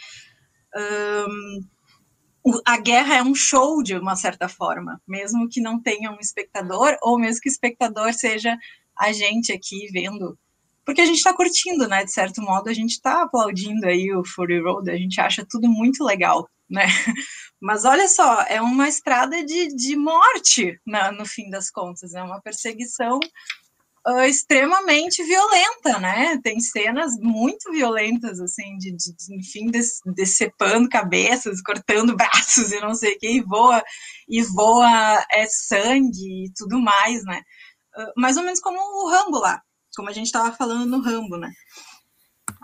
Um, 0.75 2.61
a 2.65 2.77
guerra 2.77 3.15
é 3.15 3.23
um 3.23 3.33
show 3.33 3.81
de 3.81 3.95
uma 3.95 4.15
certa 4.15 4.47
forma, 4.47 5.01
mesmo 5.07 5.49
que 5.49 5.59
não 5.59 5.81
tenha 5.81 6.11
um 6.11 6.19
espectador, 6.19 6.95
ou 7.01 7.17
mesmo 7.19 7.41
que 7.41 7.49
o 7.49 7.51
espectador 7.51 8.13
seja 8.13 8.55
a 8.97 9.11
gente 9.11 9.51
aqui 9.51 9.87
vendo, 9.91 10.37
porque 10.85 11.01
a 11.01 11.05
gente 11.05 11.17
está 11.17 11.33
curtindo, 11.33 11.87
né? 11.87 12.03
De 12.03 12.11
certo 12.11 12.41
modo, 12.41 12.69
a 12.69 12.73
gente 12.73 12.91
está 12.91 13.23
aplaudindo 13.23 13.87
aí 13.87 14.13
o 14.13 14.23
Fury 14.23 14.61
Road, 14.61 14.89
a 14.91 14.97
gente 14.97 15.19
acha 15.19 15.45
tudo 15.49 15.67
muito 15.67 16.03
legal, 16.03 16.47
né? 16.69 16.85
Mas 17.61 17.85
olha 17.85 18.07
só, 18.07 18.41
é 18.43 18.61
uma 18.61 18.87
estrada 18.87 19.43
de, 19.43 19.75
de 19.75 19.95
morte, 19.95 20.79
na, 20.85 21.11
no 21.11 21.25
fim 21.25 21.49
das 21.49 21.69
contas, 21.69 22.13
é 22.13 22.21
uma 22.21 22.41
perseguição 22.41 23.19
uh, 24.07 24.23
extremamente 24.23 25.23
violenta, 25.23 25.99
né? 25.99 26.39
Tem 26.43 26.59
cenas 26.59 27.17
muito 27.19 27.71
violentas, 27.71 28.39
assim, 28.39 28.77
de, 28.77 28.91
de, 28.91 29.15
de 29.15 29.35
enfim, 29.35 29.67
des, 29.67 29.99
decepando 30.15 30.89
cabeças, 30.89 31.61
cortando 31.61 32.15
braços 32.17 32.71
e 32.71 32.79
não 32.79 32.93
sei 32.93 33.15
o 33.15 33.19
que, 33.19 33.29
e 33.29 33.41
voa, 33.41 33.83
e 34.29 34.41
voa 34.43 35.25
é 35.31 35.47
sangue 35.47 36.45
e 36.45 36.51
tudo 36.55 36.79
mais, 36.79 37.23
né? 37.23 37.41
Uh, 37.97 38.11
mais 38.19 38.37
ou 38.37 38.43
menos 38.43 38.59
como 38.59 38.77
o 38.77 39.09
Rambo 39.09 39.39
lá, 39.39 39.61
como 39.95 40.09
a 40.09 40.13
gente 40.13 40.27
estava 40.27 40.51
falando 40.51 40.85
no 40.85 41.01
Rambo, 41.01 41.37
né? 41.37 41.51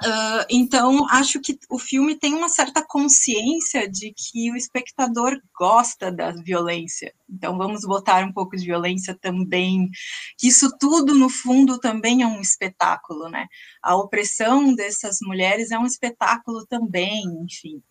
Uh, 0.03 0.45
então, 0.49 1.07
acho 1.09 1.39
que 1.39 1.57
o 1.69 1.77
filme 1.77 2.15
tem 2.17 2.33
uma 2.33 2.49
certa 2.49 2.83
consciência 2.85 3.89
de 3.89 4.13
que 4.15 4.51
o 4.51 4.55
espectador 4.55 5.39
gosta 5.57 6.11
da 6.11 6.31
violência. 6.31 7.13
Então, 7.29 7.57
vamos 7.57 7.81
botar 7.81 8.25
um 8.25 8.33
pouco 8.33 8.55
de 8.55 8.65
violência 8.65 9.17
também. 9.19 9.89
Que 10.37 10.47
isso 10.47 10.75
tudo, 10.79 11.13
no 11.13 11.29
fundo, 11.29 11.79
também 11.79 12.23
é 12.23 12.27
um 12.27 12.41
espetáculo, 12.41 13.29
né? 13.29 13.47
A 13.81 13.95
opressão 13.95 14.73
dessas 14.73 15.17
mulheres 15.21 15.71
é 15.71 15.77
um 15.77 15.85
espetáculo 15.85 16.65
também, 16.65 17.23
enfim. 17.43 17.81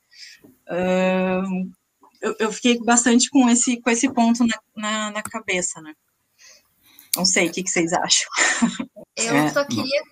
Uh, 0.69 1.71
eu, 2.21 2.37
eu, 2.39 2.53
fiquei 2.53 2.79
bastante 2.81 3.31
com 3.31 3.49
esse, 3.49 3.81
com 3.81 3.91
esse 3.91 4.13
ponto 4.13 4.45
na, 4.45 4.59
na, 4.77 5.11
na 5.13 5.23
cabeça, 5.23 5.81
né? 5.81 5.95
Não 7.17 7.25
sei 7.25 7.49
o 7.49 7.53
que, 7.53 7.63
que 7.63 7.71
vocês 7.71 7.93
acham. 7.93 8.29
Eu 9.17 9.49
só 9.51 9.65
queria 9.65 10.03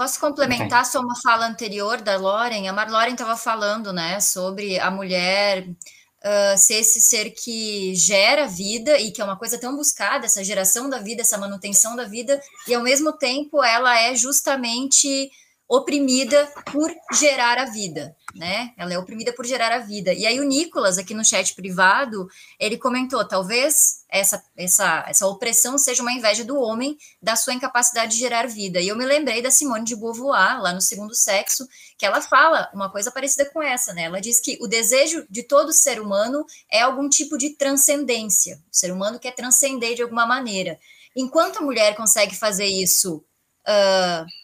Posso 0.00 0.18
complementar 0.18 0.86
só 0.86 0.98
uma 0.98 1.14
fala 1.14 1.46
anterior 1.46 2.00
da 2.00 2.16
Loren? 2.16 2.66
A 2.66 2.72
Marloren 2.72 3.12
estava 3.12 3.36
falando, 3.36 3.92
né, 3.92 4.18
sobre 4.18 4.80
a 4.80 4.90
mulher 4.90 5.68
uh, 5.68 6.56
ser 6.56 6.76
esse 6.76 7.02
ser 7.02 7.32
que 7.32 7.94
gera 7.94 8.46
vida 8.46 8.98
e 8.98 9.10
que 9.12 9.20
é 9.20 9.24
uma 9.26 9.36
coisa 9.36 9.60
tão 9.60 9.76
buscada, 9.76 10.24
essa 10.24 10.42
geração 10.42 10.88
da 10.88 10.96
vida, 11.00 11.20
essa 11.20 11.36
manutenção 11.36 11.94
da 11.94 12.04
vida, 12.04 12.40
e 12.66 12.72
ao 12.72 12.82
mesmo 12.82 13.12
tempo 13.12 13.62
ela 13.62 13.94
é 14.00 14.14
justamente 14.14 15.30
oprimida 15.70 16.52
por 16.72 16.92
gerar 17.12 17.56
a 17.56 17.64
vida, 17.66 18.16
né? 18.34 18.74
Ela 18.76 18.94
é 18.94 18.98
oprimida 18.98 19.32
por 19.32 19.46
gerar 19.46 19.70
a 19.70 19.78
vida. 19.78 20.12
E 20.12 20.26
aí 20.26 20.40
o 20.40 20.42
Nicolas, 20.42 20.98
aqui 20.98 21.14
no 21.14 21.24
chat 21.24 21.54
privado, 21.54 22.28
ele 22.58 22.76
comentou, 22.76 23.24
talvez 23.24 24.04
essa, 24.08 24.42
essa, 24.56 25.04
essa 25.06 25.28
opressão 25.28 25.78
seja 25.78 26.02
uma 26.02 26.10
inveja 26.10 26.42
do 26.42 26.58
homem 26.58 26.98
da 27.22 27.36
sua 27.36 27.54
incapacidade 27.54 28.14
de 28.14 28.18
gerar 28.18 28.48
vida. 28.48 28.80
E 28.80 28.88
eu 28.88 28.96
me 28.96 29.04
lembrei 29.04 29.40
da 29.40 29.48
Simone 29.48 29.84
de 29.84 29.94
Beauvoir, 29.94 30.60
lá 30.60 30.72
no 30.72 30.80
Segundo 30.80 31.14
Sexo, 31.14 31.68
que 31.96 32.04
ela 32.04 32.20
fala 32.20 32.68
uma 32.74 32.90
coisa 32.90 33.12
parecida 33.12 33.48
com 33.52 33.62
essa, 33.62 33.92
né? 33.92 34.02
Ela 34.02 34.20
diz 34.20 34.40
que 34.40 34.58
o 34.60 34.66
desejo 34.66 35.24
de 35.30 35.44
todo 35.44 35.72
ser 35.72 36.00
humano 36.00 36.44
é 36.68 36.80
algum 36.80 37.08
tipo 37.08 37.38
de 37.38 37.50
transcendência. 37.50 38.60
O 38.72 38.76
ser 38.76 38.90
humano 38.90 39.20
quer 39.20 39.36
transcender 39.36 39.94
de 39.94 40.02
alguma 40.02 40.26
maneira. 40.26 40.80
Enquanto 41.14 41.58
a 41.58 41.62
mulher 41.62 41.94
consegue 41.94 42.34
fazer 42.34 42.66
isso... 42.66 43.24
Uh, 43.60 44.39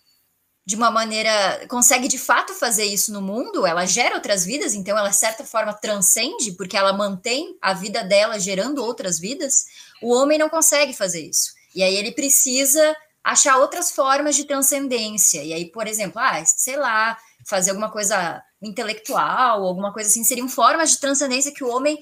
de 0.67 0.75
uma 0.75 0.91
maneira 0.91 1.65
consegue 1.69 2.09
de 2.09 2.19
fato 2.19 2.53
fazer 2.53 2.85
isso 2.85 3.13
no 3.13 3.23
mundo, 3.23 3.65
ela 3.65 3.87
gera 3.87 4.17
outras 4.17 4.45
vidas, 4.45 4.75
então 4.75 4.99
ela 4.99 5.11
de 5.11 5.17
certa 5.17 5.45
forma 5.45 5.73
transcende 5.73 6.51
porque 6.53 6.77
ela 6.77 6.93
mantém 6.93 7.57
a 7.63 7.73
vida 7.73 8.03
dela 8.03 8.37
gerando 8.41 8.85
outras 8.85 9.21
vidas. 9.21 9.67
O 10.03 10.13
homem 10.13 10.37
não 10.37 10.49
consegue 10.49 10.93
fazer 10.93 11.25
isso. 11.25 11.55
E 11.73 11.85
aí 11.85 11.95
ele 11.95 12.11
precisa 12.11 12.97
achar 13.23 13.59
outras 13.59 13.93
formas 13.93 14.35
de 14.35 14.45
transcendência. 14.45 15.43
E 15.43 15.53
aí, 15.53 15.67
por 15.67 15.87
exemplo, 15.87 16.21
ah, 16.21 16.45
sei 16.45 16.77
lá, 16.77 17.17
fazer 17.45 17.71
alguma 17.71 17.91
coisa 17.91 18.43
intelectual, 18.61 19.65
alguma 19.65 19.93
coisa 19.93 20.11
assim, 20.11 20.25
seriam 20.25 20.49
formas 20.49 20.91
de 20.91 20.99
transcendência 20.99 21.53
que 21.55 21.63
o 21.63 21.69
homem 21.69 21.97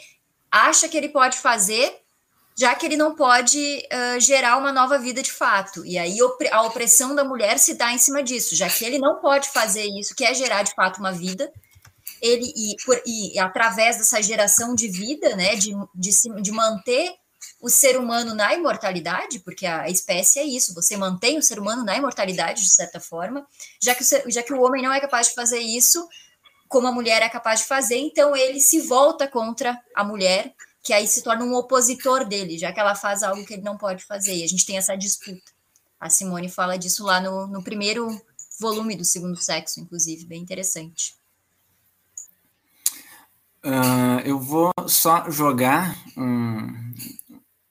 acha 0.51 0.89
que 0.89 0.97
ele 0.97 1.11
pode 1.11 1.37
fazer 1.37 1.95
já 2.57 2.75
que 2.75 2.87
ele 2.87 2.97
não 2.97 3.15
pode 3.15 3.59
uh, 3.59 4.21
gerar 4.21 4.57
uma 4.57 4.73
nova 4.73 4.99
vida 4.99 5.23
de 5.23 5.33
fato. 5.33 5.85
E 5.85 5.99
aí 5.99 6.19
a 6.53 6.63
opressão 6.63 7.15
da 7.15 7.25
mulher 7.25 7.59
se 7.59 7.75
dá 7.75 7.93
em 7.93 7.99
cima 7.99 8.23
disso, 8.23 8.55
já 8.55 8.69
que 8.69 8.85
ele 8.85 8.99
não 8.99 9.21
pode 9.21 9.49
fazer 9.49 9.85
isso, 9.85 10.15
que 10.15 10.25
é 10.25 10.33
gerar 10.33 10.63
de 10.63 10.73
fato 10.75 10.99
uma 10.99 11.13
vida. 11.13 11.53
Ele 12.23 12.53
e, 12.57 12.77
por, 12.85 13.03
e 13.05 13.39
através 13.39 13.99
dessa 13.99 14.23
geração 14.23 14.75
de 14.75 14.89
vida, 14.89 15.35
né, 15.35 15.57
de, 15.57 15.73
de, 15.95 16.11
de 16.43 16.53
manter 16.53 17.13
o 17.61 17.69
ser 17.69 17.99
humano 17.99 18.35
na 18.35 18.55
imortalidade, 18.55 19.41
porque 19.41 19.67
a 19.67 19.89
espécie 19.89 20.39
é 20.39 20.45
isso, 20.45 20.75
você 20.75 20.97
mantém 20.97 21.39
o 21.39 21.43
ser 21.43 21.59
humano 21.59 21.83
na 21.83 21.97
imortalidade, 21.97 22.63
de 22.63 22.71
certa 22.71 23.01
forma, 23.01 23.47
já 23.83 23.95
que, 23.95 24.03
o, 24.03 24.31
já 24.31 24.43
que 24.43 24.53
o 24.53 24.63
homem 24.63 24.83
não 24.83 24.93
é 24.93 25.01
capaz 25.01 25.29
de 25.29 25.35
fazer 25.35 25.59
isso, 25.59 26.07
como 26.69 26.87
a 26.87 26.93
mulher 26.93 27.23
é 27.23 27.29
capaz 27.29 27.61
de 27.61 27.67
fazer, 27.67 27.97
então 27.97 28.37
ele 28.37 28.61
se 28.61 28.81
volta 28.81 29.27
contra 29.27 29.79
a 29.95 30.05
mulher 30.05 30.55
que 30.85 30.93
aí 30.93 31.09
se 31.09 31.23
torna 31.23 31.43
um 31.47 31.55
opositor 31.55 32.27
dele, 32.29 32.59
já 32.59 32.71
que 32.71 32.79
ela 32.79 32.95
faz 32.95 33.23
algo 33.23 33.45
que 33.47 33.55
ele 33.55 33.63
não 33.63 33.79
pode 33.79 34.05
fazer. 34.05 34.37
E 34.37 34.45
a 34.45 34.47
gente 34.47 34.67
tem 34.67 34.77
essa 34.77 34.95
disputa. 34.95 35.51
A 35.99 36.11
Simone 36.11 36.51
fala 36.51 36.77
disso 36.77 37.03
lá 37.03 37.23
no, 37.23 37.47
no 37.47 37.65
primeiro 37.65 38.07
volume 38.61 38.95
do 38.95 39.05
Segundo 39.05 39.41
Sexo, 39.41 39.81
inclusive, 39.81 40.27
bem 40.27 40.43
interessante. 40.43 41.17
Uh, 43.65 44.21
eu 44.27 44.39
vou 44.39 44.71
só 44.87 45.31
jogar 45.31 45.97
um, 46.19 46.93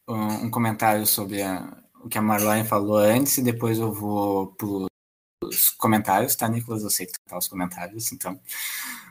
um 0.07 0.49
comentário 0.49 1.05
sobre 1.05 1.43
a, 1.43 1.72
o 2.03 2.09
que 2.09 2.18
a 2.18 2.22
Marlene 2.22 2.68
falou 2.68 2.97
antes 2.97 3.38
e 3.38 3.43
depois 3.43 3.78
eu 3.78 3.93
vou 3.93 4.47
para 4.55 4.68
os 5.47 5.70
comentários, 5.70 6.36
tá, 6.36 6.47
Nicolas? 6.47 6.82
Eu 6.82 6.89
sei 6.89 7.05
que 7.05 7.14
tá 7.28 7.38
os 7.38 7.47
comentários, 7.47 8.11
então. 8.11 8.41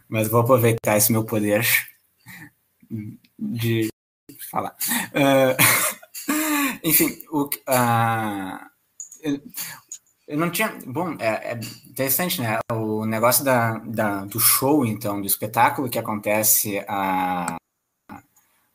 Mas 0.08 0.26
vou 0.26 0.40
aproveitar 0.40 0.96
esse 0.96 1.12
meu 1.12 1.24
poder 1.24 1.64
de 3.38 3.91
falar. 4.52 4.76
Uh, 5.14 5.56
enfim, 6.84 7.24
o, 7.30 7.44
uh, 7.44 8.58
eu, 9.22 9.40
eu, 10.28 10.38
não 10.38 10.50
tinha. 10.50 10.78
Bom, 10.86 11.16
é, 11.18 11.52
é, 11.52 11.60
interessante, 11.88 12.40
né? 12.42 12.58
O 12.70 13.06
negócio 13.06 13.42
da, 13.42 13.78
da, 13.78 14.24
do 14.26 14.38
show, 14.38 14.84
então, 14.84 15.20
do 15.20 15.26
espetáculo 15.26 15.88
que 15.88 15.98
acontece 15.98 16.84
a, 16.86 17.56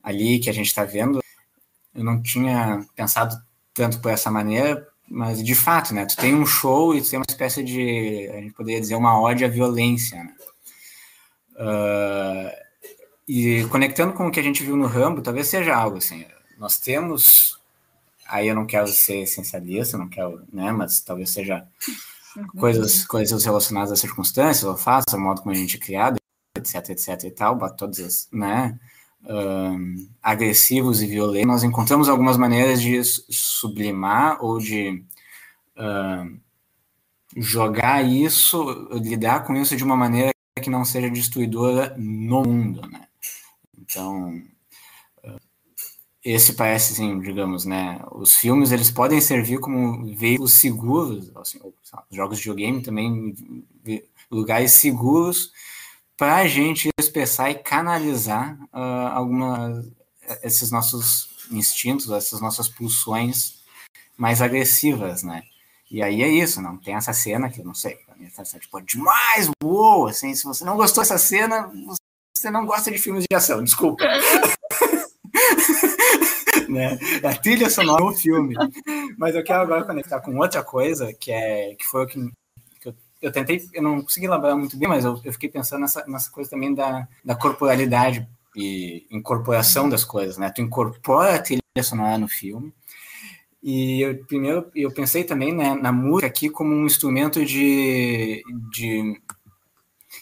ali, 0.01 0.39
que 0.39 0.49
a 0.49 0.53
gente 0.53 0.67
está 0.67 0.83
vendo, 0.83 1.19
eu 1.93 2.03
não 2.03 2.21
tinha 2.21 2.83
pensado 2.95 3.39
tanto 3.73 4.01
por 4.01 4.11
essa 4.11 4.31
maneira, 4.31 4.87
mas 5.07 5.43
de 5.43 5.53
fato, 5.53 5.93
né? 5.93 6.05
Tu 6.05 6.17
tem 6.17 6.33
um 6.33 6.45
show 6.45 6.95
e 6.95 7.01
tu 7.01 7.09
tem 7.11 7.19
uma 7.19 7.25
espécie 7.29 7.63
de, 7.63 8.29
a 8.33 8.41
gente 8.41 8.53
poderia 8.53 8.81
dizer, 8.81 8.95
uma 8.95 9.21
ódio 9.21 9.45
à 9.45 9.49
violência, 9.49 10.23
né? 10.23 10.33
Uh, 11.59 12.66
e 13.27 13.65
conectando 13.69 14.13
com 14.13 14.27
o 14.27 14.31
que 14.31 14.39
a 14.39 14.43
gente 14.43 14.63
viu 14.63 14.77
no 14.77 14.87
Rambo, 14.87 15.21
talvez 15.21 15.47
seja 15.47 15.75
algo 15.75 15.97
assim. 15.97 16.25
Nós 16.57 16.79
temos. 16.79 17.59
Aí 18.25 18.47
eu 18.47 18.55
não 18.55 18.65
quero 18.65 18.87
ser 18.87 19.21
essencialista, 19.21 19.97
não 19.97 20.07
quero, 20.07 20.43
né? 20.51 20.71
Mas 20.71 21.01
talvez 21.01 21.29
seja 21.29 21.67
uhum. 22.35 22.47
coisas, 22.57 23.05
coisas 23.05 23.43
relacionadas 23.43 23.91
às 23.91 23.99
circunstâncias, 23.99 24.65
ao 24.65 24.77
fato, 24.77 25.13
ao 25.13 25.19
modo 25.19 25.41
como 25.41 25.53
a 25.53 25.57
gente 25.57 25.77
é 25.77 25.79
criado, 25.79 26.17
etc, 26.55 26.89
etc 26.89 27.23
e 27.25 27.31
tal, 27.31 27.75
todos, 27.75 28.27
né? 28.31 28.79
Um, 29.29 30.07
agressivos 30.21 31.01
e 31.01 31.07
violentos. 31.07 31.47
Nós 31.47 31.63
encontramos 31.63 32.07
algumas 32.07 32.37
maneiras 32.37 32.81
de 32.81 33.03
sublimar 33.03 34.37
ou 34.41 34.59
de 34.59 35.03
um, 35.77 36.39
jogar 37.35 38.03
isso, 38.03 38.89
lidar 38.93 39.43
com 39.45 39.55
isso 39.55 39.75
de 39.75 39.83
uma 39.83 39.97
maneira 39.97 40.31
que 40.61 40.69
não 40.69 40.85
seja 40.85 41.09
destruidora 41.09 41.93
no 41.97 42.43
mundo, 42.43 42.87
né? 42.89 43.06
Então, 43.89 44.43
esse 46.23 46.53
parece, 46.53 46.93
assim, 46.93 47.19
digamos, 47.21 47.63
né? 47.63 48.01
Os 48.11 48.35
filmes 48.35 48.73
eles 48.73 48.91
podem 48.91 49.21
servir 49.21 49.59
como 49.59 50.13
veículos 50.13 50.53
seguros, 50.53 51.31
assim, 51.37 51.57
os 51.63 52.15
jogos 52.15 52.37
de 52.37 52.43
videogame 52.43 52.83
também, 52.83 53.33
lugares 54.29 54.73
seguros 54.73 55.53
para 56.17 56.37
a 56.37 56.47
gente 56.47 56.89
expressar 56.99 57.49
e 57.51 57.55
canalizar 57.55 58.59
uh, 58.73 59.07
algumas 59.13 59.87
esses 60.43 60.69
nossos 60.69 61.29
instintos, 61.49 62.09
essas 62.11 62.41
nossas 62.41 62.67
pulsões 62.67 63.63
mais 64.17 64.41
agressivas, 64.41 65.23
né? 65.23 65.43
E 65.89 66.03
aí 66.03 66.21
é 66.21 66.27
isso, 66.27 66.61
não 66.61 66.77
tem 66.77 66.95
essa 66.95 67.13
cena 67.13 67.49
que 67.49 67.61
eu 67.61 67.65
não 67.65 67.73
sei, 67.73 67.95
pra 67.95 68.15
mim 68.17 68.27
tipo, 68.59 68.81
demais, 68.81 69.49
uou, 69.63 70.07
assim, 70.07 70.35
se 70.35 70.43
você 70.43 70.65
não 70.65 70.75
gostou 70.75 71.01
dessa 71.01 71.17
cena, 71.17 71.71
você 72.37 72.49
não 72.49 72.65
gosta 72.65 72.91
de 72.91 72.97
filmes 72.97 73.25
de 73.29 73.35
ação, 73.35 73.63
desculpa. 73.63 74.03
né? 76.69 76.97
A 77.23 77.35
trilha 77.35 77.69
sonora 77.69 78.03
do 78.03 78.13
filme. 78.13 78.55
Mas 79.17 79.35
eu 79.35 79.43
quero 79.43 79.61
agora 79.61 79.83
conectar 79.83 80.19
com 80.19 80.37
outra 80.37 80.63
coisa, 80.63 81.13
que, 81.13 81.31
é, 81.31 81.75
que 81.75 81.85
foi 81.85 82.03
o 82.03 82.07
que, 82.07 82.31
que 82.81 82.89
eu, 82.89 82.95
eu, 83.21 83.31
tentei, 83.31 83.61
eu 83.73 83.81
não 83.81 84.01
consegui 84.01 84.27
lembrar 84.27 84.55
muito 84.55 84.77
bem, 84.77 84.87
mas 84.87 85.05
eu, 85.05 85.19
eu 85.23 85.33
fiquei 85.33 85.49
pensando 85.49 85.81
nessa, 85.81 86.05
nessa 86.07 86.31
coisa 86.31 86.49
também 86.49 86.73
da, 86.73 87.07
da 87.23 87.35
corporalidade 87.35 88.27
e 88.55 89.05
incorporação 89.11 89.89
das 89.89 90.03
coisas, 90.03 90.37
né? 90.37 90.49
Tu 90.49 90.61
incorpora 90.61 91.35
a 91.35 91.41
trilha 91.41 91.61
sonora 91.81 92.17
no 92.17 92.27
filme, 92.27 92.73
e 93.61 94.01
eu, 94.01 94.23
primeiro 94.25 94.69
eu 94.75 94.91
pensei 94.91 95.23
também 95.23 95.53
né, 95.53 95.75
na 95.75 95.91
música 95.91 96.27
aqui 96.27 96.49
como 96.49 96.73
um 96.73 96.85
instrumento 96.85 97.43
de, 97.43 98.43
de, 98.71 99.19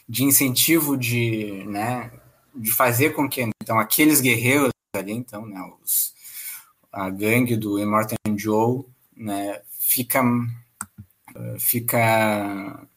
de 0.07 0.23
incentivo 0.23 0.97
de, 0.97 1.63
né, 1.65 2.11
de 2.53 2.71
fazer 2.71 3.11
com 3.11 3.27
que 3.29 3.47
então 3.61 3.79
aqueles 3.79 4.21
guerreiros 4.21 4.69
ali, 4.95 5.13
então, 5.13 5.45
né, 5.45 5.61
os, 5.83 6.13
a 6.91 7.09
gangue 7.09 7.57
do 7.57 7.79
Immortan 7.79 8.15
Joe, 8.37 8.83
né, 9.15 9.61
fica 9.79 10.21
fica 11.59 12.87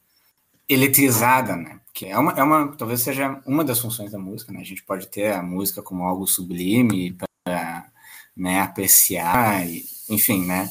eletrizada, 0.69 1.57
né? 1.57 1.81
Que 1.93 2.07
é 2.07 2.19
uma, 2.19 2.33
é 2.33 2.43
uma, 2.43 2.69
talvez 2.77 3.01
seja 3.01 3.41
uma 3.47 3.65
das 3.65 3.81
funções 3.81 4.13
da 4.13 4.19
música, 4.19 4.53
né? 4.53 4.61
A 4.61 4.65
gente 4.65 4.83
pode 4.83 5.09
ter 5.09 5.33
a 5.33 5.43
música 5.43 5.83
como 5.83 6.05
algo 6.05 6.27
sublime 6.27 7.17
para 7.45 7.91
né, 8.37 8.61
apreciar, 8.61 9.67
e, 9.67 9.85
enfim, 10.09 10.45
né? 10.45 10.71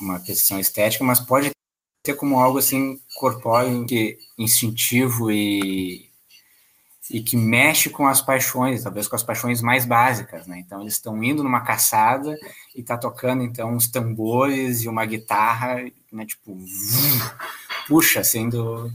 Uma 0.00 0.20
questão 0.20 0.58
estética, 0.58 1.04
mas 1.04 1.20
pode 1.20 1.50
ter 2.04 2.14
como 2.14 2.38
algo 2.38 2.58
assim 2.58 3.00
corpóreo, 3.16 3.84
que 3.86 4.18
instintivo 4.38 5.32
e 5.32 6.12
e 7.10 7.22
que 7.22 7.36
mexe 7.36 7.90
com 7.90 8.06
as 8.06 8.22
paixões, 8.22 8.82
talvez 8.82 9.06
com 9.06 9.14
as 9.14 9.22
paixões 9.22 9.60
mais 9.60 9.84
básicas, 9.84 10.46
né? 10.46 10.58
Então 10.58 10.80
eles 10.80 10.94
estão 10.94 11.22
indo 11.22 11.42
numa 11.42 11.60
caçada 11.60 12.34
e 12.74 12.82
tá 12.82 12.96
tocando 12.96 13.42
então 13.42 13.74
uns 13.74 13.88
tambores 13.88 14.82
e 14.82 14.88
uma 14.88 15.04
guitarra, 15.04 15.84
né? 16.10 16.24
Tipo, 16.24 16.58
puxa 17.86 18.20
assim 18.20 18.48
do, 18.48 18.90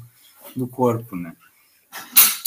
do 0.55 0.67
corpo, 0.67 1.15
né? 1.15 1.33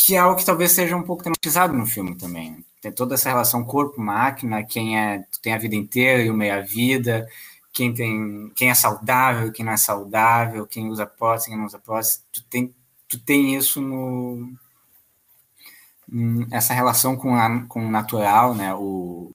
Que 0.05 0.17
é 0.17 0.19
algo 0.19 0.37
que 0.37 0.45
talvez 0.45 0.73
seja 0.73 0.97
um 0.97 1.05
pouco 1.05 1.23
tematizado 1.23 1.73
no 1.73 1.87
filme 1.87 2.17
também. 2.17 2.51
Né? 2.51 2.59
Tem 2.81 2.91
toda 2.91 3.15
essa 3.15 3.29
relação 3.29 3.65
corpo-máquina, 3.65 4.65
quem 4.65 4.99
é 4.99 5.25
tem 5.41 5.55
a 5.55 5.59
vida 5.59 5.77
inteira 5.77 6.23
e 6.23 6.31
o 6.31 6.35
meia-vida, 6.35 7.29
quem 7.73 7.93
tem 7.95 8.53
quem 8.55 8.71
é 8.71 8.75
saudável, 8.75 9.53
quem 9.53 9.65
não 9.65 9.73
é 9.73 9.77
saudável, 9.77 10.67
quem 10.67 10.89
usa 10.89 11.07
prótese, 11.07 11.49
quem 11.49 11.59
não 11.59 11.67
usa 11.67 11.79
prótese, 11.79 12.21
tu 12.33 12.43
tem 12.45 12.75
tu 13.09 13.19
tem 13.19 13.55
isso 13.57 13.81
no 13.81 14.57
Hum, 16.13 16.47
essa 16.51 16.75
relação 16.75 17.17
com, 17.17 17.35
a, 17.35 17.65
com 17.67 17.87
o 17.87 17.91
natural, 17.91 18.55
né? 18.55 18.75
O, 18.75 19.31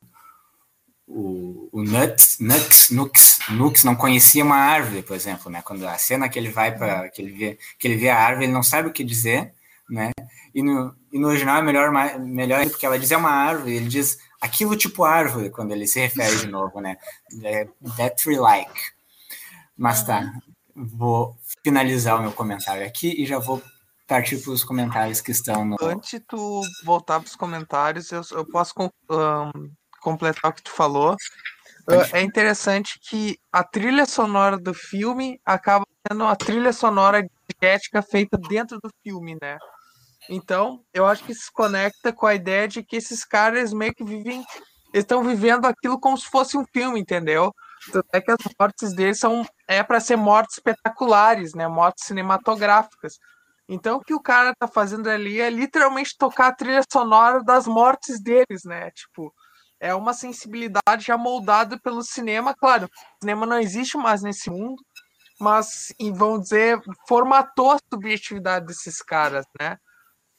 o, 1.08 1.70
o 1.72 1.84
Nux, 1.84 2.38
Nux, 2.40 2.90
Nux, 2.92 3.40
Nux 3.50 3.84
não 3.84 3.96
conhecia 3.96 4.44
uma 4.44 4.58
árvore, 4.58 5.02
por 5.02 5.16
exemplo, 5.16 5.52
né? 5.52 5.62
Quando 5.64 5.88
a 5.88 5.98
cena 5.98 6.30
que 6.30 6.38
ele 6.38 6.52
vai 6.52 6.78
para 6.78 7.10
que 7.10 7.22
ele 7.22 7.32
vê 7.32 7.60
que 7.80 7.88
ele 7.88 7.98
vê 7.98 8.10
a 8.10 8.20
árvore, 8.20 8.46
ele 8.46 8.54
não 8.54 8.62
sabe 8.64 8.90
o 8.90 8.94
que 8.94 9.04
dizer, 9.04 9.54
né? 9.90 10.12
E 10.54 10.62
no, 10.62 10.96
e 11.12 11.20
no 11.20 11.30
original 11.30 11.58
é 11.58 11.62
melhor 11.64 11.92
melhor 12.20 12.64
porque 12.70 12.86
ela 12.86 13.00
diz 13.00 13.12
é 13.12 13.18
uma 13.18 13.32
árvore, 13.32 13.76
ele 13.76 13.88
diz 13.88 14.20
aquilo 14.42 14.76
tipo 14.76 15.04
árvore 15.04 15.50
quando 15.50 15.72
ele 15.72 15.88
se 15.88 16.00
refere 16.00 16.38
de 16.38 16.48
novo, 16.48 16.80
né? 16.80 16.98
É 17.44 17.68
that 17.98 18.22
tree 18.22 18.38
like. 18.38 18.80
Mas 19.78 20.04
tá, 20.04 20.34
vou 20.76 21.38
finalizar 21.64 22.18
o 22.18 22.22
meu 22.22 22.32
comentário 22.32 22.86
aqui 22.86 23.22
e 23.22 23.26
já 23.26 23.40
vou 23.40 23.62
partir 24.08 24.38
para 24.38 24.52
os 24.52 24.64
comentários 24.64 25.22
que 25.22 25.32
estão 25.32 25.66
no. 25.66 25.76
Antes 25.82 26.12
de 26.12 26.20
tu 26.22 26.62
voltar 26.84 27.20
para 27.20 27.28
os 27.28 27.36
comentários, 27.36 28.12
eu, 28.12 28.22
eu 28.32 28.46
posso 28.46 28.74
um, 28.80 29.72
completar 30.02 30.52
o 30.52 30.54
que 30.54 30.64
tu 30.64 30.72
falou. 30.72 31.16
É 32.14 32.22
interessante 32.22 33.00
que 33.00 33.40
a 33.52 33.64
trilha 33.64 34.06
sonora 34.06 34.58
do 34.58 34.74
filme 34.74 35.40
acaba 35.46 35.86
sendo 36.06 36.26
a 36.26 36.36
trilha 36.36 36.74
sonora 36.74 37.26
ética 37.62 38.02
feita 38.02 38.38
dentro 38.38 38.78
do 38.82 38.90
filme, 39.04 39.38
né? 39.42 39.58
Então, 40.30 40.84
eu 40.94 41.06
acho 41.06 41.24
que 41.24 41.34
se 41.34 41.52
conecta 41.52 42.12
com 42.12 42.26
a 42.26 42.36
ideia 42.36 42.68
de 42.68 42.84
que 42.84 42.98
esses 42.98 43.24
caras 43.24 43.74
meio 43.74 43.94
que 43.94 44.04
vivem, 44.04 44.44
estão 44.94 45.24
vivendo 45.24 45.66
aquilo 45.66 46.00
como 46.00 46.18
se 46.18 46.28
fosse 46.28 46.58
um 46.58 46.66
filme, 46.74 47.00
entendeu? 47.00 47.54
É 48.12 48.20
que 48.20 48.32
as 48.32 48.38
mortes 48.60 48.94
deles 48.94 49.20
são 49.20 49.46
é 49.68 49.84
para 49.84 50.00
ser 50.00 50.16
mortes 50.16 50.58
espetaculares, 50.58 51.54
né? 51.54 51.68
Mortes 51.68 52.06
cinematográficas. 52.06 53.14
Então, 53.70 53.98
o 53.98 54.02
que 54.02 54.14
o 54.14 54.22
cara 54.22 54.54
tá 54.58 54.68
fazendo 54.68 55.10
ali 55.10 55.40
é 55.42 55.50
literalmente 55.50 56.16
tocar 56.18 56.48
a 56.48 56.56
trilha 56.56 56.82
sonora 56.92 57.44
das 57.44 57.68
mortes 57.68 58.22
deles, 58.22 58.64
né? 58.66 58.90
Tipo, 58.92 59.34
é 59.80 59.94
uma 59.94 60.14
sensibilidade 60.14 61.06
já 61.06 61.18
moldada 61.18 61.80
pelo 61.82 62.02
cinema. 62.02 62.56
Claro, 62.56 62.86
o 62.86 62.90
cinema 63.24 63.46
não 63.46 63.60
existe 63.60 63.98
mais 63.98 64.22
nesse 64.22 64.50
mundo, 64.50 64.82
mas, 65.40 65.94
vão 66.16 66.40
dizer, 66.40 66.80
formatou 67.08 67.72
a 67.72 67.80
subjetividade 67.94 68.66
desses 68.66 69.02
caras, 69.02 69.46
né? 69.60 69.78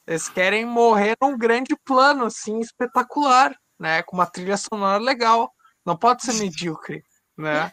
Eles 0.09 0.27
querem 0.27 0.65
morrer 0.65 1.15
num 1.21 1.37
grande 1.37 1.75
plano, 1.85 2.25
assim, 2.25 2.59
espetacular, 2.59 3.55
né? 3.79 4.01
Com 4.01 4.17
uma 4.17 4.25
trilha 4.25 4.57
sonora 4.57 4.97
legal. 4.97 5.53
Não 5.85 5.95
pode 5.95 6.23
ser 6.23 6.33
medíocre, 6.41 7.03
né? 7.37 7.71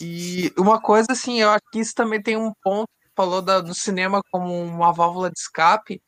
E 0.00 0.52
uma 0.56 0.80
coisa, 0.80 1.08
assim, 1.10 1.40
eu 1.40 1.50
acho 1.50 1.64
que 1.72 1.80
isso 1.80 1.92
também 1.92 2.22
tem 2.22 2.36
um 2.36 2.52
ponto 2.62 2.88
falou 3.16 3.42
da, 3.42 3.60
do 3.60 3.74
cinema 3.74 4.20
como 4.30 4.62
uma 4.62 4.92
válvula 4.92 5.28
de 5.28 5.40
escape. 5.40 6.00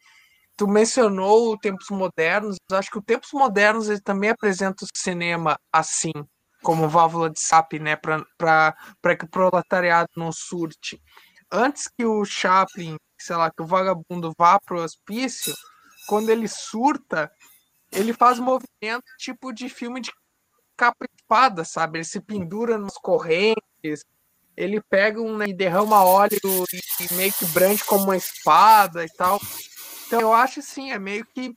Tu 0.56 0.68
mencionou 0.68 1.58
tempos 1.58 1.90
modernos. 1.90 2.56
Acho 2.70 2.88
que 2.88 2.98
o 2.98 3.02
tempos 3.02 3.30
modernos 3.32 3.88
ele 3.88 4.00
também 4.00 4.30
apresenta 4.30 4.84
o 4.84 4.88
cinema 4.94 5.58
assim, 5.72 6.12
como 6.62 6.88
válvula 6.88 7.28
de 7.28 7.40
escape, 7.40 7.80
né, 7.80 7.96
para 7.96 9.16
que 9.18 9.24
o 9.24 9.28
proletariado 9.28 10.08
não 10.16 10.30
surte. 10.30 11.02
Antes 11.50 11.88
que 11.88 12.04
o 12.04 12.24
Chaplin, 12.24 12.96
sei 13.22 13.36
lá, 13.36 13.50
que 13.50 13.62
o 13.62 13.66
vagabundo 13.66 14.32
vá 14.38 14.58
para 14.58 14.76
o 14.76 14.82
hospício, 14.82 15.54
quando 16.06 16.30
ele 16.30 16.48
surta, 16.48 17.30
ele 17.92 18.12
faz 18.12 18.38
movimento 18.38 19.04
tipo 19.18 19.52
de 19.52 19.68
filme 19.68 20.00
de 20.00 20.12
capa 20.76 21.04
espada, 21.14 21.64
sabe? 21.64 21.98
Ele 21.98 22.04
se 22.04 22.20
pendura 22.20 22.78
nas 22.78 22.94
correntes, 22.94 24.04
ele 24.56 24.80
pega 24.80 25.20
um 25.20 25.36
né, 25.36 25.46
e 25.48 25.54
derrama 25.54 26.04
óleo 26.04 26.38
e, 26.72 27.14
meio 27.14 27.32
que 27.32 27.44
brande 27.46 27.84
como 27.84 28.04
uma 28.04 28.16
espada 28.16 29.04
e 29.04 29.08
tal. 29.08 29.40
Então 30.06 30.20
eu 30.20 30.32
acho 30.32 30.60
assim, 30.60 30.90
é 30.90 30.98
meio 30.98 31.24
que 31.26 31.50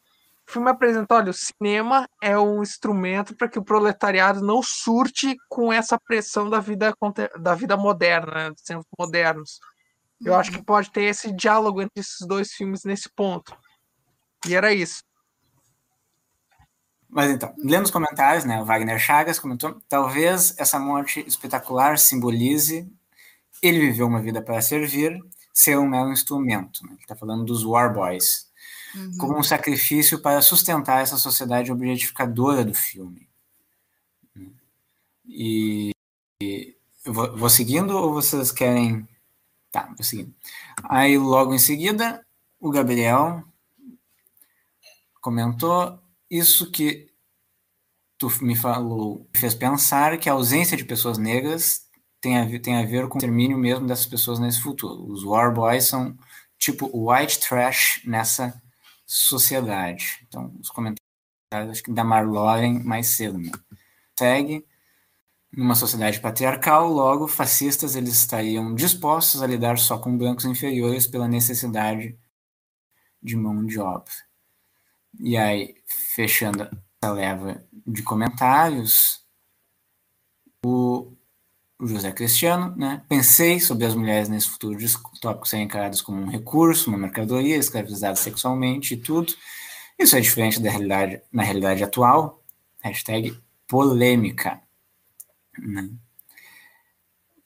o 0.48 0.52
filme 0.52 0.70
apresenta, 0.70 1.16
olha, 1.16 1.32
o 1.32 1.34
cinema 1.34 2.08
é 2.22 2.38
um 2.38 2.62
instrumento 2.62 3.36
para 3.36 3.48
que 3.48 3.58
o 3.58 3.64
proletariado 3.64 4.42
não 4.42 4.62
surte 4.62 5.38
com 5.50 5.72
essa 5.72 5.98
pressão 5.98 6.50
da 6.50 6.60
vida 6.60 6.94
da 7.40 7.56
vida 7.56 7.78
moderna, 7.78 8.34
né, 8.34 8.50
dos 8.52 8.62
tempos 8.62 8.86
modernos. 9.00 9.60
Eu 10.22 10.36
acho 10.36 10.52
que 10.52 10.58
uhum. 10.58 10.64
pode 10.64 10.92
ter 10.92 11.04
esse 11.04 11.32
diálogo 11.32 11.82
entre 11.82 12.00
esses 12.00 12.26
dois 12.28 12.52
filmes 12.52 12.84
nesse 12.84 13.10
ponto. 13.10 13.56
E 14.48 14.56
era 14.56 14.74
isso. 14.74 15.04
Mas 17.10 17.30
então, 17.30 17.54
lendo 17.58 17.86
os 17.86 17.92
comentários, 17.92 18.44
né, 18.44 18.62
o 18.62 18.66
Wagner 18.66 19.00
Chagas 19.00 19.40
comentou: 19.40 19.80
talvez 19.88 20.58
essa 20.58 20.80
morte 20.80 21.24
espetacular 21.28 21.98
simbolize 21.98 22.90
ele 23.64 23.80
viveu 23.80 24.06
uma 24.06 24.22
vida 24.22 24.42
para 24.42 24.62
servir, 24.62 25.18
ser 25.54 25.78
um 25.80 25.88
mero 25.88 26.12
instrumento. 26.12 26.84
Né? 26.84 26.92
Ele 26.92 27.02
está 27.02 27.16
falando 27.16 27.46
dos 27.46 27.64
War 27.64 27.94
Boys, 27.94 28.52
uhum. 28.94 29.18
como 29.18 29.40
um 29.40 29.44
sacrifício 29.44 30.22
para 30.22 30.42
sustentar 30.42 31.02
essa 31.02 31.18
sociedade 31.18 31.72
objetificadora 31.72 32.66
do 32.66 32.74
filme. 32.74 33.30
E, 35.26 35.92
e 36.42 36.76
eu 37.06 37.14
vou, 37.14 37.38
vou 37.38 37.50
seguindo 37.50 37.92
ou 37.92 38.14
vocês 38.14 38.52
querem. 38.52 39.08
Tá, 39.74 39.88
vou 39.88 40.04
seguindo. 40.04 40.32
Aí, 40.84 41.18
logo 41.18 41.52
em 41.52 41.58
seguida, 41.58 42.24
o 42.60 42.70
Gabriel 42.70 43.44
comentou 45.20 46.00
isso 46.30 46.70
que 46.70 47.12
tu 48.20 48.30
me 48.44 48.56
falou, 48.56 49.28
me 49.34 49.40
fez 49.40 49.56
pensar 49.56 50.20
que 50.20 50.30
a 50.30 50.34
ausência 50.34 50.78
de 50.78 50.86
pessoas 50.86 51.18
negras 51.18 51.90
tem 52.22 52.38
a, 52.38 52.46
ver, 52.46 52.60
tem 52.60 52.76
a 52.76 52.86
ver 52.86 53.08
com 53.08 53.18
o 53.18 53.22
termínio 53.22 53.58
mesmo 53.58 53.88
dessas 53.88 54.06
pessoas 54.06 54.40
nesse 54.40 54.62
futuro. 54.62 55.12
Os 55.12 55.24
War 55.24 55.52
Boys 55.52 55.86
são 55.86 56.16
tipo 56.60 56.92
white 56.94 57.40
trash 57.40 58.00
nessa 58.06 58.62
sociedade. 59.08 60.24
Então, 60.28 60.54
os 60.62 60.70
comentários 60.70 61.02
acho 61.52 61.82
que 61.82 61.92
da 61.92 62.04
Marloren 62.04 62.84
mais 62.84 63.08
cedo. 63.08 63.40
Né? 63.40 63.52
Segue 64.20 64.64
numa 65.56 65.76
sociedade 65.76 66.20
patriarcal, 66.20 66.92
logo 66.92 67.28
fascistas 67.28 67.96
eles 67.96 68.14
estariam 68.14 68.74
dispostos 68.74 69.42
a 69.42 69.48
lidar 69.48 69.78
só 69.78 69.98
com 69.98 70.18
brancos 70.18 70.46
inferiores 70.46 71.06
pela 71.06 71.28
necessidade 71.28 72.18
de 73.22 73.36
mão 73.36 73.66
de 73.66 73.80
obra. 73.80 74.12
E 75.20 75.38
aí, 75.38 75.76
fechando 76.16 76.64
essa 77.02 77.14
leva 77.14 77.64
de 77.86 78.02
comentários, 78.02 79.24
o 80.66 81.14
José 81.80 82.12
Cristiano, 82.12 82.76
né? 82.76 83.04
Pensei 83.08 83.60
sobre 83.60 83.86
as 83.86 83.94
mulheres 83.94 84.30
nesse 84.30 84.50
futuro 84.50 84.78
distópico 84.78 85.48
serem 85.48 85.66
encaradas 85.66 86.02
como 86.02 86.22
um 86.22 86.30
recurso, 86.30 86.90
uma 86.90 86.98
mercadoria, 86.98 87.58
escravizadas 87.58 88.20
sexualmente 88.20 88.94
e 88.94 88.98
tudo. 88.98 89.34
Isso 90.00 90.16
é 90.16 90.22
diferente 90.22 90.60
da 90.60 90.72
realidade, 90.72 91.22
na 91.32 91.44
realidade 91.44 91.84
atual. 91.84 92.42
Hashtag 92.82 93.38
polêmica. 93.68 94.62
Né? 95.60 95.90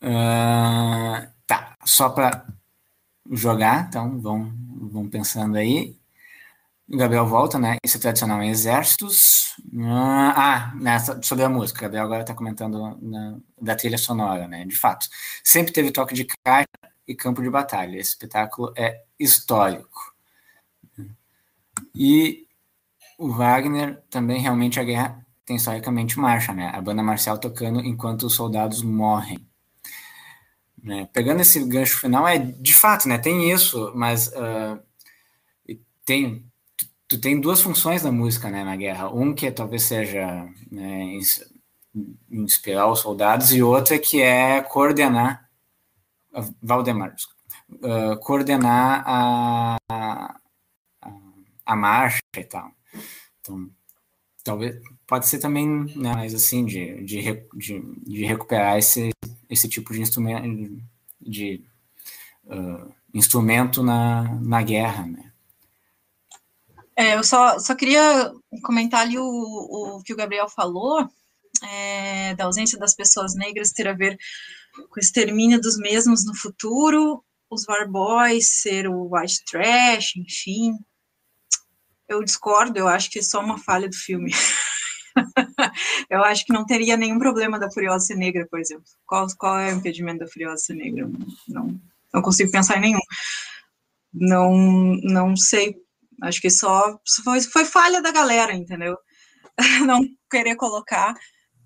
Uh, 0.02 1.28
tá, 1.46 1.78
só 1.86 2.10
para 2.10 2.48
jogar, 3.32 3.88
então 3.88 4.20
vão, 4.20 4.54
vão 4.92 5.10
pensando 5.10 5.58
aí. 5.58 5.98
O 6.90 6.98
Gabriel 6.98 7.26
volta, 7.26 7.60
né? 7.60 7.78
Isso 7.84 7.98
é 7.98 8.00
tradicional 8.00 8.42
em 8.42 8.50
exércitos. 8.50 9.56
Ah, 10.36 10.74
nessa, 10.76 11.22
sobre 11.22 11.44
a 11.44 11.50
música. 11.50 11.80
O 11.80 11.82
Gabriel 11.82 12.06
agora 12.06 12.22
está 12.22 12.34
comentando 12.34 12.98
na, 13.02 13.38
da 13.62 13.76
trilha 13.76 13.98
sonora, 13.98 14.48
né? 14.48 14.64
De 14.66 14.76
fato, 14.76 15.08
sempre 15.44 15.74
teve 15.74 15.92
toque 15.92 16.14
de 16.14 16.26
caixa 16.26 16.68
e 17.08 17.14
campo 17.14 17.42
de 17.42 17.50
batalha. 17.50 17.98
Esse 17.98 18.12
espetáculo 18.12 18.74
é 18.78 19.04
histórico. 19.20 20.16
E 21.94 22.48
o 23.18 23.30
Wagner 23.34 24.02
também 24.10 24.40
realmente 24.40 24.80
a 24.80 24.84
guerra 24.84 25.27
tem 25.48 25.56
historicamente 25.56 26.20
marcha, 26.20 26.54
né? 26.54 26.70
A 26.74 26.82
banda 26.82 27.02
marcial 27.02 27.38
tocando 27.40 27.80
enquanto 27.80 28.24
os 28.24 28.36
soldados 28.36 28.84
morrem. 28.84 29.40
Né? 30.84 31.08
Pegando 31.14 31.42
esse 31.42 31.64
gancho 31.66 31.98
final, 32.00 32.28
é 32.28 32.38
de 32.38 32.76
fato, 32.76 33.08
né? 33.08 33.18
Tem 33.18 33.50
isso, 33.50 33.92
mas 33.96 34.28
uh, 34.28 34.80
tem 36.06 36.46
tu 37.08 37.20
tem 37.20 37.40
duas 37.40 37.62
funções 37.62 38.04
da 38.04 38.12
música 38.12 38.50
né, 38.50 38.64
na 38.66 38.76
guerra. 38.76 39.10
Um 39.10 39.34
que 39.34 39.48
é, 39.48 39.52
talvez 39.52 39.84
seja 39.84 40.46
né, 40.70 41.18
inspirar 42.30 42.92
os 42.92 43.00
soldados 43.00 43.54
e 43.54 43.64
outra 43.64 43.98
que 43.98 44.22
é 44.22 44.62
coordenar 44.62 45.48
Valdemar, 46.62 47.16
uh, 47.72 48.18
coordenar 48.20 49.04
a, 49.08 49.78
a, 49.90 50.36
a, 51.66 51.76
marcha 51.76 52.22
e 52.38 52.44
tal. 52.44 52.72
Então, 53.40 53.70
talvez 54.44 54.76
pode 55.08 55.28
ser 55.28 55.40
também 55.40 55.86
né, 55.96 56.26
assim 56.26 56.66
de, 56.66 57.04
de, 57.04 57.22
de, 57.54 57.82
de, 58.06 58.26
recuperar 58.26 58.78
esse, 58.78 59.10
esse 59.50 59.70
tipo 59.70 59.94
de 59.94 60.02
instrumento 60.02 60.84
de 61.20 61.64
uh, 62.46 62.94
instrumento 63.14 63.82
na, 63.82 64.24
na 64.42 64.62
guerra, 64.62 65.06
né? 65.06 65.32
É, 66.96 67.16
eu 67.16 67.24
só, 67.24 67.60
só 67.60 67.76
queria 67.76 68.34
comentar 68.64 69.02
ali 69.02 69.18
o, 69.18 69.24
o 69.24 70.04
que 70.04 70.12
o 70.12 70.16
Gabriel 70.16 70.50
falou, 70.50 71.08
é, 71.64 72.36
da 72.36 72.46
ausência 72.46 72.78
das 72.78 72.96
pessoas 72.96 73.36
negras 73.36 73.72
ter 73.72 73.88
a 73.88 73.94
ver 73.94 74.18
com 74.90 75.00
o 75.00 75.00
extermínio 75.00 75.62
dos 75.62 75.78
mesmos 75.78 76.26
no 76.26 76.36
futuro, 76.36 77.24
os 77.50 77.68
War 77.68 77.90
Boys 77.90 78.62
ser 78.62 78.88
o 78.88 79.10
white 79.12 79.44
trash, 79.46 80.16
enfim. 80.18 80.74
Eu 82.08 82.24
discordo, 82.24 82.78
eu 82.78 82.88
acho 82.88 83.10
que 83.10 83.20
é 83.20 83.24
só 83.24 83.40
uma 83.40 83.58
falha 83.58 83.88
do 83.88 83.96
filme. 83.96 84.32
eu 86.10 86.24
acho 86.24 86.46
que 86.46 86.54
não 86.54 86.66
teria 86.66 86.98
nenhum 86.98 87.20
problema 87.20 87.60
da 87.60 87.72
Furiosa 87.72 88.06
ser 88.06 88.16
negra, 88.16 88.48
por 88.50 88.60
exemplo. 88.60 88.86
Qual, 89.06 89.28
qual 89.38 89.60
é 89.60 89.74
o 89.74 89.78
impedimento 89.78 90.20
da 90.20 90.28
Furiosa 90.28 90.58
ser 90.58 90.76
negra? 90.76 91.10
Não, 91.48 91.80
não 92.14 92.22
consigo 92.22 92.52
pensar 92.52 92.78
em 92.78 92.82
nenhum. 92.82 93.00
Não, 94.14 94.56
não 95.04 95.36
sei 95.36 95.76
Acho 96.22 96.42
que 96.42 96.50
só 96.50 97.00
foi, 97.24 97.42
foi 97.42 97.66
falha 97.66 98.02
da 98.02 98.12
galera, 98.12 98.54
entendeu? 98.54 98.98
Não 99.86 100.02
querer 100.30 100.56
colocar 100.56 101.14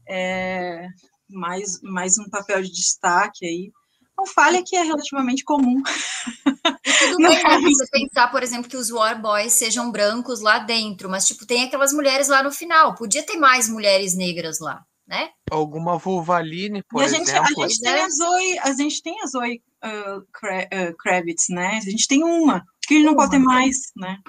é, 0.07 0.87
mais, 1.29 1.81
mais 1.81 2.17
um 2.17 2.29
papel 2.29 2.61
de 2.61 2.71
destaque 2.71 3.45
aí. 3.45 3.71
Uma 4.21 4.27
falha 4.27 4.63
que 4.63 4.75
é 4.75 4.83
relativamente 4.83 5.43
comum. 5.43 5.81
tudo 6.99 7.17
bem 7.17 7.43
né, 7.43 7.59
você 7.59 7.87
pensar, 7.91 8.27
por 8.29 8.43
exemplo, 8.43 8.69
que 8.69 8.77
os 8.77 8.91
War 8.91 9.19
Boys 9.19 9.53
sejam 9.53 9.91
brancos 9.91 10.41
lá 10.41 10.59
dentro, 10.59 11.09
mas 11.09 11.25
tipo, 11.25 11.43
tem 11.43 11.63
aquelas 11.63 11.91
mulheres 11.91 12.27
lá 12.27 12.43
no 12.43 12.51
final. 12.51 12.93
Podia 12.93 13.23
ter 13.23 13.37
mais 13.37 13.67
mulheres 13.67 14.15
negras 14.15 14.59
lá, 14.59 14.85
né? 15.07 15.31
Alguma 15.49 15.97
Vulvaline, 15.97 16.83
por 16.83 17.01
e 17.01 17.05
a 17.05 17.07
gente, 17.07 17.23
exemplo. 17.23 17.63
A 17.63 17.67
gente 17.67 17.81
tem 17.81 17.93
a 17.93 18.09
Zoe, 18.09 18.59
a 18.59 18.73
gente 18.73 19.01
tem 19.01 19.21
a 19.23 19.25
Zoe 19.25 19.63
uh, 19.83 20.95
Kravitz, 20.99 21.45
né? 21.49 21.79
A 21.83 21.89
gente 21.89 22.07
tem 22.07 22.23
uma, 22.23 22.63
que 22.83 22.93
ele 22.93 23.05
não 23.05 23.13
uma. 23.13 23.23
pode 23.23 23.31
ter 23.31 23.39
mais, 23.39 23.77
né? 23.97 24.19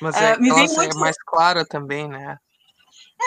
Mas 0.00 0.16
é, 0.16 0.34
uh, 0.34 0.40
me 0.40 0.52
vem 0.52 0.66
muito... 0.66 0.96
é 0.96 0.98
mais 0.98 1.16
clara 1.24 1.64
também, 1.64 2.08
né? 2.08 2.38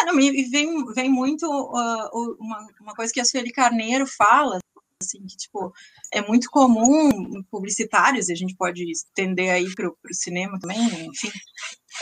É, 0.01 0.05
não, 0.05 0.13
me 0.13 0.43
vem, 0.49 0.85
vem 0.93 1.09
muito 1.09 1.45
uh, 1.45 2.35
uma, 2.37 2.67
uma 2.81 2.93
coisa 2.93 3.13
que 3.13 3.21
a 3.21 3.25
Sueli 3.25 3.53
Carneiro 3.53 4.05
fala, 4.05 4.59
assim, 5.05 5.19
que, 5.25 5.37
tipo, 5.37 5.71
é 6.11 6.21
muito 6.21 6.49
comum 6.49 7.43
publicitários, 7.49 8.29
e 8.29 8.33
a 8.33 8.35
gente 8.35 8.55
pode 8.55 8.83
estender 8.89 9.51
aí 9.51 9.73
para 9.75 9.87
o 9.87 9.95
cinema 10.11 10.59
também, 10.59 10.79
enfim, 11.07 11.31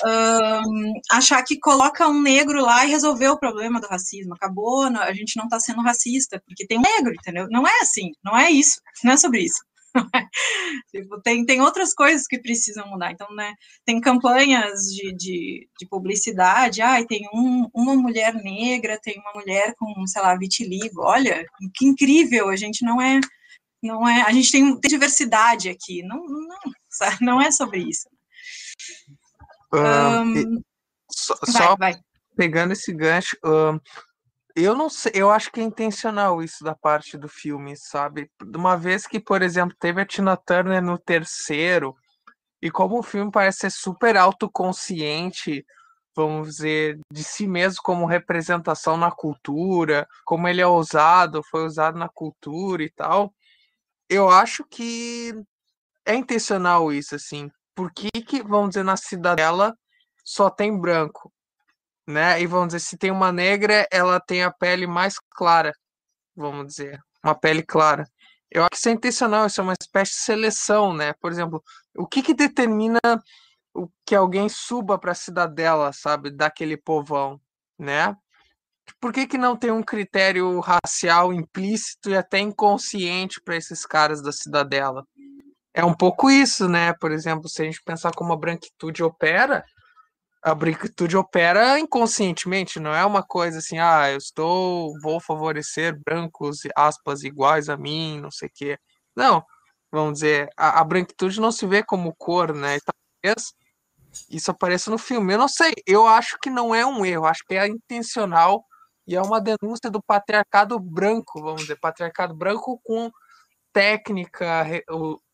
um, 0.05 0.93
achar 1.11 1.43
que 1.43 1.59
coloca 1.59 2.07
um 2.07 2.21
negro 2.21 2.61
lá 2.61 2.85
e 2.85 2.89
resolveu 2.89 3.33
o 3.33 3.39
problema 3.39 3.79
do 3.79 3.87
racismo, 3.87 4.33
acabou, 4.33 4.83
a 4.83 5.13
gente 5.13 5.37
não 5.37 5.45
está 5.45 5.59
sendo 5.59 5.81
racista, 5.81 6.41
porque 6.45 6.65
tem 6.65 6.79
um 6.79 6.81
negro, 6.81 7.13
entendeu? 7.13 7.47
Não 7.49 7.67
é 7.67 7.79
assim, 7.81 8.11
não 8.23 8.37
é 8.37 8.49
isso, 8.49 8.79
não 9.03 9.13
é 9.13 9.17
sobre 9.17 9.41
isso. 9.41 9.61
tipo, 10.91 11.21
tem, 11.21 11.45
tem 11.45 11.61
outras 11.61 11.93
coisas 11.93 12.25
que 12.27 12.39
precisam 12.39 12.87
mudar. 12.87 13.11
Então, 13.11 13.27
né, 13.35 13.53
tem 13.85 14.01
campanhas 14.01 14.81
de, 14.85 15.13
de, 15.13 15.69
de 15.79 15.87
publicidade, 15.87 16.81
ah, 16.81 17.03
tem 17.05 17.27
um, 17.33 17.67
uma 17.73 17.95
mulher 17.95 18.33
negra, 18.33 18.99
tem 19.01 19.19
uma 19.19 19.33
mulher 19.33 19.73
com, 19.77 20.05
sei 20.07 20.21
lá, 20.21 20.35
vitiligo. 20.35 21.01
Olha, 21.01 21.45
que 21.75 21.85
incrível, 21.85 22.49
a 22.49 22.55
gente 22.55 22.83
não 22.83 23.01
é, 23.01 23.19
não 23.81 24.07
é, 24.07 24.21
a 24.23 24.31
gente 24.31 24.51
tem, 24.51 24.79
tem 24.79 24.89
diversidade 24.89 25.69
aqui. 25.69 26.03
Não, 26.03 26.17
não, 26.25 26.59
não 27.21 27.41
é 27.41 27.51
sobre 27.51 27.79
isso. 27.79 28.09
Um, 29.73 30.61
só, 31.11 31.35
vai, 31.45 31.51
só 31.51 31.75
vai. 31.75 31.95
pegando 32.35 32.73
esse 32.73 32.93
gancho, 32.93 33.35
um, 33.43 33.79
eu 34.55 34.75
não 34.75 34.89
sei, 34.89 35.11
eu 35.15 35.31
acho 35.31 35.51
que 35.51 35.59
é 35.59 35.63
intencional 35.63 36.41
isso 36.41 36.63
da 36.63 36.75
parte 36.75 37.17
do 37.17 37.27
filme, 37.27 37.75
sabe? 37.75 38.29
Uma 38.55 38.77
vez 38.77 39.07
que, 39.07 39.19
por 39.19 39.41
exemplo, 39.41 39.75
teve 39.79 40.01
a 40.01 40.05
Tina 40.05 40.37
Turner 40.37 40.81
no 40.81 40.97
terceiro, 40.97 41.95
e 42.61 42.69
como 42.71 42.99
o 42.99 43.03
filme 43.03 43.31
parece 43.31 43.59
ser 43.61 43.71
super 43.71 44.15
autoconsciente, 44.15 45.65
vamos 46.15 46.47
dizer, 46.47 46.99
de 47.11 47.23
si 47.23 47.47
mesmo 47.47 47.81
como 47.83 48.05
representação 48.05 48.95
na 48.95 49.11
cultura, 49.11 50.07
como 50.23 50.47
ele 50.47 50.61
é 50.61 50.67
usado, 50.67 51.41
foi 51.49 51.65
usado 51.65 51.97
na 51.97 52.07
cultura 52.07 52.83
e 52.83 52.89
tal, 52.91 53.33
eu 54.07 54.29
acho 54.29 54.63
que 54.65 55.33
é 56.05 56.15
intencional 56.15 56.93
isso, 56.93 57.15
assim. 57.15 57.49
Por 57.75 57.91
que, 57.91 58.09
que 58.11 58.43
vamos 58.43 58.69
dizer, 58.69 58.83
na 58.83 58.97
cidadela 58.97 59.75
só 60.23 60.49
tem 60.49 60.77
branco? 60.77 61.32
Né? 62.07 62.41
E 62.41 62.47
vamos 62.47 62.67
dizer, 62.67 62.79
se 62.79 62.97
tem 62.97 63.11
uma 63.11 63.31
negra, 63.31 63.87
ela 63.91 64.19
tem 64.19 64.43
a 64.43 64.51
pele 64.51 64.87
mais 64.87 65.15
clara, 65.31 65.73
vamos 66.35 66.67
dizer, 66.67 66.99
uma 67.23 67.35
pele 67.35 67.63
clara. 67.63 68.05
Eu 68.51 68.61
acho 68.63 68.71
que 68.71 68.77
isso 68.77 68.89
é 68.89 68.91
intencional, 68.91 69.47
isso 69.47 69.61
é 69.61 69.63
uma 69.63 69.75
espécie 69.79 70.11
de 70.11 70.19
seleção, 70.19 70.93
né? 70.93 71.13
Por 71.13 71.31
exemplo, 71.31 71.63
o 71.97 72.05
que, 72.07 72.21
que 72.21 72.33
determina 72.33 72.99
o 73.73 73.89
que 74.05 74.15
alguém 74.15 74.47
suba 74.47 74.97
para 74.99 75.13
a 75.13 75.15
cidadela, 75.15 75.91
sabe, 75.91 76.29
daquele 76.29 76.77
povão, 76.77 77.41
né? 77.77 78.15
Por 78.99 79.11
que, 79.11 79.25
que 79.25 79.37
não 79.37 79.55
tem 79.55 79.71
um 79.71 79.81
critério 79.81 80.59
racial 80.59 81.33
implícito 81.33 82.09
e 82.09 82.17
até 82.17 82.39
inconsciente 82.39 83.41
para 83.41 83.55
esses 83.55 83.85
caras 83.85 84.21
da 84.21 84.31
cidadela? 84.31 85.05
É 85.73 85.83
um 85.83 85.93
pouco 85.93 86.29
isso, 86.29 86.69
né? 86.69 86.93
Por 86.93 87.11
exemplo, 87.11 87.49
se 87.49 87.61
a 87.61 87.65
gente 87.65 87.81
pensar 87.83 88.11
como 88.13 88.33
a 88.33 88.37
branquitude 88.37 89.03
opera, 89.03 89.65
a 90.43 90.53
branquitude 90.53 91.15
opera 91.15 91.79
inconscientemente, 91.79 92.79
não 92.79 92.93
é 92.93 93.05
uma 93.05 93.23
coisa 93.23 93.59
assim, 93.59 93.77
ah, 93.79 94.11
eu 94.11 94.17
estou, 94.17 94.93
vou 95.01 95.19
favorecer 95.21 95.97
brancos, 96.05 96.59
aspas, 96.75 97.23
iguais 97.23 97.69
a 97.69 97.77
mim, 97.77 98.19
não 98.19 98.29
sei 98.29 98.49
o 98.49 98.51
quê. 98.53 98.77
Não, 99.15 99.43
vamos 99.91 100.15
dizer, 100.15 100.49
a, 100.57 100.81
a 100.81 100.83
branquitude 100.83 101.39
não 101.39 101.51
se 101.51 101.65
vê 101.65 101.81
como 101.83 102.13
cor, 102.15 102.53
né? 102.53 102.77
E 102.77 102.81
talvez 102.81 103.53
isso 104.29 104.51
apareça 104.51 104.91
no 104.91 104.97
filme. 104.97 105.33
Eu 105.33 105.37
não 105.37 105.47
sei, 105.47 105.73
eu 105.87 106.05
acho 106.05 106.37
que 106.41 106.49
não 106.49 106.75
é 106.75 106.85
um 106.85 107.05
erro, 107.05 107.25
acho 107.25 107.43
que 107.47 107.55
é 107.55 107.67
intencional 107.67 108.65
e 109.07 109.15
é 109.15 109.21
uma 109.21 109.39
denúncia 109.39 109.89
do 109.89 110.03
patriarcado 110.03 110.79
branco, 110.79 111.41
vamos 111.41 111.61
dizer, 111.61 111.77
patriarcado 111.79 112.35
branco 112.35 112.79
com 112.83 113.09
técnica, 113.71 114.65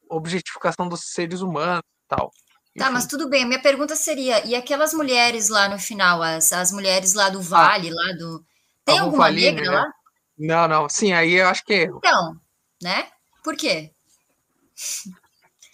objetificação 0.10 0.88
dos 0.88 1.02
seres 1.14 1.42
humanos 1.42 1.84
tal. 2.08 2.32
Tá, 2.78 2.92
mas 2.92 3.06
tudo 3.06 3.30
bem. 3.30 3.46
Minha 3.46 3.62
pergunta 3.62 3.96
seria: 3.96 4.46
e 4.46 4.56
aquelas 4.56 4.94
mulheres 4.94 5.50
lá 5.50 5.68
no 5.68 5.80
final, 5.80 6.22
as, 6.22 6.54
as 6.54 6.72
mulheres 6.72 7.14
lá 7.14 7.30
do 7.30 7.40
ah. 7.40 7.42
Vale, 7.42 7.90
lá 7.90 8.14
do. 8.14 8.44
Tem 8.86 9.00
alguma 9.00 9.26
Valine, 9.26 9.52
negra 9.52 9.72
né? 9.72 9.78
lá? 9.78 9.94
Não, 10.38 10.68
não. 10.68 10.90
Sim, 10.90 11.12
aí 11.14 11.34
eu 11.34 11.48
acho 11.48 11.64
que 11.66 11.74
é 11.74 11.84
Então, 11.84 12.36
né? 12.82 13.08
Por 13.44 13.56
quê? 13.56 13.92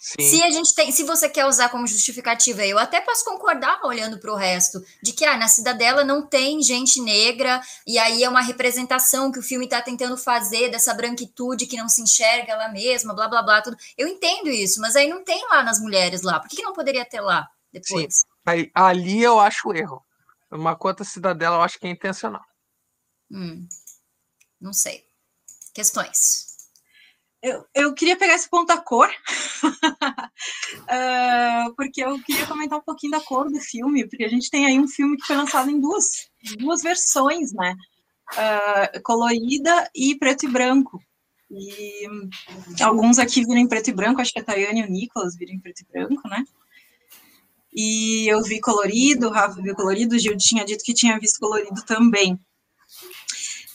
Sim. 0.06 0.22
Se 0.22 0.40
a 0.44 0.50
gente 0.50 0.72
tem, 0.72 0.92
se 0.92 1.02
você 1.02 1.28
quer 1.28 1.46
usar 1.46 1.68
como 1.68 1.84
justificativa, 1.84 2.64
eu 2.64 2.78
até 2.78 3.00
posso 3.00 3.24
concordar 3.24 3.80
olhando 3.82 4.20
para 4.20 4.32
o 4.32 4.36
resto, 4.36 4.80
de 5.02 5.12
que 5.12 5.24
ah, 5.24 5.36
na 5.36 5.48
cidadela 5.48 6.04
não 6.04 6.24
tem 6.24 6.62
gente 6.62 7.00
negra, 7.00 7.60
e 7.84 7.98
aí 7.98 8.22
é 8.22 8.28
uma 8.28 8.40
representação 8.40 9.32
que 9.32 9.40
o 9.40 9.42
filme 9.42 9.64
está 9.64 9.82
tentando 9.82 10.16
fazer 10.16 10.70
dessa 10.70 10.94
branquitude 10.94 11.66
que 11.66 11.76
não 11.76 11.88
se 11.88 12.02
enxerga 12.02 12.52
ela 12.52 12.68
mesma, 12.68 13.12
blá 13.14 13.26
blá 13.26 13.42
blá, 13.42 13.60
tudo. 13.60 13.76
Eu 13.98 14.06
entendo 14.06 14.48
isso, 14.48 14.80
mas 14.80 14.94
aí 14.94 15.08
não 15.08 15.24
tem 15.24 15.44
lá 15.48 15.64
nas 15.64 15.80
mulheres 15.80 16.22
lá. 16.22 16.38
Por 16.38 16.48
que, 16.48 16.54
que 16.54 16.62
não 16.62 16.72
poderia 16.72 17.04
ter 17.04 17.20
lá 17.20 17.44
depois? 17.72 18.18
Sim. 18.18 18.22
Aí, 18.46 18.70
ali 18.72 19.20
eu 19.20 19.40
acho 19.40 19.74
erro. 19.74 20.00
Uma 20.48 20.76
conta 20.76 21.02
cidadela 21.02 21.56
eu 21.56 21.62
acho 21.62 21.80
que 21.80 21.86
é 21.88 21.90
intencional. 21.90 22.44
Hum, 23.28 23.66
não 24.60 24.72
sei. 24.72 25.04
Questões. 25.74 26.45
Eu, 27.46 27.64
eu 27.72 27.94
queria 27.94 28.16
pegar 28.16 28.34
esse 28.34 28.50
ponto 28.50 28.66
da 28.66 28.76
cor, 28.76 29.08
uh, 30.82 31.74
porque 31.78 32.02
eu 32.02 32.20
queria 32.24 32.44
comentar 32.44 32.76
um 32.76 32.82
pouquinho 32.82 33.12
da 33.12 33.20
cor 33.20 33.48
do 33.48 33.60
filme, 33.60 34.04
porque 34.08 34.24
a 34.24 34.28
gente 34.28 34.50
tem 34.50 34.66
aí 34.66 34.80
um 34.80 34.88
filme 34.88 35.16
que 35.16 35.24
foi 35.24 35.36
lançado 35.36 35.70
em 35.70 35.80
duas, 35.80 36.28
duas 36.58 36.82
versões, 36.82 37.52
né? 37.52 37.76
Uh, 38.32 39.00
colorida 39.04 39.88
e 39.94 40.18
preto 40.18 40.46
e 40.46 40.48
branco. 40.48 41.00
E 41.48 42.08
alguns 42.82 43.20
aqui 43.20 43.44
viram 43.44 43.60
em 43.60 43.68
preto 43.68 43.90
e 43.90 43.92
branco, 43.92 44.20
acho 44.20 44.32
que 44.32 44.40
a 44.40 44.44
Tayane 44.44 44.80
e 44.80 44.84
o 44.84 44.90
Nicolas 44.90 45.36
viram 45.36 45.54
em 45.54 45.60
preto 45.60 45.82
e 45.82 45.86
branco, 45.86 46.28
né? 46.28 46.42
E 47.72 48.26
eu 48.26 48.42
vi 48.42 48.60
colorido, 48.60 49.28
o 49.28 49.30
Rafa 49.30 49.62
viu 49.62 49.76
colorido, 49.76 50.16
o 50.16 50.18
Gil 50.18 50.36
tinha 50.36 50.64
dito 50.64 50.82
que 50.82 50.92
tinha 50.92 51.16
visto 51.20 51.38
colorido 51.38 51.80
também. 51.84 52.40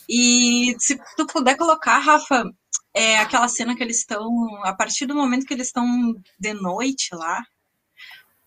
E 0.06 0.76
se 0.78 1.00
tu 1.16 1.26
puder 1.26 1.56
colocar, 1.56 1.98
Rafa, 2.00 2.52
é 2.94 3.18
aquela 3.18 3.48
cena 3.48 3.74
que 3.74 3.82
eles 3.82 3.98
estão, 3.98 4.30
a 4.64 4.74
partir 4.74 5.06
do 5.06 5.14
momento 5.14 5.46
que 5.46 5.54
eles 5.54 5.68
estão 5.68 6.14
de 6.38 6.54
noite 6.54 7.14
lá, 7.14 7.42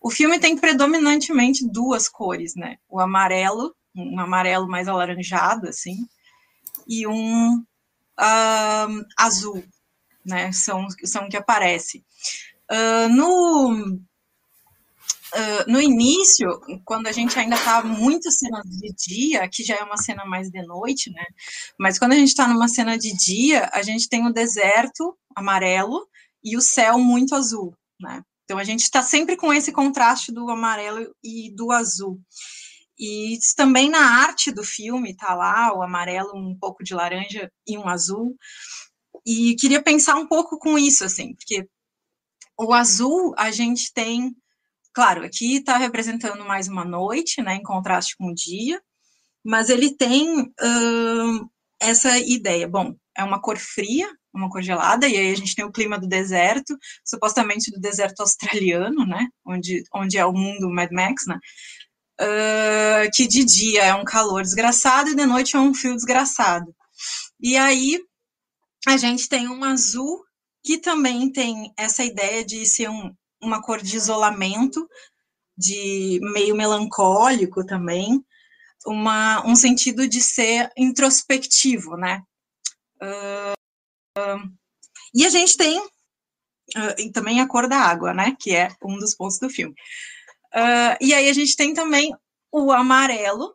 o 0.00 0.10
filme 0.10 0.38
tem 0.38 0.56
predominantemente 0.56 1.68
duas 1.68 2.08
cores, 2.08 2.54
né? 2.54 2.76
O 2.88 3.00
amarelo, 3.00 3.74
um 3.94 4.20
amarelo 4.20 4.68
mais 4.68 4.86
alaranjado, 4.86 5.68
assim, 5.68 6.06
e 6.86 7.06
um 7.06 7.56
uh, 7.56 9.04
azul, 9.18 9.64
né? 10.24 10.52
São, 10.52 10.86
são 11.04 11.28
que 11.28 11.36
aparece. 11.36 12.04
Uh, 12.70 13.08
no, 13.08 14.00
Uh, 15.34 15.70
no 15.70 15.80
início, 15.80 16.48
quando 16.84 17.08
a 17.08 17.12
gente 17.12 17.38
ainda 17.38 17.58
tá 17.58 17.82
muito 17.82 18.30
cena 18.30 18.62
de 18.64 18.94
dia, 18.94 19.48
que 19.48 19.64
já 19.64 19.76
é 19.76 19.82
uma 19.82 19.96
cena 19.96 20.24
mais 20.24 20.50
de 20.50 20.62
noite, 20.62 21.10
né? 21.10 21.24
Mas 21.78 21.98
quando 21.98 22.12
a 22.12 22.16
gente 22.16 22.28
está 22.28 22.46
numa 22.46 22.68
cena 22.68 22.96
de 22.96 23.12
dia, 23.16 23.68
a 23.72 23.82
gente 23.82 24.08
tem 24.08 24.26
o 24.26 24.32
deserto 24.32 25.16
amarelo 25.34 26.06
e 26.42 26.56
o 26.56 26.60
céu 26.60 26.98
muito 26.98 27.34
azul, 27.34 27.74
né? 28.00 28.22
Então 28.44 28.58
a 28.58 28.64
gente 28.64 28.82
está 28.82 29.02
sempre 29.02 29.36
com 29.36 29.52
esse 29.52 29.72
contraste 29.72 30.32
do 30.32 30.48
amarelo 30.48 31.12
e 31.22 31.52
do 31.54 31.72
azul. 31.72 32.20
E 32.98 33.38
também 33.56 33.90
na 33.90 34.22
arte 34.22 34.50
do 34.50 34.64
filme 34.64 35.14
tá 35.14 35.34
lá 35.34 35.76
o 35.76 35.82
amarelo, 35.82 36.34
um 36.34 36.56
pouco 36.58 36.82
de 36.82 36.94
laranja 36.94 37.50
e 37.66 37.76
um 37.76 37.88
azul. 37.88 38.36
E 39.26 39.56
queria 39.56 39.82
pensar 39.82 40.14
um 40.14 40.26
pouco 40.26 40.58
com 40.58 40.78
isso, 40.78 41.04
assim, 41.04 41.34
porque 41.34 41.68
o 42.58 42.72
azul 42.72 43.34
a 43.36 43.50
gente 43.50 43.92
tem, 43.92 44.34
claro, 44.96 45.26
aqui 45.26 45.56
está 45.56 45.76
representando 45.76 46.42
mais 46.46 46.68
uma 46.68 46.82
noite, 46.82 47.42
né, 47.42 47.56
em 47.56 47.62
contraste 47.62 48.16
com 48.16 48.30
o 48.30 48.34
dia, 48.34 48.80
mas 49.44 49.68
ele 49.68 49.94
tem 49.94 50.40
uh, 50.40 51.50
essa 51.78 52.18
ideia. 52.18 52.66
Bom, 52.66 52.96
é 53.14 53.22
uma 53.22 53.38
cor 53.38 53.58
fria, 53.58 54.08
uma 54.32 54.48
cor 54.48 54.62
gelada, 54.62 55.06
e 55.06 55.14
aí 55.14 55.30
a 55.30 55.36
gente 55.36 55.54
tem 55.54 55.66
o 55.66 55.70
clima 55.70 55.98
do 55.98 56.08
deserto, 56.08 56.74
supostamente 57.04 57.70
do 57.70 57.78
deserto 57.78 58.20
australiano, 58.20 59.04
né, 59.04 59.28
onde, 59.46 59.84
onde 59.94 60.16
é 60.16 60.24
o 60.24 60.32
mundo 60.32 60.70
Mad 60.70 60.90
Max, 60.90 61.26
né, 61.26 61.38
uh, 62.22 63.10
que 63.14 63.28
de 63.28 63.44
dia 63.44 63.84
é 63.84 63.94
um 63.94 64.04
calor 64.04 64.40
desgraçado 64.40 65.10
e 65.10 65.14
de 65.14 65.26
noite 65.26 65.56
é 65.56 65.60
um 65.60 65.74
frio 65.74 65.94
desgraçado. 65.94 66.74
E 67.38 67.54
aí 67.54 68.00
a 68.86 68.96
gente 68.96 69.28
tem 69.28 69.46
um 69.46 69.62
azul 69.62 70.24
que 70.64 70.78
também 70.78 71.30
tem 71.30 71.70
essa 71.76 72.02
ideia 72.02 72.42
de 72.42 72.64
ser 72.64 72.88
um, 72.88 73.14
uma 73.46 73.62
cor 73.62 73.80
de 73.80 73.96
isolamento, 73.96 74.88
de 75.56 76.18
meio 76.34 76.54
melancólico 76.54 77.64
também, 77.64 78.22
uma, 78.86 79.44
um 79.46 79.56
sentido 79.56 80.06
de 80.06 80.20
ser 80.20 80.70
introspectivo, 80.76 81.96
né? 81.96 82.22
Uh, 83.00 84.20
uh, 84.20 84.52
e 85.14 85.24
a 85.24 85.30
gente 85.30 85.56
tem 85.56 85.78
uh, 85.80 87.12
também 87.12 87.40
a 87.40 87.48
cor 87.48 87.68
da 87.68 87.78
água, 87.78 88.12
né? 88.12 88.36
Que 88.38 88.54
é 88.54 88.68
um 88.82 88.98
dos 88.98 89.14
pontos 89.14 89.38
do 89.38 89.48
filme. 89.48 89.74
Uh, 90.54 90.96
e 91.00 91.14
aí 91.14 91.28
a 91.28 91.32
gente 91.32 91.56
tem 91.56 91.72
também 91.72 92.14
o 92.52 92.72
amarelo, 92.72 93.54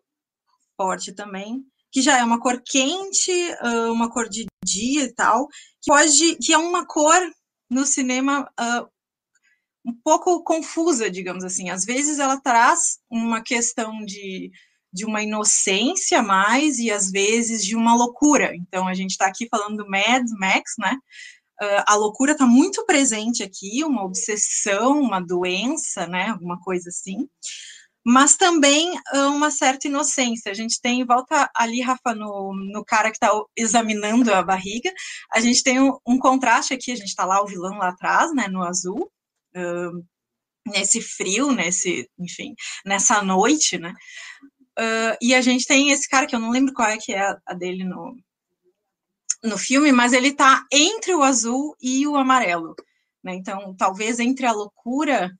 forte 0.75 1.13
também, 1.13 1.63
que 1.91 2.01
já 2.01 2.17
é 2.17 2.23
uma 2.23 2.39
cor 2.39 2.61
quente, 2.65 3.31
uh, 3.61 3.91
uma 3.91 4.09
cor 4.11 4.27
de 4.29 4.45
dia 4.63 5.03
e 5.03 5.13
tal, 5.13 5.47
que 5.81 5.87
pode, 5.87 6.35
que 6.37 6.53
é 6.53 6.57
uma 6.57 6.85
cor 6.85 7.19
no 7.69 7.85
cinema 7.85 8.49
um 9.85 9.93
pouco 10.03 10.43
confusa, 10.43 11.09
digamos 11.09 11.43
assim. 11.43 11.69
Às 11.69 11.85
vezes 11.85 12.19
ela 12.19 12.39
traz 12.39 12.99
uma 13.09 13.41
questão 13.41 14.05
de, 14.05 14.51
de 14.93 15.05
uma 15.05 15.23
inocência 15.23 16.21
mais 16.21 16.77
e 16.79 16.91
às 16.91 17.11
vezes 17.11 17.63
de 17.63 17.75
uma 17.75 17.95
loucura. 17.95 18.55
Então 18.55 18.87
a 18.87 18.93
gente 18.93 19.11
está 19.11 19.25
aqui 19.27 19.47
falando 19.49 19.77
do 19.77 19.89
Mad 19.89 20.25
Max, 20.39 20.73
né? 20.79 20.97
uh, 21.61 21.83
a 21.87 21.95
loucura 21.95 22.31
está 22.31 22.45
muito 22.45 22.85
presente 22.85 23.43
aqui, 23.43 23.83
uma 23.83 24.03
obsessão, 24.03 24.99
uma 24.99 25.21
doença, 25.21 26.07
né, 26.07 26.29
alguma 26.29 26.59
coisa 26.59 26.89
assim, 26.89 27.27
mas 28.03 28.35
também 28.35 28.97
uh, 29.13 29.27
uma 29.27 29.51
certa 29.51 29.87
inocência. 29.87 30.51
A 30.51 30.55
gente 30.55 30.81
tem, 30.81 31.05
volta 31.05 31.49
ali, 31.55 31.81
Rafa, 31.81 32.15
no, 32.15 32.53
no 32.73 32.83
cara 32.83 33.11
que 33.11 33.17
está 33.17 33.31
examinando 33.55 34.33
a 34.33 34.41
barriga, 34.41 34.91
a 35.31 35.39
gente 35.39 35.61
tem 35.61 35.79
um, 35.79 35.95
um 36.05 36.17
contraste 36.17 36.73
aqui, 36.73 36.91
a 36.91 36.95
gente 36.95 37.09
está 37.09 37.25
lá, 37.25 37.41
o 37.41 37.47
vilão 37.47 37.77
lá 37.77 37.89
atrás, 37.89 38.33
né, 38.33 38.47
no 38.47 38.63
azul, 38.63 39.11
uh, 39.55 40.05
nesse 40.65 41.01
frio, 41.01 41.51
nesse, 41.51 42.09
enfim, 42.19 42.53
nessa 42.85 43.21
noite, 43.21 43.77
né, 43.77 43.93
Uh, 44.79 45.15
e 45.21 45.35
a 45.35 45.41
gente 45.41 45.65
tem 45.65 45.91
esse 45.91 46.07
cara 46.07 46.25
que 46.25 46.35
eu 46.35 46.39
não 46.39 46.49
lembro 46.49 46.73
qual 46.73 46.87
é 46.87 46.97
que 46.97 47.13
é 47.13 47.37
a 47.45 47.53
dele 47.53 47.83
no, 47.83 48.15
no 49.43 49.57
filme, 49.57 49.91
mas 49.91 50.13
ele 50.13 50.29
está 50.29 50.65
entre 50.71 51.13
o 51.13 51.23
azul 51.23 51.75
e 51.81 52.07
o 52.07 52.15
amarelo. 52.15 52.75
Né? 53.23 53.35
Então, 53.35 53.75
talvez 53.77 54.19
entre 54.19 54.45
a 54.45 54.51
loucura 54.51 55.31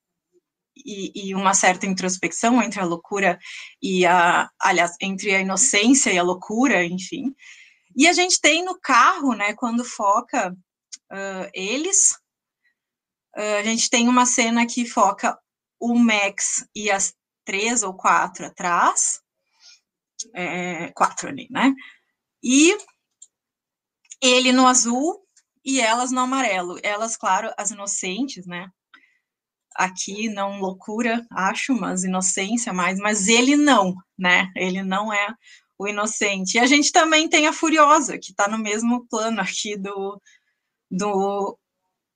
e, 0.76 1.30
e, 1.30 1.36
uma 1.36 1.54
certa 1.54 1.86
introspecção, 1.86 2.62
entre 2.62 2.80
a 2.80 2.86
loucura 2.86 3.40
e 3.82 4.06
a. 4.06 4.50
Aliás, 4.60 4.96
entre 5.02 5.34
a 5.36 5.40
inocência 5.40 6.12
e 6.12 6.18
a 6.18 6.24
loucura, 6.24 6.84
enfim. 6.84 7.34
E 7.96 8.08
a 8.08 8.14
gente 8.14 8.40
tem 8.40 8.64
no 8.64 8.80
carro, 8.80 9.34
né, 9.34 9.54
quando 9.54 9.84
foca 9.84 10.52
uh, 10.52 11.50
eles, 11.54 12.18
a 13.36 13.64
gente 13.64 13.90
tem 13.90 14.08
uma 14.08 14.26
cena 14.26 14.66
que 14.66 14.86
foca 14.86 15.38
o 15.80 15.96
Max 15.98 16.66
e 16.76 16.92
as 16.92 17.14
três 17.46 17.84
ou 17.84 17.94
quatro 17.94 18.46
atrás, 18.46 19.20
é, 20.34 20.92
quatro 20.92 21.30
ali, 21.30 21.48
né? 21.50 21.74
E 22.44 22.78
ele 24.22 24.52
no 24.52 24.68
azul 24.68 25.26
e 25.64 25.80
elas 25.80 26.12
no 26.12 26.20
amarelo. 26.20 26.78
Elas, 26.84 27.18
claro, 27.18 27.52
as 27.58 27.72
inocentes, 27.72 28.46
né? 28.46 28.70
Aqui 29.76 30.30
não 30.30 30.60
loucura, 30.60 31.26
acho, 31.32 31.74
mas 31.74 32.04
inocência 32.04 32.74
mais, 32.74 33.00
mas 33.00 33.28
ele 33.28 33.56
não, 33.56 33.96
né? 34.18 34.52
Ele 34.56 34.84
não 34.84 35.14
é 35.14 35.34
o 35.80 35.88
inocente. 35.88 36.56
E 36.56 36.60
a 36.60 36.66
gente 36.66 36.92
também 36.92 37.28
tem 37.28 37.48
a 37.48 37.54
Furiosa, 37.54 38.18
que 38.20 38.32
está 38.32 38.48
no 38.48 38.58
mesmo 38.58 39.08
plano 39.08 39.42
aqui 39.42 39.78
do, 39.78 40.22
do 40.90 41.58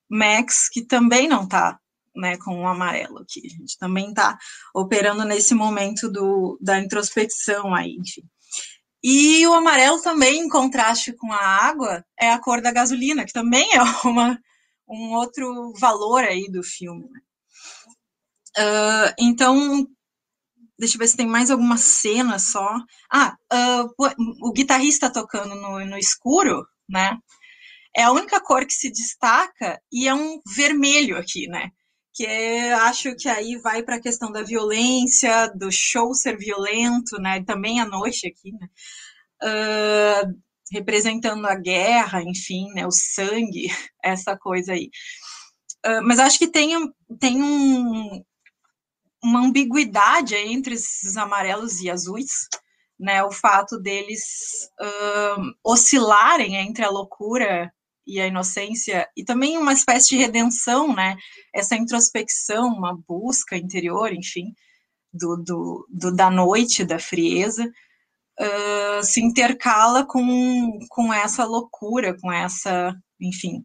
Max, 0.10 0.70
que 0.70 0.86
também 0.86 1.28
não 1.28 1.44
está 1.44 1.80
né, 2.16 2.38
com 2.38 2.62
o 2.62 2.68
amarelo 2.68 3.20
aqui. 3.20 3.42
A 3.46 3.50
gente 3.50 3.78
também 3.78 4.10
está 4.10 4.38
operando 4.74 5.26
nesse 5.26 5.54
momento 5.54 6.10
do, 6.10 6.58
da 6.62 6.80
introspecção 6.80 7.74
aí, 7.74 7.98
enfim. 8.00 8.24
E 9.04 9.46
o 9.46 9.54
amarelo 9.54 10.02
também, 10.02 10.40
em 10.40 10.50
contraste 10.50 11.14
com 11.14 11.32
a 11.32 11.40
água, 11.40 12.04
é 12.20 12.32
a 12.32 12.40
cor 12.40 12.62
da 12.62 12.72
gasolina, 12.72 13.26
que 13.26 13.34
também 13.34 13.70
é 13.74 13.82
uma, 14.08 14.40
um 14.90 15.14
outro 15.14 15.74
valor 15.80 16.24
aí 16.24 16.50
do 16.50 16.64
filme. 16.64 17.08
Uh, 18.58 19.14
então, 19.20 19.86
deixa 20.80 20.96
eu 20.96 21.00
ver 21.00 21.08
se 21.08 21.18
tem 21.18 21.28
mais 21.28 21.52
alguma 21.52 21.78
cena 21.78 22.40
só. 22.40 22.80
Ah, 23.12 23.36
uh, 23.54 23.94
o 24.42 24.52
guitarrista 24.52 25.12
tocando 25.12 25.54
no, 25.54 25.86
no 25.86 25.98
escuro, 25.98 26.66
né? 26.90 27.18
É 27.96 28.04
a 28.04 28.12
única 28.12 28.42
cor 28.42 28.66
que 28.66 28.74
se 28.74 28.92
destaca 28.92 29.82
e 29.92 30.08
é 30.08 30.14
um 30.14 30.40
vermelho 30.56 31.18
aqui, 31.18 31.48
né? 31.48 31.70
Que 32.14 32.26
acho 32.82 33.16
que 33.16 33.28
aí 33.30 33.58
vai 33.58 33.84
para 33.84 33.98
a 33.98 34.02
questão 34.02 34.32
da 34.32 34.44
violência, 34.44 35.48
do 35.56 35.72
show 35.72 36.14
ser 36.14 36.38
violento, 36.38 37.20
né? 37.22 37.44
Também 37.44 37.80
à 37.80 37.86
noite 37.86 38.28
aqui, 38.28 38.52
né? 38.54 38.68
uh, 39.44 40.34
representando 40.72 41.46
a 41.46 41.56
guerra, 41.56 42.24
enfim, 42.24 42.72
né, 42.74 42.86
o 42.86 42.92
sangue, 42.92 43.68
essa 44.04 44.38
coisa 44.38 44.74
aí. 44.74 44.90
Uh, 45.86 46.02
mas 46.04 46.20
acho 46.20 46.40
que 46.40 46.48
tem, 46.48 46.72
tem 47.20 47.42
um, 47.42 48.24
uma 49.24 49.46
ambiguidade 49.46 50.36
entre 50.36 50.76
esses 50.76 51.18
amarelos 51.18 51.82
e 51.82 51.90
azuis, 51.90 52.48
né, 53.00 53.24
o 53.24 53.32
fato 53.32 53.78
deles 53.80 54.24
uh, 54.82 55.54
oscilarem 55.64 56.56
entre 56.56 56.84
a 56.84 56.90
loucura 56.90 57.72
e 58.06 58.20
a 58.20 58.28
inocência, 58.28 59.08
e 59.16 59.24
também 59.24 59.58
uma 59.58 59.74
espécie 59.74 60.10
de 60.10 60.18
redenção, 60.18 60.94
né, 60.94 61.16
essa 61.54 61.76
introspecção, 61.76 62.68
uma 62.68 62.96
busca 63.08 63.58
interior, 63.58 64.14
enfim, 64.14 64.54
do, 65.12 65.38
do, 65.38 65.88
do 65.90 66.16
da 66.16 66.30
noite, 66.30 66.86
da 66.86 67.00
frieza, 67.00 67.66
uh, 68.40 69.04
se 69.04 69.22
intercala 69.22 70.06
com, 70.06 70.80
com 70.90 71.14
essa 71.14 71.46
loucura, 71.46 72.16
com 72.20 72.32
essa, 72.32 72.94
enfim, 73.20 73.64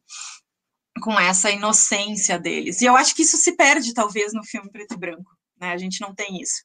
com 1.03 1.19
essa 1.19 1.51
inocência 1.51 2.39
deles. 2.39 2.81
E 2.81 2.87
eu 2.87 2.97
acho 2.97 3.15
que 3.15 3.23
isso 3.23 3.37
se 3.37 3.57
perde, 3.57 3.95
talvez, 3.95 4.33
no 4.33 4.45
filme 4.45 4.71
preto 4.71 4.95
e 4.95 4.99
branco. 4.99 5.31
Né? 5.61 5.73
A 5.73 5.79
gente 5.79 6.01
não 6.01 6.15
tem 6.15 6.41
isso. 6.41 6.63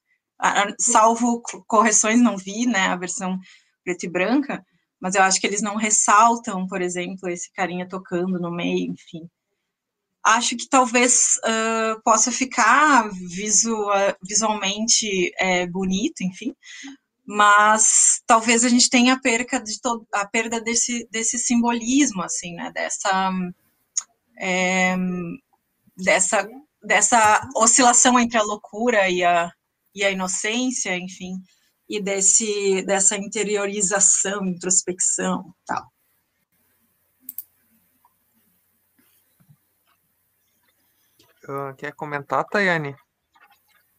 Salvo 0.80 1.41
correções, 1.68 2.22
não 2.22 2.38
vi 2.38 2.65
né, 2.65 2.88
a 2.88 2.95
versão 2.95 3.39
preto 3.84 4.06
e 4.06 4.10
branca, 4.10 4.64
mas 5.06 5.14
eu 5.14 5.22
acho 5.22 5.40
que 5.40 5.45
eles 5.45 5.61
não 5.61 5.76
ressaltam, 5.76 6.65
por 6.65 6.82
exemplo, 6.82 7.30
esse 7.30 7.52
carinha 7.53 7.88
tocando 7.88 8.40
no 8.40 8.49
meio, 8.49 8.91
enfim. 8.91 9.30
Acho 10.23 10.57
que 10.57 10.68
talvez 10.68 11.38
uh, 11.45 12.02
possa 12.03 12.32
ficar 12.32 13.07
visual, 13.11 14.15
visualmente 14.27 15.32
é, 15.38 15.68
bonito, 15.68 16.22
enfim, 16.23 16.56
mas 17.23 18.23
talvez 18.26 18.65
a 18.65 18.68
gente 18.69 18.90
tenha 18.90 19.14
a 19.14 19.19
perca 19.19 19.60
de 19.60 19.80
todo, 19.80 20.07
a 20.11 20.26
perda 20.26 20.60
desse, 20.60 21.07
desse 21.11 21.38
simbolismo, 21.38 22.23
assim, 22.23 22.56
né, 22.56 22.72
dessa 22.73 23.32
é, 24.40 24.95
dessa 25.95 26.49
dessa 26.84 27.48
oscilação 27.56 28.19
entre 28.19 28.40
a 28.40 28.44
loucura 28.44 29.07
e 29.07 29.23
a, 29.23 29.52
e 29.94 30.03
a 30.03 30.10
inocência, 30.10 30.98
enfim, 30.98 31.36
e 31.87 32.01
desse 32.01 32.83
dessa 32.85 33.15
interiorização, 33.15 34.45
introspecção, 34.45 35.53
tal. 35.65 35.91
Uh, 41.47 41.75
quer 41.77 41.93
comentar, 41.93 42.43
Tayane? 42.45 42.95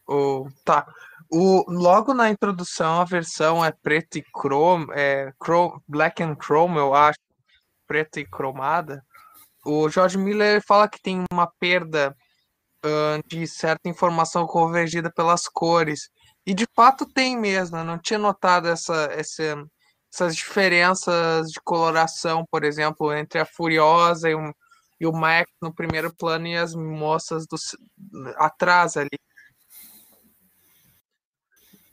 Oh, 0.06 0.48
tá. 0.64 0.86
O, 1.30 1.64
logo 1.68 2.14
na 2.14 2.30
introdução, 2.30 3.00
a 3.00 3.04
versão 3.04 3.64
é 3.64 3.72
preta 3.72 4.18
e 4.18 4.24
chrome, 4.32 4.86
é 4.92 5.32
chrome, 5.42 5.80
black 5.86 6.22
and 6.22 6.36
chrome, 6.40 6.76
eu 6.76 6.94
acho, 6.94 7.18
preta 7.86 8.20
e 8.20 8.26
cromada. 8.26 9.04
O 9.64 9.88
George 9.88 10.16
Miller 10.16 10.62
fala 10.64 10.88
que 10.88 11.00
tem 11.00 11.24
uma 11.32 11.48
perda 11.58 12.16
uh, 12.84 13.28
de 13.28 13.46
certa 13.48 13.88
informação 13.88 14.46
convergida 14.46 15.10
pelas 15.12 15.48
cores. 15.48 16.08
E 16.46 16.54
de 16.54 16.66
fato 16.74 17.04
tem 17.04 17.36
mesmo, 17.36 17.76
eu 17.76 17.84
não 17.84 17.98
tinha 17.98 18.18
notado 18.18 18.68
essa, 18.68 19.08
essa, 19.10 19.66
essas 20.12 20.36
diferenças 20.36 21.50
de 21.50 21.60
coloração, 21.60 22.44
por 22.50 22.62
exemplo, 22.62 23.12
entre 23.12 23.40
a 23.40 23.44
Furiosa 23.44 24.30
e 24.30 24.34
o, 24.34 24.54
e 25.00 25.06
o 25.06 25.12
Mac 25.12 25.48
no 25.60 25.74
primeiro 25.74 26.14
plano 26.14 26.46
e 26.46 26.56
as 26.56 26.74
moças 26.74 27.46
do, 27.46 27.56
atrás 28.36 28.96
ali. 28.96 29.18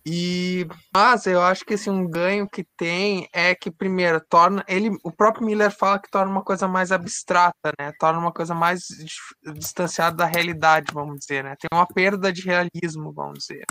E 0.06 0.68
mas 0.94 1.26
eu 1.28 1.42
acho 1.42 1.64
que 1.64 1.76
assim, 1.76 1.90
um 1.90 2.08
ganho 2.10 2.48
que 2.48 2.66
tem 2.76 3.28
é 3.32 3.56
que 3.56 3.72
primeiro 3.72 4.20
torna 4.30 4.64
ele, 4.68 4.90
o 5.02 5.10
próprio 5.12 5.46
Miller 5.46 5.72
fala 5.72 5.98
que 5.98 6.12
torna 6.12 6.30
uma 6.30 6.44
coisa 6.44 6.68
mais 6.68 6.92
abstrata, 6.92 7.72
né? 7.80 7.94
Torna 7.98 8.20
uma 8.20 8.34
coisa 8.34 8.54
mais 8.54 8.82
distanciada 9.56 10.18
da 10.18 10.26
realidade, 10.26 10.94
vamos 10.94 11.20
dizer, 11.20 11.44
né? 11.44 11.56
Tem 11.58 11.70
uma 11.74 11.88
perda 11.88 12.34
de 12.34 12.42
realismo, 12.42 13.14
vamos 13.14 13.40
dizer. 13.40 13.64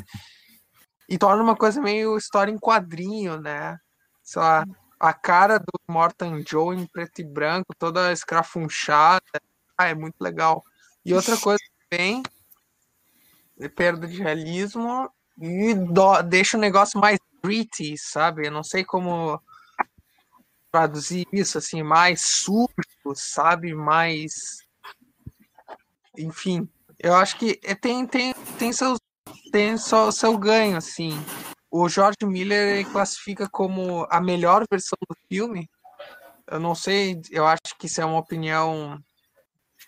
E 1.13 1.19
torna 1.19 1.43
uma 1.43 1.55
coisa 1.55 1.79
meio 1.79 2.17
história 2.17 2.51
em 2.51 2.59
quadrinho, 2.59 3.39
né? 3.39 3.79
Sei 4.23 4.41
lá, 4.41 4.65
a 4.99 5.13
cara 5.13 5.59
do 5.59 5.79
Morton 5.87 6.43
Joe 6.49 6.75
em 6.75 6.87
preto 6.87 7.21
e 7.21 7.25
branco, 7.25 7.75
toda 7.79 8.11
escrafunchada. 8.11 9.21
Ah, 9.77 9.89
é 9.89 9.95
muito 9.95 10.17
legal. 10.19 10.65
E 11.05 11.13
outra 11.13 11.37
coisa 11.37 11.63
também, 11.91 12.23
perda 13.77 14.07
de 14.07 14.23
realismo 14.23 15.11
e 15.39 15.75
do, 15.75 16.23
deixa 16.23 16.57
o 16.57 16.61
negócio 16.61 16.99
mais 16.99 17.19
gritty, 17.45 17.99
sabe? 17.99 18.47
Eu 18.47 18.51
não 18.51 18.65
sei 18.65 18.83
como 18.83 19.39
traduzir 20.71 21.29
isso, 21.31 21.59
assim, 21.59 21.83
mais 21.83 22.23
sujo, 22.23 22.73
sabe? 23.15 23.75
Mais. 23.75 24.67
Enfim, 26.17 26.67
eu 26.99 27.15
acho 27.15 27.37
que 27.37 27.61
é, 27.63 27.75
tem, 27.75 28.07
tem, 28.07 28.33
tem, 28.59 28.73
seus, 28.73 28.99
tem 29.53 29.77
seu, 29.77 30.11
seu 30.11 30.37
ganho, 30.39 30.79
assim. 30.79 31.13
O 31.71 31.89
George 31.89 32.17
Miller 32.25 32.91
classifica 32.91 33.49
como 33.49 34.07
a 34.11 34.21
melhor 34.21 34.65
versão 34.71 34.99
do 35.09 35.17
filme. 35.29 35.69
Eu 36.51 36.59
não 36.59 36.75
sei, 36.75 37.21
eu 37.31 37.47
acho 37.47 37.77
que 37.79 37.87
isso 37.87 38.01
é 38.01 38.05
uma 38.05 38.19
opinião 38.19 38.99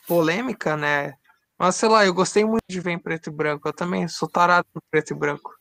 polêmica, 0.07 0.77
né? 0.77 1.15
Mas 1.59 1.77
sei 1.77 1.89
lá, 1.89 2.05
eu 2.05 2.15
gostei 2.15 2.45
muito 2.45 2.65
de 2.69 2.81
ver 2.81 2.93
em 2.93 2.99
preto 2.99 3.31
e 3.31 3.33
branco. 3.33 3.67
Eu 3.67 3.73
também 3.73 4.07
sou 4.07 4.29
tarado 4.29 4.67
no 4.75 4.83
preto 4.91 5.13
e 5.13 5.17
branco. 5.17 5.55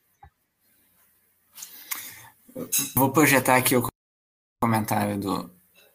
Vou 2.96 3.12
projetar 3.12 3.56
aqui 3.56 3.76
o 3.76 3.88
comentário 4.62 5.20
do 5.20 5.52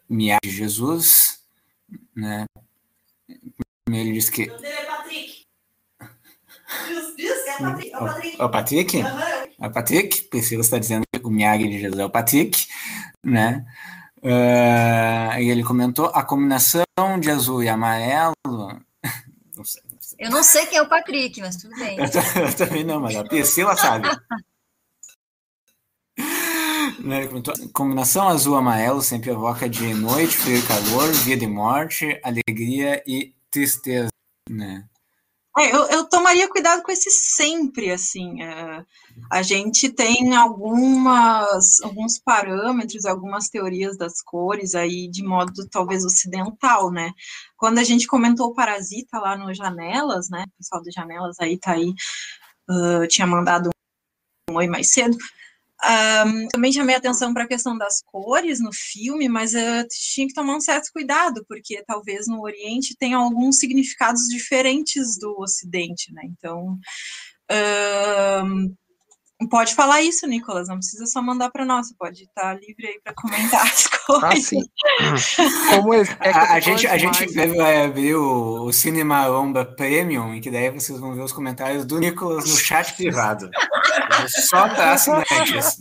Miag 0.09 0.39
de 0.43 0.51
Jesus, 0.51 1.43
né? 2.15 2.45
Ele 3.87 4.13
diz 4.13 4.29
que. 4.29 4.51
O 6.69 7.65
é 7.65 7.83
é. 7.85 7.91
É 7.91 7.97
o 7.97 8.05
Patrick. 8.05 8.41
É 8.41 8.45
o 8.45 8.49
Patrick? 8.49 8.97
Uhum. 8.97 9.67
O 9.67 9.71
Patrick? 9.71 10.21
Priscila 10.23 10.61
está 10.61 10.77
dizendo 10.77 11.03
que 11.11 11.25
o 11.25 11.29
Miag 11.29 11.67
de 11.67 11.79
Jesus 11.79 11.99
é 11.99 12.05
o 12.05 12.09
Patrick, 12.09 12.67
né? 13.23 13.65
Uh, 14.17 15.39
e 15.39 15.49
ele 15.49 15.63
comentou 15.63 16.07
a 16.13 16.23
combinação 16.23 16.83
de 17.19 17.31
azul 17.31 17.63
e 17.63 17.69
amarelo. 17.69 18.35
Não 19.55 19.65
sei, 19.65 19.81
eu 20.19 20.29
não 20.29 20.43
sei 20.43 20.65
quem 20.65 20.77
é 20.77 20.81
o 20.81 20.89
Patrick, 20.89 21.39
mas 21.41 21.55
tudo 21.55 21.75
bem. 21.75 21.97
Eu, 21.99 22.43
eu 22.43 22.55
também 22.55 22.83
não, 22.83 22.99
mas 22.99 23.15
a 23.15 23.23
Priscila 23.23 23.75
sabe. 23.75 24.07
né, 26.99 27.27
combinação 27.73 28.27
azul-amarelo 28.27 29.01
sempre 29.01 29.31
evoca 29.31 29.69
de 29.69 29.93
noite, 29.93 30.37
frio 30.37 30.57
e 30.57 30.61
calor, 30.61 31.11
vida 31.11 31.43
e 31.43 31.47
morte, 31.47 32.19
alegria 32.23 33.01
e 33.05 33.33
tristeza, 33.49 34.09
né? 34.49 34.85
É, 35.57 35.75
eu, 35.75 35.85
eu, 35.89 36.07
tomaria 36.07 36.47
cuidado 36.47 36.83
com 36.83 36.91
esse 36.91 37.09
sempre, 37.09 37.91
assim. 37.91 38.41
É, 38.41 38.85
a 39.31 39.41
gente 39.41 39.89
tem 39.89 40.35
algumas, 40.35 41.81
alguns 41.81 42.19
parâmetros, 42.19 43.05
algumas 43.05 43.49
teorias 43.49 43.97
das 43.97 44.21
cores 44.21 44.75
aí 44.75 45.07
de 45.09 45.23
modo 45.23 45.67
talvez 45.69 46.05
ocidental, 46.05 46.91
né? 46.91 47.11
Quando 47.57 47.79
a 47.79 47.83
gente 47.83 48.07
comentou 48.07 48.47
o 48.47 48.53
Parasita 48.53 49.19
lá 49.19 49.35
no 49.35 49.53
Janelas, 49.53 50.29
né? 50.29 50.45
O 50.47 50.57
pessoal 50.57 50.81
do 50.83 50.91
Janelas 50.91 51.37
aí 51.39 51.57
tá 51.57 51.71
aí, 51.73 51.93
uh, 52.69 53.07
tinha 53.07 53.27
mandado 53.27 53.69
um 54.49 54.55
oi 54.55 54.67
mais 54.67 54.91
cedo. 54.91 55.17
Um, 55.81 56.47
também 56.49 56.73
chamei 56.73 56.95
atenção 56.95 57.33
para 57.33 57.45
a 57.45 57.47
questão 57.47 57.77
das 57.77 58.01
cores 58.05 58.59
no 58.59 58.69
filme, 58.73 59.29
mas 59.29 59.53
uh, 59.53 59.87
tinha 59.89 60.27
que 60.27 60.33
tomar 60.33 60.57
um 60.57 60.61
certo 60.61 60.89
cuidado, 60.91 61.45
porque 61.47 61.81
talvez 61.87 62.27
no 62.27 62.41
Oriente 62.41 62.97
tenha 62.99 63.17
alguns 63.17 63.59
significados 63.59 64.23
diferentes 64.27 65.17
do 65.17 65.39
Ocidente, 65.39 66.13
né? 66.13 66.23
Então, 66.25 66.77
um, 68.45 68.75
Pode 69.47 69.73
falar 69.73 70.01
isso, 70.01 70.27
Nicolas, 70.27 70.67
não 70.67 70.75
precisa 70.75 71.05
só 71.05 71.21
mandar 71.21 71.49
para 71.49 71.63
nós, 71.63 71.93
pode 71.97 72.23
estar 72.23 72.53
livre 72.55 72.87
aí 72.87 72.99
para 73.01 73.13
comentar 73.13 73.65
as 73.65 73.87
coisas. 74.05 74.23
Ah, 74.23 74.35
sim. 74.35 74.61
Como 75.69 75.93
é, 75.93 76.01
é 76.19 76.29
a, 76.29 76.53
a 76.55 76.59
gente, 76.59 76.85
a 76.85 76.97
gente 76.97 77.25
vai 77.55 77.85
abrir 77.85 78.15
o, 78.15 78.65
o 78.65 78.73
Cinema 78.73 79.29
Omba 79.29 79.63
Premium, 79.63 80.33
em 80.33 80.41
que 80.41 80.51
daí 80.51 80.69
vocês 80.69 80.99
vão 80.99 81.15
ver 81.15 81.21
os 81.21 81.31
comentários 81.31 81.85
do 81.85 81.99
Nicolas 81.99 82.49
no 82.49 82.57
chat 82.57 82.93
privado. 82.97 83.49
só 84.27 84.67
para 84.67 84.91
assinantes. 84.93 85.77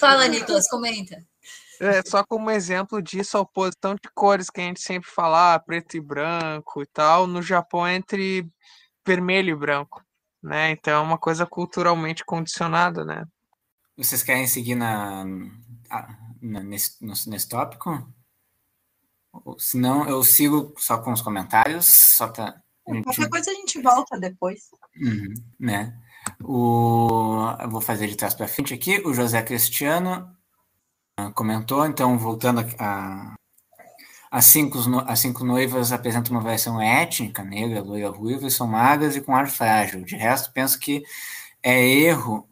Fala, 0.00 0.28
Nicolas, 0.28 0.66
comenta. 0.68 1.16
É, 1.80 2.02
só 2.02 2.24
como 2.24 2.50
exemplo 2.50 3.02
disso, 3.02 3.36
a 3.36 3.40
oposição 3.40 3.94
de 3.94 4.08
cores 4.14 4.50
que 4.50 4.60
a 4.60 4.64
gente 4.64 4.80
sempre 4.80 5.08
fala, 5.08 5.54
ah, 5.54 5.58
preto 5.58 5.96
e 5.96 6.00
branco 6.00 6.82
e 6.82 6.86
tal, 6.86 7.26
no 7.26 7.42
Japão 7.42 7.86
é 7.86 7.94
entre 7.94 8.48
vermelho 9.06 9.50
e 9.50 9.56
branco, 9.56 10.02
né? 10.42 10.70
Então 10.70 10.94
é 10.94 10.98
uma 10.98 11.18
coisa 11.18 11.46
culturalmente 11.46 12.24
condicionada, 12.24 13.04
né? 13.04 13.24
Vocês 13.96 14.22
querem 14.22 14.46
seguir 14.46 14.74
na, 14.74 15.24
na 16.40 16.62
nesse, 16.62 16.96
nesse 17.02 17.48
tópico? 17.48 18.06
Se 19.58 19.78
não, 19.78 20.08
eu 20.08 20.22
sigo 20.22 20.74
só 20.78 20.98
com 20.98 21.12
os 21.12 21.22
comentários, 21.22 21.86
só 21.86 22.26
gente... 22.88 23.04
Qualquer 23.04 23.28
coisa 23.28 23.50
a 23.50 23.54
gente 23.54 23.80
volta 23.80 24.18
depois. 24.18 24.70
Uhum, 25.00 25.34
né? 25.58 25.98
O... 26.42 27.54
Eu 27.60 27.70
vou 27.70 27.80
fazer 27.80 28.06
de 28.06 28.16
trás 28.16 28.34
para 28.34 28.48
frente 28.48 28.74
aqui. 28.74 29.00
O 29.06 29.14
José 29.14 29.42
Cristiano 29.42 30.35
comentou, 31.34 31.86
então, 31.86 32.18
voltando 32.18 32.60
a, 32.78 33.34
as, 34.30 34.44
cinco, 34.46 34.78
as 35.06 35.20
cinco 35.20 35.44
noivas 35.44 35.92
apresentam 35.92 36.32
uma 36.32 36.42
versão 36.42 36.80
étnica, 36.80 37.42
negra, 37.42 37.82
loira, 37.82 38.10
ruiva, 38.10 38.46
e 38.46 38.50
são 38.50 38.66
magras 38.66 39.16
e 39.16 39.20
com 39.20 39.34
ar 39.34 39.48
frágil. 39.48 40.04
De 40.04 40.16
resto, 40.16 40.52
penso 40.52 40.78
que 40.78 41.02
é 41.62 41.82
erro, 41.82 42.48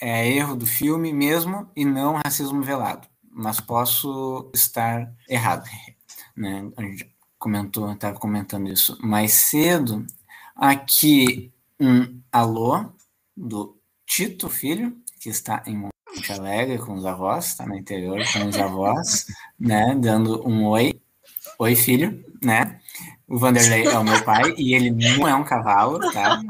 é 0.00 0.28
erro 0.28 0.56
do 0.56 0.66
filme 0.66 1.12
mesmo 1.12 1.70
e 1.74 1.84
não 1.84 2.20
racismo 2.24 2.62
velado. 2.62 3.08
Mas 3.30 3.60
posso 3.60 4.50
estar 4.54 5.12
errado. 5.28 5.68
Né? 6.38 6.70
comentou, 7.38 7.90
estava 7.90 8.18
comentando 8.18 8.68
isso 8.68 8.98
mais 9.00 9.32
cedo. 9.32 10.06
Aqui 10.54 11.50
um 11.80 12.20
alô 12.30 12.92
do 13.34 13.80
Tito 14.04 14.50
Filho, 14.50 14.94
que 15.18 15.30
está 15.30 15.62
em 15.66 15.88
Monte 16.16 16.32
Alegre 16.32 16.78
com 16.78 16.94
os 16.94 17.04
avós, 17.04 17.48
está 17.48 17.66
no 17.66 17.76
interior 17.76 18.18
com 18.32 18.46
os 18.46 18.58
avós, 18.58 19.26
né, 19.60 19.94
dando 19.98 20.46
um 20.48 20.66
oi, 20.66 21.00
oi 21.58 21.76
filho, 21.76 22.24
né? 22.42 22.80
O 23.28 23.38
Vanderlei 23.38 23.86
é 23.86 23.98
o 23.98 24.04
meu 24.04 24.24
pai 24.24 24.54
e 24.56 24.74
ele 24.74 24.90
não 24.90 25.28
é 25.28 25.34
um 25.34 25.44
cavalo, 25.44 25.98
tá? 26.12 26.40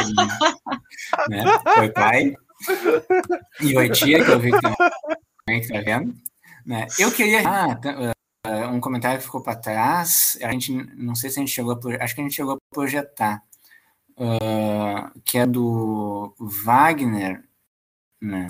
Ele, 0.00 0.14
né? 1.28 1.44
Oi 1.78 1.90
pai. 1.90 2.34
E 3.60 3.76
oi 3.76 3.90
tia, 3.90 4.24
que 4.24 4.30
eu 4.30 4.38
vi 4.38 4.50
que 4.50 5.52
está 5.52 5.80
vendo. 5.80 6.14
Né? 6.64 6.86
Eu 6.98 7.10
queria. 7.12 7.42
Ah, 7.46 7.78
uh, 8.46 8.68
um 8.68 8.80
comentário 8.80 9.18
que 9.18 9.24
ficou 9.24 9.42
para 9.42 9.56
trás. 9.56 10.38
A 10.42 10.50
gente 10.52 10.72
não 10.96 11.14
sei 11.14 11.30
se 11.30 11.38
a 11.38 11.42
gente 11.42 11.52
chegou 11.52 11.72
a, 11.72 12.04
acho 12.04 12.14
que 12.14 12.20
a 12.20 12.24
gente 12.24 12.36
chegou 12.36 12.54
a 12.54 12.74
projetar. 12.74 13.42
Uh, 14.16 15.20
que 15.24 15.38
é 15.38 15.46
do 15.46 16.34
Wagner, 16.38 17.42
né? 18.20 18.46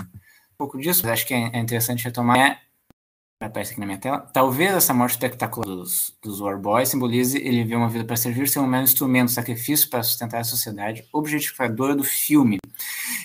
Um 0.54 0.56
pouco 0.56 0.78
disso, 0.78 1.02
mas 1.04 1.12
acho 1.12 1.26
que 1.26 1.34
é, 1.34 1.50
é 1.52 1.58
interessante 1.58 2.04
retomar. 2.04 2.38
É 2.38 2.64
aparece 3.44 3.72
aqui 3.72 3.80
na 3.80 3.86
minha 3.86 3.98
tela. 3.98 4.20
Talvez 4.32 4.72
essa 4.74 4.94
morte 4.94 5.12
espetacular 5.12 5.66
dos, 5.66 6.16
dos 6.22 6.40
Warboys 6.40 6.88
simbolize 6.88 7.36
ele 7.36 7.64
viu 7.64 7.78
uma 7.78 7.88
vida 7.88 8.04
para 8.04 8.16
servir, 8.16 8.48
ser 8.48 8.58
um 8.58 8.66
mero 8.66 8.84
instrumento, 8.84 9.30
sacrifício 9.30 9.88
para 9.88 10.02
sustentar 10.02 10.40
a 10.40 10.44
sociedade 10.44 11.06
objetificadora 11.12 11.94
do 11.94 12.04
filme. 12.04 12.58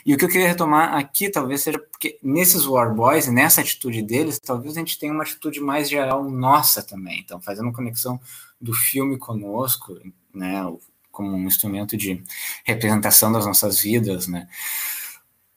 E 0.05 0.13
o 0.13 0.17
que 0.17 0.25
eu 0.25 0.29
queria 0.29 0.47
retomar 0.47 0.95
aqui, 0.95 1.29
talvez 1.29 1.61
seja 1.61 1.79
porque 1.79 2.19
nesses 2.21 2.65
Warboys, 2.65 3.27
nessa 3.27 3.61
atitude 3.61 4.01
deles, 4.01 4.39
talvez 4.39 4.75
a 4.75 4.79
gente 4.79 4.99
tenha 4.99 5.13
uma 5.13 5.23
atitude 5.23 5.59
mais 5.59 5.89
geral 5.89 6.29
nossa 6.29 6.83
também. 6.83 7.19
Então, 7.19 7.39
fazendo 7.39 7.65
uma 7.65 7.73
conexão 7.73 8.19
do 8.59 8.73
filme 8.73 9.17
conosco, 9.17 9.97
né, 10.33 10.61
como 11.11 11.35
um 11.35 11.47
instrumento 11.47 11.97
de 11.97 12.23
representação 12.63 13.31
das 13.31 13.45
nossas 13.45 13.79
vidas, 13.81 14.27
né 14.27 14.47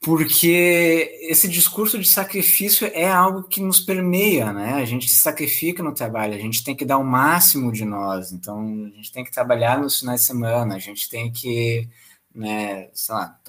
porque 0.03 1.17
esse 1.21 1.47
discurso 1.47 1.97
de 1.97 2.07
sacrifício 2.07 2.85
é 2.93 3.07
algo 3.09 3.43
que 3.43 3.61
nos 3.61 3.79
permeia, 3.79 4.51
né? 4.51 4.73
A 4.73 4.83
gente 4.85 5.09
se 5.09 5.15
sacrifica 5.15 5.81
no 5.81 5.93
trabalho, 5.93 6.33
a 6.33 6.37
gente 6.37 6.61
tem 6.61 6.75
que 6.75 6.83
dar 6.83 6.97
o 6.97 7.05
máximo 7.05 7.71
de 7.71 7.85
nós, 7.85 8.33
então 8.33 8.59
a 8.93 8.97
gente 8.97 9.13
tem 9.13 9.23
que 9.23 9.31
trabalhar 9.31 9.79
nos 9.79 9.99
finais 9.99 10.19
de 10.19 10.27
semana, 10.27 10.75
a 10.75 10.79
gente 10.79 11.09
tem 11.09 11.31
que, 11.31 11.87
né, 12.35 12.89
sei 12.93 13.15
lá, 13.15 13.39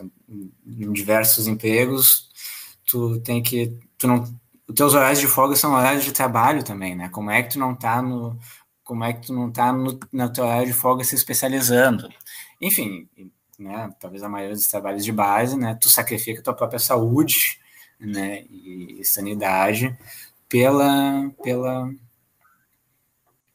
em 0.64 0.92
diversos 0.92 1.48
empregos, 1.48 2.30
tu 2.86 3.18
tem 3.20 3.42
que, 3.42 3.76
tu 3.98 4.06
não, 4.06 4.22
os 4.68 4.74
teus 4.76 4.94
horários 4.94 5.18
de 5.18 5.26
folga 5.26 5.56
são 5.56 5.74
horários 5.74 6.04
de 6.04 6.12
trabalho 6.12 6.62
também, 6.62 6.94
né? 6.94 7.08
Como 7.08 7.32
é 7.32 7.42
que 7.42 7.50
tu 7.54 7.58
não 7.58 7.74
tá 7.74 8.00
no, 8.00 8.38
como 8.84 9.02
é 9.04 9.12
que 9.12 9.26
tu 9.26 9.34
não 9.34 9.50
tá 9.50 9.72
no, 9.72 9.98
no 10.12 10.32
teu 10.32 10.44
horário 10.44 10.68
de 10.68 10.72
folga 10.72 11.02
se 11.02 11.16
especializando? 11.16 12.08
Enfim, 12.60 13.08
né, 13.58 13.90
talvez 14.00 14.22
a 14.22 14.28
maioria 14.28 14.56
dos 14.56 14.66
trabalhos 14.66 15.04
de 15.04 15.12
base, 15.12 15.56
né, 15.56 15.76
tu 15.80 15.88
sacrifica 15.88 16.42
tua 16.42 16.54
própria 16.54 16.78
saúde, 16.78 17.58
né, 17.98 18.44
e, 18.50 19.00
e 19.00 19.04
sanidade 19.04 19.96
pela 20.48 21.30
pela 21.42 21.90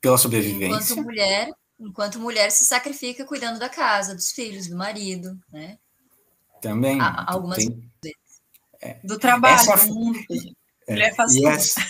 pela 0.02 0.18
sobrevivência. 0.18 0.94
Enquanto 0.94 1.04
mulher, 1.04 1.52
enquanto 1.80 2.20
mulher 2.20 2.52
se 2.52 2.66
sacrifica 2.66 3.26
cuidando 3.26 3.60
da 3.60 3.70
casa, 3.70 4.16
dos 4.16 4.32
filhos, 4.32 4.68
do 4.68 4.76
marido, 4.76 5.38
né? 5.52 5.78
Também. 6.62 7.00
Há, 7.00 7.32
algumas 7.32 7.58
tem, 7.58 7.92
vezes. 8.02 8.18
É, 8.82 9.00
do 9.04 9.20
trabalho, 9.20 9.56
essa, 9.56 9.88
do 9.88 9.94
mundo. 9.94 10.20
É, 10.88 10.92
mulher 10.94 11.16
faz 11.16 11.34
e, 11.34 11.46
essa, 11.46 11.82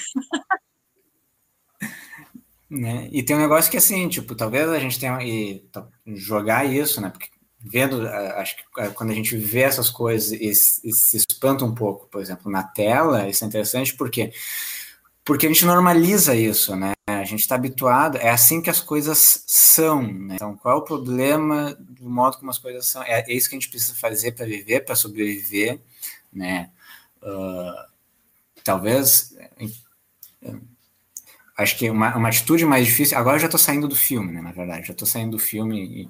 né? 2.70 3.08
e 3.12 3.24
tem 3.24 3.36
um 3.36 3.40
negócio 3.40 3.70
que 3.70 3.78
assim, 3.78 4.08
tipo, 4.10 4.36
talvez 4.36 4.68
a 4.70 4.80
gente 4.80 5.00
tenha 5.00 5.22
e 5.24 5.68
jogar 6.06 6.66
isso, 6.66 7.00
né? 7.00 7.10
Porque 7.10 7.30
vendo, 7.60 8.08
acho 8.08 8.56
que 8.56 8.64
quando 8.94 9.12
a 9.12 9.14
gente 9.14 9.36
vê 9.36 9.62
essas 9.62 9.90
coisas 9.90 10.32
e, 10.32 10.50
e, 10.50 10.94
se 10.94 11.18
espanta 11.18 11.66
um 11.66 11.76
pouco, 11.76 12.08
por 12.08 12.22
exemplo, 12.22 12.52
na 12.52 12.64
tela, 12.64 13.28
isso 13.28 13.44
é 13.44 13.48
interessante 13.48 13.96
porque 13.96 14.32
porque 15.26 15.46
a 15.46 15.50
gente 15.50 15.64
normaliza 15.64 16.34
isso, 16.34 16.76
né? 16.76 16.94
A 17.08 17.24
gente 17.24 17.42
está 17.42 17.54
habituado, 17.54 18.18
é 18.18 18.30
assim 18.30 18.64
que 18.64 18.70
as 18.70 18.80
coisas 18.80 19.44
são, 19.46 20.02
né? 20.02 20.36
Então, 20.36 20.58
qual 20.58 20.78
é 20.78 20.80
o 20.80 20.84
problema 20.84 21.76
do 21.80 22.10
modo 22.10 22.38
como 22.38 22.50
as 22.50 22.58
coisas 22.58 22.88
são? 22.88 23.04
É, 23.04 23.22
é 23.22 23.34
isso 23.34 23.48
que 23.48 23.56
a 23.56 23.60
gente 23.60 23.70
precisa 23.70 23.94
fazer 23.94 24.32
para 24.32 24.48
viver, 24.48 24.80
para 24.84 24.96
sobreviver, 24.96 25.80
né? 26.34 26.72
Uh, 27.22 27.92
talvez 28.64 29.36
acho 31.60 31.78
que 31.78 31.90
uma, 31.90 32.16
uma 32.16 32.30
atitude 32.30 32.66
mais 32.66 32.86
difícil. 32.86 33.18
Agora 33.18 33.36
eu 33.36 33.42
já 33.42 33.48
estou 33.48 33.60
saindo 33.60 33.88
do 33.88 33.96
filme, 33.96 34.32
né? 34.32 34.42
Na 34.42 34.52
verdade, 34.52 34.88
já 34.88 34.94
estou 34.94 35.08
saindo 35.08 35.32
do 35.32 35.40
filme 35.40 36.10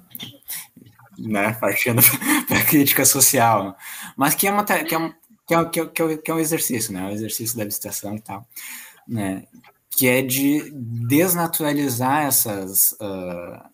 né, 1.20 1.52
partindo 1.54 2.00
para 2.48 2.64
crítica 2.64 3.04
social, 3.04 3.76
mas 4.16 4.34
que 4.34 4.46
é, 4.46 4.52
uma, 4.52 4.64
que, 4.64 4.94
é 4.94 4.98
um, 4.98 5.12
que, 5.46 5.54
é, 5.54 5.64
que, 5.64 5.80
é, 5.80 6.16
que 6.16 6.30
é 6.30 6.34
um 6.34 6.38
exercício, 6.38 6.92
né, 6.92 7.04
um 7.04 7.10
exercício 7.10 7.56
da 7.56 7.62
abstração 7.62 8.16
e 8.16 8.20
tal, 8.20 8.46
né, 9.06 9.44
que 9.90 10.08
é 10.08 10.22
de 10.22 10.70
desnaturalizar 10.72 12.24
essas, 12.24 12.92
uh, 12.92 13.68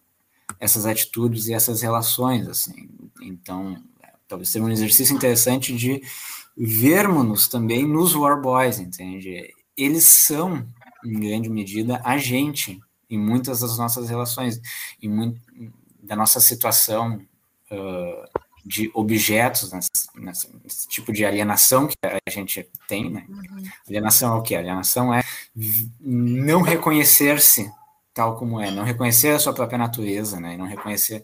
essas 0.59 0.87
atitudes 0.87 1.47
e 1.47 1.55
essas 1.55 1.83
relações, 1.83 2.49
assim, 2.49 2.89
então, 3.23 3.83
talvez 4.27 4.49
seja 4.49 4.65
um 4.65 4.71
exercício 4.71 5.15
interessante 5.15 5.75
de 5.75 6.03
vermos-nos 6.57 7.49
também 7.49 7.87
nos 7.87 8.15
War 8.15 8.41
Boys, 8.41 8.79
entende? 8.79 9.53
Eles 9.77 10.05
são, 10.05 10.67
em 11.05 11.21
grande 11.21 11.51
medida, 11.51 12.01
a 12.03 12.17
gente 12.17 12.81
em 13.09 13.19
muitas 13.19 13.61
das 13.61 13.79
nossas 13.79 14.09
relações, 14.09 14.61
em 15.01 15.09
muito, 15.09 15.41
da 16.03 16.17
nossa 16.17 16.41
situação 16.41 17.21
uh, 17.71 18.47
de 18.65 18.91
objetos, 18.95 19.73
nesse, 19.73 19.91
nesse, 20.15 20.57
nesse, 20.63 20.89
tipo 20.89 21.13
de 21.13 21.25
alienação 21.25 21.87
que 21.87 21.97
a 22.03 22.31
gente 22.31 22.69
tem, 22.89 23.11
né? 23.11 23.25
Uhum. 23.29 23.63
Alienação 23.89 24.35
é 24.35 24.39
o 24.39 24.43
que? 24.43 24.57
Alienação 24.57 25.15
é 25.15 25.23
não 26.01 26.63
reconhecer-se 26.63 27.71
tal 28.17 28.35
como 28.35 28.59
é, 28.59 28.71
não 28.71 28.83
reconhecer 28.83 29.29
a 29.29 29.39
sua 29.39 29.53
própria 29.53 29.77
natureza, 29.77 30.41
né? 30.41 30.55
E 30.55 30.57
não 30.57 30.67
reconhecer 30.67 31.23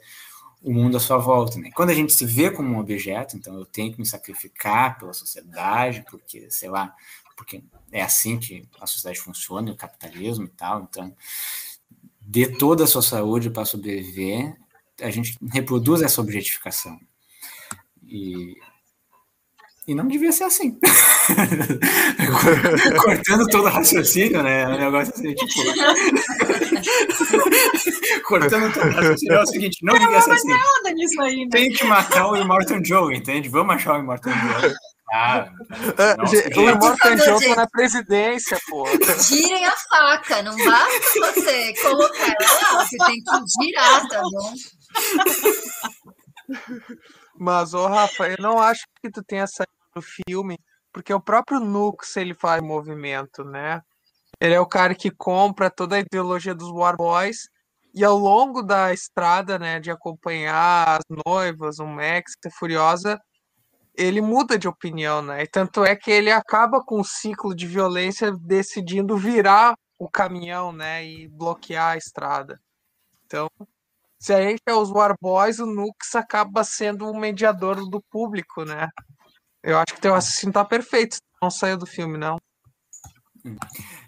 o 0.62 0.73
mundo 0.73 0.98
à 0.98 1.01
sua 1.01 1.16
volta, 1.16 1.59
né? 1.59 1.70
Quando 1.74 1.89
a 1.89 1.94
gente 1.94 2.12
se 2.12 2.27
vê 2.27 2.51
como 2.51 2.74
um 2.74 2.78
objeto, 2.78 3.35
então 3.35 3.55
eu 3.59 3.64
tenho 3.64 3.90
que 3.90 3.98
me 3.98 4.06
sacrificar 4.06 4.98
pela 4.98 5.14
sociedade, 5.14 6.05
porque, 6.10 6.51
sei 6.51 6.69
lá, 6.69 6.94
porque 7.35 7.64
é 7.90 8.02
assim 8.02 8.39
que 8.39 8.69
a 8.78 8.86
sociedade 8.86 9.20
funciona, 9.20 9.73
o 9.73 9.77
capitalismo 9.77 10.44
e 10.44 10.51
tal, 10.51 10.82
então 10.82 11.16
dê 12.20 12.47
toda 12.47 12.85
a 12.85 12.86
sua 12.86 13.02
saúde 13.02 13.48
para 13.48 13.64
sobreviver, 13.64 14.55
a 15.02 15.10
gente 15.10 15.36
reproduz 15.52 16.02
essa 16.02 16.20
objetificação. 16.20 16.98
E, 18.06 18.56
e 19.86 19.94
não 19.94 20.06
devia 20.06 20.32
ser 20.32 20.44
assim. 20.44 20.78
Cortando 23.02 23.46
todo 23.48 23.64
o 23.64 23.70
raciocínio, 23.70 24.42
né? 24.42 24.62
É 24.62 24.68
um 24.68 24.78
negócio 24.78 25.14
assim, 25.14 25.34
tipo. 25.34 25.52
Cortando 28.24 28.72
todo 28.72 28.86
o 28.86 28.92
raciocínio 28.92 29.34
é 29.34 29.42
o 29.42 29.46
seguinte: 29.46 29.78
não, 29.82 29.94
não 29.94 30.00
devia 30.00 30.20
ser 30.20 30.32
assim. 30.32 30.52
Aí, 31.20 31.44
né? 31.44 31.50
Tem 31.50 31.70
que 31.70 31.84
matar 31.84 32.28
o 32.28 32.36
Immortal 32.36 32.84
Joe, 32.84 33.16
entende? 33.16 33.48
Vamos 33.48 33.74
achar 33.74 33.96
o 33.96 34.00
Immortal 34.00 34.32
Joe. 34.32 34.74
Ah, 35.14 35.46
nossa, 36.16 36.36
o 36.56 36.70
Immortal 36.70 37.18
Joe 37.18 37.48
tá 37.48 37.56
na 37.56 37.66
presidência, 37.66 38.58
pô. 38.70 38.86
Girem 39.28 39.66
a 39.66 39.72
faca, 39.72 40.42
não 40.42 40.56
basta 40.56 41.20
você 41.20 41.74
colocar 41.82 42.34
ela 42.40 42.72
lá, 42.72 42.86
você 42.86 42.96
tem 42.96 43.22
que 43.22 43.30
girar, 43.62 44.08
tá 44.08 44.22
bom? 44.22 44.54
Mas, 47.39 47.74
ô 47.74 47.86
Rafa, 47.86 48.28
eu 48.28 48.36
não 48.39 48.59
acho 48.59 48.85
que 49.01 49.10
tu 49.10 49.23
tenha 49.23 49.47
saído 49.47 49.73
do 49.94 50.02
filme, 50.02 50.59
porque 50.93 51.12
o 51.12 51.20
próprio 51.20 51.60
Nux 51.60 52.16
ele 52.16 52.35
faz 52.35 52.62
movimento, 52.62 53.44
né? 53.44 53.81
Ele 54.40 54.55
é 54.55 54.60
o 54.60 54.66
cara 54.66 54.94
que 54.94 55.10
compra 55.10 55.70
toda 55.70 55.97
a 55.97 56.01
ideologia 56.01 56.55
dos 56.55 56.70
War 56.70 56.97
Boys 56.97 57.48
e 57.94 58.05
ao 58.05 58.16
longo 58.16 58.62
da 58.62 58.93
estrada, 58.93 59.59
né, 59.59 59.78
de 59.78 59.90
acompanhar 59.90 60.98
as 60.98 61.05
noivas, 61.27 61.78
o 61.78 61.86
Max, 61.86 62.32
a 62.44 62.51
Furiosa, 62.51 63.20
ele 63.94 64.20
muda 64.20 64.59
de 64.59 64.66
opinião, 64.66 65.20
né? 65.20 65.43
E 65.43 65.47
tanto 65.47 65.85
é 65.85 65.94
que 65.94 66.10
ele 66.10 66.31
acaba 66.31 66.82
com 66.82 67.01
o 67.01 67.05
ciclo 67.05 67.55
de 67.55 67.66
violência 67.66 68.32
decidindo 68.32 69.16
virar 69.16 69.74
o 69.98 70.09
caminhão, 70.09 70.73
né, 70.73 71.05
e 71.06 71.28
bloquear 71.28 71.93
a 71.93 71.97
estrada. 71.97 72.60
Então, 73.27 73.48
se 74.23 74.32
a 74.32 74.40
gente 74.40 74.62
é 74.65 74.73
os 74.73 74.89
War 74.89 75.16
Boys, 75.20 75.59
o 75.59 75.66
Nux 75.66 76.15
acaba 76.15 76.62
sendo 76.62 77.11
o 77.11 77.19
mediador 77.19 77.74
do 77.90 78.01
público, 78.01 78.65
né? 78.65 78.89
Eu 79.61 79.77
acho 79.77 79.93
que 79.93 80.01
teu 80.01 80.15
assassino 80.15 80.53
tá 80.53 80.65
perfeito, 80.65 81.16
não 81.43 81.51
saiu 81.51 81.77
do 81.77 81.86
filme, 81.86 82.16
não. 82.16 82.36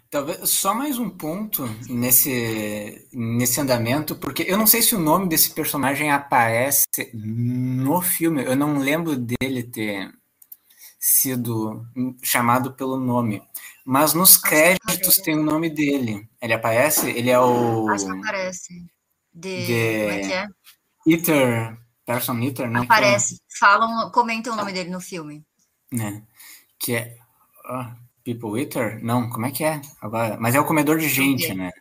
Talvez 0.09 0.49
só 0.49 0.73
mais 0.73 0.97
um 0.97 1.09
ponto 1.09 1.65
nesse, 1.89 3.05
nesse 3.11 3.59
andamento, 3.59 4.15
porque 4.15 4.43
eu 4.47 4.57
não 4.57 4.65
sei 4.65 4.81
se 4.81 4.95
o 4.95 4.99
nome 4.99 5.27
desse 5.27 5.53
personagem 5.53 6.09
aparece 6.09 6.85
no 7.13 8.01
filme, 8.01 8.41
eu 8.45 8.55
não 8.55 8.77
lembro 8.77 9.17
dele 9.17 9.63
ter 9.63 10.13
sido 10.97 11.85
chamado 12.23 12.71
pelo 12.71 12.97
nome. 12.97 13.43
Mas 13.85 14.13
nos 14.13 14.37
créditos 14.37 15.17
tem 15.17 15.37
o 15.37 15.43
nome 15.43 15.69
dele. 15.69 16.25
Ele 16.41 16.53
aparece? 16.53 17.09
Ele 17.09 17.29
é 17.29 17.37
o. 17.37 17.89
Acho 17.89 18.05
que 18.05 18.17
aparece. 18.17 18.94
De. 19.35 19.67
De- 19.67 19.99
Como 19.99 20.11
é 20.11 20.19
que 20.19 20.33
é? 20.33 20.47
Eater. 21.07 21.77
Person 22.05 22.39
Eater, 22.39 22.69
não? 22.69 22.83
Aparece. 22.83 23.41
Falam, 23.59 24.09
comentam 24.11 24.53
o 24.53 24.55
nome 24.55 24.71
dele 24.71 24.89
no 24.89 25.01
filme. 25.01 25.43
né? 25.91 26.23
Que 26.79 26.95
é. 26.95 27.17
ah, 27.65 27.95
People 28.23 28.59
Eater? 28.59 29.03
Não, 29.03 29.29
como 29.29 29.45
é 29.45 29.51
que 29.51 29.63
é? 29.63 29.81
Agora, 30.01 30.37
mas 30.39 30.55
é 30.55 30.59
o 30.59 30.65
comedor 30.65 30.97
de 30.99 31.07
gente, 31.09 31.53
né? 31.53 31.71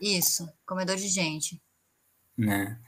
Isso, 0.00 0.46
comedor 0.66 0.96
de 0.96 1.08
gente. 1.08 1.60
né? 2.36 2.78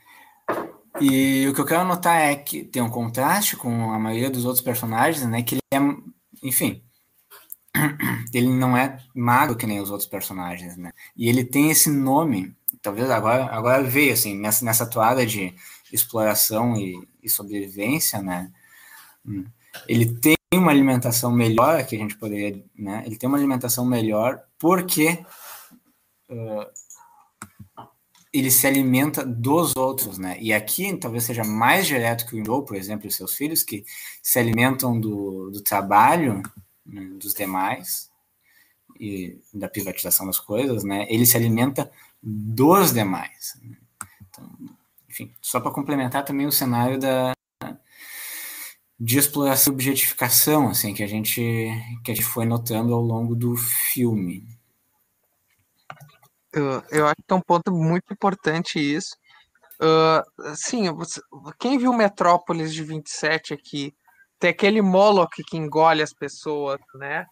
E 1.00 1.46
o 1.48 1.54
que 1.54 1.60
eu 1.60 1.64
quero 1.66 1.84
notar 1.84 2.20
é 2.20 2.34
que 2.34 2.64
tem 2.64 2.82
um 2.82 2.90
contraste 2.90 3.56
com 3.56 3.92
a 3.92 3.98
maioria 3.98 4.30
dos 4.30 4.44
outros 4.44 4.62
personagens, 4.64 5.24
né? 5.26 5.42
Que 5.42 5.54
ele 5.54 5.62
é, 5.70 5.78
enfim, 6.42 6.82
ele 8.34 8.48
não 8.48 8.76
é 8.76 8.98
magro 9.14 9.56
que 9.56 9.66
nem 9.66 9.80
os 9.80 9.90
outros 9.90 10.08
personagens, 10.08 10.76
né? 10.76 10.92
E 11.16 11.28
ele 11.28 11.44
tem 11.44 11.70
esse 11.70 11.88
nome, 11.90 12.54
talvez 12.82 13.10
agora, 13.10 13.46
agora 13.46 13.82
veio 13.82 14.12
assim 14.12 14.36
nessa 14.38 14.64
nessa 14.64 14.86
toada 14.86 15.24
de 15.24 15.54
exploração 15.92 16.76
e, 16.76 17.08
e 17.22 17.28
sobrevivência, 17.28 18.20
né? 18.22 18.50
Hum. 19.26 19.44
Ele 19.86 20.14
tem 20.14 20.36
uma 20.54 20.70
alimentação 20.70 21.30
melhor 21.30 21.84
que 21.86 21.94
a 21.94 21.98
gente 21.98 22.16
poderia, 22.16 22.64
né? 22.76 23.02
Ele 23.06 23.16
tem 23.16 23.28
uma 23.28 23.38
alimentação 23.38 23.84
melhor 23.84 24.42
porque 24.58 25.24
ah, 26.30 26.70
ele 28.32 28.50
se 28.50 28.66
alimenta 28.66 29.24
dos 29.24 29.74
outros, 29.76 30.18
né? 30.18 30.36
E 30.40 30.52
aqui 30.52 30.96
talvez 30.96 31.24
seja 31.24 31.44
mais 31.44 31.86
direto 31.86 32.26
que 32.26 32.40
o 32.40 32.44
Joe, 32.44 32.64
por 32.64 32.76
exemplo, 32.76 33.06
e 33.06 33.10
seus 33.10 33.34
filhos, 33.34 33.62
que 33.62 33.84
se 34.22 34.38
alimentam 34.38 34.98
do, 34.98 35.50
do 35.50 35.62
trabalho 35.62 36.42
né, 36.84 37.10
dos 37.18 37.34
demais 37.34 38.10
e 39.00 39.38
da 39.54 39.68
privatização 39.68 40.26
das 40.26 40.38
coisas, 40.38 40.84
né? 40.84 41.06
Ele 41.08 41.24
se 41.24 41.36
alimenta 41.36 41.90
dos 42.30 42.92
demais. 42.92 43.58
Então, 44.20 44.50
enfim, 45.08 45.32
só 45.40 45.60
para 45.60 45.70
complementar 45.72 46.24
também 46.24 46.46
o 46.46 46.52
cenário 46.52 46.98
da 46.98 47.32
de 49.00 49.16
exploração 49.18 49.72
e 49.72 49.74
objetificação, 49.74 50.68
assim, 50.68 50.92
que 50.92 51.02
a 51.04 51.06
gente 51.06 51.40
que 52.04 52.10
a 52.10 52.14
gente 52.14 52.24
foi 52.26 52.44
notando 52.44 52.92
ao 52.92 53.00
longo 53.00 53.34
do 53.34 53.56
filme. 53.56 54.44
Eu, 56.52 56.82
eu 56.90 57.06
acho 57.06 57.16
que 57.16 57.32
é 57.32 57.34
um 57.34 57.40
ponto 57.40 57.70
muito 57.72 58.12
importante 58.12 58.78
isso. 58.78 59.16
Ah, 59.80 60.24
sim, 60.56 60.90
você- 60.92 61.20
quem 61.58 61.78
viu 61.78 61.92
Metrópolis 61.92 62.74
de 62.74 62.82
27 62.82 63.54
aqui, 63.54 63.94
tem 64.38 64.50
aquele 64.50 64.82
Moloch 64.82 65.42
que 65.44 65.56
engole 65.56 66.02
as 66.02 66.12
pessoas, 66.12 66.80
né? 66.94 67.24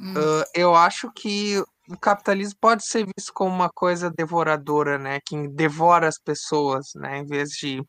Hum. 0.00 0.14
Ah, 0.16 0.44
eu 0.54 0.74
acho 0.74 1.12
que 1.12 1.62
o 1.88 1.98
capitalismo 1.98 2.58
pode 2.60 2.86
ser 2.86 3.06
visto 3.16 3.32
como 3.32 3.54
uma 3.54 3.70
coisa 3.70 4.10
devoradora, 4.10 4.98
né? 4.98 5.18
Que 5.26 5.48
devora 5.48 6.08
as 6.08 6.18
pessoas, 6.18 6.88
né? 6.96 7.18
Em 7.18 7.26
vez 7.26 7.50
de 7.50 7.82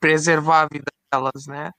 preservar 0.00 0.62
a 0.62 0.68
vida 0.72 0.92
delas, 1.12 1.46
né? 1.46 1.70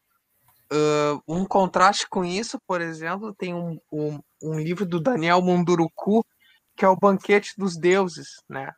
Ah, 0.72 1.20
um 1.28 1.46
contraste 1.46 2.08
com 2.10 2.24
isso, 2.26 2.58
por 2.68 2.82
exemplo, 2.82 3.34
tem 3.36 3.54
um, 3.54 3.80
um, 3.92 4.20
um 4.44 4.60
livro 4.60 4.86
do 4.86 5.00
Daniel 5.00 5.42
Munduruku, 5.42 6.26
que 6.76 6.86
é 6.86 6.88
o 6.88 6.98
Banquete 6.98 7.54
dos 7.58 7.78
Deuses, 7.78 8.28
né? 8.50 8.72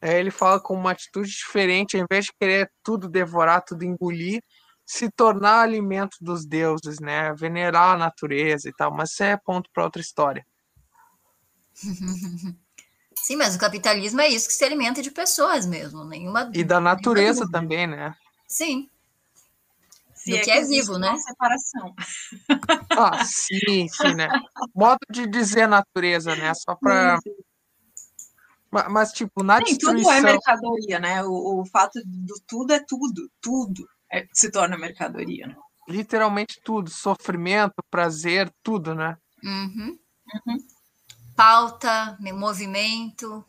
Aí 0.00 0.14
ele 0.16 0.30
fala 0.30 0.60
com 0.60 0.74
uma 0.74 0.92
atitude 0.92 1.30
diferente, 1.30 1.96
ao 1.96 2.04
invés 2.04 2.26
de 2.26 2.32
querer 2.40 2.70
tudo 2.82 3.08
devorar, 3.08 3.62
tudo 3.64 3.84
engolir, 3.84 4.42
se 4.86 5.10
tornar 5.10 5.62
alimento 5.62 6.16
dos 6.20 6.46
deuses, 6.46 7.00
né? 7.00 7.32
Venerar 7.34 7.94
a 7.94 7.98
natureza 7.98 8.68
e 8.68 8.72
tal, 8.74 8.92
mas 8.92 9.12
isso 9.12 9.22
é 9.24 9.36
ponto 9.36 9.70
para 9.72 9.84
outra 9.84 10.02
história. 10.02 10.44
Sim, 13.22 13.36
mas 13.36 13.54
o 13.54 13.58
capitalismo 13.58 14.20
é 14.20 14.28
isso 14.28 14.48
que 14.48 14.54
se 14.54 14.64
alimenta 14.64 15.00
de 15.00 15.10
pessoas 15.10 15.64
mesmo. 15.64 16.04
Nenhuma. 16.04 16.50
E 16.52 16.64
da 16.64 16.80
natureza 16.80 17.48
também, 17.50 17.86
né? 17.86 18.14
Sim. 18.48 18.88
Se 20.14 20.30
Do 20.30 20.40
que 20.40 20.50
é 20.50 20.58
existe 20.58 20.86
vivo, 20.86 20.98
né? 20.98 21.16
separação. 21.18 21.94
Ah, 22.94 23.24
sim, 23.24 23.88
sim, 23.88 24.14
né? 24.14 24.28
Modo 24.74 24.98
de 25.10 25.26
dizer 25.26 25.66
natureza, 25.66 26.36
né? 26.36 26.52
Só 26.54 26.74
para. 26.74 27.18
Mas, 28.90 29.12
tipo, 29.12 29.42
na 29.42 29.56
Sim, 29.58 29.78
tudo 29.78 29.92
é 29.92 29.94
destruição. 29.94 30.22
mercadoria, 30.22 30.98
né? 30.98 31.24
O, 31.24 31.60
o 31.60 31.66
fato 31.66 31.98
do 32.04 32.34
tudo 32.46 32.72
é 32.74 32.80
tudo. 32.80 33.30
Tudo 33.40 33.86
é- 34.10 34.26
se 34.32 34.50
torna 34.50 34.76
mercadoria. 34.76 35.46
né? 35.46 35.56
literalmente 35.88 36.60
tudo, 36.62 36.90
sofrimento, 36.90 37.82
prazer, 37.90 38.50
tudo, 38.62 38.94
né? 38.94 39.16
Uhum. 39.42 39.98
Uhum. 40.46 40.58
Pauta, 41.36 42.16
me- 42.20 42.32
movimento. 42.32 43.44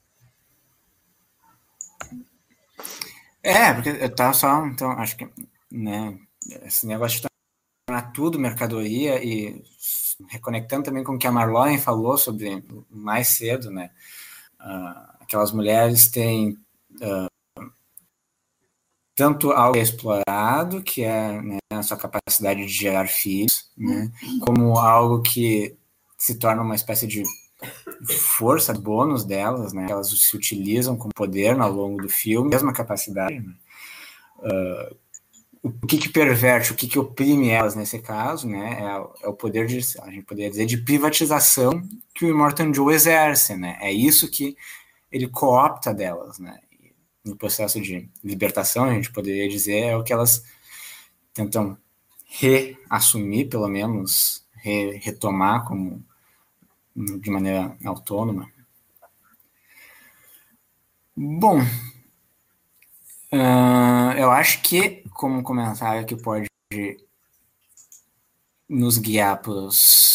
É, 3.42 3.74
porque 3.74 3.90
eu 3.90 4.16
tava 4.16 4.34
só, 4.34 4.66
então, 4.66 4.92
acho 4.92 5.18
que, 5.18 5.28
né, 5.72 6.18
esse 6.64 6.86
negócio 6.88 7.22
de 7.22 7.28
tornar 7.88 8.12
tudo 8.14 8.40
mercadoria 8.40 9.24
e 9.24 9.64
reconectando 10.30 10.84
também 10.86 11.04
com 11.04 11.14
o 11.16 11.20
que 11.20 11.28
a 11.28 11.32
Marlene 11.32 11.80
falou 11.80 12.18
sobre 12.18 12.64
mais 12.90 13.30
cedo, 13.30 13.72
né, 13.72 13.92
ah, 14.60 15.18
aquelas 15.22 15.52
mulheres 15.52 16.10
têm 16.10 16.58
ah, 17.02 17.28
tanto 19.16 19.52
algo 19.52 19.78
explorado, 19.78 20.82
que 20.82 21.04
é 21.04 21.42
né, 21.42 21.58
a 21.72 21.84
sua 21.84 21.98
capacidade 21.98 22.62
de 22.66 22.72
gerar 22.72 23.08
filhos, 23.08 23.70
né, 23.78 24.12
como 24.42 24.78
algo 24.78 25.22
que 25.22 25.76
se 26.18 26.36
torna 26.40 26.62
uma 26.64 26.76
espécie 26.76 27.06
de 27.06 27.24
força 28.06 28.74
bônus 28.74 29.24
delas, 29.24 29.74
né? 29.74 29.88
Elas 29.90 30.10
se 30.10 30.36
utilizam 30.36 30.96
como 30.98 31.14
poder 31.14 31.60
ao 31.60 31.72
longo 31.72 32.02
do 32.02 32.10
filme, 32.10 32.50
mesma 32.50 32.74
capacidade. 32.74 33.40
Né? 33.40 33.54
Uh, 34.40 34.96
o 35.64 35.88
que 35.88 35.98
que 35.98 36.10
perverte, 36.10 36.74
o 36.74 36.76
que 36.76 36.88
que 36.88 37.00
oprime 37.00 37.50
elas 37.50 37.76
nesse 37.76 38.00
caso, 38.00 38.50
né? 38.50 38.80
É, 38.82 39.26
é 39.26 39.28
o 39.30 39.34
poder 39.34 39.66
de, 39.66 39.78
a 40.02 40.12
gente 40.12 40.24
poderia 40.24 40.50
dizer, 40.50 40.66
de 40.66 40.78
privatização 40.78 41.82
que 42.14 42.26
o 42.26 42.30
Immortan 42.30 42.74
Joe 42.74 42.94
exerce, 42.94 43.56
né? 43.56 43.78
É 43.80 43.92
isso 43.92 44.30
que 44.30 44.58
ele 45.12 45.28
coopta 45.28 45.94
delas, 45.94 46.40
né? 46.40 46.60
No 47.24 47.38
processo 47.38 47.80
de 47.80 48.10
libertação, 48.22 48.84
a 48.84 48.94
gente 48.94 49.10
poderia 49.12 49.48
dizer, 49.48 49.86
é 49.86 49.96
o 49.96 50.04
que 50.04 50.12
elas 50.12 50.44
tentam 51.34 51.78
reassumir, 52.26 53.48
pelo 53.48 53.70
menos, 53.70 54.46
re- 54.56 54.98
retomar 55.02 55.66
como 55.66 56.04
de 56.96 57.30
maneira 57.32 57.76
autônoma. 57.86 58.52
Bom, 61.16 61.60
ah, 63.32 64.16
eu 64.18 64.32
acho 64.32 64.62
que 64.62 65.04
como 65.12 65.38
um 65.40 65.44
comentário 65.44 66.06
que 66.06 66.16
pode 66.16 66.48
nos 68.70 68.98
guiar 68.98 69.42
para 69.42 69.52
os 69.52 70.14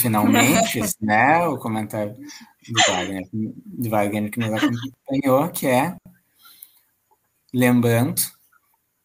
finalmente, 0.00 0.80
né? 1.00 1.46
O 1.46 1.58
comentário 1.58 2.14
do 2.14 2.80
Wagner, 2.88 3.28
do 3.32 3.90
Wagner 3.90 4.30
que 4.30 4.40
nos 4.40 4.52
acompanhou, 4.52 5.50
que 5.50 5.66
é 5.66 5.94
lembrando, 7.52 8.22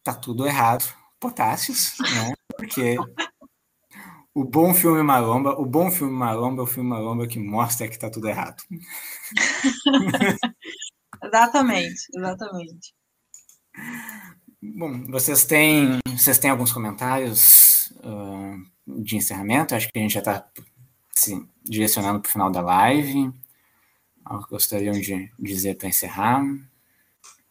tá 0.02 0.14
tudo 0.14 0.46
errado, 0.46 0.84
potássios, 1.20 1.96
né? 1.98 2.34
Porque 2.56 2.96
o 4.40 4.44
bom 4.44 4.72
filme 4.72 5.02
Maromba, 5.02 5.50
o 5.60 5.66
bom 5.66 5.90
filme 5.90 6.14
Maromba 6.14 6.62
é 6.62 6.64
o 6.64 6.66
filme 6.66 6.88
Maromba 6.88 7.26
que 7.26 7.38
mostra 7.38 7.86
que 7.86 7.98
tá 7.98 8.08
tudo 8.08 8.26
errado. 8.26 8.62
Exatamente, 11.22 12.06
exatamente. 12.16 12.94
Bom, 14.62 15.04
vocês 15.10 15.44
têm, 15.44 15.98
vocês 16.06 16.38
têm 16.38 16.50
alguns 16.50 16.72
comentários 16.72 17.92
ah, 18.02 18.56
de 18.86 19.16
encerramento? 19.16 19.74
Acho 19.74 19.92
que 19.92 19.98
a 19.98 20.02
gente 20.02 20.14
já 20.14 20.20
está 20.20 20.48
se 21.12 21.46
direcionando 21.62 22.20
para 22.20 22.28
o 22.30 22.32
final 22.32 22.50
da 22.50 22.62
live. 22.62 23.30
Algo 24.24 24.44
que 24.44 24.50
gostariam 24.50 24.94
de 24.94 25.30
dizer 25.38 25.76
para 25.76 25.88
encerrar? 25.88 26.42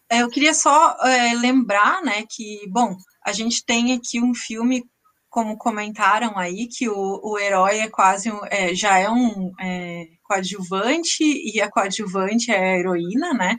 É, 0.09 0.23
Eu 0.23 0.29
queria 0.31 0.55
só 0.55 0.97
é, 1.05 1.35
lembrar, 1.35 2.01
né, 2.01 2.25
que, 2.27 2.67
bom, 2.69 2.97
a 3.23 3.31
gente 3.31 3.63
tem 3.63 3.93
aqui 3.93 4.19
um 4.19 4.33
filme, 4.33 4.83
como 5.29 5.57
comentaram 5.57 6.37
aí, 6.37 6.67
que 6.67 6.89
o, 6.89 7.19
o 7.23 7.37
herói 7.39 7.79
é 7.79 7.89
quase, 7.89 8.31
um- 8.31 8.45
é, 8.49 8.73
já 8.73 8.97
é 8.97 9.09
um 9.09 9.51
é, 9.59 10.07
coadjuvante 10.23 11.23
e 11.23 11.61
a 11.61 11.69
coadjuvante 11.69 12.51
é 12.51 12.57
a 12.75 12.77
heroína, 12.79 13.33
né, 13.33 13.57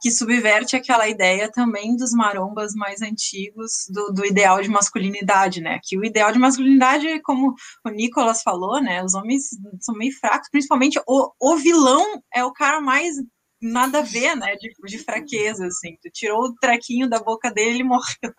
que 0.00 0.10
subverte 0.10 0.76
aquela 0.76 1.08
ideia 1.08 1.50
também 1.50 1.96
dos 1.96 2.12
marombas 2.12 2.74
mais 2.74 3.02
antigos 3.02 3.86
do, 3.90 4.12
do 4.12 4.26
ideal 4.26 4.60
de 4.62 4.68
masculinidade, 4.68 5.60
né, 5.60 5.78
que 5.82 5.98
o 5.98 6.04
ideal 6.04 6.32
de 6.32 6.38
masculinidade, 6.38 7.20
como 7.22 7.54
o 7.84 7.90
Nicolas 7.90 8.42
falou, 8.42 8.80
né, 8.80 9.02
os 9.04 9.14
homens 9.14 9.44
são 9.80 9.94
meio 9.94 10.12
fracos, 10.18 10.48
principalmente 10.50 11.00
o, 11.06 11.30
o 11.40 11.56
vilão 11.56 12.20
é 12.34 12.44
o 12.44 12.52
cara 12.52 12.80
mais 12.80 13.14
nada 13.62 14.00
a 14.00 14.02
ver, 14.02 14.34
né, 14.34 14.56
de, 14.56 14.74
de 14.84 14.98
fraqueza, 14.98 15.66
assim, 15.66 15.96
tu 16.02 16.10
tirou 16.10 16.46
o 16.46 16.54
trequinho 16.56 17.08
da 17.08 17.20
boca 17.20 17.48
dele 17.48 17.78
e 17.78 17.84
morreu. 17.84 18.34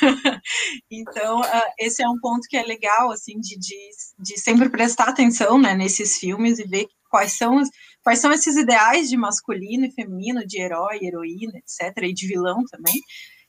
então, 0.90 1.40
uh, 1.40 1.72
esse 1.78 2.02
é 2.02 2.08
um 2.08 2.20
ponto 2.20 2.46
que 2.46 2.58
é 2.58 2.62
legal, 2.62 3.10
assim, 3.10 3.40
de, 3.40 3.58
de, 3.58 3.76
de 4.18 4.38
sempre 4.38 4.68
prestar 4.68 5.08
atenção, 5.08 5.58
né, 5.58 5.74
nesses 5.74 6.18
filmes 6.18 6.58
e 6.58 6.64
ver 6.64 6.86
quais 7.08 7.32
são, 7.32 7.62
quais 8.02 8.18
são 8.18 8.30
esses 8.30 8.56
ideais 8.56 9.08
de 9.08 9.16
masculino 9.16 9.86
e 9.86 9.92
feminino, 9.92 10.46
de 10.46 10.60
herói, 10.60 10.98
heroína, 11.02 11.54
etc., 11.56 11.96
e 12.02 12.12
de 12.12 12.26
vilão 12.26 12.62
também, 12.70 13.00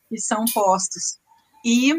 que 0.07 0.17
são 0.17 0.45
postos. 0.53 1.19
E 1.65 1.93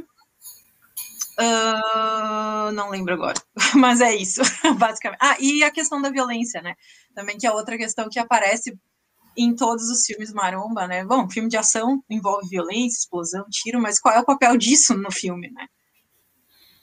uh, 1.39 2.73
não 2.73 2.89
lembro 2.89 3.13
agora, 3.13 3.39
mas 3.77 4.01
é 4.01 4.15
isso, 4.15 4.41
basicamente. 4.79 5.21
Ah, 5.21 5.37
e 5.39 5.63
a 5.63 5.71
questão 5.71 6.01
da 6.01 6.09
violência, 6.09 6.63
né? 6.63 6.75
Também 7.15 7.37
que 7.37 7.47
é 7.47 7.53
outra 7.53 7.77
questão 7.77 8.09
que 8.09 8.19
aparece 8.19 8.79
em 9.39 9.55
todos 9.55 9.89
os 9.89 10.05
filmes 10.05 10.33
maromba, 10.33 10.87
né? 10.87 11.05
Bom, 11.05 11.31
filme 11.31 11.49
de 11.49 11.57
ação 11.57 12.03
envolve 12.11 12.49
violência, 12.49 12.99
explosão, 12.99 13.45
tiro, 13.51 13.81
mas 13.81 14.01
qual 14.01 14.15
é 14.15 14.21
o 14.21 14.25
papel 14.25 14.57
disso 14.57 14.95
no 14.95 15.13
filme, 15.13 15.51
né? 15.51 15.67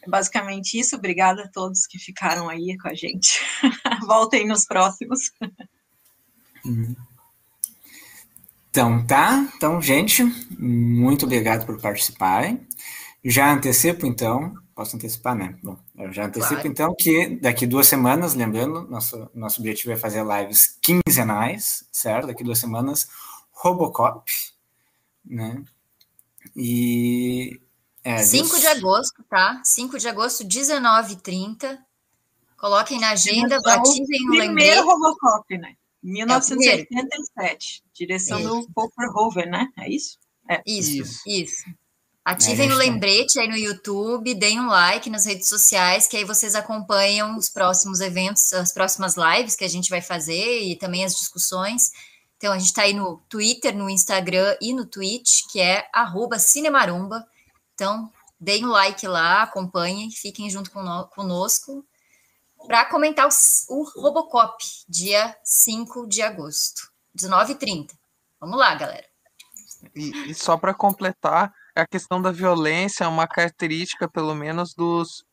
É 0.01 0.09
basicamente 0.09 0.79
isso. 0.79 0.95
Obrigada 0.95 1.43
a 1.43 1.49
todos 1.49 1.85
que 1.85 1.99
ficaram 1.99 2.47
aí 2.47 2.77
com 2.77 2.87
a 2.87 2.93
gente. 2.93 3.39
Voltem 4.07 4.47
nos 4.47 4.65
próximos. 4.65 5.31
Uhum. 6.63 6.95
Então 8.69 9.05
tá, 9.05 9.49
então 9.55 9.81
gente, 9.81 10.23
muito 10.59 11.25
obrigado 11.25 11.65
por 11.65 11.79
participarem. 11.79 12.67
Já 13.23 13.51
antecipo 13.51 14.05
então, 14.05 14.53
posso 14.75 14.97
antecipar, 14.97 15.33
né? 15.33 15.57
Bom, 15.63 15.77
eu 15.97 16.11
já 16.11 16.25
antecipo 16.25 16.55
claro. 16.55 16.67
então 16.67 16.93
que 16.93 17.29
daqui 17.37 17.65
duas 17.65 17.87
semanas, 17.87 18.35
lembrando, 18.35 18.83
nosso, 18.89 19.29
nosso 19.33 19.61
objetivo 19.61 19.93
é 19.93 19.95
fazer 19.95 20.23
lives 20.23 20.77
quinzenais, 20.81 21.87
certo? 21.91 22.27
Daqui 22.27 22.43
duas 22.43 22.59
semanas, 22.59 23.09
Robocop, 23.51 24.29
né? 25.25 25.63
E. 26.55 27.59
É, 28.03 28.21
5 28.21 28.59
de 28.59 28.67
agosto, 28.67 29.23
tá? 29.27 29.61
5 29.63 29.97
de 29.97 30.07
agosto, 30.07 30.43
19h30. 30.43 31.79
Coloquem 32.57 32.99
na 32.99 33.11
agenda, 33.11 33.55
então, 33.55 33.73
ativem 33.73 34.29
o 34.29 34.31
lembrete. 34.31 34.53
Primeiro 34.53 34.85
Robocop, 34.85 35.57
né? 35.57 35.75
1987. 36.03 37.83
É 37.83 37.89
direção 37.93 38.39
isso. 38.39 38.49
do 38.49 38.73
Paul 38.73 38.91
Verhoeven, 38.95 39.49
né? 39.49 39.71
É 39.77 39.89
isso? 39.89 40.19
É. 40.47 40.61
Isso, 40.65 41.01
isso. 41.01 41.21
isso. 41.25 41.65
Ativem 42.25 42.71
é, 42.71 42.73
o 42.73 42.77
lembrete 42.77 43.39
aí 43.39 43.47
no 43.47 43.55
YouTube, 43.55 44.33
deem 44.33 44.59
um 44.59 44.65
like 44.65 45.11
nas 45.11 45.27
redes 45.27 45.47
sociais, 45.47 46.07
que 46.07 46.17
aí 46.17 46.25
vocês 46.25 46.55
acompanham 46.55 47.37
os 47.37 47.49
próximos 47.49 47.99
eventos, 47.99 48.51
as 48.51 48.73
próximas 48.73 49.13
lives 49.15 49.55
que 49.55 49.63
a 49.63 49.69
gente 49.69 49.91
vai 49.91 50.01
fazer 50.01 50.61
e 50.63 50.75
também 50.75 51.05
as 51.05 51.15
discussões. 51.15 51.91
Então, 52.35 52.51
a 52.51 52.57
gente 52.57 52.69
está 52.69 52.81
aí 52.81 52.93
no 52.95 53.17
Twitter, 53.29 53.77
no 53.77 53.87
Instagram 53.87 54.57
e 54.59 54.73
no 54.73 54.87
Twitch, 54.87 55.43
que 55.51 55.61
é 55.61 55.87
Cinemarumba. 56.39 57.23
Então, 57.75 58.11
deem 58.39 58.65
um 58.65 58.69
like 58.69 59.05
lá, 59.07 59.43
acompanhem, 59.43 60.09
fiquem 60.09 60.49
junto 60.49 60.71
conosco 60.71 61.85
para 62.65 62.85
comentar 62.85 63.27
o, 63.27 63.29
o 63.69 63.83
Robocop, 64.01 64.57
dia 64.89 65.37
5 65.43 66.07
de 66.07 66.23
agosto, 66.23 66.91
19h30. 67.15 67.91
Vamos 68.39 68.57
lá, 68.57 68.73
galera. 68.73 69.05
E, 69.95 70.31
e 70.31 70.33
só 70.33 70.57
para 70.57 70.73
completar, 70.73 71.53
a 71.75 71.85
questão 71.85 72.21
da 72.21 72.31
violência 72.31 73.03
é 73.03 73.07
uma 73.07 73.27
característica, 73.27 74.07
pelo 74.07 74.33
menos, 74.33 74.73
dos 74.73 75.23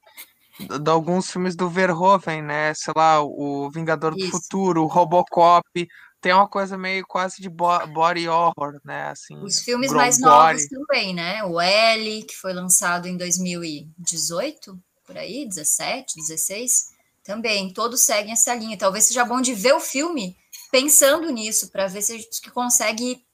de 0.60 0.90
alguns 0.90 1.30
filmes 1.30 1.56
do 1.56 1.68
Verhoeven, 1.68 2.42
né? 2.42 2.74
Sei 2.74 2.92
lá, 2.94 3.22
o 3.22 3.70
Vingador 3.70 4.14
Isso. 4.16 4.26
do 4.26 4.30
Futuro, 4.30 4.82
o 4.82 4.86
Robocop, 4.86 5.88
tem 6.20 6.32
uma 6.32 6.46
coisa 6.46 6.76
meio 6.76 7.04
quase 7.06 7.40
de 7.40 7.48
body 7.48 8.28
horror, 8.28 8.78
né? 8.84 9.08
Assim, 9.08 9.36
Os 9.42 9.60
filmes 9.60 9.92
mais 9.92 10.20
novos 10.20 10.66
também, 10.66 11.14
né? 11.14 11.42
O 11.44 11.60
L, 11.60 12.22
que 12.24 12.36
foi 12.36 12.52
lançado 12.52 13.08
em 13.08 13.16
2018, 13.16 14.78
por 15.04 15.16
aí, 15.16 15.46
17, 15.46 16.14
16, 16.16 16.92
também, 17.24 17.72
todos 17.72 18.02
seguem 18.02 18.32
essa 18.32 18.54
linha. 18.54 18.78
Talvez 18.78 19.04
seja 19.04 19.24
bom 19.24 19.40
de 19.40 19.54
ver 19.54 19.72
o 19.72 19.80
filme 19.80 20.36
pensando 20.70 21.28
nisso, 21.30 21.70
para 21.70 21.88
ver 21.88 22.02
se 22.02 22.12
a 22.12 22.16
gente 22.16 22.50
consegue 22.50 23.24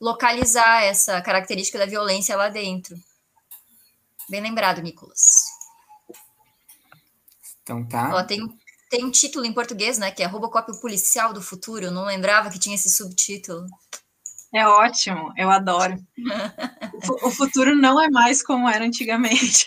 localizar 0.00 0.82
essa 0.82 1.20
característica 1.20 1.78
da 1.78 1.86
violência 1.86 2.36
lá 2.36 2.48
dentro. 2.48 2.96
Bem 4.28 4.40
lembrado, 4.40 4.80
Nicolas. 4.80 5.44
Então 7.62 7.86
tá. 7.86 8.10
Ó, 8.14 8.24
tem, 8.24 8.40
tem 8.88 9.04
um 9.04 9.10
título 9.10 9.44
em 9.44 9.52
português, 9.52 9.98
né? 9.98 10.10
Que 10.10 10.22
é 10.22 10.26
Robocop 10.26 10.70
o 10.72 10.80
Policial 10.80 11.32
do 11.32 11.42
Futuro. 11.42 11.86
Eu 11.86 11.90
não 11.90 12.04
lembrava 12.04 12.50
que 12.50 12.58
tinha 12.58 12.74
esse 12.74 12.88
subtítulo. 12.88 13.66
É 14.52 14.66
ótimo, 14.66 15.32
eu 15.36 15.48
adoro. 15.48 15.96
o 17.22 17.30
futuro 17.30 17.76
não 17.76 18.00
é 18.00 18.10
mais 18.10 18.42
como 18.42 18.68
era 18.68 18.84
antigamente. 18.84 19.66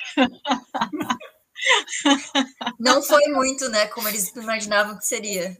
Não 2.77 3.01
foi 3.01 3.25
muito, 3.29 3.69
né? 3.69 3.87
Como 3.87 4.07
eles 4.07 4.35
imaginavam 4.35 4.97
que 4.97 5.05
seria. 5.05 5.55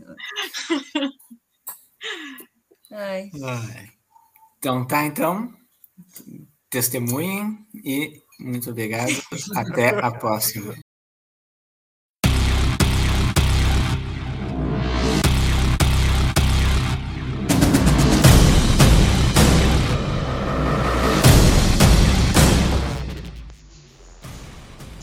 Ai. 2.91 3.31
Ai. 3.41 3.92
Então 4.63 4.85
tá, 4.85 5.05
então. 5.05 5.51
Testemunhem 6.69 7.57
e 7.83 8.21
muito 8.39 8.69
obrigado. 8.69 9.11
Até 9.53 9.89
a 9.89 10.09
próxima. 10.09 10.73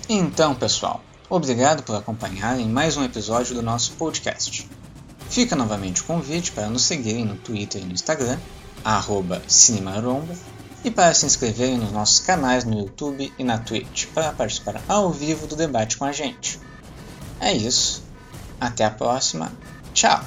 Então, 0.09 0.55
pessoal, 0.55 1.05
obrigado 1.29 1.83
por 1.83 1.97
acompanharem 1.97 2.67
mais 2.67 2.97
um 2.97 3.05
episódio 3.05 3.55
do 3.55 3.61
nosso 3.61 3.93
podcast. 3.93 4.67
Fica 5.29 5.55
novamente 5.55 6.01
o 6.01 6.05
convite 6.05 6.51
para 6.51 6.71
nos 6.71 6.85
seguirem 6.85 7.27
no 7.27 7.37
Twitter 7.37 7.83
e 7.83 7.85
no 7.85 7.93
Instagram 7.93 8.39
arroba 8.85 9.43
Cinemaromba, 9.47 10.35
e 10.85 10.91
para 10.91 11.13
se 11.13 11.27
inscreverem 11.27 11.79
nos 11.79 11.93
nossos 11.93 12.21
canais 12.21 12.65
no 12.65 12.79
YouTube 12.79 13.33
e 13.39 13.45
na 13.45 13.59
Twitch 13.59 14.07
para 14.15 14.33
participar 14.33 14.81
ao 14.89 15.11
vivo 15.11 15.47
do 15.47 15.55
debate 15.55 15.97
com 15.97 16.05
a 16.05 16.13
gente. 16.13 16.59
É 17.39 17.53
isso. 17.53 18.03
Até 18.61 18.85
a 18.85 18.91
próxima. 18.91 19.53
Tchau! 19.93 20.21